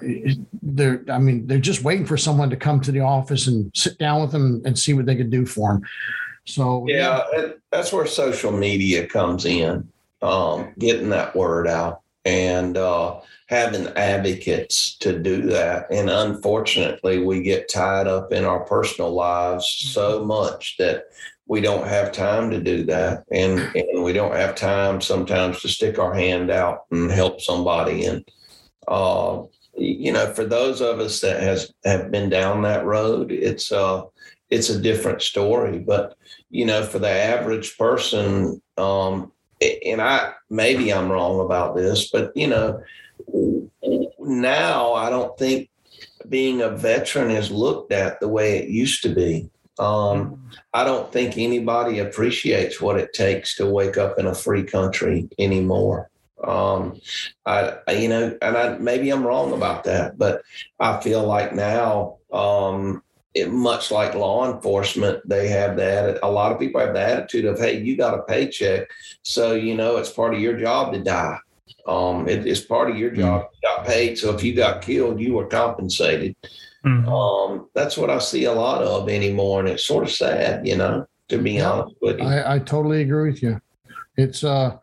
they're, 0.63 1.03
I 1.09 1.19
mean, 1.19 1.47
they're 1.47 1.59
just 1.59 1.83
waiting 1.83 2.05
for 2.05 2.19
someone 2.19 2.51
to 2.51 2.57
come 2.57 2.83
to 2.83 2.93
the 2.93 3.01
office 3.01 3.47
and 3.47 3.71
sit 3.75 3.97
down 3.97 4.21
with 4.21 4.31
them 4.31 4.61
and 4.67 4.79
see 4.79 4.93
what 4.93 5.07
they 5.07 5.17
could 5.17 5.31
do 5.31 5.47
for 5.47 5.73
them. 5.73 5.83
So 6.45 6.85
Yeah, 6.87 7.23
and 7.35 7.55
that's 7.73 7.95
where 7.95 8.05
social 8.05 8.53
media 8.53 9.07
comes 9.07 9.47
in, 9.47 9.89
um, 10.25 10.73
getting 10.79 11.11
that 11.11 11.37
word 11.37 11.69
out 11.69 12.01
and 12.25 12.77
uh, 12.79 13.21
having 13.49 13.87
advocates 13.89 14.97
to 14.97 15.19
do 15.19 15.43
that. 15.43 15.87
And 15.91 16.09
unfortunately, 16.09 17.23
we 17.23 17.43
get 17.43 17.69
tied 17.69 18.07
up 18.07 18.33
in 18.33 18.45
our 18.45 18.61
personal 18.61 19.13
lives 19.13 19.69
so 19.69 20.25
much 20.25 20.77
that 20.79 21.05
we 21.47 21.61
don't 21.61 21.87
have 21.87 22.11
time 22.11 22.51
to 22.51 22.61
do 22.61 22.85
that, 22.85 23.25
and 23.31 23.61
and 23.77 24.03
we 24.03 24.15
don't 24.15 24.35
have 24.35 24.55
time 24.55 25.03
sometimes 25.03 25.61
to 25.61 25.69
stick 25.69 25.99
our 25.99 26.15
hand 26.15 26.51
out 26.51 26.87
and 26.91 27.11
help 27.11 27.43
somebody. 27.43 28.07
And 28.07 28.25
uh, 28.89 29.43
you 29.77 30.11
know, 30.11 30.33
for 30.33 30.47
those 30.47 30.81
of 30.81 31.01
us 31.01 31.21
that 31.21 31.43
has 31.43 31.71
have 31.85 32.11
been 32.11 32.31
down 32.31 32.63
that 32.63 32.87
road, 32.87 33.31
it's 33.31 33.71
uh 33.71 34.05
it's 34.49 34.71
a 34.71 34.81
different 34.81 35.21
story, 35.21 35.79
but 35.81 36.17
you 36.49 36.65
know, 36.65 36.83
for 36.83 36.99
the 36.99 37.11
average 37.11 37.77
person, 37.77 38.63
um, 38.79 39.33
and 39.85 40.01
I 40.01 40.33
maybe 40.51 40.93
I'm 40.93 41.11
wrong 41.11 41.41
about 41.41 41.77
this, 41.77 42.11
but 42.11 42.37
you 42.37 42.47
know, 42.47 42.83
now 44.19 44.93
I 44.95 45.11
don't 45.11 45.37
think 45.39 45.71
being 46.29 46.63
a 46.63 46.71
veteran 46.71 47.31
is 47.31 47.51
looked 47.51 47.93
at 47.93 48.21
the 48.21 48.29
way 48.29 48.59
it 48.59 48.69
used 48.69 49.03
to 49.03 49.15
be. 49.15 49.51
Um, 49.79 50.49
I 50.73 50.85
don't 50.85 51.13
think 51.13 51.37
anybody 51.37 51.99
appreciates 51.99 52.81
what 52.81 52.99
it 52.99 53.13
takes 53.13 53.57
to 53.57 53.67
wake 53.67 53.97
up 53.97 54.19
in 54.19 54.27
a 54.27 54.35
free 54.35 54.63
country 54.63 55.29
anymore. 55.39 56.11
Um, 56.43 57.01
I, 57.47 57.79
you 57.93 58.09
know, 58.09 58.37
and 58.41 58.57
I 58.57 58.79
maybe 58.79 59.11
I'm 59.11 59.27
wrong 59.27 59.53
about 59.53 59.85
that, 59.85 60.19
but 60.19 60.43
I 60.79 61.01
feel 61.01 61.25
like 61.25 61.55
now, 61.55 62.19
um, 62.33 63.03
it, 63.35 63.51
much 63.51 63.91
like 63.91 64.15
law 64.15 64.51
enforcement, 64.53 65.29
they 65.29 65.49
have 65.49 65.77
that. 65.77 66.21
A 66.23 66.31
lot 66.31 66.53
of 66.53 66.59
people 66.59 66.81
have 66.81 66.95
the 66.95 67.01
attitude 67.01 67.45
of, 67.45 67.59
"Hey, 67.59 67.81
you 67.81 67.97
got 67.97 68.19
a 68.19 68.23
paycheck, 68.23 68.89
so 69.23 69.55
you 69.55 69.75
know 69.75 69.97
it's 69.97 70.11
part 70.11 70.35
of 70.35 70.41
your 70.41 70.57
job 70.57 70.93
to 70.93 71.01
die. 71.01 71.39
Um, 71.87 72.29
it, 72.29 72.47
it's 72.47 72.61
part 72.61 72.91
of 72.91 72.97
your 72.97 73.11
job. 73.11 73.49
You 73.53 73.69
got 73.69 73.87
paid, 73.87 74.19
so 74.19 74.35
if 74.35 74.43
you 74.45 74.55
got 74.55 74.83
killed, 74.83 75.21
you 75.21 75.35
were 75.35 75.47
compensated." 75.47 76.37
Mhm. 76.85 77.09
Um, 77.09 77.69
that's 77.75 77.97
what 77.97 78.11
I 78.11 78.19
see 78.19 78.45
a 78.45 78.53
lot 78.53 78.83
of 78.83 79.09
anymore, 79.09 79.61
and 79.61 79.69
it's 79.69 79.85
sort 79.85 80.05
of 80.05 80.11
sad, 80.13 80.67
you 80.67 80.77
know, 80.77 81.07
to 81.29 81.39
be 81.39 81.53
Yeah. 81.53 81.71
honest 81.71 81.97
with 82.01 82.19
you. 82.21 82.27
I, 82.27 82.55
I 82.55 82.59
totally 82.61 83.03
agree 83.03 83.31
with 83.31 83.43
you. 83.43 83.61
It's 84.17 84.45
uh 84.45 84.77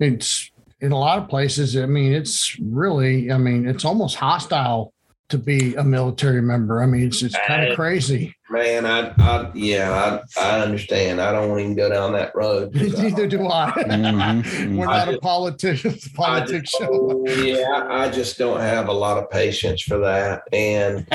it's 0.00 0.50
in 0.80 0.92
a 0.92 0.98
lot 0.98 1.18
of 1.18 1.28
places, 1.28 1.76
I 1.76 1.86
mean, 1.86 2.12
it's 2.12 2.58
really, 2.60 3.30
I 3.30 3.38
mean, 3.38 3.66
it's 3.68 3.84
almost 3.84 4.16
hostile 4.16 4.92
to 5.30 5.38
be 5.38 5.74
a 5.76 5.82
military 5.82 6.42
member. 6.42 6.82
I 6.82 6.86
mean, 6.86 7.06
it's 7.06 7.22
it's 7.22 7.36
kind 7.46 7.66
of 7.68 7.74
crazy. 7.76 8.34
Man, 8.50 8.84
I, 8.84 9.08
I, 9.18 9.50
yeah, 9.54 10.20
I, 10.36 10.40
I 10.40 10.60
understand. 10.60 11.18
I 11.20 11.32
don't 11.32 11.48
want 11.48 11.60
to 11.60 11.64
even 11.64 11.76
go 11.76 11.88
down 11.88 12.12
that 12.12 12.34
road. 12.36 12.74
'cause 12.74 12.94
I- 13.00 13.02
Neither 13.04 13.26
do 13.26 13.48
I. 13.48 13.70
Mhm. 13.74 14.76
We're 14.76 14.86
I 14.86 14.98
not 14.98 15.08
a 15.08 15.12
just- 15.12 15.22
politician 15.22 15.94
politics 16.14 16.70
just- 16.70 16.76
show. 16.82 17.24
yeah, 17.26 17.86
I 17.88 18.10
just 18.10 18.36
don't 18.38 18.60
have 18.60 18.88
a 18.88 18.92
lot 18.92 19.16
of 19.16 19.30
patience 19.30 19.80
for 19.82 19.96
that. 19.98 20.42
And 20.52 21.06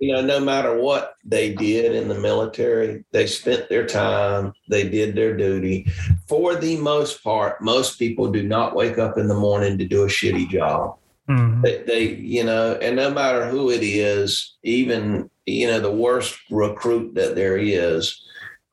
you 0.00 0.14
know, 0.14 0.22
no 0.22 0.40
matter 0.40 0.80
what 0.80 1.14
they 1.24 1.52
did 1.54 1.94
in 1.94 2.08
the 2.08 2.18
military, 2.18 3.04
they 3.12 3.26
spent 3.26 3.68
their 3.68 3.86
time, 3.86 4.52
they 4.70 4.88
did 4.88 5.14
their 5.14 5.36
duty. 5.36 5.86
For 6.28 6.54
the 6.56 6.78
most 6.78 7.22
part, 7.22 7.62
most 7.62 7.98
people 7.98 8.32
do 8.32 8.42
not 8.42 8.74
wake 8.74 8.96
up 8.98 9.18
in 9.18 9.28
the 9.28 9.34
morning 9.34 9.76
to 9.78 9.84
do 9.84 10.04
a 10.04 10.08
shitty 10.08 10.48
job. 10.48 10.96
Mhm. 11.30 11.62
They, 11.62 11.82
they 11.84 12.04
you 12.14 12.42
know, 12.44 12.74
and 12.74 12.96
no 12.96 13.10
matter 13.10 13.48
who 13.48 13.70
it 13.70 13.82
is, 13.82 14.56
even 14.64 15.30
you 15.46 15.68
know 15.68 15.80
the 15.80 15.90
worst 15.90 16.36
recruit 16.50 17.14
that 17.14 17.36
there 17.36 17.56
is, 17.56 18.20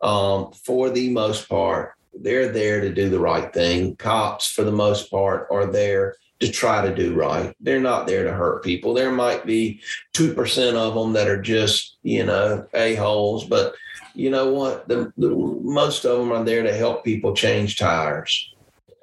um, 0.02 0.52
for 0.54 0.90
the 0.90 1.10
most 1.12 1.48
part, 1.48 1.94
they're 2.20 2.52
there 2.52 2.82
to 2.82 2.92
do 2.92 3.10
the 3.10 3.20
right 3.20 3.54
thing. 3.54 3.96
Cops, 3.98 4.48
for 4.48 4.64
the 4.64 4.72
most 4.72 5.12
part, 5.12 5.48
are 5.52 5.68
there 5.68 6.16
to 6.40 6.52
try 6.52 6.84
to 6.88 6.96
do 6.96 7.14
right. 7.14 7.56
They're 7.60 7.80
not 7.80 8.08
there 8.08 8.24
to 8.24 8.32
hurt 8.32 8.64
people. 8.64 8.94
There 8.94 9.12
might 9.12 9.46
be 9.46 9.80
two 10.14 10.34
percent 10.34 10.78
of 10.78 10.96
them 10.96 11.14
that 11.14 11.28
are 11.28 11.42
just 11.42 11.98
you 12.02 12.26
know 12.26 12.66
a 12.74 12.96
holes, 12.96 13.46
but 13.46 13.76
you 14.16 14.32
know 14.32 14.52
what? 14.52 14.88
The, 14.88 15.14
the 15.18 15.30
most 15.30 16.06
of 16.06 16.18
them 16.18 16.32
are 16.32 16.44
there 16.44 16.64
to 16.64 16.76
help 16.76 17.06
people 17.06 17.36
change 17.36 17.78
tires, 17.78 18.52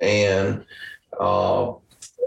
and 0.02 0.64
uh, 1.20 1.72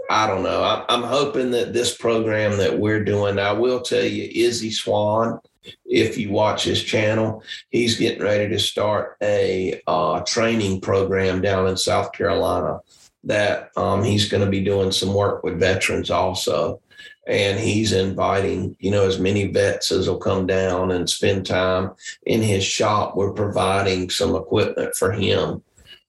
I 0.08 0.26
don't 0.26 0.42
know. 0.42 0.62
I, 0.62 0.84
I'm 0.88 1.02
hoping 1.02 1.50
that 1.50 1.72
this 1.72 1.96
program 1.96 2.56
that 2.58 2.78
we're 2.78 3.04
doing, 3.04 3.38
I 3.38 3.52
will 3.52 3.80
tell 3.80 4.04
you, 4.04 4.30
Izzy 4.46 4.70
Swan, 4.70 5.40
if 5.84 6.16
you 6.16 6.30
watch 6.30 6.64
his 6.64 6.82
channel, 6.82 7.42
he's 7.70 7.98
getting 7.98 8.22
ready 8.22 8.48
to 8.48 8.58
start 8.58 9.16
a 9.22 9.80
uh, 9.86 10.20
training 10.20 10.80
program 10.80 11.42
down 11.42 11.68
in 11.68 11.76
South 11.76 12.12
Carolina 12.12 12.80
that 13.24 13.70
um, 13.76 14.02
he's 14.02 14.28
going 14.30 14.44
to 14.44 14.50
be 14.50 14.64
doing 14.64 14.92
some 14.92 15.12
work 15.12 15.42
with 15.42 15.60
veterans 15.60 16.10
also. 16.10 16.80
And 17.26 17.60
he's 17.60 17.92
inviting, 17.92 18.74
you 18.78 18.90
know, 18.90 19.06
as 19.06 19.18
many 19.18 19.48
vets 19.48 19.92
as 19.92 20.08
will 20.08 20.16
come 20.16 20.46
down 20.46 20.90
and 20.90 21.10
spend 21.10 21.44
time 21.44 21.90
in 22.24 22.40
his 22.40 22.64
shop. 22.64 23.14
We're 23.14 23.34
providing 23.34 24.08
some 24.08 24.34
equipment 24.34 24.94
for 24.94 25.12
him 25.12 25.62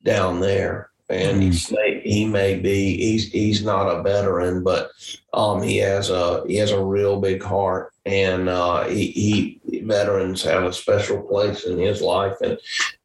down 0.06 0.40
there 0.40 0.90
and 1.10 1.42
Mm. 1.42 1.54
He 2.10 2.26
may 2.26 2.56
be 2.56 2.98
he's 2.98 3.32
he's 3.32 3.64
not 3.64 3.88
a 3.88 4.02
veteran, 4.02 4.64
but 4.64 4.92
um, 5.34 5.62
he 5.62 5.78
has 5.78 6.10
a 6.10 6.44
he 6.48 6.56
has 6.56 6.72
a 6.72 6.84
real 6.84 7.22
big 7.22 7.44
heart, 7.44 7.94
and 8.06 8.50
uh, 8.50 8.86
he, 8.86 9.60
he 9.64 9.82
veterans 9.82 10.42
have 10.42 10.64
a 10.64 10.74
special 10.74 11.22
place 11.22 11.66
in 11.66 11.78
his 11.78 12.02
life, 12.02 12.36
and 12.42 12.58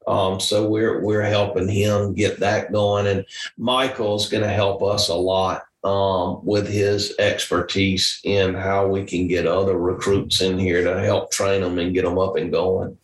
um, 0.07 0.41
so 0.41 0.67
we're 0.67 1.03
we're 1.03 1.23
helping 1.23 1.69
him 1.69 2.15
get 2.15 2.41
that 2.41 2.73
going, 2.73 3.07
and 3.07 3.27
Michael's 3.59 4.31
going 4.31 4.43
to 4.43 4.49
help 4.49 4.83
us 4.83 5.11
a 5.11 5.15
lot 5.15 5.65
um, 5.85 6.41
with 6.43 6.67
his 6.67 7.15
expertise 7.19 8.21
in 8.25 8.55
how 8.55 8.87
we 8.87 9.05
can 9.05 9.29
get 9.29 9.47
other 9.47 9.79
recruits 9.79 10.41
in 10.41 10.59
here 10.59 10.83
to 10.83 10.99
help 11.01 11.31
train 11.31 11.61
them 11.61 11.79
and 11.79 11.93
get 11.93 12.07
them 12.07 12.19
up 12.19 12.37
and 12.37 12.51
going. 12.51 12.97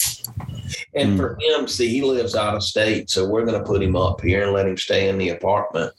And 0.94 1.10
Mm. 1.12 1.16
for 1.16 1.38
him, 1.40 1.68
see, 1.68 1.88
he 1.88 2.02
lives 2.02 2.34
out 2.34 2.54
of 2.54 2.62
state, 2.62 3.10
so 3.10 3.26
we're 3.26 3.44
going 3.44 3.58
to 3.58 3.66
put 3.66 3.82
him 3.82 3.96
up 3.96 4.20
here 4.20 4.44
and 4.44 4.52
let 4.52 4.66
him 4.66 4.76
stay 4.76 5.08
in 5.08 5.18
the 5.18 5.30
apartment 5.30 5.92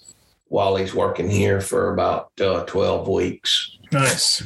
while 0.50 0.76
he's 0.76 0.94
working 0.94 1.30
here 1.30 1.62
for 1.62 1.94
about 1.94 2.30
uh, 2.42 2.64
12 2.66 3.08
weeks. 3.08 3.78
Nice. 3.92 4.44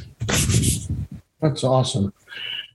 That's 1.40 1.64
awesome. 1.64 2.12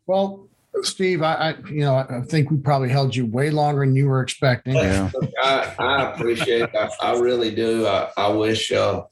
Well, 0.05 0.47
Steve, 0.83 1.21
I, 1.21 1.33
I 1.33 1.55
you 1.69 1.81
know 1.81 1.95
I 1.95 2.21
think 2.21 2.51
we 2.51 2.57
probably 2.57 2.89
held 2.89 3.15
you 3.15 3.25
way 3.25 3.49
longer 3.49 3.85
than 3.85 3.95
you 3.95 4.07
were 4.07 4.21
expecting. 4.21 4.75
Yeah. 4.75 5.09
I, 5.41 5.75
I 5.79 6.11
appreciate 6.11 6.63
it. 6.63 6.75
I, 6.75 6.89
I 7.01 7.19
really 7.19 7.53
do. 7.53 7.87
I, 7.87 8.09
I 8.17 8.27
wish 8.29 8.71
uh, 8.71 9.03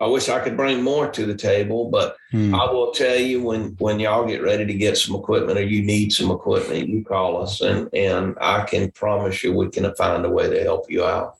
I 0.00 0.06
wish 0.06 0.28
I 0.28 0.40
could 0.40 0.56
bring 0.56 0.82
more 0.82 1.10
to 1.10 1.26
the 1.26 1.34
table, 1.34 1.90
but 1.90 2.16
Hmm. 2.30 2.54
I 2.54 2.70
will 2.70 2.90
tell 2.90 3.16
you 3.16 3.42
when 3.42 3.74
when 3.78 3.98
y'all 3.98 4.26
get 4.26 4.42
ready 4.42 4.66
to 4.66 4.74
get 4.74 4.98
some 4.98 5.16
equipment 5.16 5.58
or 5.58 5.62
you 5.62 5.82
need 5.82 6.12
some 6.12 6.30
equipment, 6.30 6.88
you 6.88 7.02
call 7.02 7.42
us 7.42 7.62
and 7.62 7.88
and 7.94 8.36
I 8.38 8.64
can 8.64 8.90
promise 8.90 9.42
you 9.42 9.54
we 9.54 9.70
can 9.70 9.94
find 9.94 10.26
a 10.26 10.30
way 10.30 10.50
to 10.50 10.62
help 10.62 10.90
you 10.90 11.04
out. 11.04 11.36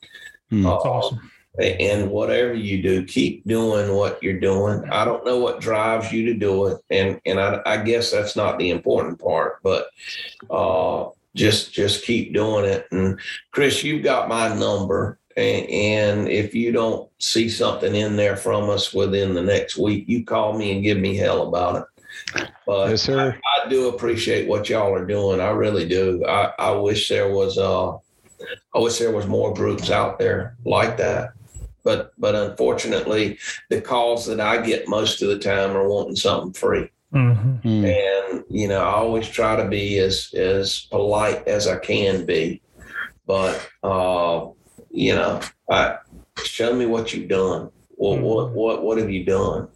Hmm. 0.49 0.65
Uh, 0.65 0.71
That's 0.71 0.85
awesome. 0.85 1.31
And 1.59 2.09
whatever 2.09 2.53
you 2.53 2.81
do, 2.81 3.05
keep 3.05 3.45
doing 3.45 3.93
what 3.93 4.21
you're 4.23 4.39
doing. 4.39 4.87
I 4.89 5.05
don't 5.05 5.25
know 5.25 5.39
what 5.39 5.61
drives 5.61 6.11
you 6.11 6.25
to 6.25 6.33
do 6.33 6.67
it, 6.67 6.81
and 6.89 7.19
and 7.25 7.39
I, 7.39 7.61
I 7.65 7.77
guess 7.77 8.11
that's 8.11 8.35
not 8.35 8.57
the 8.57 8.69
important 8.69 9.19
part, 9.19 9.61
but 9.63 9.89
uh, 10.49 11.09
just 11.35 11.73
just 11.73 12.05
keep 12.05 12.33
doing 12.33 12.65
it. 12.65 12.87
And 12.91 13.19
Chris, 13.51 13.83
you've 13.83 14.03
got 14.03 14.29
my 14.29 14.55
number, 14.55 15.19
and, 15.35 15.69
and 15.69 16.27
if 16.29 16.55
you 16.55 16.71
don't 16.71 17.09
see 17.19 17.49
something 17.49 17.93
in 17.93 18.15
there 18.15 18.37
from 18.37 18.69
us 18.69 18.93
within 18.93 19.33
the 19.33 19.43
next 19.43 19.77
week, 19.77 20.05
you 20.07 20.23
call 20.23 20.57
me 20.57 20.71
and 20.73 20.83
give 20.83 20.97
me 20.97 21.15
hell 21.15 21.47
about 21.47 21.75
it. 21.75 21.83
But 22.65 22.89
Yes, 22.89 23.03
sir. 23.03 23.31
I, 23.33 23.65
I 23.65 23.69
do 23.69 23.89
appreciate 23.89 24.47
what 24.47 24.69
y'all 24.69 24.93
are 24.93 25.05
doing. 25.05 25.39
I 25.39 25.49
really 25.49 25.87
do. 25.87 26.23
I, 26.27 26.51
I 26.59 26.71
wish 26.71 27.09
there 27.09 27.33
was 27.33 27.57
uh 27.57 27.97
I 28.73 28.79
wish 28.79 28.99
there 28.99 29.11
was 29.11 29.27
more 29.27 29.53
groups 29.53 29.89
out 29.89 30.19
there 30.19 30.55
like 30.65 30.97
that. 30.97 31.33
But 31.83 32.13
but 32.17 32.35
unfortunately, 32.35 33.37
the 33.69 33.81
calls 33.81 34.25
that 34.27 34.39
I 34.39 34.61
get 34.61 34.87
most 34.87 35.21
of 35.21 35.29
the 35.29 35.39
time 35.39 35.75
are 35.75 35.87
wanting 35.87 36.15
something 36.15 36.53
free. 36.53 36.89
hmm 37.11 37.33
Hmm. 37.63 37.85
And 37.85 38.43
you 38.49 38.67
know, 38.67 38.81
I 38.81 38.93
always 38.93 39.27
try 39.27 39.55
to 39.55 39.67
be 39.67 39.99
as 39.99 40.33
as 40.33 40.87
polite 40.91 41.47
as 41.47 41.67
I 41.67 41.77
can 41.77 42.25
be. 42.25 42.61
But 43.25 43.69
uh, 43.83 44.47
you 44.91 45.15
know, 45.15 45.41
I 45.69 45.97
show 46.43 46.73
me 46.73 46.85
what 46.85 47.13
you've 47.13 47.29
done. 47.29 47.71
What 47.89 48.21
what 48.21 48.51
what 48.51 48.83
what 48.83 48.97
have 48.97 49.09
you 49.09 49.23
done? 49.23 49.67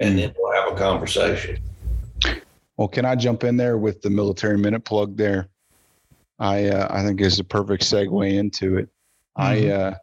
And 0.00 0.18
then 0.18 0.32
we'll 0.36 0.52
have 0.52 0.72
a 0.72 0.76
conversation. 0.76 1.58
Well, 2.76 2.88
can 2.88 3.04
I 3.04 3.16
jump 3.16 3.42
in 3.42 3.56
there 3.56 3.76
with 3.76 4.02
the 4.02 4.10
military 4.10 4.56
minute 4.56 4.84
plug 4.84 5.16
there? 5.16 5.48
I 6.38 6.66
uh, 6.66 6.86
I 6.90 7.02
think 7.02 7.20
is 7.20 7.40
a 7.40 7.44
perfect 7.44 7.82
segue 7.82 8.32
into 8.32 8.78
it. 8.78 8.88
I 9.36 9.68
uh, 9.68 9.94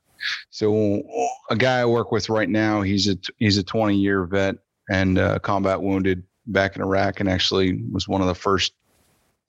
so 0.49 1.03
a 1.49 1.55
guy 1.55 1.79
I 1.79 1.85
work 1.85 2.11
with 2.11 2.29
right 2.29 2.49
now, 2.49 2.81
he's 2.81 3.07
a 3.07 3.17
he's 3.37 3.57
a 3.57 3.63
20 3.63 3.95
year 3.95 4.25
vet 4.25 4.55
and 4.89 5.17
uh, 5.17 5.39
combat 5.39 5.81
wounded 5.81 6.23
back 6.47 6.75
in 6.75 6.81
Iraq, 6.81 7.19
and 7.19 7.29
actually 7.29 7.83
was 7.91 8.07
one 8.07 8.21
of 8.21 8.27
the 8.27 8.35
first 8.35 8.73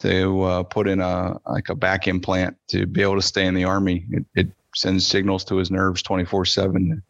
to 0.00 0.42
uh, 0.42 0.62
put 0.62 0.88
in 0.88 1.00
a 1.00 1.38
like 1.48 1.68
a 1.68 1.74
back 1.74 2.08
implant 2.08 2.56
to 2.68 2.86
be 2.86 3.02
able 3.02 3.16
to 3.16 3.22
stay 3.22 3.46
in 3.46 3.54
the 3.54 3.64
army. 3.64 4.06
It, 4.10 4.24
it 4.34 4.48
sends 4.74 5.06
signals 5.06 5.44
to 5.44 5.56
his 5.56 5.70
nerves 5.70 6.02
24 6.02 6.44
seven 6.44 7.02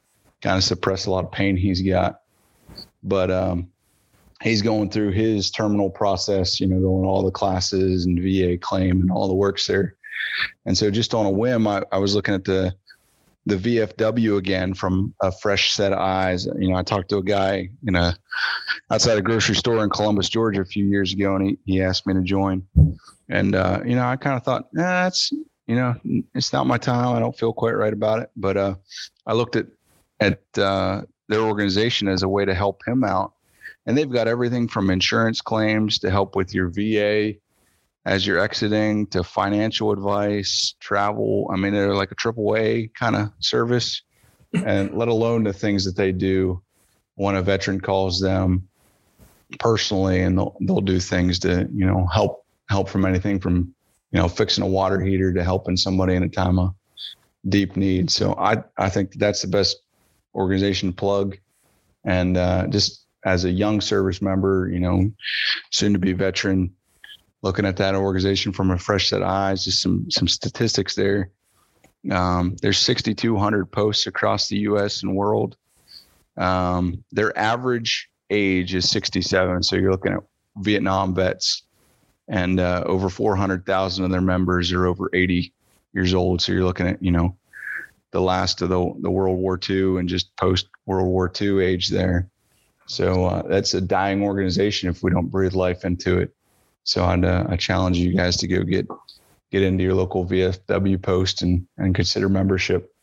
kind 0.43 0.57
of 0.57 0.65
suppress 0.65 1.07
a 1.07 1.11
lot 1.11 1.25
of 1.25 1.33
pain 1.33 1.57
he's 1.57 1.83
got. 1.83 2.21
But 3.03 3.31
um, 3.31 3.69
he's 4.43 4.63
going 4.63 4.91
through 4.91 5.13
his 5.13 5.51
terminal 5.51 5.91
process, 5.91 6.61
you 6.61 6.67
know, 6.67 6.81
going 6.81 7.07
all 7.07 7.25
the 7.25 7.31
classes 7.31 8.05
and 8.05 8.21
VA 8.21 8.59
claim 8.59 9.01
and 9.01 9.11
all 9.11 9.29
the 9.29 9.35
works 9.35 9.67
there. 9.67 9.97
And 10.65 10.77
so 10.77 10.91
just 10.91 11.15
on 11.15 11.27
a 11.27 11.31
whim, 11.31 11.67
I, 11.67 11.83
I 11.93 11.99
was 11.99 12.15
looking 12.15 12.35
at 12.35 12.45
the 12.45 12.75
the 13.47 13.57
VFW 13.57 14.37
again 14.37 14.75
from 14.75 15.15
a 15.23 15.31
fresh 15.31 15.73
set 15.73 15.93
of 15.93 15.99
eyes. 15.99 16.47
You 16.59 16.71
know, 16.71 16.77
I 16.77 16.83
talked 16.83 17.09
to 17.11 17.19
a 17.19 17.23
guy 17.23 17.71
in 17.87 17.95
a 17.95 18.17
outside 18.91 19.19
a 19.19 19.23
grocery 19.23 19.55
store 19.55 19.83
in 19.83 19.91
Columbus, 19.91 20.29
Georgia 20.29 20.61
a 20.61 20.65
few 20.65 20.85
years 20.85 21.13
ago, 21.13 21.37
and 21.37 21.51
he, 21.51 21.59
he 21.65 21.83
asked 21.83 22.07
me 22.07 22.15
to 22.15 22.23
join. 22.23 22.67
And 23.29 23.55
uh, 23.55 23.81
you 23.85 23.95
know, 23.95 24.05
I 24.05 24.17
kind 24.17 24.37
of 24.37 24.43
thought, 24.43 24.69
that's 24.73 25.33
you 25.67 25.77
know, 25.77 25.95
it's 26.35 26.53
not 26.53 26.67
my 26.67 26.79
time. 26.79 27.17
I 27.17 27.21
don't 27.21 27.37
feel 27.37 27.53
quite 27.53 27.77
right 27.77 27.93
about 27.93 28.21
it. 28.21 28.31
But 28.37 28.57
uh, 28.57 28.75
I 29.27 29.33
looked 29.33 29.57
at 29.57 29.67
at 30.21 30.41
uh, 30.59 31.03
their 31.29 31.41
organization 31.41 32.09
as 32.09 32.23
a 32.23 32.29
way 32.29 32.45
to 32.45 32.55
help 32.55 32.83
him 32.87 33.05
out 33.05 33.33
and 33.87 33.97
they've 33.97 34.11
got 34.11 34.29
everything 34.29 34.69
from 34.69 34.91
insurance 34.91 35.41
claims 35.41 35.99
to 36.01 36.11
help 36.11 36.37
with 36.37 36.53
your 36.53 36.69
VA 36.69 37.35
as 38.07 38.25
you're 38.25 38.39
exiting 38.39 39.09
to 39.09 39.25
financial 39.25 39.91
advice, 39.91 40.77
travel. 40.79 41.51
I 41.53 41.57
mean, 41.57 41.75
they're 41.75 41.93
like 41.93 42.13
a 42.13 42.15
triple 42.15 42.57
A 42.57 42.89
kind 42.95 43.17
of 43.17 43.33
service, 43.41 44.03
and 44.55 44.97
let 44.97 45.09
alone 45.09 45.43
the 45.43 45.53
things 45.53 45.85
that 45.85 45.97
they 45.97 46.13
do 46.13 46.63
when 47.17 47.35
a 47.35 47.43
veteran 47.43 47.81
calls 47.81 48.21
them 48.21 48.69
personally, 49.59 50.23
and 50.23 50.39
they'll 50.39 50.57
they'll 50.61 50.81
do 50.81 51.01
things 51.01 51.41
to 51.41 51.69
you 51.75 51.85
know 51.85 52.07
help 52.07 52.47
help 52.69 52.89
from 52.89 53.05
anything 53.05 53.41
from 53.41 53.75
you 54.13 54.21
know 54.21 54.29
fixing 54.29 54.63
a 54.63 54.69
water 54.69 55.01
heater 55.01 55.35
to 55.35 55.43
helping 55.43 55.77
somebody 55.77 56.15
in 56.15 56.23
a 56.23 56.29
time 56.29 56.61
of 56.61 56.75
deep 57.49 57.77
need. 57.77 58.09
So 58.09 58.35
I 58.39 58.63
I 58.79 58.89
think 58.89 59.15
that's 59.15 59.43
the 59.43 59.49
best 59.49 59.79
organization 60.33 60.93
plug, 60.93 61.37
and 62.05 62.37
uh, 62.37 62.69
just 62.69 63.05
as 63.25 63.45
a 63.45 63.51
young 63.51 63.81
service 63.81 64.23
member, 64.23 64.71
you 64.73 64.79
know, 64.79 65.11
soon 65.73 65.93
to 65.93 65.99
be 65.99 66.13
veteran, 66.13 66.76
looking 67.47 67.65
at 67.65 67.77
that 67.77 67.95
organization 67.95 68.53
from 68.53 68.73
a 68.73 68.79
fresh 68.79 69.09
set 69.09 69.23
of 69.23 69.29
eyes, 69.29 69.65
just 69.65 69.81
some 69.81 70.11
some 70.11 70.29
statistics 70.29 70.95
there. 70.95 71.31
Um, 72.11 72.57
there's 72.61 72.79
6,200 72.79 73.71
posts 73.71 74.07
across 74.07 74.49
the 74.49 74.59
U.S. 74.59 75.03
and 75.03 75.17
world. 75.17 75.57
Um, 76.37 77.05
their 77.13 77.37
average 77.39 78.09
age 78.31 78.75
is 78.75 78.91
67, 78.91 79.63
so 79.63 79.77
you're 79.77 79.91
looking 79.91 80.13
at 80.13 80.23
Vietnam 80.59 81.15
vets, 81.15 81.63
and 82.29 82.61
uh, 82.61 82.83
over 82.87 83.09
400,000 83.09 84.05
of 84.05 84.11
their 84.11 84.21
members 84.21 84.73
are 84.73 84.87
over 84.87 85.09
80 85.13 85.53
years 85.95 86.15
old. 86.15 86.43
So 86.43 86.53
you're 86.53 86.65
looking 86.65 86.89
at 86.89 87.03
you 87.03 87.13
know 87.13 87.37
the 88.11 88.21
last 88.21 88.63
of 88.63 88.69
the 88.69 88.95
the 89.01 89.11
World 89.11 89.39
War 89.39 89.59
II 89.69 89.99
and 89.99 90.09
just 90.09 90.35
post 90.37 90.69
World 90.85 91.09
War 91.09 91.33
II 91.41 91.65
age 91.65 91.89
there. 91.89 92.29
So 92.87 93.25
uh, 93.25 93.43
that's 93.43 93.75
a 93.75 93.81
dying 93.81 94.23
organization 94.23 94.89
if 94.89 95.03
we 95.03 95.11
don't 95.11 95.31
breathe 95.31 95.55
life 95.55 95.85
into 95.85 96.19
it. 96.19 96.36
So 96.87 97.05
I'd 97.05 97.25
uh, 97.25 97.45
I 97.49 97.57
challenge 97.57 97.99
you 97.99 98.15
guys 98.15 98.37
to 98.39 98.47
go 98.47 98.63
get 98.63 98.89
get 99.51 99.63
into 99.63 99.83
your 99.83 99.95
local 99.95 100.25
VFW 100.25 101.03
post 101.03 101.43
and 101.43 101.67
and 101.77 101.95
consider 101.95 102.29
membership. 102.29 102.95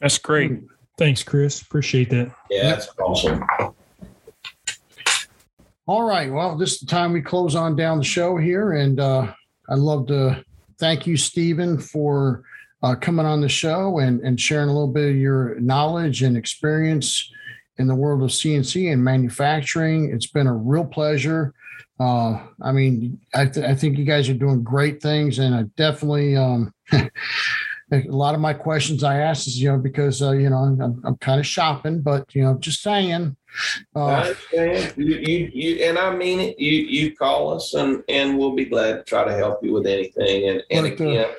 That's 0.00 0.18
great. 0.18 0.60
Thanks, 0.98 1.22
Chris. 1.22 1.62
Appreciate 1.62 2.10
that. 2.10 2.34
Yeah, 2.50 2.64
that's 2.64 2.88
awesome. 2.98 3.44
All 5.86 6.02
right. 6.02 6.32
Well, 6.32 6.56
this 6.56 6.74
is 6.74 6.80
the 6.80 6.86
time 6.86 7.12
we 7.12 7.22
close 7.22 7.54
on 7.54 7.76
down 7.76 7.98
the 7.98 8.04
show 8.04 8.36
here. 8.36 8.72
And 8.72 8.98
uh, 8.98 9.32
I'd 9.68 9.78
love 9.78 10.08
to 10.08 10.44
thank 10.78 11.06
you, 11.06 11.16
Steven, 11.16 11.78
for 11.78 12.42
uh, 12.82 12.96
coming 12.96 13.26
on 13.26 13.40
the 13.40 13.48
show 13.48 14.00
and, 14.00 14.20
and 14.20 14.40
sharing 14.40 14.68
a 14.68 14.72
little 14.72 14.92
bit 14.92 15.10
of 15.10 15.16
your 15.16 15.58
knowledge 15.60 16.22
and 16.22 16.36
experience 16.36 17.30
in 17.78 17.86
the 17.86 17.94
world 17.94 18.22
of 18.22 18.30
CNC 18.30 18.92
and 18.92 19.02
manufacturing. 19.02 20.12
It's 20.12 20.26
been 20.26 20.46
a 20.48 20.54
real 20.54 20.84
pleasure. 20.84 21.54
Uh, 22.02 22.40
I 22.60 22.72
mean, 22.72 23.20
I, 23.32 23.46
th- 23.46 23.64
I 23.64 23.76
think 23.76 23.96
you 23.96 24.04
guys 24.04 24.28
are 24.28 24.34
doing 24.34 24.64
great 24.64 25.00
things, 25.00 25.38
and 25.38 25.54
I 25.54 25.62
definitely 25.76 26.36
um, 26.36 26.74
a 26.92 27.10
lot 28.08 28.34
of 28.34 28.40
my 28.40 28.54
questions 28.54 29.04
I 29.04 29.18
ask 29.18 29.46
is 29.46 29.62
you 29.62 29.70
know 29.70 29.78
because 29.78 30.20
uh, 30.20 30.32
you 30.32 30.50
know 30.50 30.56
I'm, 30.56 31.00
I'm 31.04 31.16
kind 31.18 31.38
of 31.38 31.46
shopping, 31.46 32.00
but 32.00 32.34
you 32.34 32.42
know 32.42 32.54
just 32.54 32.82
saying. 32.82 33.36
I 33.94 34.00
Uh, 34.00 34.06
understand. 34.22 34.94
You, 34.96 35.16
you, 35.16 35.50
you, 35.54 35.84
and 35.84 35.98
I 35.98 36.16
mean 36.16 36.40
it. 36.40 36.58
You, 36.58 36.72
you 36.72 37.14
call 37.14 37.54
us, 37.54 37.72
and 37.74 38.02
and 38.08 38.36
we'll 38.36 38.56
be 38.56 38.64
glad 38.64 38.92
to 38.94 39.02
try 39.04 39.24
to 39.24 39.34
help 39.34 39.62
you 39.62 39.72
with 39.72 39.86
anything. 39.86 40.48
And 40.48 40.62
and 40.72 40.86
again, 40.86 41.30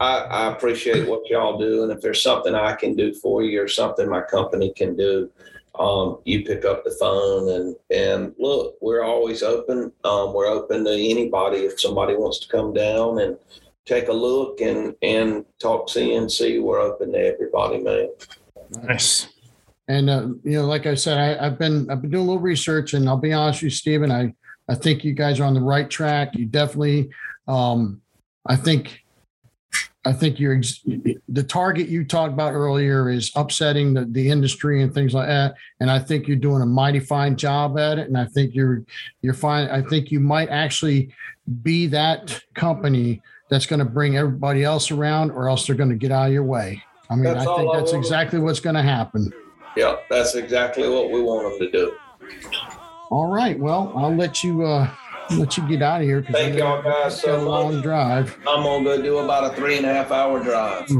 I, 0.00 0.18
I 0.18 0.52
appreciate 0.52 1.08
what 1.08 1.22
y'all 1.30 1.56
do. 1.58 1.84
And 1.84 1.92
if 1.92 2.02
there's 2.02 2.22
something 2.22 2.54
I 2.54 2.74
can 2.74 2.94
do 2.94 3.14
for 3.14 3.42
you, 3.42 3.62
or 3.62 3.68
something 3.68 4.06
my 4.10 4.22
company 4.22 4.72
can 4.76 4.96
do, 4.96 5.30
um, 5.78 6.18
you 6.24 6.44
pick 6.44 6.64
up 6.64 6.84
the 6.84 6.96
phone 7.00 7.50
and 7.50 7.76
and 7.90 8.34
look. 8.38 8.76
We're 8.80 9.02
always 9.02 9.42
open. 9.42 9.92
Um, 10.04 10.32
we're 10.32 10.46
open 10.46 10.84
to 10.84 10.92
anybody 10.92 11.58
if 11.58 11.80
somebody 11.80 12.14
wants 12.14 12.38
to 12.40 12.48
come 12.48 12.72
down 12.72 13.20
and 13.20 13.36
take 13.84 14.08
a 14.08 14.12
look 14.12 14.60
and 14.60 14.94
and 15.02 15.44
talk 15.58 15.88
CNC. 15.88 16.62
We're 16.62 16.80
open 16.80 17.12
to 17.12 17.18
everybody, 17.18 17.78
man. 17.78 18.08
Nice. 18.82 19.28
And 19.88 20.08
uh, 20.08 20.28
you 20.44 20.58
know, 20.58 20.66
like 20.66 20.86
I 20.86 20.94
said, 20.94 21.18
I, 21.18 21.46
I've 21.46 21.58
been 21.58 21.90
I've 21.90 22.00
been 22.00 22.10
doing 22.10 22.24
a 22.24 22.26
little 22.26 22.42
research, 22.42 22.94
and 22.94 23.08
I'll 23.08 23.16
be 23.16 23.32
honest 23.32 23.58
with 23.58 23.64
you, 23.64 23.70
Steven. 23.70 24.10
I 24.10 24.32
I 24.68 24.74
think 24.74 25.04
you 25.04 25.12
guys 25.12 25.40
are 25.40 25.44
on 25.44 25.54
the 25.54 25.60
right 25.60 25.90
track. 25.90 26.34
You 26.34 26.46
definitely, 26.46 27.10
um, 27.48 28.00
I 28.46 28.56
think, 28.56 29.03
I 30.06 30.12
think 30.12 30.38
you're 30.38 30.60
the 31.28 31.42
target 31.42 31.88
you 31.88 32.04
talked 32.04 32.34
about 32.34 32.52
earlier 32.52 33.08
is 33.08 33.32
upsetting 33.36 33.94
the, 33.94 34.04
the 34.04 34.28
industry 34.28 34.82
and 34.82 34.92
things 34.92 35.14
like 35.14 35.28
that. 35.28 35.54
And 35.80 35.90
I 35.90 35.98
think 35.98 36.28
you're 36.28 36.36
doing 36.36 36.60
a 36.60 36.66
mighty 36.66 37.00
fine 37.00 37.36
job 37.36 37.78
at 37.78 37.98
it. 37.98 38.08
And 38.08 38.18
I 38.18 38.26
think 38.26 38.54
you're 38.54 38.84
you're 39.22 39.34
fine. 39.34 39.68
I 39.68 39.80
think 39.80 40.10
you 40.10 40.20
might 40.20 40.50
actually 40.50 41.10
be 41.62 41.86
that 41.88 42.38
company 42.54 43.22
that's 43.48 43.66
going 43.66 43.78
to 43.78 43.84
bring 43.84 44.16
everybody 44.16 44.62
else 44.62 44.90
around, 44.90 45.30
or 45.30 45.48
else 45.48 45.66
they're 45.66 45.76
going 45.76 45.90
to 45.90 45.96
get 45.96 46.10
out 46.10 46.26
of 46.26 46.32
your 46.32 46.44
way. 46.44 46.82
I 47.10 47.14
mean, 47.14 47.24
That's 47.24 47.46
I 47.46 47.56
think 47.56 47.72
that's 47.72 47.92
want. 47.92 48.04
exactly 48.04 48.38
what's 48.40 48.60
going 48.60 48.76
to 48.76 48.82
happen. 48.82 49.32
Yeah, 49.76 49.96
that's 50.08 50.34
exactly 50.34 50.88
what 50.88 51.10
we 51.10 51.22
want 51.22 51.58
them 51.58 51.70
to 51.70 51.70
do. 51.70 51.96
All 53.10 53.30
right. 53.30 53.58
Well, 53.58 53.92
I'll 53.96 54.14
let 54.14 54.42
you 54.42 54.64
uh 54.64 54.90
let 55.38 55.56
you 55.56 55.68
get 55.68 55.82
out 55.82 56.00
of 56.00 56.06
here 56.06 56.20
because 56.20 56.34
Thank 56.36 56.58
y'all 56.58 56.82
guys 56.82 56.92
got 56.92 57.12
so 57.12 57.40
a 57.40 57.42
long 57.42 57.74
much. 57.74 57.82
drive. 57.82 58.36
I'm 58.46 58.62
gonna 58.62 58.84
go 58.84 59.02
do 59.02 59.18
about 59.18 59.52
a 59.52 59.56
three 59.56 59.76
and 59.76 59.86
a 59.86 59.92
half 59.92 60.10
hour 60.10 60.42
drive. 60.42 60.90
All 60.90 60.96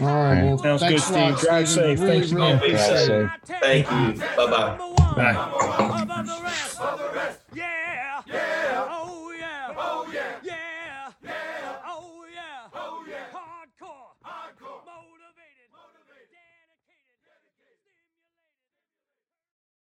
right. 0.00 0.42
Well, 0.42 0.58
Sounds 0.58 0.80
thanks 0.80 1.08
good, 1.10 1.36
Steve. 1.36 1.48
Drive 1.48 1.68
Steven. 1.68 1.96
safe. 1.96 2.00
Really, 2.00 2.12
Thanks 2.20 2.32
really 2.32 2.52
again. 2.52 2.70
Be 2.70 2.76
safe. 2.76 3.30
Thank 3.60 3.90
you. 3.90 4.12
Bye 4.36 4.50
bye. 4.50 4.76
Bye. 5.16 5.36